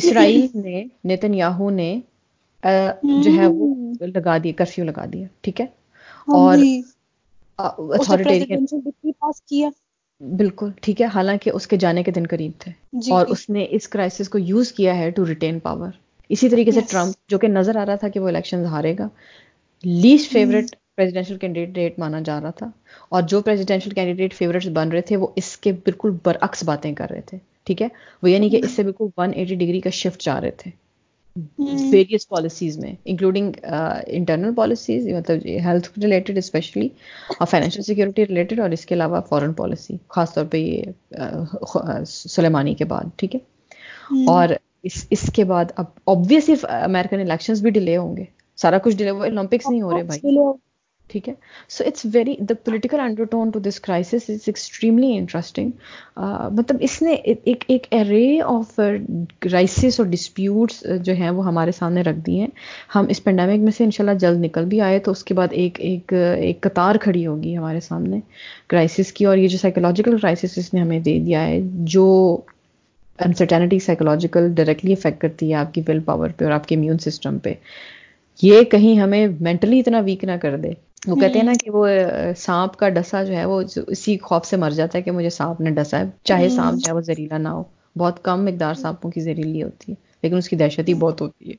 اسرائیل 0.00 0.46
نے 0.64 0.82
نیتن 1.08 1.34
یاہو 1.42 1.70
نے 1.80 1.92
جو 3.24 3.38
ہے 3.38 3.46
وہ 3.58 4.06
لگا 4.14 4.36
دیا 4.44 4.52
کرفیو 4.58 4.84
لگا 4.84 5.04
دیا 5.12 5.26
ٹھیک 5.42 5.60
ہے 5.60 5.66
اور 6.36 6.56
جی۔ 6.56 6.80
پاس 7.58 9.40
کیا 9.48 9.68
بالکل 10.36 10.70
ٹھیک 10.82 11.00
ہے 11.00 11.06
حالانکہ 11.14 11.50
اس 11.54 11.66
کے 11.66 11.76
جانے 11.84 12.02
کے 12.02 12.10
دن 12.16 12.26
قریب 12.30 12.52
تھے 12.60 12.72
جی۔ 13.02 13.12
اور 13.12 13.26
اس 13.34 13.48
نے 13.50 13.66
اس 13.76 13.88
کرائسس 13.88 14.28
کو 14.28 14.38
یوز 14.38 14.72
کیا 14.72 14.96
ہے 14.98 15.10
ٹو 15.16 15.26
ریٹین 15.26 15.58
پاور 15.60 15.88
اسی 16.34 16.48
طریقے 16.48 16.72
سے 16.72 16.80
ٹرمپ 16.90 17.14
جو 17.30 17.38
کہ 17.38 17.48
نظر 17.48 17.76
آ 17.76 17.86
رہا 17.86 17.96
تھا 18.02 18.08
کہ 18.08 18.20
وہ 18.20 18.28
الیکشن 18.28 18.64
ہارے 18.74 18.94
گا 18.98 19.08
لیسٹ 19.84 20.32
فیوریٹ 20.32 20.74
پریزیڈینشل 20.96 21.36
کینڈیڈیٹ 21.38 21.98
مانا 21.98 22.20
جا 22.24 22.40
رہا 22.40 22.50
تھا 22.60 22.68
اور 23.14 23.22
جو 23.28 23.40
پریزیڈینشل 23.42 23.90
کینڈیڈیٹ 23.94 24.34
فیوریٹس 24.34 24.66
بن 24.74 24.88
رہے 24.92 25.00
تھے 25.10 25.16
وہ 25.16 25.26
اس 25.36 25.56
کے 25.64 25.72
بالکل 25.86 26.10
برعکس 26.24 26.62
باتیں 26.66 26.92
کر 27.00 27.10
رہے 27.10 27.20
تھے 27.26 27.38
ٹھیک 27.66 27.82
ہے 27.82 27.88
وہ 28.22 28.30
یعنی 28.30 28.48
کہ 28.50 28.60
اس 28.64 28.76
سے 28.76 28.82
بالکل 28.82 29.08
ون 29.16 29.32
ایٹی 29.34 29.54
ڈگری 29.64 29.80
کا 29.80 29.90
شفٹ 30.02 30.22
جا 30.24 30.40
رہے 30.40 30.50
تھے 30.62 30.70
ویریس 31.92 32.26
پالیسیز 32.28 32.76
میں 32.78 32.92
انکلوڈنگ 33.12 33.52
انٹرنل 33.64 34.54
پالیسیز 34.56 35.06
مطلب 35.16 35.46
ہیلتھ 35.64 35.98
ریلیٹڈ 36.02 36.38
اسپیشلی 36.38 36.88
اور 37.38 37.46
فائنینشیل 37.50 37.82
سیکورٹی 37.82 38.26
ریلیٹڈ 38.26 38.60
اور 38.66 38.70
اس 38.76 38.84
کے 38.86 38.94
علاوہ 38.94 39.20
فورن 39.28 39.52
پالیسی 39.62 39.96
خاص 40.14 40.34
طور 40.34 40.44
پہ 40.52 40.56
یہ 40.58 42.04
سلیمانی 42.08 42.74
کے 42.74 42.84
بعد 42.94 43.16
ٹھیک 43.18 43.34
ہے 43.34 44.24
اور 44.32 44.48
اس 44.90 45.28
کے 45.36 45.44
بعد 45.54 45.72
اب 45.82 45.86
آبویسلی 46.14 46.54
امیرکن 46.80 47.20
الیکشنز 47.20 47.62
بھی 47.62 47.70
ڈیلے 47.78 47.96
ہوں 47.96 48.16
گے 48.16 48.24
سارا 48.62 48.78
کچھ 48.84 48.96
ڈلے 48.96 49.10
اولمپکس 49.10 49.68
نہیں 49.70 49.82
ہو 49.82 49.96
رہے 49.96 50.02
بھائی 50.14 50.36
ٹھیک 51.12 51.28
ہے 51.28 51.32
so 51.68 51.84
it's 51.86 52.04
very 52.12 52.34
the 52.48 52.54
political 52.64 53.00
undertone 53.30 53.50
to 53.54 53.58
this 53.66 53.78
crisis 53.80 54.28
is 54.30 54.42
extremely 54.46 55.12
interesting 55.16 55.70
مطلب 56.58 56.76
اس 56.86 57.00
نے 57.02 57.12
ایک 57.12 57.64
ایک 57.68 57.86
ارے 57.94 58.22
آف 58.44 58.78
کرائسس 59.40 59.98
اور 60.00 60.06
ڈسپیوٹس 60.10 60.82
uh, 60.86 60.96
جو 61.04 61.12
ہیں 61.18 61.30
وہ 61.30 61.44
ہمارے 61.46 61.72
سامنے 61.78 62.02
رکھ 62.02 62.18
دی 62.26 62.38
ہیں 62.40 62.46
ہم 62.94 63.06
اس 63.14 63.22
پینڈیمک 63.24 63.62
میں 63.64 63.72
سے 63.76 63.84
انشاءاللہ 63.84 64.18
جلد 64.18 64.44
نکل 64.44 64.64
بھی 64.70 64.80
آئے 64.86 64.98
تو 64.98 65.10
اس 65.10 65.24
کے 65.24 65.34
بعد 65.34 65.48
ایک 65.64 65.80
ایک 65.90 66.12
ایک 66.14 66.60
قطار 66.60 66.94
کھڑی 67.00 67.26
ہوگی 67.26 67.56
ہمارے 67.56 67.80
سامنے 67.88 68.20
کرائسس 68.68 69.12
کی 69.12 69.24
اور 69.26 69.36
یہ 69.36 69.48
جو 69.48 69.58
سائیکولوجیکل 69.58 70.16
کرائسس 70.20 70.58
اس 70.58 70.72
نے 70.74 70.80
ہمیں 70.80 70.98
دے 70.98 71.18
دیا 71.26 71.46
ہے 71.46 71.60
جو 71.96 72.06
انسرٹینٹی 73.26 73.78
سائیکولوجیکل 73.78 74.50
ڈائریکٹلی 74.54 74.92
افیکٹ 74.92 75.20
کرتی 75.20 75.50
ہے 75.50 75.54
آپ 75.56 75.74
کی 75.74 75.82
ول 75.88 76.00
پاور 76.04 76.30
پہ 76.36 76.44
اور 76.44 76.52
آپ 76.52 76.66
کے 76.68 76.74
امیون 76.74 76.98
سسٹم 76.98 77.38
پہ 77.42 77.54
یہ 78.42 78.62
کہیں 78.70 78.94
ہمیں 79.00 79.26
مینٹلی 79.40 79.78
اتنا 79.80 79.98
ویک 80.04 80.24
نہ 80.24 80.32
کر 80.42 80.56
دے 80.60 80.72
وہ 81.08 81.16
کہتے 81.20 81.38
ہیں 81.38 81.44
نا 81.46 81.52
کہ 81.62 81.70
وہ 81.70 81.86
سانپ 82.38 82.76
کا 82.78 82.88
ڈسا 82.88 83.22
جو 83.24 83.32
ہے 83.36 83.44
وہ 83.46 83.60
اسی 83.86 84.16
خوف 84.22 84.46
سے 84.46 84.56
مر 84.56 84.70
جاتا 84.76 84.98
ہے 84.98 85.02
کہ 85.02 85.10
مجھے 85.16 85.30
سانپ 85.30 85.60
نے 85.60 85.70
ڈسا 85.78 85.98
ہے 86.00 86.04
چاہے 86.30 86.48
سانپ 86.56 86.80
چاہے 86.84 86.94
وہ 86.96 87.00
زہریلا 87.08 87.38
نہ 87.38 87.48
ہو 87.56 87.62
بہت 87.98 88.16
کم 88.24 88.44
مقدار 88.44 88.74
سانپوں 88.74 89.10
کی 89.10 89.20
زہریلی 89.20 89.62
ہوتی 89.62 89.92
ہے 89.92 89.96
لیکن 90.22 90.36
اس 90.36 90.48
کی 90.48 90.56
دہشت 90.62 90.88
ہی 90.88 90.94
بہت 91.02 91.20
ہوتی 91.20 91.50
ہے 91.50 91.54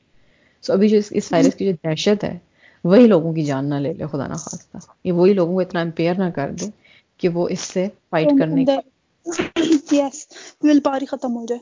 سو 0.66 0.72
ابھی 0.72 0.88
جو 0.88 0.96
اس 1.20 1.32
وائرس 1.32 1.54
کی 1.54 1.64
جو 1.66 1.72
دہشت 1.88 2.24
ہے 2.24 2.36
وہی 2.84 3.06
لوگوں 3.06 3.32
کی 3.34 3.42
جان 3.44 3.68
نہ 3.70 3.74
لے 3.86 3.92
لے 3.98 4.04
خدا 4.12 4.26
نخواستہ 4.26 4.78
یہ 5.04 5.12
وہی 5.20 5.32
لوگوں 5.34 5.54
کو 5.54 5.60
اتنا 5.60 5.80
امپیئر 5.80 6.14
نہ 6.18 6.30
کر 6.34 6.50
دے 6.60 6.66
کہ 7.22 7.28
وہ 7.38 7.48
اس 7.56 7.60
سے 7.74 7.86
فائٹ 8.10 8.28
کرنے 8.38 8.64
پاور 10.84 11.00
ختم 11.10 11.32
ہو 11.36 11.42
جائے 11.48 11.60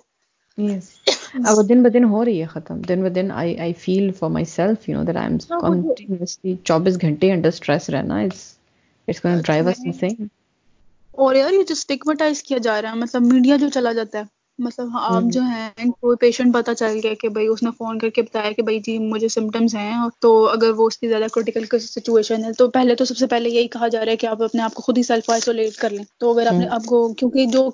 اب 0.58 1.66
دن 1.68 1.82
ب 1.82 1.88
دن 1.94 2.04
ہو 2.10 2.24
رہی 2.24 2.40
ہے 2.40 2.46
ختم 2.50 2.80
دن 2.88 3.02
ب 3.04 3.14
دن 3.14 3.30
I 3.38 3.56
I 3.64 3.72
feel 3.84 4.10
for 4.18 4.30
myself 4.54 4.88
you 4.88 4.96
know 4.98 5.04
that 5.06 5.16
I 5.22 5.28
am 5.30 5.78
continuously 5.84 6.54
چوبیس 6.70 7.00
گھنٹے 7.00 7.30
انڈر 7.32 7.48
اسٹریس 7.54 7.90
رہنا 7.90 8.22
اور 11.24 11.34
یہ 11.34 11.62
جو 11.68 12.12
کیا 12.48 12.58
جا 12.62 12.80
رہا 12.82 12.90
ہے 12.90 12.96
مطلب 13.00 13.32
میڈیا 13.32 13.56
جو 13.60 13.68
چلا 13.74 13.92
جاتا 14.00 14.18
ہے 14.18 14.33
مطلب 14.62 14.88
ہاں، 14.94 15.00
آپ 15.16 15.22
جو 15.32 15.40
ہیں 15.42 15.90
کوئی 16.00 16.16
پیشنٹ 16.20 16.52
پتا 16.54 16.74
چل 16.74 16.98
گیا 17.04 17.12
کہ 17.20 17.28
بھائی 17.36 17.46
اس 17.52 17.62
نے 17.62 17.70
فون 17.78 17.98
کر 17.98 18.08
کے 18.16 18.22
بتایا 18.22 18.50
کہ 18.56 18.62
بھائی 18.62 18.78
جی 18.86 18.98
مجھے 18.98 19.28
سمٹمس 19.34 19.74
ہیں 19.74 19.94
تو 20.22 20.30
اگر 20.48 20.70
وہ 20.78 20.86
اس 20.86 20.98
کی 20.98 21.08
زیادہ 21.08 21.26
کرٹیکل 21.34 21.66
سچویشن 21.80 22.44
ہے 22.44 22.52
تو 22.58 22.68
پہلے 22.76 22.94
تو 22.96 23.04
سب 23.04 23.16
سے 23.16 23.26
پہلے 23.32 23.50
یہی 23.50 23.68
کہا 23.72 23.88
جا 23.94 24.04
رہا 24.04 24.10
ہے 24.12 24.16
کہ 24.16 24.26
آپ 24.26 24.42
اپنے 24.42 24.62
آپ 24.62 24.74
کو 24.74 24.82
خود 24.82 24.98
ہی 24.98 25.02
سیلف 25.02 25.30
آئسولیٹ 25.30 25.76
کر 25.80 25.90
لیں 25.90 26.04
تو 26.20 26.32
اگر 26.32 26.46
آپ 26.52 26.58
نے 26.58 26.68
آپ 26.76 26.84
کو 26.88 27.02
کیونکہ 27.18 27.46
جو 27.52 27.68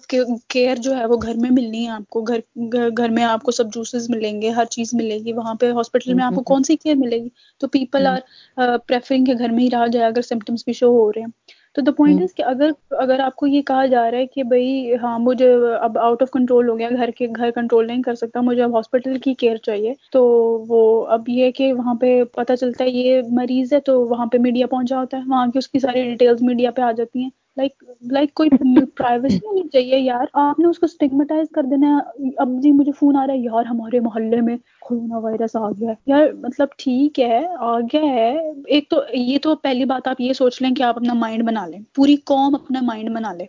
کیئر 0.48 0.76
جو 0.88 0.96
ہے 0.96 1.04
وہ 1.12 1.16
گھر 1.22 1.34
میں 1.42 1.50
ملنی 1.50 1.84
ہے 1.84 1.90
آپ 1.92 2.08
کو 2.16 2.22
گھر 2.22 2.88
گھر 2.96 3.08
میں 3.18 3.24
آپ 3.24 3.42
کو 3.42 3.50
سب 3.60 3.72
جوسز 3.74 4.08
ملیں 4.10 4.40
گے 4.42 4.50
ہر 4.60 4.64
چیز 4.76 4.94
ملے 5.02 5.18
گی 5.24 5.32
وہاں 5.32 5.54
پہ 5.60 5.70
ہاسپٹل 5.76 6.14
میں 6.14 6.24
آپ 6.24 6.34
کو 6.34 6.42
کون 6.52 6.62
سی 6.64 6.76
کیئر 6.76 6.96
ملے 7.04 7.22
گی 7.24 7.28
تو 7.60 7.68
پیپل 7.78 8.06
آر 8.06 8.76
پریفرنگ 8.86 9.24
کہ 9.24 9.38
گھر 9.38 9.48
میں 9.50 9.64
ہی 9.64 9.68
رہا 9.72 9.86
جائے 9.92 10.06
اگر 10.06 10.22
سمٹمس 10.32 10.64
بھی 10.64 10.72
شو 10.82 10.86
ہو 10.98 11.10
رہے 11.12 11.20
ہیں 11.22 11.58
تو 11.74 11.80
دا 11.86 11.92
پوائنٹ 11.96 12.22
از 12.22 12.32
کہ 12.34 12.42
اگر 12.42 12.70
اگر 13.00 13.20
آپ 13.24 13.34
کو 13.40 13.46
یہ 13.46 13.62
کہا 13.66 13.84
جا 13.90 14.10
رہا 14.10 14.18
ہے 14.18 14.26
کہ 14.26 14.42
بھائی 14.52 14.94
ہاں 15.02 15.18
مجھے 15.18 15.50
اب 15.80 15.98
آؤٹ 16.02 16.22
آف 16.22 16.30
کنٹرول 16.30 16.68
ہو 16.68 16.78
گیا 16.78 16.88
گھر 16.96 17.10
کے 17.18 17.26
گھر 17.36 17.50
کنٹرول 17.54 17.86
نہیں 17.86 18.02
کر 18.02 18.14
سکتا 18.22 18.40
مجھے 18.46 18.62
اب 18.62 18.76
ہاسپٹل 18.76 19.18
کی 19.24 19.34
کیئر 19.42 19.56
چاہیے 19.66 19.92
تو 20.12 20.24
وہ 20.68 20.80
اب 21.18 21.28
یہ 21.36 21.50
کہ 21.58 21.72
وہاں 21.72 21.94
پہ 22.00 22.22
پتہ 22.34 22.56
چلتا 22.60 22.84
ہے 22.84 22.90
یہ 22.90 23.20
مریض 23.40 23.72
ہے 23.72 23.80
تو 23.90 24.00
وہاں 24.08 24.26
پہ 24.32 24.38
میڈیا 24.48 24.66
پہنچا 24.70 25.00
ہوتا 25.00 25.16
ہے 25.16 25.22
وہاں 25.28 25.46
کی 25.52 25.58
اس 25.58 25.68
کی 25.68 25.78
ساری 25.86 26.02
ڈیٹیلس 26.08 26.42
میڈیا 26.50 26.70
پہ 26.76 26.82
آ 26.82 26.90
جاتی 26.96 27.22
ہیں 27.22 27.28
لائک 27.56 27.84
لائک 28.12 28.32
کوئی 28.40 28.50
پرائیویسی 28.96 29.38
ہونی 29.46 29.62
چاہیے 29.72 29.98
یار 29.98 30.26
آپ 30.42 30.58
نے 30.60 30.68
اس 30.68 30.78
کو 30.78 30.86
اسٹگمیٹائز 30.86 31.46
کر 31.54 31.62
دینا 31.70 31.96
اب 32.44 32.48
جی 32.62 32.72
مجھے 32.72 32.92
فون 32.98 33.16
آ 33.22 33.26
رہا 33.26 33.32
ہے 33.34 33.38
یار 33.38 33.64
ہمارے 33.70 34.00
محلے 34.00 34.40
میں 34.48 34.56
کورونا 34.88 35.18
وائرس 35.24 35.56
آ 35.56 35.68
گیا 35.80 35.90
ہے 35.90 35.94
یار 36.12 36.32
مطلب 36.42 36.68
ٹھیک 36.84 37.20
ہے 37.20 37.40
آ 37.68 37.78
گیا 37.92 38.12
ہے 38.14 38.34
ایک 38.76 38.88
تو 38.90 39.00
یہ 39.14 39.38
تو 39.42 39.54
پہلی 39.68 39.84
بات 39.94 40.08
آپ 40.08 40.20
یہ 40.20 40.32
سوچ 40.42 40.60
لیں 40.62 40.74
کہ 40.74 40.82
آپ 40.92 40.98
اپنا 40.98 41.14
مائنڈ 41.24 41.44
بنا 41.46 41.66
لیں 41.66 41.80
پوری 41.94 42.16
قوم 42.32 42.54
اپنا 42.62 42.80
مائنڈ 42.92 43.10
بنا 43.16 43.32
لے 43.38 43.44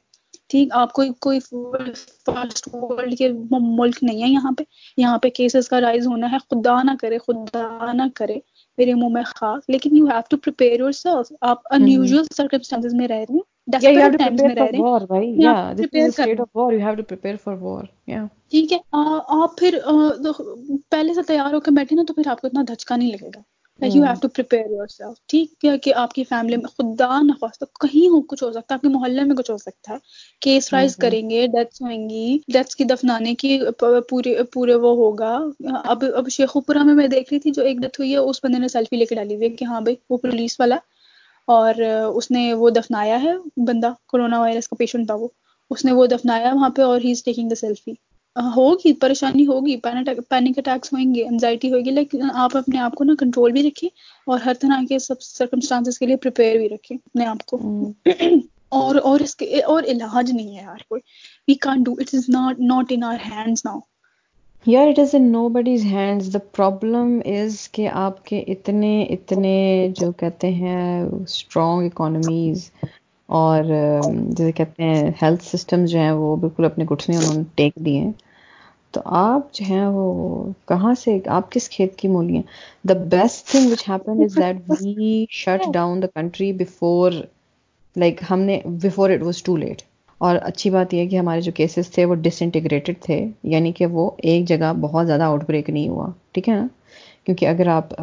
ٹھیک 0.49 0.69
آپ 0.75 0.91
کوئی 0.93 1.09
کوئی 1.21 1.39
فرسٹ 1.49 2.67
ورلڈ 2.73 3.17
کے 3.17 3.29
ملک 3.51 3.97
نہیں 4.01 4.23
ہے 4.23 4.29
یہاں 4.29 4.51
پہ 4.57 4.63
یہاں 5.01 5.17
پہ 5.23 5.29
کیسز 5.35 5.67
کا 5.69 5.79
رائز 5.81 6.07
ہونا 6.07 6.31
ہے 6.31 6.37
خدا 6.49 6.81
نہ 6.83 6.91
کرے 6.99 7.17
خدا 7.27 7.91
نہ 7.93 8.07
کرے 8.15 8.35
میرے 8.77 8.93
منہ 8.95 9.07
میں 9.13 9.21
خاک 9.35 9.69
لیکن 9.71 9.95
you 9.97 10.05
have 10.07 10.19
to 10.29 10.37
prepare 10.43 10.79
yourself 10.99 11.31
آپ 11.51 11.61
انیوجل 11.75 12.23
سرکمسٹانس 12.35 12.85
hmm. 12.85 12.97
میں 12.99 13.07
رہ 13.07 13.23
رہے 13.29 13.33
ہیں 13.33 13.45
ٹھیک 18.51 18.71
ہے 18.71 18.77
آپ 19.41 19.57
پھر 19.59 19.77
پہلے 20.91 21.13
سے 21.13 21.21
تیار 21.27 21.53
ہو 21.53 21.59
کے 21.59 21.71
بیٹھے 21.75 21.95
نا 21.95 22.03
تو 22.07 22.13
پھر 22.13 22.27
آپ 22.31 22.41
کو 22.41 22.47
اتنا 22.47 22.63
دھچکا 22.67 22.95
نہیں 22.95 23.11
لگے 23.11 23.29
گا 23.35 23.41
you 23.83 24.01
have 24.03 24.13
to 24.21 24.27
prepare 24.27 24.65
yourself 24.87 25.17
ٹھیک 25.31 25.65
ہے 25.65 25.77
کہ 25.83 25.93
آپ 26.01 26.11
کی 26.13 26.23
فیملی 26.29 26.57
میں 26.57 26.69
خدا 26.77 27.19
نخواستہ 27.21 27.65
کہیں 27.81 28.07
ہو 28.09 28.19
کچھ 28.31 28.43
ہو 28.43 28.51
سکتا 28.51 28.73
ہے 28.73 28.77
آپ 28.77 28.81
کے 28.81 28.87
محلے 28.95 29.23
میں 29.29 29.35
کچھ 29.35 29.49
ہو 29.51 29.57
سکتا 29.57 29.93
ہے 29.93 29.97
کیس 30.45 30.71
رائز 30.73 30.95
کریں 31.01 31.29
گے 31.29 31.45
ڈیتھ 31.53 31.81
ہوئیں 31.81 32.07
گی 32.09 32.37
ڈیتھ 32.53 32.75
کی 32.77 32.83
دفنانے 32.91 33.33
کی 33.43 33.57
پورے 34.09 34.41
پورے 34.53 34.75
وہ 34.83 34.95
ہوگا 34.97 35.33
اب 35.83 36.03
اب 36.15 36.29
شیخو 36.35 36.61
پورا 36.67 36.83
میں 36.83 36.93
میں 37.01 37.07
دیکھ 37.15 37.33
رہی 37.33 37.39
تھی 37.45 37.51
جو 37.55 37.63
ایک 37.65 37.77
ڈیتھ 37.81 37.99
ہوئی 38.01 38.11
ہے 38.11 38.17
اس 38.17 38.43
بندے 38.43 38.59
نے 38.59 38.67
سیلفی 38.75 38.97
لے 38.97 39.05
کے 39.09 39.15
ڈالی 39.15 39.35
ہوئی 39.35 39.49
ہے 39.49 39.55
کہ 39.55 39.65
ہاں 39.71 39.81
بھائی 39.87 39.95
وہ 40.09 40.17
پولیس 40.25 40.59
والا 40.59 40.77
اور 41.55 41.81
اس 42.15 42.31
نے 42.31 42.53
وہ 42.59 42.69
دفنایا 42.75 43.21
ہے 43.23 43.35
بندہ 43.67 43.93
کرونا 44.11 44.39
وائرس 44.41 44.67
کا 44.67 44.75
پیشنٹ 44.79 45.07
تھا 45.07 45.15
وہ 45.23 45.27
اس 45.69 45.85
نے 45.85 45.91
وہ 46.01 46.05
دفنایا 46.15 46.53
وہاں 46.53 46.69
پہ 46.77 46.81
اور 46.89 46.99
he 47.03 47.11
is 47.11 47.23
taking 47.23 47.49
the 47.49 47.55
selfie 47.65 47.93
ہوگی 48.55 48.91
پریشانی 48.99 49.45
ہوگی 49.47 49.75
پینک 49.83 50.57
اٹیکس 50.57 50.91
ہوئیں 50.93 51.13
گے 51.15 51.23
انزائٹی 51.27 51.71
ہوگی 51.73 51.91
لیکن 51.91 52.21
آپ 52.43 52.55
اپنے 52.57 52.79
آپ 52.79 52.93
کو 52.95 53.03
نا 53.03 53.13
کنٹرول 53.19 53.51
بھی 53.51 53.63
رکھیں 53.67 53.89
اور 54.31 54.39
ہر 54.45 54.53
طرح 54.61 54.83
کے 54.89 54.99
سب 55.05 55.21
سرکمسٹانس 55.21 55.97
کے 55.99 56.05
لیے 56.05 56.15
پریپیئر 56.25 56.55
بھی 56.57 56.69
رکھیں 56.69 56.95
اپنے 56.97 57.25
آپ 57.25 57.45
کو 57.45 57.59
اور 58.79 58.95
اور 59.09 59.19
اس 59.19 59.35
کے 59.35 59.61
اور 59.71 59.83
علاج 59.93 60.31
نہیں 60.31 60.57
ہے 60.57 60.61
یار 60.63 60.83
کوئی 60.89 61.01
we 61.47 61.53
can 61.65 61.83
do 61.83 61.93
it 61.99 62.13
is 62.15 62.29
not 62.33 62.59
not 62.69 62.91
in 62.95 63.03
our 63.03 63.17
hands 63.31 63.61
now 63.65 63.79
یار 64.65 64.87
it 64.87 64.99
is 64.99 65.15
in 65.17 65.31
nobody's 65.49 65.85
hands 65.91 66.33
the 66.33 66.39
problem 66.55 67.19
is 67.33 67.67
کہ 67.73 67.87
آپ 68.07 68.23
کے 68.25 68.39
اتنے 68.53 69.01
اتنے 69.13 69.53
جو 69.99 70.11
کہتے 70.19 70.49
ہیں 70.61 71.03
اسٹرانگ 71.05 71.85
اکانومیز 71.85 72.69
اور 73.37 73.63
جیسے 73.73 74.51
کہتے 74.51 74.83
ہیں 74.83 75.11
ہیلتھ 75.21 75.43
سسٹم 75.45 75.83
جو 75.91 75.99
ہیں 75.99 76.11
وہ 76.21 76.35
بالکل 76.37 76.65
اپنے 76.65 76.85
گھٹنے 76.93 77.15
انہوں 77.17 77.33
نے 77.37 77.43
ٹیک 77.55 77.75
دیے 77.85 77.99
ہیں 77.99 78.11
تو 78.95 79.01
آپ 79.17 79.53
جو 79.57 79.65
ہیں 79.67 79.85
وہ 79.93 80.07
کہاں 80.67 80.93
سے 81.03 81.17
آپ 81.35 81.51
کس 81.51 81.69
کھیت 81.75 81.95
کی 81.99 82.07
مولی 82.15 82.35
ہیں 82.35 82.87
the 82.89 82.93
best 83.13 83.51
thing 83.51 83.71
which 83.71 83.87
happen 83.89 84.21
is 84.23 84.35
that 84.37 84.57
we 84.81 85.13
shut 85.43 85.65
down 85.73 86.01
the 86.01 86.07
country 86.15 86.51
before 86.63 87.11
like 88.03 88.21
ہم 88.31 88.39
نے 88.49 88.59
before 88.83 89.09
it 89.15 89.23
was 89.25 89.41
too 89.43 89.55
late 89.63 89.81
اور 90.27 90.35
اچھی 90.41 90.69
بات 90.69 90.93
یہ 90.93 91.01
ہے 91.01 91.07
کہ 91.09 91.19
ہمارے 91.19 91.41
جو 91.41 91.51
کیسز 91.61 91.89
تھے 91.91 92.05
وہ 92.05 92.15
ڈس 92.23 92.41
انٹیگریٹڈ 92.41 93.01
تھے 93.03 93.25
یعنی 93.55 93.71
کہ 93.79 93.85
وہ 93.97 94.09
ایک 94.33 94.47
جگہ 94.47 94.73
بہت 94.81 95.07
زیادہ 95.07 95.23
آؤٹ 95.31 95.43
بریک 95.47 95.69
نہیں 95.69 95.89
ہوا 95.89 96.09
ٹھیک 96.33 96.49
ہے 96.49 96.55
نا 96.59 96.67
کیونکہ 97.25 97.45
اگر 97.47 97.67
آپ 97.79 97.99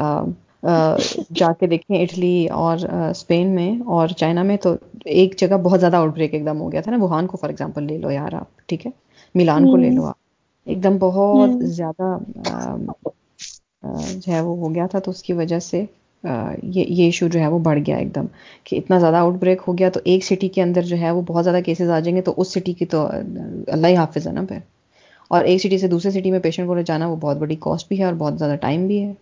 جا 0.63 1.53
کے 1.59 1.67
دیکھیں 1.71 2.01
اٹلی 2.03 2.47
اور 2.53 2.79
اسپین 2.93 3.55
میں 3.55 3.71
اور 3.97 4.09
چائنا 4.19 4.43
میں 4.43 4.57
تو 4.63 4.75
ایک 5.05 5.37
جگہ 5.41 5.55
بہت 5.63 5.81
زیادہ 5.81 5.97
آؤٹ 5.97 6.13
بریک 6.15 6.33
ایک 6.35 6.45
دم 6.47 6.61
ہو 6.61 6.71
گیا 6.73 6.81
تھا 6.81 6.91
نا 6.93 6.97
وہان 7.03 7.27
کو 7.27 7.37
فار 7.41 7.51
ایگزامپل 7.51 7.83
لے 7.87 7.99
لو 7.99 8.11
یار 8.11 8.33
آپ 8.35 8.67
ٹھیک 8.69 8.87
ہے 8.87 8.91
ملان 9.35 9.67
کو 9.71 9.77
لے 9.77 9.91
لو 9.97 10.05
آپ 10.07 10.19
ایک 10.69 10.83
دم 10.85 10.97
بہت 11.01 11.63
زیادہ 11.75 12.17
جو 13.85 14.33
ہے 14.33 14.41
وہ 14.41 14.57
ہو 14.57 14.75
گیا 14.75 14.87
تھا 14.91 14.99
تو 14.99 15.11
اس 15.11 15.23
کی 15.23 15.33
وجہ 15.33 15.59
سے 15.69 15.85
یہ 16.75 17.03
ایشو 17.05 17.27
جو 17.33 17.41
ہے 17.41 17.47
وہ 17.49 17.59
بڑھ 17.67 17.79
گیا 17.87 17.97
ایک 17.97 18.15
دم 18.15 18.25
کہ 18.65 18.77
اتنا 18.77 18.99
زیادہ 18.99 19.17
آؤٹ 19.17 19.35
بریک 19.41 19.61
ہو 19.69 19.77
گیا 19.79 19.91
تو 19.95 20.01
ایک 20.05 20.25
سٹی 20.25 20.49
کے 20.55 20.63
اندر 20.63 20.83
جو 20.85 20.97
ہے 21.01 21.11
وہ 21.11 21.23
بہت 21.27 21.45
زیادہ 21.45 21.61
کیسز 21.67 21.91
آ 21.91 21.99
جائیں 22.01 22.17
گے 22.17 22.23
تو 22.23 22.35
اس 22.37 22.53
سٹی 22.55 22.73
کی 22.81 22.87
تو 22.95 23.07
اللہ 23.11 23.87
ہی 23.87 23.95
حافظ 23.97 24.27
ہے 24.27 24.33
نا 24.33 24.43
پھر 24.49 24.59
اور 25.37 25.45
ایک 25.45 25.61
سٹی 25.63 25.79
سے 25.79 25.89
دوسرے 25.89 26.11
سٹی 26.11 26.31
میں 26.31 26.39
پیشنٹ 26.43 26.67
کو 26.67 26.75
لے 26.75 26.83
جانا 26.87 27.09
وہ 27.09 27.17
بہت 27.21 27.37
بڑی 27.39 27.57
کاسٹ 27.61 27.89
بھی 27.89 27.99
ہے 28.01 28.05
اور 28.05 28.15
بہت 28.19 28.39
زیادہ 28.39 28.55
ٹائم 28.61 28.87
بھی 28.87 29.03
ہے 29.05 29.13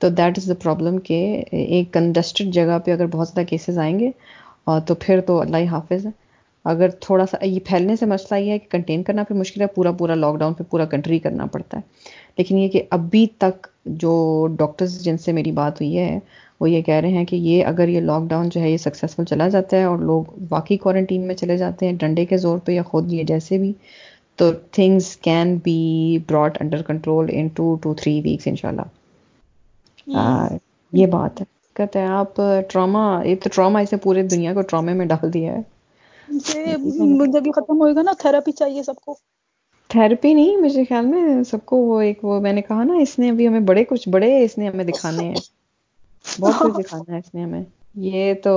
تو 0.00 0.08
دیٹ 0.18 0.38
از 0.38 0.46
دا 0.48 0.54
پرابلم 0.62 0.98
کہ 1.06 1.14
ایک 1.60 1.92
کنڈسٹڈ 1.94 2.52
جگہ 2.54 2.78
پہ 2.84 2.90
اگر 2.92 3.06
بہت 3.12 3.28
زیادہ 3.28 3.46
کیسز 3.48 3.78
آئیں 3.84 3.98
گے 3.98 4.10
تو 4.86 4.94
پھر 5.00 5.20
تو 5.26 5.40
اللہ 5.40 5.68
حافظ 5.70 6.04
ہے 6.06 6.10
اگر 6.72 6.90
تھوڑا 7.00 7.24
سا 7.30 7.44
یہ 7.44 7.58
پھیلنے 7.66 7.94
سے 7.96 8.06
مسئلہ 8.06 8.38
یہ 8.40 8.50
ہے 8.52 8.58
کہ 8.58 8.66
کنٹین 8.70 9.02
کرنا 9.02 9.22
پھر 9.28 9.36
مشکل 9.36 9.60
ہے 9.60 9.66
پورا 9.74 9.92
پورا 9.98 10.14
لاک 10.14 10.36
ڈاؤن 10.38 10.54
پہ 10.54 10.64
پورا 10.70 10.84
کنٹری 10.94 11.18
کرنا 11.26 11.46
پڑتا 11.52 11.78
ہے 11.78 12.06
لیکن 12.38 12.58
یہ 12.58 12.68
کہ 12.68 12.82
ابھی 12.98 13.26
تک 13.44 13.66
جو 14.04 14.12
ڈاکٹرز 14.58 14.98
جن 15.04 15.18
سے 15.24 15.32
میری 15.38 15.52
بات 15.52 15.80
ہوئی 15.80 15.96
ہے 15.98 16.18
وہ 16.60 16.70
یہ 16.70 16.82
کہہ 16.82 17.00
رہے 17.02 17.12
ہیں 17.16 17.24
کہ 17.30 17.36
یہ 17.46 17.64
اگر 17.66 17.88
یہ 17.88 18.00
لاک 18.00 18.28
ڈاؤن 18.28 18.48
جو 18.52 18.60
ہے 18.60 18.70
یہ 18.70 18.76
سکسیزفل 18.84 19.24
چلا 19.30 19.48
جاتا 19.54 19.76
ہے 19.76 19.84
اور 19.84 19.98
لوگ 20.10 20.24
واقعی 20.50 20.76
کوارنٹین 20.86 21.26
میں 21.26 21.34
چلے 21.34 21.56
جاتے 21.58 21.86
ہیں 21.86 21.92
ڈنڈے 22.00 22.24
کے 22.30 22.36
زور 22.46 22.58
پہ 22.64 22.72
یا 22.72 22.82
خود 22.90 23.12
یہ 23.12 23.24
جیسے 23.32 23.58
بھی 23.58 23.72
تو 24.36 24.50
things 24.72 25.16
can 25.28 25.56
be 25.64 25.78
brought 26.30 26.58
under 26.60 26.82
control 26.88 27.30
in 27.32 27.48
two 27.54 27.74
two 27.82 27.94
three 28.02 28.20
weeks 28.24 28.46
ان 28.48 28.56
شاء 28.56 28.68
اللہ 28.68 28.97
یہ 30.08 31.06
بات 31.12 31.40
ہے 31.40 31.44
کہتے 31.76 31.98
ہیں 32.00 32.06
آپ 32.08 32.40
ٹراما 32.70 33.04
ایک 33.30 33.42
تو 33.42 33.50
ٹراما 33.54 33.80
اسے 33.86 33.96
پورے 34.02 34.22
دنیا 34.34 34.52
کو 34.54 34.62
ٹرامے 34.70 34.92
میں 35.00 35.06
ڈال 35.12 35.32
دیا 35.34 35.56
ہے 35.56 37.50
ختم 37.56 37.80
ہوئے 37.80 37.94
گا 37.94 38.02
نا 38.08 38.12
تھراپی 38.18 38.52
چاہیے 38.62 38.82
سب 38.82 38.96
کو 39.04 39.16
تھراپی 39.94 40.32
نہیں 40.34 40.56
مجھے 40.62 40.84
خیال 40.88 41.06
میں 41.06 41.42
سب 41.50 41.64
کو 41.66 41.76
وہ 41.82 42.00
ایک 42.06 42.24
وہ 42.24 42.40
میں 42.46 42.52
نے 42.52 42.62
کہا 42.62 42.82
نا 42.90 42.94
اس 43.02 43.18
نے 43.18 43.30
ابھی 43.30 43.46
ہمیں 43.48 43.60
بڑے 43.70 43.84
کچھ 43.92 44.08
بڑے 44.16 44.32
اس 44.44 44.56
نے 44.58 44.68
ہمیں 44.68 44.84
دکھانے 44.84 45.24
ہیں 45.28 46.40
بہت 46.40 46.62
کچھ 46.74 46.84
دکھانا 46.86 47.12
ہے 47.14 47.18
اس 47.18 47.34
نے 47.34 47.42
ہمیں 47.42 47.62
یہ 48.08 48.32
تو 48.42 48.56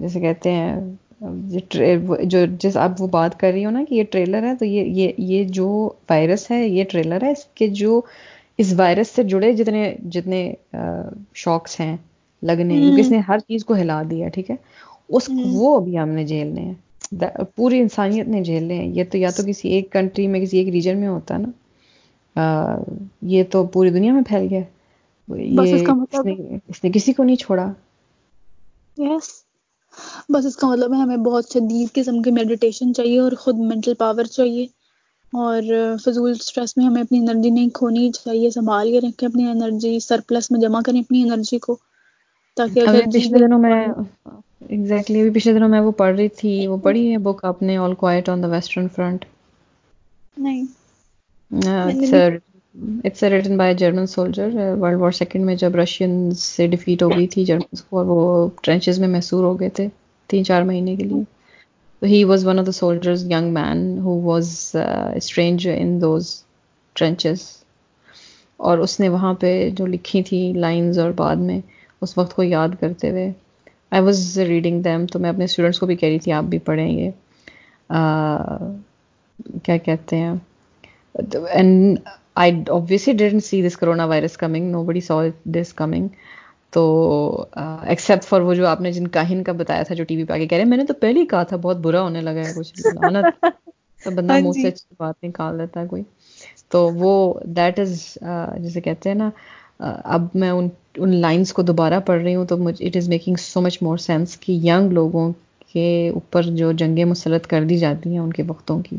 جیسے 0.00 0.20
کہتے 0.20 0.50
ہیں 0.50 2.20
جو 2.34 2.44
جس 2.62 2.76
آپ 2.86 3.00
وہ 3.00 3.06
بات 3.12 3.38
کر 3.40 3.50
رہی 3.52 3.64
ہو 3.64 3.70
نا 3.76 3.82
کہ 3.88 3.94
یہ 3.94 4.04
ٹریلر 4.10 4.42
ہے 4.48 4.54
تو 4.58 4.64
یہ 4.64 5.12
یہ 5.28 5.44
جو 5.58 5.68
وائرس 6.10 6.50
ہے 6.50 6.66
یہ 6.66 6.84
ٹریلر 6.90 7.22
ہے 7.24 7.30
اس 7.32 7.44
کے 7.60 7.68
جو 7.82 8.00
اس 8.60 8.72
وائرس 8.78 9.10
سے 9.16 9.22
جڑے 9.32 9.52
جتنے 9.56 9.82
جتنے 10.14 10.38
شوقس 11.42 11.78
ہیں 11.80 11.96
لگنے 12.50 12.80
کس 12.98 13.10
نے 13.10 13.18
ہر 13.28 13.38
چیز 13.48 13.64
کو 13.64 13.74
ہلا 13.80 14.00
دیا 14.10 14.28
ٹھیک 14.34 14.50
ہے 14.50 14.56
اس 15.16 15.28
وہ 15.52 15.76
ابھی 15.80 15.98
ہم 15.98 16.08
نے 16.18 16.24
جھیلنے 16.26 16.60
ہیں 16.60 17.28
پوری 17.56 17.78
انسانیت 17.80 18.28
نے 18.28 18.42
جھیلنے 18.44 18.74
ہیں 18.78 18.88
یہ 18.94 19.04
تو 19.12 19.18
یا 19.18 19.30
تو 19.36 19.42
کسی 19.46 19.68
ایک 19.76 19.90
کنٹری 19.92 20.26
میں 20.32 20.40
کسی 20.40 20.58
ایک 20.58 20.68
ریجن 20.74 20.98
میں 21.00 21.08
ہوتا 21.08 21.34
ہے 21.34 21.40
نا 21.40 22.78
یہ 23.34 23.42
تو 23.50 23.64
پوری 23.76 23.90
دنیا 23.90 24.12
میں 24.12 24.22
پھیل 24.28 24.46
گیا 24.50 24.60
مطلب 25.28 26.28
اس 26.68 26.82
نے 26.84 26.90
کسی 26.94 27.12
کو 27.12 27.22
نہیں 27.24 27.36
چھوڑا 27.46 27.68
یس 29.06 29.30
بس 30.32 30.46
اس 30.46 30.56
کا 30.56 30.68
مطلب 30.68 30.94
ہے 30.94 30.98
ہمیں 30.98 31.16
بہت 31.30 31.52
شدید 31.52 31.92
قسم 31.94 32.20
کی 32.22 32.30
میڈیٹیشن 32.40 32.92
چاہیے 32.94 33.18
اور 33.20 33.32
خود 33.44 33.58
مینٹل 33.72 33.94
پاور 34.04 34.24
چاہیے 34.38 34.66
اور 35.42 35.62
فضول 36.04 36.34
سٹریس 36.42 36.76
میں 36.76 36.84
ہمیں 36.84 37.00
اپنی 37.00 37.18
انرجی 37.18 37.50
نہیں 37.50 37.68
کھونی 37.74 38.10
چاہیے 38.24 38.50
سنبھال 38.50 38.90
کے 38.92 39.00
رکھیں 39.06 39.28
اپنی 39.28 39.46
انرجی 39.50 39.98
سرپلس 40.04 40.50
میں 40.50 40.60
جمع 40.60 40.80
کریں 40.86 41.00
اپنی 41.00 41.22
انرجی 41.22 41.58
کو 41.66 41.76
تاکہ 42.56 42.88
اگر 42.88 43.06
پچھلے 43.14 43.38
دنوں 43.44 43.58
میں 43.58 43.72
ایگزیکٹلی 43.82 45.20
ابھی 45.20 45.30
پچھلے 45.38 45.52
دنوں 45.54 45.68
میں 45.68 45.80
وہ 45.80 45.90
پڑھ 45.98 46.16
رہی 46.16 46.28
تھی 46.38 46.66
وہ 46.66 46.76
پڑھی 46.82 47.10
ہے 47.12 47.18
بک 47.28 47.44
اپنے 47.44 47.76
All 47.76 47.94
Quiet 48.04 48.28
on 48.28 48.42
the 48.42 48.48
Western 48.50 48.88
Front 48.94 49.24
نہیں 50.46 50.66
it's 53.04 53.22
written 53.22 53.56
by 53.56 53.74
German 53.78 54.06
soldier 54.06 54.48
World 54.80 54.98
War 55.00 55.10
second 55.12 55.44
میں 55.44 55.54
جب 55.60 55.76
رشین 55.76 56.30
سے 56.40 56.66
ڈیفیٹ 56.74 57.02
ہو 57.02 57.10
گئی 57.16 57.26
تھی 57.28 57.44
جرمن 57.44 57.76
کو 57.88 58.04
وہ 58.04 58.48
ٹرینچز 58.60 58.98
میں 59.00 59.08
محسور 59.08 59.44
ہو 59.44 59.58
گئے 59.60 59.68
تھے 59.78 59.86
تین 60.30 60.44
چار 60.44 60.62
مہینے 60.62 60.94
کے 60.96 61.02
لیے 61.04 61.22
he 62.00 62.24
was 62.24 62.44
one 62.44 62.58
of 62.58 62.66
the 62.66 62.72
soldiers, 62.72 63.26
young 63.26 63.52
man, 63.52 63.98
who 63.98 64.16
was 64.18 64.74
uh, 64.74 65.12
a 65.16 65.20
stranger 65.20 65.72
in 65.72 65.98
those 66.00 66.44
trenches. 66.96 67.54
اور 68.60 68.78
اس 68.84 68.98
نے 69.00 69.08
وہاں 69.08 69.32
پہ 69.40 69.50
جو 69.78 69.84
لکھی 69.86 70.22
تھی 70.28 70.38
لائنز 70.52 70.98
اور 70.98 71.10
بعد 71.16 71.36
میں 71.48 71.58
اس 72.02 72.16
وقت 72.18 72.34
کو 72.36 72.42
یاد 72.42 72.68
کرتے 72.80 73.10
ہوئے 73.10 73.30
آئی 73.94 74.02
واز 74.02 74.38
ریڈنگ 74.48 74.80
دیم 74.82 75.04
تو 75.12 75.18
میں 75.18 75.30
اپنے 75.30 75.44
اسٹوڈنٹس 75.44 75.78
کو 75.78 75.86
بھی 75.86 75.96
کہہ 75.96 76.08
رہی 76.08 76.18
تھی 76.24 76.32
آپ 76.32 76.44
بھی 76.54 76.58
پڑھیں 76.68 76.90
گے 76.96 77.10
کیا 79.64 79.76
کہتے 79.84 80.16
ہیں 80.16 80.34
and 81.52 82.70
then 83.18 83.40
see 83.48 83.62
this 83.66 83.76
corona 83.80 84.04
virus 84.14 84.36
coming 84.36 84.70
no 84.70 84.82
بڑی 84.90 85.00
سال 85.10 85.30
دس 85.60 85.72
کمنگ 85.82 86.08
تو 86.74 86.82
ایکسیپٹ 87.90 88.24
فار 88.28 88.40
وہ 88.48 88.54
جو 88.54 88.66
آپ 88.66 88.80
نے 88.86 88.92
جن 88.92 89.06
کاہن 89.16 89.42
کا 89.42 89.52
بتایا 89.60 89.82
تھا 89.90 89.94
جو 90.00 90.04
ٹی 90.08 90.16
وی 90.16 90.24
پہ 90.24 90.32
آگے 90.32 90.46
کہہ 90.46 90.56
رہے 90.56 90.62
ہیں 90.62 90.68
میں 90.70 90.76
نے 90.76 90.84
تو 90.86 90.94
پہلے 91.04 91.20
ہی 91.20 91.26
کہا 91.26 91.42
تھا 91.52 91.56
بہت 91.62 91.76
برا 91.86 92.00
ہونے 92.02 92.20
لگا 92.22 92.40
ہے 92.46 92.52
کچھ 92.56 92.86
بندہ 94.14 94.32
ہاں 94.32 94.40
منہ 94.40 94.52
سے 94.52 94.60
جی۔ 94.60 94.66
اچھی 94.68 94.94
بات 94.98 95.24
نکال 95.24 95.60
ہے 95.60 95.86
کوئی 95.90 96.02
تو 96.72 96.82
وہ 96.94 97.12
دیٹ 97.56 97.78
از 97.80 97.94
جیسے 98.62 98.80
کہتے 98.80 99.08
ہیں 99.08 99.16
نا 99.16 99.30
اب 100.16 100.26
میں 100.42 100.50
ان 100.50 101.14
لائنس 101.20 101.52
کو 101.52 101.62
دوبارہ 101.62 102.00
پڑھ 102.06 102.22
رہی 102.22 102.34
ہوں 102.34 102.44
تو 102.52 102.56
it 102.68 102.96
is 102.96 103.08
making 103.08 103.36
so 103.46 103.60
much 103.60 103.78
more 103.82 103.96
sense 104.06 104.36
کہ 104.40 104.52
ینگ 104.68 104.92
لوگوں 104.98 105.30
کے 105.72 105.88
اوپر 106.14 106.42
جو 106.60 106.70
جنگیں 106.82 107.04
مسلط 107.04 107.46
کر 107.46 107.64
دی 107.72 107.78
جاتی 107.78 108.10
ہیں 108.10 108.18
ان 108.18 108.32
کے 108.32 108.42
وقتوں 108.48 108.80
کی 108.82 108.96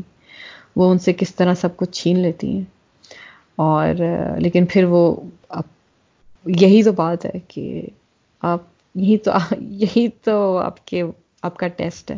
وہ 0.80 0.90
ان 0.90 0.98
سے 1.06 1.12
کس 1.22 1.34
طرح 1.34 1.54
سب 1.62 1.76
کچھ 1.76 1.90
چھین 2.00 2.18
لیتی 2.22 2.52
ہیں 2.56 2.64
اور 3.68 3.94
لیکن 4.40 4.64
پھر 4.74 4.84
وہ 4.94 5.04
یہی 6.46 6.82
تو 6.82 6.92
بات 6.96 7.24
ہے 7.24 7.38
کہ 7.48 7.82
آپ 8.50 8.62
یہی 8.96 9.16
تو 9.24 9.30
یہی 9.78 10.06
تو 10.24 10.34
آپ 10.58 10.84
کے 10.86 11.02
آپ 11.42 11.56
کا 11.56 11.68
ٹیسٹ 11.76 12.10
ہے 12.10 12.16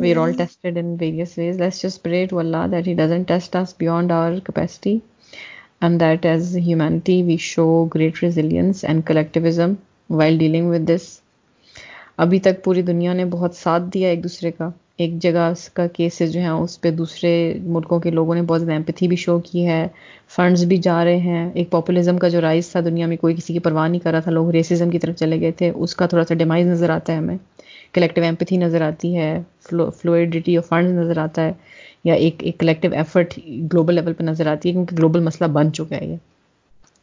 we 0.00 0.12
are 0.14 0.16
all 0.22 0.32
tested 0.36 0.78
in 0.78 0.94
various 1.00 1.36
ways 1.38 1.60
جس 1.82 1.98
اللہ 2.40 2.66
that 2.72 2.86
he 2.88 2.94
doesn't 2.94 3.22
test 3.28 3.56
us 3.56 3.74
beyond 3.78 4.12
our 4.12 4.38
capacity 4.46 4.98
and 5.80 6.00
that 6.00 6.26
as 6.26 6.56
humanity 6.66 7.22
we 7.26 7.36
show 7.40 7.84
great 7.94 8.22
resilience 8.22 8.84
and 8.88 9.04
collectivism 9.06 9.72
while 10.18 10.38
dealing 10.38 10.70
with 10.70 10.88
this 10.88 11.08
ابھی 12.24 12.38
تک 12.48 12.64
پوری 12.64 12.82
دنیا 12.92 13.12
نے 13.12 13.24
بہت 13.30 13.54
ساتھ 13.56 13.82
دیا 13.94 14.08
ایک 14.08 14.22
دوسرے 14.24 14.50
کا 14.58 14.68
ایک 15.02 15.12
جگہ 15.22 15.46
اس 15.52 15.68
کا 15.74 15.86
کیسز 15.92 16.32
جو 16.32 16.40
ہیں 16.40 16.48
اس 16.48 16.80
پہ 16.80 16.90
دوسرے 16.96 17.28
ملکوں 17.74 18.00
کے 18.00 18.10
لوگوں 18.10 18.34
نے 18.34 18.40
بہت 18.48 18.60
زیادہ 18.60 18.76
امپتھی 18.76 19.06
بھی 19.08 19.16
شو 19.16 19.38
کی 19.44 19.66
ہے 19.66 19.86
فنڈز 20.34 20.64
بھی 20.68 20.76
جا 20.86 21.04
رہے 21.04 21.16
ہیں 21.18 21.48
ایک 21.52 21.70
پاپولزم 21.70 22.18
کا 22.24 22.28
جو 22.34 22.40
رائز 22.40 22.68
تھا 22.72 22.80
دنیا 22.84 23.06
میں 23.06 23.16
کوئی 23.20 23.34
کسی 23.36 23.52
کی 23.52 23.58
پرواہ 23.68 23.88
نہیں 23.88 24.00
کر 24.04 24.10
رہا 24.12 24.20
تھا 24.20 24.30
لوگ 24.30 24.50
ریسزم 24.54 24.90
کی 24.90 24.98
طرف 24.98 25.16
چلے 25.18 25.40
گئے 25.40 25.52
تھے 25.60 25.70
اس 25.74 25.94
کا 25.96 26.06
تھوڑا 26.12 26.24
سا 26.28 26.34
ڈیمائز 26.42 26.66
نظر 26.66 26.90
آتا 26.96 27.12
ہے 27.12 27.18
ہمیں 27.18 27.36
کلیکٹیو 27.94 28.24
ایمپتھی 28.24 28.56
نظر 28.56 28.80
آتی 28.86 29.16
ہے 29.16 29.32
فلوئڈٹی 29.70 30.56
آف 30.58 30.68
فنڈز 30.68 30.92
نظر 30.98 31.18
آتا 31.22 31.44
ہے 31.44 31.52
یا 32.04 32.14
ایک 32.14 32.42
ایک 32.46 32.58
کلیکٹیو 32.60 32.90
ایفرٹ 32.96 33.38
گلوبل 33.72 33.94
لیول 33.94 34.12
پہ 34.18 34.24
نظر 34.24 34.46
آتی 34.52 34.68
ہے 34.68 34.74
کیونکہ 34.74 34.96
گلوبل 34.98 35.20
مسئلہ 35.30 35.48
بن 35.52 35.72
چکا 35.72 35.96
ہے 35.96 36.06
یہ 36.06 36.16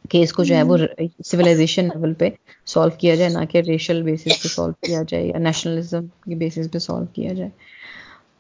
کہ 0.10 0.22
اس 0.24 0.32
کو 0.34 0.44
جو 0.44 0.56
ہے 0.56 0.62
وہ 0.64 0.78
سویلائزیشن 1.26 1.86
لیول 1.94 2.14
پہ 2.20 2.30
سالو 2.74 2.96
کیا 2.98 3.16
جائے 3.16 3.30
نہ 3.38 3.44
کہ 3.52 3.62
ریشل 3.68 4.02
بیسس 4.04 4.42
پہ 4.44 4.48
سالو 4.50 4.74
کیا 4.88 5.02
جائے 5.08 5.26
یا 5.28 5.38
نیشنلزم 5.40 6.06
کی 6.26 6.36
بیسس 6.36 6.72
پہ 6.74 6.80
سالو 6.80 7.06
کیا 7.14 7.34
جائے 7.38 7.50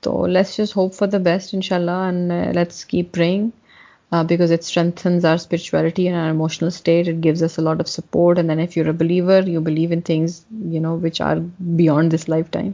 تو 0.06 0.26
let's 0.28 0.58
just 0.58 0.76
hope 0.78 0.94
for 0.96 1.08
the 1.14 1.18
best 1.24 1.54
ان 1.56 1.62
شاء 1.62 1.76
اللہ 1.78 2.04
and 2.12 2.32
let's 2.56 2.84
keep 2.92 3.12
praying 3.14 3.48
because 4.30 4.52
it 4.52 4.60
strengthens 4.60 5.26
our 5.26 5.36
spirituality 5.36 6.08
and 6.10 6.18
our 6.20 6.30
emotional 6.30 6.68
state 6.68 7.08
it 7.08 7.24
gives 7.24 7.44
us 7.44 7.58
lot 7.60 7.80
of 7.82 7.90
support 7.90 8.38
and 8.38 8.50
then 8.50 8.60
if 8.60 8.78
you 8.78 8.84
are 8.88 8.92
believer 9.02 9.48
you 9.48 9.62
believe 9.62 9.90
in 9.94 10.02
things 10.12 10.40
you 10.74 10.82
know 10.82 10.98
which 11.04 11.22
are 11.22 11.38
beyond 11.82 12.14
this 12.14 12.28
lifetime 12.52 12.72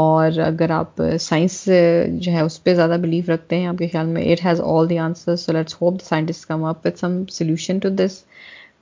اور 0.00 0.38
اگر 0.46 0.70
آپ 0.78 1.00
science 1.20 1.62
جو 2.22 2.32
ہے 2.32 2.40
اس 2.40 2.62
پہ 2.64 2.74
زیادہ 2.74 2.96
blue 3.02 3.32
رکھتے 3.32 3.56
ہیں 3.58 3.66
آپ 3.66 3.78
کے 3.78 3.88
خیال 3.92 4.06
میں 4.06 4.22
it 4.32 4.44
has 4.46 4.60
all 4.64 4.88
the 4.90 4.98
answer 5.06 5.36
so 5.44 5.52
let's 5.52 5.80
hope 5.82 5.94
the 6.00 6.06
scientist 6.08 6.46
come 6.48 6.64
up 6.64 6.86
with 6.86 6.98
some 6.98 7.22
solution 7.38 7.78
to 7.82 7.88
this 7.98 8.22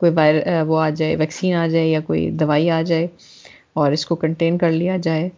کوئی 0.00 0.12
وائر 0.14 0.34
وہ 0.66 0.80
آ 0.80 0.88
جائے 0.96 1.16
ویکسین 1.18 1.54
آ 1.56 1.66
جائے 1.66 1.86
یا 1.88 2.00
کوئی 2.06 2.30
دوائی 2.40 2.70
آ 2.70 2.80
جائے 2.86 3.06
اور 3.80 3.92
اس 3.92 4.06
کو 4.06 4.14
کنٹین 4.24 4.58
کر 4.58 4.72
لیا 4.72 4.96
جائے 5.02 5.28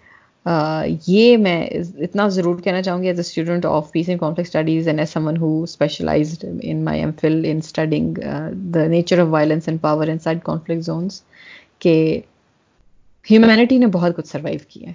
یہ 1.06 1.36
میں 1.36 1.58
اتنا 2.06 2.26
ضرور 2.34 2.60
کہنا 2.62 2.82
چاہوں 2.82 3.02
گی 3.02 3.06
as 3.08 3.16
a 3.18 3.24
student 3.26 3.64
of 3.66 3.90
peace 3.92 4.08
and 4.08 4.20
conflict 4.20 4.46
studies 4.46 4.88
and 4.88 5.00
as 5.00 5.10
someone 5.12 5.36
who 5.36 5.62
specialized 5.62 6.44
in 6.62 6.84
my 6.84 7.00
MPhil 7.20 7.44
understanding 7.64 8.18
the 8.74 8.86
nature 8.88 9.18
of 9.22 9.26
violence 9.30 9.68
and 9.68 9.80
power 9.80 10.08
inside 10.24 10.40
conflict 10.44 10.82
zones 10.84 11.22
کہ 11.78 11.96
ہیومینٹی 13.30 13.78
نے 13.78 13.86
بہت 13.92 14.16
کچھ 14.16 14.28
سروائو 14.28 14.58
کیا 14.68 14.88
ہے 14.88 14.92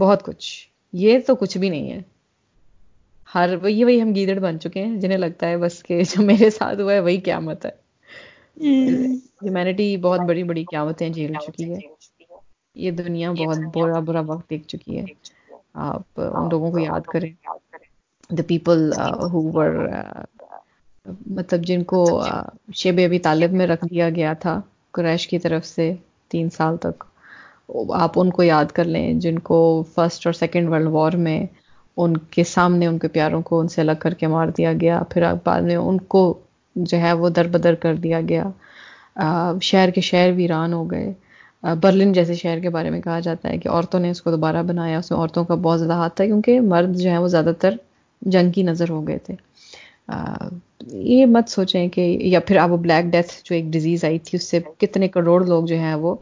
بہت 0.00 0.22
کچھ 0.26 0.50
یہ 1.04 1.18
تو 1.26 1.34
کچھ 1.36 1.58
بھی 1.58 1.68
نہیں 1.70 1.90
ہے 1.92 2.00
ہر 3.34 3.54
وہی 3.62 3.82
وہی 3.84 4.00
ہم 4.02 4.14
گیدڑ 4.14 4.38
بن 4.40 4.60
چکے 4.60 4.84
ہیں 4.84 4.96
جنہیں 5.00 5.18
لگتا 5.18 5.48
ہے 5.48 5.56
بس 5.64 5.82
کہ 5.82 6.00
جو 6.14 6.22
میرے 6.26 6.50
ساتھ 6.50 6.80
ہوا 6.80 6.92
ہے 6.92 7.00
وہی 7.00 7.18
قیامت 7.24 7.66
ہے 7.66 7.70
ہیومینٹی 8.62 9.96
بہت 10.08 10.20
بڑی 10.28 10.42
بڑی 10.52 10.64
قیامتیں 10.70 11.08
جھیل 11.08 11.34
چکی 11.46 11.72
ہے 11.72 11.78
یہ 12.84 12.90
دنیا 13.04 13.30
بہت 13.38 13.58
برا 13.74 13.98
برا 14.08 14.20
وقت 14.26 14.48
دیکھ 14.50 14.66
چکی 14.72 14.98
ہے 14.98 15.04
آپ 15.86 16.20
ان 16.20 16.48
لوگوں 16.50 16.70
کو 16.72 16.78
یاد 16.78 17.06
کریں 17.12 17.30
دا 18.38 18.42
پیپل 18.48 18.80
uh, 18.92 19.28
uh, 19.28 20.22
مطلب 21.36 21.62
جن 21.66 21.82
کو 21.90 22.02
مطلب 22.04 22.34
uh, 22.34 22.46
شیب 22.80 23.00
ابھی 23.04 23.18
طالب 23.26 23.52
میں 23.60 23.66
رکھ 23.66 23.84
دیا 23.90 24.08
گیا 24.20 24.32
تھا 24.40 24.60
کریش 24.98 25.26
کی 25.28 25.38
طرف 25.46 25.66
سے 25.66 25.92
تین 26.32 26.50
سال 26.58 26.76
تک 26.86 27.04
آپ 28.02 28.18
ان 28.20 28.30
کو 28.36 28.42
یاد 28.42 28.72
کر 28.76 28.84
لیں 28.94 29.06
جن 29.26 29.38
کو 29.50 29.58
فرسٹ 29.94 30.26
اور 30.26 30.32
سیکنڈ 30.34 30.68
ورلڈ 30.72 30.88
وار 30.92 31.12
میں 31.26 31.38
ان 32.02 32.16
کے 32.36 32.44
سامنے 32.54 32.86
ان 32.86 32.98
کے 32.98 33.08
پیاروں 33.16 33.40
کو 33.50 33.60
ان 33.60 33.68
سے 33.74 33.80
الگ 33.80 34.00
کر 34.02 34.14
کے 34.22 34.26
مار 34.36 34.48
دیا 34.58 34.72
گیا 34.80 35.02
پھر 35.10 35.24
بعد 35.44 35.60
میں 35.70 35.76
ان 35.76 35.98
کو 36.14 36.22
جو 36.92 36.98
ہے 37.00 37.12
وہ 37.22 37.28
در 37.38 37.46
بدر 37.58 37.74
کر 37.84 37.96
دیا 38.06 38.20
گیا 38.28 38.48
شہر 39.70 39.90
کے 39.94 40.00
شہر 40.10 40.30
ویران 40.36 40.72
ہو 40.72 40.90
گئے 40.90 41.12
برلن 41.82 42.12
جیسے 42.12 42.34
شہر 42.34 42.58
کے 42.62 42.70
بارے 42.70 42.90
میں 42.90 43.00
کہا 43.02 43.18
جاتا 43.20 43.48
ہے 43.50 43.56
کہ 43.58 43.68
عورتوں 43.68 44.00
نے 44.00 44.10
اس 44.10 44.20
کو 44.22 44.30
دوبارہ 44.30 44.62
بنایا 44.66 44.98
اس 44.98 45.10
میں 45.10 45.18
عورتوں 45.18 45.44
کا 45.44 45.54
بہت 45.62 45.78
زیادہ 45.78 45.92
ہاتھ 46.00 46.14
تھا 46.16 46.24
کیونکہ 46.26 46.60
مرد 46.72 46.96
جو 46.98 47.08
ہیں 47.10 47.18
وہ 47.18 47.28
زیادہ 47.28 47.52
تر 47.60 47.74
جنگ 48.34 48.50
کی 48.52 48.62
نظر 48.62 48.90
ہو 48.90 49.06
گئے 49.08 49.18
تھے 49.26 49.34
یہ 51.10 51.24
مت 51.26 51.48
سوچیں 51.50 51.88
کہ 51.94 52.00
یا 52.32 52.40
پھر 52.46 52.56
اب 52.56 52.72
وہ 52.72 52.76
بلیک 52.86 53.10
ڈیتھ 53.12 53.32
جو 53.44 53.54
ایک 53.56 53.64
ڈیزیز 53.72 54.04
آئی 54.04 54.18
تھی 54.24 54.36
اس 54.36 54.48
سے 54.50 54.60
کتنے 54.80 55.08
کروڑ 55.16 55.44
لوگ 55.46 55.64
جو 55.66 55.78
ہیں 55.78 55.94
وہ 56.04 56.14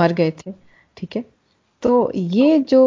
مر 0.00 0.12
گئے 0.18 0.30
تھے 0.42 0.52
ٹھیک 0.96 1.16
ہے 1.16 1.22
تو 1.86 2.08
یہ 2.14 2.56
جو 2.70 2.84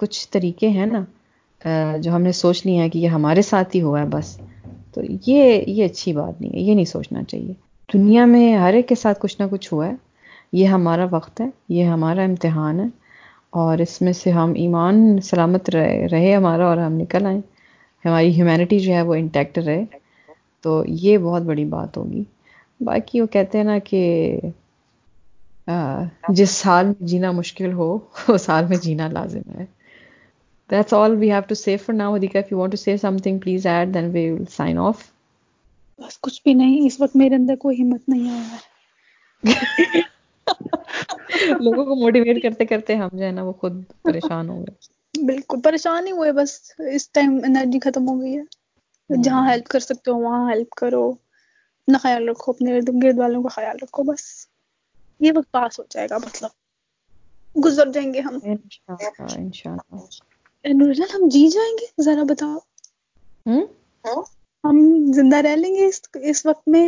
کچھ 0.00 0.26
طریقے 0.32 0.68
ہیں 0.78 0.86
نا 0.92 1.94
جو 2.02 2.14
ہم 2.14 2.22
نے 2.22 2.32
سوچ 2.42 2.64
لی 2.66 2.78
ہے 2.78 2.88
کہ 2.90 2.98
یہ 2.98 3.08
ہمارے 3.16 3.42
ساتھ 3.42 3.76
ہی 3.76 3.80
ہوا 3.82 4.00
ہے 4.00 4.06
بس 4.10 4.36
تو 4.94 5.00
یہ 5.26 5.60
یہ 5.68 5.84
اچھی 5.84 6.12
بات 6.12 6.40
نہیں 6.40 6.52
ہے 6.54 6.60
یہ 6.60 6.74
نہیں 6.74 6.84
سوچنا 6.84 7.22
چاہیے 7.28 7.52
دنیا 7.94 8.24
میں 8.32 8.56
ہر 8.56 8.74
ایک 8.74 8.88
کے 8.88 8.94
ساتھ 9.02 9.18
کچھ 9.22 9.40
نہ 9.40 9.46
کچھ 9.50 9.72
ہوا 9.72 9.86
ہے 9.86 9.92
یہ 10.52 10.66
ہمارا 10.68 11.06
وقت 11.10 11.40
ہے 11.40 11.46
یہ 11.76 11.84
ہمارا 11.88 12.22
امتحان 12.24 12.80
ہے 12.80 12.86
اور 13.62 13.78
اس 13.78 14.00
میں 14.02 14.12
سے 14.12 14.30
ہم 14.32 14.52
ایمان 14.56 15.04
سلامت 15.24 15.70
رہے 15.70 16.06
رہے 16.12 16.34
ہمارا 16.34 16.66
اور 16.68 16.76
ہم 16.78 16.92
نکل 17.00 17.26
آئیں 17.26 17.40
ہماری 18.04 18.30
ہیومینٹی 18.36 18.78
جو 18.80 18.92
ہے 18.94 19.02
وہ 19.02 19.14
انٹیکٹ 19.14 19.58
رہے 19.58 19.84
تو 20.62 20.82
یہ 21.02 21.18
بہت 21.18 21.42
بڑی 21.42 21.64
بات 21.74 21.96
ہوگی 21.96 22.22
باقی 22.84 23.20
وہ 23.20 23.26
کہتے 23.32 23.58
ہیں 23.58 23.64
نا 23.64 23.78
کہ 23.84 24.38
جس 26.38 26.50
سال 26.50 26.86
میں 26.86 27.06
جینا 27.08 27.30
مشکل 27.32 27.72
ہو 27.72 27.96
وہ 28.28 28.36
سال 28.38 28.66
میں 28.68 28.76
جینا 28.82 29.08
لازم 29.12 29.58
ہے 29.58 29.72
please 33.42 33.66
and 33.66 33.92
then 33.94 34.10
we 34.12 34.28
will 34.30 34.44
sign 34.56 34.78
off 34.88 35.02
کچھ 36.22 36.40
بھی 36.44 36.54
نہیں 36.54 36.86
اس 36.86 37.00
وقت 37.00 37.16
میرے 37.16 37.34
اندر 37.34 37.56
کوئی 37.60 37.80
ہمت 37.82 38.08
نہیں 38.08 38.30
آیا 38.30 40.02
لوگوں 41.64 41.84
کو 41.86 41.94
موٹیویٹ 42.00 42.42
کرتے 42.42 42.64
کرتے 42.66 42.94
ہم 43.02 43.08
جو 43.18 43.24
ہے 43.24 43.30
نا 43.38 43.42
وہ 43.48 43.52
خود 43.60 43.82
پریشان 44.08 44.48
ہو 44.48 44.58
گئے 44.66 45.24
بالکل 45.26 45.60
پریشان 45.64 46.06
ہی 46.06 46.12
ہوئے 46.18 46.32
بس 46.38 46.54
اس 46.98 47.08
ٹائم 47.18 47.38
انرجی 47.50 47.78
ختم 47.84 48.08
ہو 48.08 48.20
گئی 48.20 48.36
ہے 48.38 49.22
جہاں 49.22 49.46
ہیلپ 49.48 49.68
کر 49.74 49.80
سکتے 49.88 50.10
ہو 50.10 50.18
وہاں 50.22 50.48
ہیلپ 50.50 50.74
کرو 50.80 51.04
اپنا 51.10 51.98
خیال 52.02 52.28
رکھو 52.28 52.52
اپنے 52.52 52.78
گرد 53.04 53.18
والوں 53.18 53.42
کا 53.42 53.48
خیال 53.56 53.78
رکھو 53.82 54.02
بس 54.12 54.22
یہ 55.26 55.32
وقت 55.36 55.50
پاس 55.58 55.78
ہو 55.80 55.84
جائے 55.90 56.06
گا 56.10 56.18
مطلب 56.26 57.64
گزر 57.64 57.90
جائیں 57.94 58.12
گے 58.14 58.20
ہم 58.26 58.38
انشاءاللہ 59.18 61.14
ہم 61.14 61.28
جی 61.34 61.46
جائیں 61.54 61.72
گے 61.80 61.86
ذرا 62.04 62.22
بتاؤ 62.28 62.58
ہاں؟ 63.50 64.22
ہم 64.66 64.78
زندہ 65.14 65.36
رہ 65.46 65.56
لیں 65.56 65.74
گے 65.74 65.90
اس 66.30 66.44
وقت 66.46 66.68
میں 66.76 66.84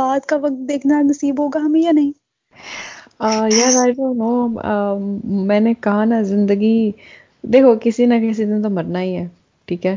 بعد 0.00 0.26
کا 0.28 0.36
وقت 0.46 0.66
دیکھنا 0.68 1.00
نصیب 1.10 1.40
ہوگا 1.42 1.58
ہمیں 1.66 1.80
یا 1.80 1.90
نہیں 2.00 2.12
یار 3.58 3.74
آئی 3.82 3.92
نو 4.20 4.30
میں 5.48 5.60
نے 5.66 5.72
کہا 5.84 6.04
نا 6.12 6.20
زندگی 6.32 6.80
دیکھو 7.52 7.74
کسی 7.82 8.04
نہ 8.10 8.14
کسی 8.28 8.44
دن 8.50 8.62
تو 8.64 8.70
مرنا 8.76 9.02
ہی 9.06 9.16
ہے 9.16 9.26
ٹھیک 9.66 9.86
ہے 9.86 9.96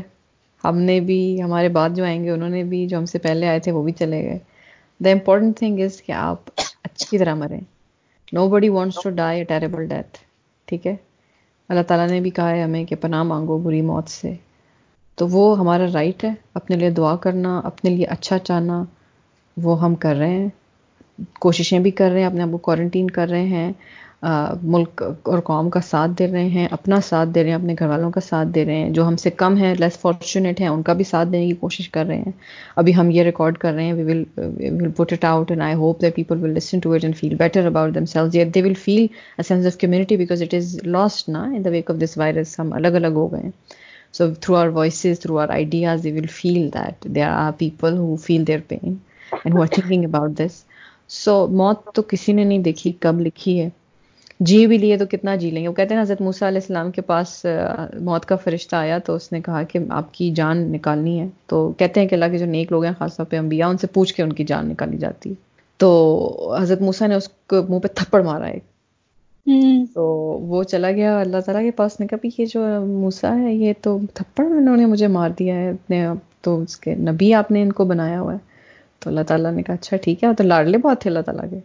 ہم 0.64 0.76
نے 0.88 0.98
بھی 1.08 1.20
ہمارے 1.42 1.68
بعد 1.76 1.90
جو 1.96 2.04
آئیں 2.04 2.22
گے 2.24 2.30
انہوں 2.30 2.48
نے 2.56 2.62
بھی 2.70 2.86
جو 2.88 2.98
ہم 2.98 3.04
سے 3.12 3.18
پہلے 3.26 3.48
آئے 3.48 3.58
تھے 3.64 3.72
وہ 3.72 3.82
بھی 3.82 3.92
چلے 4.00 4.22
گئے 4.28 4.38
دا 5.04 5.10
امپورٹنٹ 5.12 5.56
تھنگ 5.58 5.80
از 5.84 6.00
کہ 6.06 6.12
آپ 6.20 6.50
اچھی 6.82 7.18
طرح 7.18 7.34
مریں 7.42 7.60
nobody 8.48 8.68
wants 8.76 9.02
to 9.02 9.10
die 9.22 9.38
a 9.38 9.44
terrible 9.52 9.86
death 9.88 10.18
ٹھیک 10.68 10.86
ہے 10.86 10.94
اللہ 11.68 11.82
تعالیٰ 11.88 12.08
نے 12.10 12.20
بھی 12.20 12.30
کہا 12.38 12.50
ہے 12.50 12.62
ہمیں 12.62 12.84
کہ 12.84 12.96
پناہ 13.00 13.22
مانگو 13.32 13.58
بری 13.66 13.80
موت 13.90 14.08
سے 14.10 14.32
تو 15.18 15.28
وہ 15.28 15.44
ہمارا 15.58 15.86
رائٹ 15.94 16.24
ہے 16.24 16.30
اپنے 16.60 16.76
لیے 16.76 16.90
دعا 17.00 17.14
کرنا 17.26 17.58
اپنے 17.64 17.90
لیے 17.96 18.06
اچھا 18.16 18.38
چاہنا 18.38 18.82
وہ 19.62 19.82
ہم 19.82 19.94
کر 20.04 20.14
رہے 20.16 20.36
ہیں 20.38 20.48
کوششیں 21.40 21.78
بھی 21.80 21.90
کر 21.90 22.10
رہے 22.10 22.18
ہیں 22.20 22.26
اپنے 22.26 22.42
آپ 22.42 22.50
کو 22.50 22.58
کوارنٹین 22.64 23.10
کر 23.16 23.28
رہے 23.28 23.44
ہیں 23.48 23.72
ملک 24.72 25.02
اور 25.02 25.38
قوم 25.44 25.68
کا 25.70 25.80
ساتھ 25.84 26.10
دے 26.18 26.26
رہے 26.32 26.48
ہیں 26.48 26.66
اپنا 26.72 27.00
ساتھ 27.06 27.28
دے 27.34 27.42
رہے 27.42 27.50
ہیں 27.50 27.56
اپنے 27.56 27.74
گھر 27.78 27.86
والوں 27.88 28.10
کا 28.10 28.20
ساتھ 28.20 28.48
دے 28.54 28.64
رہے 28.64 28.74
ہیں 28.74 28.90
جو 28.94 29.06
ہم 29.06 29.16
سے 29.22 29.30
کم 29.42 29.58
ہے 29.62 29.72
لیس 29.78 29.98
فارچونیٹ 30.00 30.60
ہیں 30.60 30.68
ان 30.68 30.82
کا 30.88 30.92
بھی 31.00 31.04
ساتھ 31.04 31.28
دینے 31.28 31.46
کی 31.46 31.54
کوشش 31.60 31.88
کر 31.96 32.06
رہے 32.06 32.16
ہیں 32.18 32.32
ابھی 32.82 32.94
ہم 32.96 33.10
یہ 33.10 33.22
ریکارڈ 33.22 33.58
کر 33.64 33.72
رہے 33.72 33.84
ہیں 33.84 33.92
we 33.92 34.02
will 34.12 34.22
will 34.82 34.90
put 34.96 35.12
it 35.12 35.24
out 35.30 35.50
and 35.50 35.62
I 35.62 35.74
hope 35.82 36.00
that 36.02 36.14
people 36.16 36.42
will 36.44 36.54
listen 36.54 36.78
to 36.82 36.92
it 36.94 37.04
and 37.04 37.16
feel 37.16 37.34
better 37.38 37.66
about 37.66 37.94
themselves 38.14 38.36
they 38.54 38.62
will 38.62 38.74
feel 38.84 39.06
sense 39.48 39.66
of 39.72 39.78
community 39.80 40.16
because 40.16 40.42
it 40.42 40.54
is 40.54 40.78
lost 40.84 41.28
نا 41.28 41.42
in 41.56 41.64
the 41.64 41.70
wake 41.70 41.90
of 41.90 42.00
this 42.02 42.16
virus 42.18 42.58
ہم 42.60 42.72
الگ 42.72 42.94
الگ 43.02 43.14
ہو 43.22 43.30
گئے 43.32 43.42
ہیں 43.42 43.50
so 44.18 44.32
through 44.40 44.56
our 44.56 44.68
voices 44.80 45.20
through 45.20 45.38
our 45.38 45.48
ideas 45.58 46.04
they 46.04 46.12
will 46.20 46.26
feel 46.40 46.68
that 46.74 47.04
they 47.14 47.22
are 47.22 47.32
are 47.44 47.50
people 47.58 47.98
who 47.98 48.14
feel 48.26 48.46
their 48.46 48.60
pain 48.68 48.94
and 49.44 49.54
who 49.54 49.60
are 49.62 49.66
thinking 49.76 50.04
about 50.04 50.30
this 50.46 50.64
so 51.20 51.32
موت 51.60 51.78
تو 51.94 52.02
کسی 52.10 52.32
نے 52.32 52.44
نہیں 52.44 52.58
دیکھی 52.66 52.90
کب 53.04 53.18
لکھی 53.20 53.58
ہے 53.60 53.68
جی 54.50 54.66
بھی 54.66 54.76
لیے 54.84 54.96
تو 54.98 55.04
کتنا 55.10 55.34
جی 55.40 55.50
لیں 55.50 55.62
گے 55.62 55.68
وہ 55.68 55.72
کہتے 55.80 55.94
ہیں 55.94 56.00
حضرت 56.02 56.20
موسا 56.28 56.46
علیہ 56.48 56.60
السلام 56.62 56.90
کے 56.90 57.00
پاس 57.10 57.34
موت 58.04 58.24
کا 58.26 58.36
فرشتہ 58.44 58.76
آیا 58.76 58.98
تو 59.08 59.14
اس 59.16 59.30
نے 59.32 59.40
کہا 59.48 59.62
کہ 59.72 59.78
آپ 59.98 60.14
کی 60.14 60.30
جان 60.38 60.60
نکالنی 60.72 61.18
ہے 61.20 61.26
تو 61.52 61.58
کہتے 61.78 62.00
ہیں 62.00 62.06
کہ 62.08 62.14
اللہ 62.14 62.30
کے 62.32 62.38
جو 62.38 62.46
نیک 62.54 62.72
لوگ 62.72 62.84
ہیں 62.84 62.92
خاص 62.98 63.16
طور 63.16 63.26
پہ 63.34 63.38
امبیا 63.38 63.66
ان 63.74 63.78
سے 63.82 63.86
پوچھ 63.98 64.14
کے 64.14 64.22
ان 64.22 64.32
کی 64.38 64.44
جان 64.52 64.68
نکالی 64.68 64.98
جاتی 65.04 65.30
ہے 65.30 65.34
تو 65.84 65.90
حضرت 66.60 66.80
موسا 66.88 67.06
نے 67.06 67.14
اس 67.20 67.28
منہ 67.52 67.78
پہ 67.78 67.88
تھپڑ 68.00 68.22
مارا 68.30 68.46
ایک 68.54 68.64
تو 69.94 70.04
وہ 70.54 70.62
چلا 70.72 70.90
گیا 71.00 71.18
اللہ 71.20 71.40
تعالیٰ 71.46 71.62
کے 71.62 71.70
پاس 71.82 71.98
نے 72.00 72.06
کہا 72.06 72.26
یہ 72.38 72.46
جو 72.54 72.64
موسا 72.86 73.34
ہے 73.38 73.52
یہ 73.54 73.72
تو 73.82 73.98
تھپڑ 74.14 74.44
انہوں 74.50 74.76
نے 74.76 74.86
مجھے 74.96 75.06
مار 75.18 75.30
دیا 75.38 75.54
ہے 75.60 75.68
اپنے 75.70 76.04
تو 76.46 76.60
اس 76.62 76.76
کے 76.84 76.94
نبی 77.10 77.32
آپ 77.42 77.50
نے 77.56 77.62
ان 77.62 77.72
کو 77.80 77.84
بنایا 77.94 78.20
ہوا 78.20 78.32
ہے 78.34 78.50
تو 79.02 79.08
اللہ 79.10 79.20
تعالیٰ 79.28 79.50
نے 79.52 79.62
کہا 79.62 79.74
اچھا 79.74 79.96
ٹھیک 80.02 80.22
ہے 80.24 80.28
تو 80.38 80.44
لاڈلے 80.44 80.78
بہت 80.82 81.00
تھے 81.00 81.08
اللہ 81.10 81.22
تعالیٰ 81.28 81.48
کے 81.50 81.56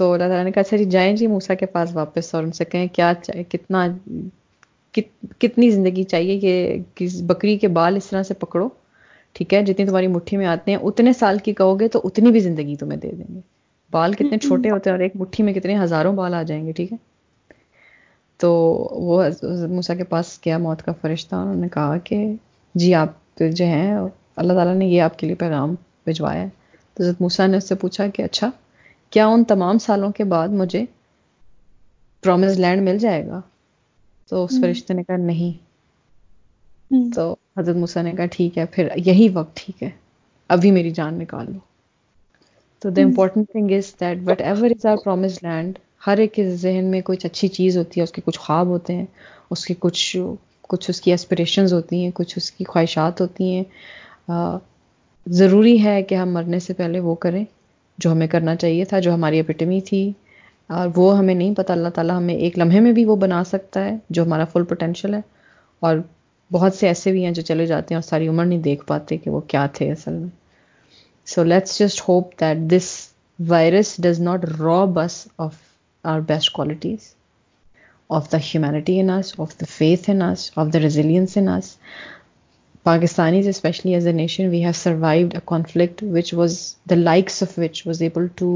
تو 0.00 0.12
اللہ 0.12 0.24
تعالیٰ 0.28 0.44
نے 0.44 0.50
کہا 0.52 0.60
اچھا 0.62 0.76
جی 0.76 0.84
جائیں 0.94 1.14
جی 1.16 1.26
موسا 1.26 1.54
کے 1.62 1.66
پاس 1.76 1.94
واپس 1.94 2.34
اور 2.34 2.42
ان 2.42 2.50
سے 2.58 2.64
کہیں 2.64 2.86
کیا 2.92 3.12
کتنا 3.52 3.86
کتنی 5.40 5.70
زندگی 5.70 6.02
چاہیے 6.12 6.38
یہ 6.42 7.20
بکری 7.28 7.56
کے 7.58 7.68
بال 7.78 7.96
اس 7.96 8.06
طرح 8.10 8.22
سے 8.28 8.34
پکڑو 8.44 8.68
ٹھیک 9.38 9.54
ہے 9.54 9.62
جتنی 9.64 9.86
تمہاری 9.86 10.06
مٹھی 10.16 10.36
میں 10.36 10.46
آتے 10.46 10.70
ہیں 10.70 10.78
اتنے 10.90 11.12
سال 11.20 11.38
کی 11.46 11.52
کہو 11.60 11.78
گے 11.80 11.88
تو 11.96 12.00
اتنی 12.04 12.30
بھی 12.36 12.40
زندگی 12.40 12.76
تمہیں 12.82 12.98
دے 13.04 13.10
دیں 13.14 13.34
گے 13.34 13.40
بال 13.92 14.12
کتنے 14.20 14.38
چھوٹے 14.46 14.70
ہوتے 14.70 14.90
ہیں 14.90 14.96
اور 14.96 15.02
ایک 15.04 15.16
مٹھی 15.22 15.44
میں 15.44 15.52
کتنے 15.54 15.78
ہزاروں 15.78 16.12
بال 16.20 16.34
آ 16.34 16.42
جائیں 16.52 16.64
گے 16.66 16.72
ٹھیک 16.80 16.92
ہے 16.92 16.96
تو 18.44 18.52
وہ 19.08 19.22
موسا 19.70 19.94
کے 19.94 20.04
پاس 20.14 20.38
کیا 20.46 20.58
موت 20.68 20.82
کا 20.82 20.92
فرشتہ 21.00 21.34
انہوں 21.36 21.60
نے 21.60 21.68
کہا 21.74 21.98
کہ 22.04 22.24
جی 22.82 22.94
آپ 23.02 23.40
جو 23.42 23.64
ہیں 23.64 23.98
اللہ 24.42 24.52
تعالیٰ 24.52 24.74
نے 24.74 24.86
یہ 24.86 25.02
آپ 25.02 25.18
کے 25.18 25.26
لیے 25.26 25.34
پیغام 25.42 25.74
بھجوایا 26.06 26.42
ہے 26.42 26.48
تو 26.94 27.02
حضرت 27.02 27.20
موسا 27.22 27.46
نے 27.46 27.56
اس 27.56 27.68
سے 27.68 27.74
پوچھا 27.84 28.06
کہ 28.14 28.22
اچھا 28.22 28.50
کیا 29.14 29.26
ان 29.32 29.44
تمام 29.52 29.78
سالوں 29.86 30.10
کے 30.18 30.24
بعد 30.34 30.48
مجھے 30.62 30.84
پرومز 32.22 32.58
لینڈ 32.60 32.82
مل 32.88 32.98
جائے 32.98 33.26
گا 33.26 33.40
تو 34.28 34.44
اس 34.44 34.58
فرشتے 34.62 34.94
نے 34.94 35.02
کہا 35.04 35.16
نہیں 35.32 37.02
تو 37.14 37.34
حضرت 37.58 37.76
موسا 37.76 38.02
نے 38.02 38.12
کہا 38.16 38.26
ٹھیک 38.32 38.58
ہے 38.58 38.64
پھر 38.72 38.88
یہی 39.06 39.28
وقت 39.32 39.56
ٹھیک 39.64 39.82
ہے 39.82 39.90
ابھی 40.54 40.70
میری 40.70 40.90
جان 41.00 41.18
نکال 41.18 41.46
لو 41.52 41.58
تو 42.82 42.90
the 42.96 43.02
important 43.02 43.50
thing 43.52 43.70
is 43.76 43.94
that 44.00 44.18
whatever 44.44 44.70
our 44.90 44.96
promise 45.04 45.38
land 45.42 45.78
ہر 46.06 46.18
ایک 46.22 46.32
کے 46.34 46.48
ذہن 46.64 46.90
میں 46.90 47.00
کچھ 47.04 47.24
اچھی 47.26 47.48
چیز 47.58 47.76
ہوتی 47.78 48.00
ہے 48.00 48.04
اس 48.04 48.12
کے 48.12 48.22
کچھ 48.24 48.38
خواب 48.38 48.66
ہوتے 48.74 48.94
ہیں 48.96 49.04
اس 49.54 49.64
کے 49.66 49.74
کچھ 49.84 50.16
کچھ 50.72 50.90
اس 50.90 51.00
کی 51.00 51.12
اسپریشنز 51.12 51.72
ہوتی 51.72 52.02
ہیں 52.04 52.10
کچھ 52.14 52.34
اس 52.38 52.50
کی 52.52 52.64
خواہشات 52.72 53.20
ہوتی 53.20 53.52
ہیں 53.54 53.64
ضروری 55.40 55.82
ہے 55.84 56.00
کہ 56.02 56.14
ہم 56.14 56.32
مرنے 56.32 56.58
سے 56.60 56.74
پہلے 56.74 57.00
وہ 57.00 57.14
کریں 57.24 57.44
جو 58.00 58.10
ہمیں 58.12 58.26
کرنا 58.28 58.54
چاہیے 58.56 58.84
تھا 58.84 58.98
جو 59.00 59.14
ہماری 59.14 59.40
اپیٹمی 59.40 59.80
تھی 59.86 60.10
اور 60.78 60.88
وہ 60.96 61.16
ہمیں 61.18 61.34
نہیں 61.34 61.54
پتہ 61.56 61.72
اللہ 61.72 61.88
تعالیٰ 61.94 62.16
ہمیں 62.16 62.34
ایک 62.34 62.58
لمحے 62.58 62.80
میں 62.80 62.92
بھی 62.92 63.04
وہ 63.04 63.16
بنا 63.24 63.42
سکتا 63.46 63.84
ہے 63.84 63.96
جو 64.16 64.22
ہمارا 64.22 64.44
فل 64.52 64.64
پوٹینشیل 64.68 65.14
ہے 65.14 65.20
اور 65.86 65.96
بہت 66.52 66.74
سے 66.74 66.86
ایسے 66.86 67.12
بھی 67.12 67.24
ہیں 67.24 67.30
جو 67.34 67.42
چلے 67.42 67.66
جاتے 67.66 67.94
ہیں 67.94 67.96
اور 68.00 68.08
ساری 68.08 68.28
عمر 68.28 68.44
نہیں 68.44 68.58
دیکھ 68.62 68.84
پاتے 68.86 69.16
کہ 69.18 69.30
وہ 69.30 69.40
کیا 69.48 69.66
تھے 69.74 69.90
اصل 69.92 70.12
میں 70.18 70.28
so 71.34 71.44
let's 71.44 71.78
just 71.78 72.00
hope 72.08 72.32
that 72.40 72.58
this 72.70 72.88
virus 73.48 73.94
does 74.02 74.20
not 74.20 74.44
rob 74.60 74.84
us 74.94 75.26
of 75.46 75.54
our 76.12 76.20
best 76.28 76.52
qualities 76.54 77.12
of 78.18 78.30
the 78.32 78.38
humanity 78.54 78.98
in 79.00 79.10
us 79.10 79.34
of 79.40 79.60
the 79.60 79.64
faith 79.76 80.10
in 80.10 80.22
us 80.22 80.50
of 80.56 80.72
the 80.72 80.80
resilience 80.80 81.36
in 81.36 81.48
us 81.48 81.76
Pakistanis 82.86 83.46
specially 83.48 83.92
as 83.94 84.06
a 84.06 84.12
nation 84.12 84.46
we 84.50 84.58
have 84.64 84.72
survived 84.76 85.34
a 85.34 85.40
conflict 85.50 86.02
which 86.12 86.32
was 86.38 86.56
the 86.90 86.94
likes 86.96 87.42
of 87.42 87.58
which 87.58 87.86
was 87.86 88.02
able 88.02 88.26
to 88.38 88.48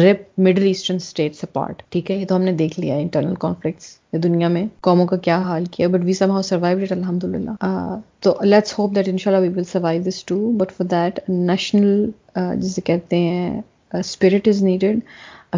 rip 0.00 0.18
Middle 0.46 0.66
Eastern 0.66 0.96
states 0.96 1.42
apart 1.44 1.82
ٹھیک 1.92 2.10
ہے 2.10 2.16
یہ 2.16 2.24
تو 2.28 2.36
ہم 2.36 2.42
نے 2.48 2.52
دیکھ 2.60 2.78
لیا 2.80 2.96
internal 2.96 3.34
conflicts 3.44 3.96
دنیا 4.24 4.48
میں 4.56 4.64
قوموں 4.88 5.06
کا 5.12 5.16
کیا 5.26 5.38
حال 5.46 5.64
کیا 5.76 5.88
but 5.94 6.04
we 6.04 6.12
some 6.20 6.30
how 6.30 6.40
it 6.60 6.92
الحمد 6.92 7.24
للہ 7.32 7.94
تو 8.26 8.34
لیٹس 8.44 8.78
ہوپ 8.78 8.94
دیٹ 8.96 9.08
ان 9.08 9.18
شاء 9.24 9.32
اللہ 9.32 9.46
we 9.46 9.52
will 9.56 9.64
survive 9.72 10.02
this 10.08 10.24
too 10.30 10.38
but 10.60 10.72
for 10.76 10.86
that 10.90 11.18
national 11.52 12.10
جسے 12.60 12.80
کہتے 12.90 13.18
ہیں 13.24 13.60
spirit 14.00 14.48
is 14.48 14.62
needed 14.70 14.98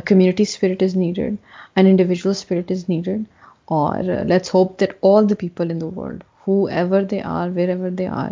community 0.06 0.42
spirit 0.50 0.82
is 0.82 0.96
needed 0.96 1.34
and 1.76 1.88
individual 1.88 2.30
spirit 2.30 2.72
is 2.72 2.84
needed 2.88 3.22
اور 3.80 4.02
let's 4.28 4.54
hope 4.54 4.78
that 4.80 4.92
all 5.14 5.30
the 5.30 5.34
people 5.44 5.70
in 5.70 5.80
the 5.80 5.86
world 5.98 6.24
whoever 6.80 7.02
they 7.10 7.20
are 7.38 7.48
wherever 7.74 7.90
they 8.00 8.06
are 8.24 8.30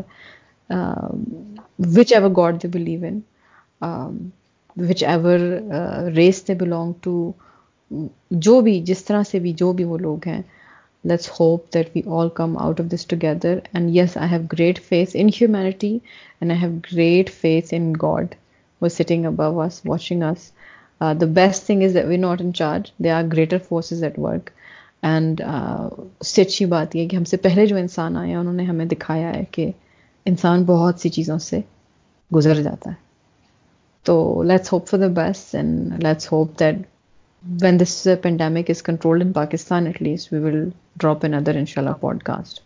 whichever 2.16 2.30
god 2.36 2.62
they 2.62 2.68
believe 2.78 3.00
in 3.08 3.18
whichever 5.12 5.38
race 6.16 6.46
they 6.48 6.54
belong 6.64 6.92
to 7.04 7.14
جو 8.46 8.60
بھی 8.66 8.80
جس 8.90 9.04
طرح 9.04 9.22
سے 9.30 9.38
بھی 9.44 9.52
جو 9.62 9.72
بھی 9.78 9.84
وہ 9.90 9.98
لوگ 10.06 10.26
ہیں 10.28 10.40
let's 11.08 11.28
hope 11.40 11.72
that 11.74 11.88
we 11.94 12.02
all 12.18 12.28
come 12.40 12.56
out 12.64 12.80
of 12.80 12.86
this 12.92 13.06
together 13.12 13.58
and 13.72 13.94
yes 13.96 14.16
I 14.20 14.30
have 14.32 14.42
great 14.52 14.80
faith 14.88 15.10
in 15.20 15.28
humanity 15.40 15.92
and 16.40 16.50
I 16.52 16.60
have 16.62 16.70
great 16.92 17.30
faith 17.40 17.72
in 17.76 17.92
God 18.02 18.34
و 18.82 18.88
sitting 18.98 19.24
above 19.32 19.60
us 19.62 19.80
watching 19.86 20.22
us 20.30 20.50
the 21.20 21.26
best 21.40 21.66
thing 21.66 21.82
is 21.84 21.96
we 22.08 22.16
not 22.26 22.40
in 22.42 22.52
charge 22.62 22.90
they 23.04 23.10
are 23.18 23.22
greater 23.32 23.58
forces 23.68 24.02
at 24.04 24.18
work 24.24 24.50
and 25.06 25.40
اس 25.46 26.28
سے 26.34 26.42
اچھی 26.42 26.64
بات 26.66 26.96
یہ 26.96 27.08
کہ 27.08 27.16
ہم 27.16 27.24
سے 27.30 27.36
پہلے 27.42 27.66
جو 27.66 27.76
انسان 27.76 28.16
آئے 28.16 28.28
ہیں 28.28 28.36
انہوں 28.36 28.52
نے 28.54 28.64
ہمیں 28.64 28.84
دکھایا 28.86 29.34
ہے 29.34 29.42
کہ 29.52 29.70
انسان 30.30 30.64
بہت 30.66 31.00
سی 31.00 31.08
چیزوں 31.16 31.38
سے 31.48 31.60
گزر 32.34 32.62
جاتا 32.62 32.90
ہے 32.90 33.06
تو 34.04 34.42
let's 34.46 34.72
hope 34.72 34.88
for 34.88 34.98
the 35.00 35.06
best 35.20 35.54
and 35.54 36.02
let's 36.02 36.30
hope 36.32 36.58
that 36.60 36.78
when 37.62 37.78
this 37.80 38.06
pandemic 38.22 38.70
is 38.70 38.82
controlled 38.82 39.22
in 39.24 39.32
Pakistan 39.32 39.86
at 39.86 40.00
least 40.02 40.32
we 40.32 40.38
will 40.44 40.68
drop 41.00 41.24
in 41.26 41.34
other 41.34 41.56
ان 41.56 41.66
شاء 41.66 41.80
اللہ 41.82 41.94
podcast 42.28 42.60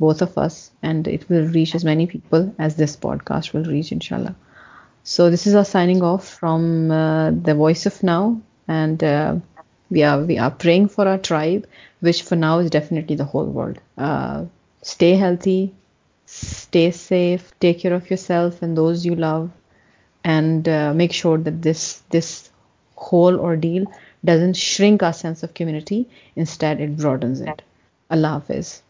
both 0.00 0.22
of 0.22 0.38
us 0.44 0.54
and 0.88 1.08
it 1.12 1.30
will 1.30 1.50
reach 1.54 1.74
as 1.74 1.84
many 1.84 2.06
people 2.12 2.48
as 2.64 2.76
this 2.84 2.98
podcast 3.30 3.54
will 3.54 3.68
reach 3.68 3.92
ان 3.92 4.00
شاء 4.06 4.16
اللہ 4.16 4.32
so 5.14 5.28
this 5.34 5.46
is 5.46 5.56
our 5.56 5.64
signing 5.70 6.02
off 6.04 6.24
from 6.38 6.66
the 7.46 7.52
voice 7.56 7.86
of 7.86 8.02
now 8.04 8.28
and 8.68 9.02
We 9.90 10.02
are 10.02 10.50
praying 10.50 10.88
for 10.88 11.06
our 11.06 11.18
tribe, 11.18 11.66
which 12.00 12.22
for 12.22 12.36
now 12.36 12.58
is 12.58 12.70
definitely 12.70 13.16
the 13.16 13.24
whole 13.24 13.46
world. 13.46 13.78
Uh, 13.96 14.46
stay 14.82 15.14
healthy, 15.14 15.74
stay 16.26 16.90
safe, 16.90 17.52
take 17.60 17.80
care 17.80 17.94
of 17.94 18.10
yourself 18.10 18.62
and 18.62 18.76
those 18.76 19.06
you 19.06 19.14
love, 19.14 19.50
and 20.24 20.68
uh, 20.68 20.92
make 20.92 21.12
sure 21.12 21.38
that 21.38 21.62
this 21.62 22.50
whole 22.96 23.38
ordeal 23.38 23.84
doesn't 24.24 24.56
shrink 24.56 25.04
our 25.04 25.12
sense 25.12 25.44
of 25.44 25.54
community. 25.54 26.08
Instead, 26.34 26.80
it 26.80 26.96
broadens 26.96 27.40
it. 27.40 27.62
Allah 28.10 28.42
Hafiz. 28.44 28.82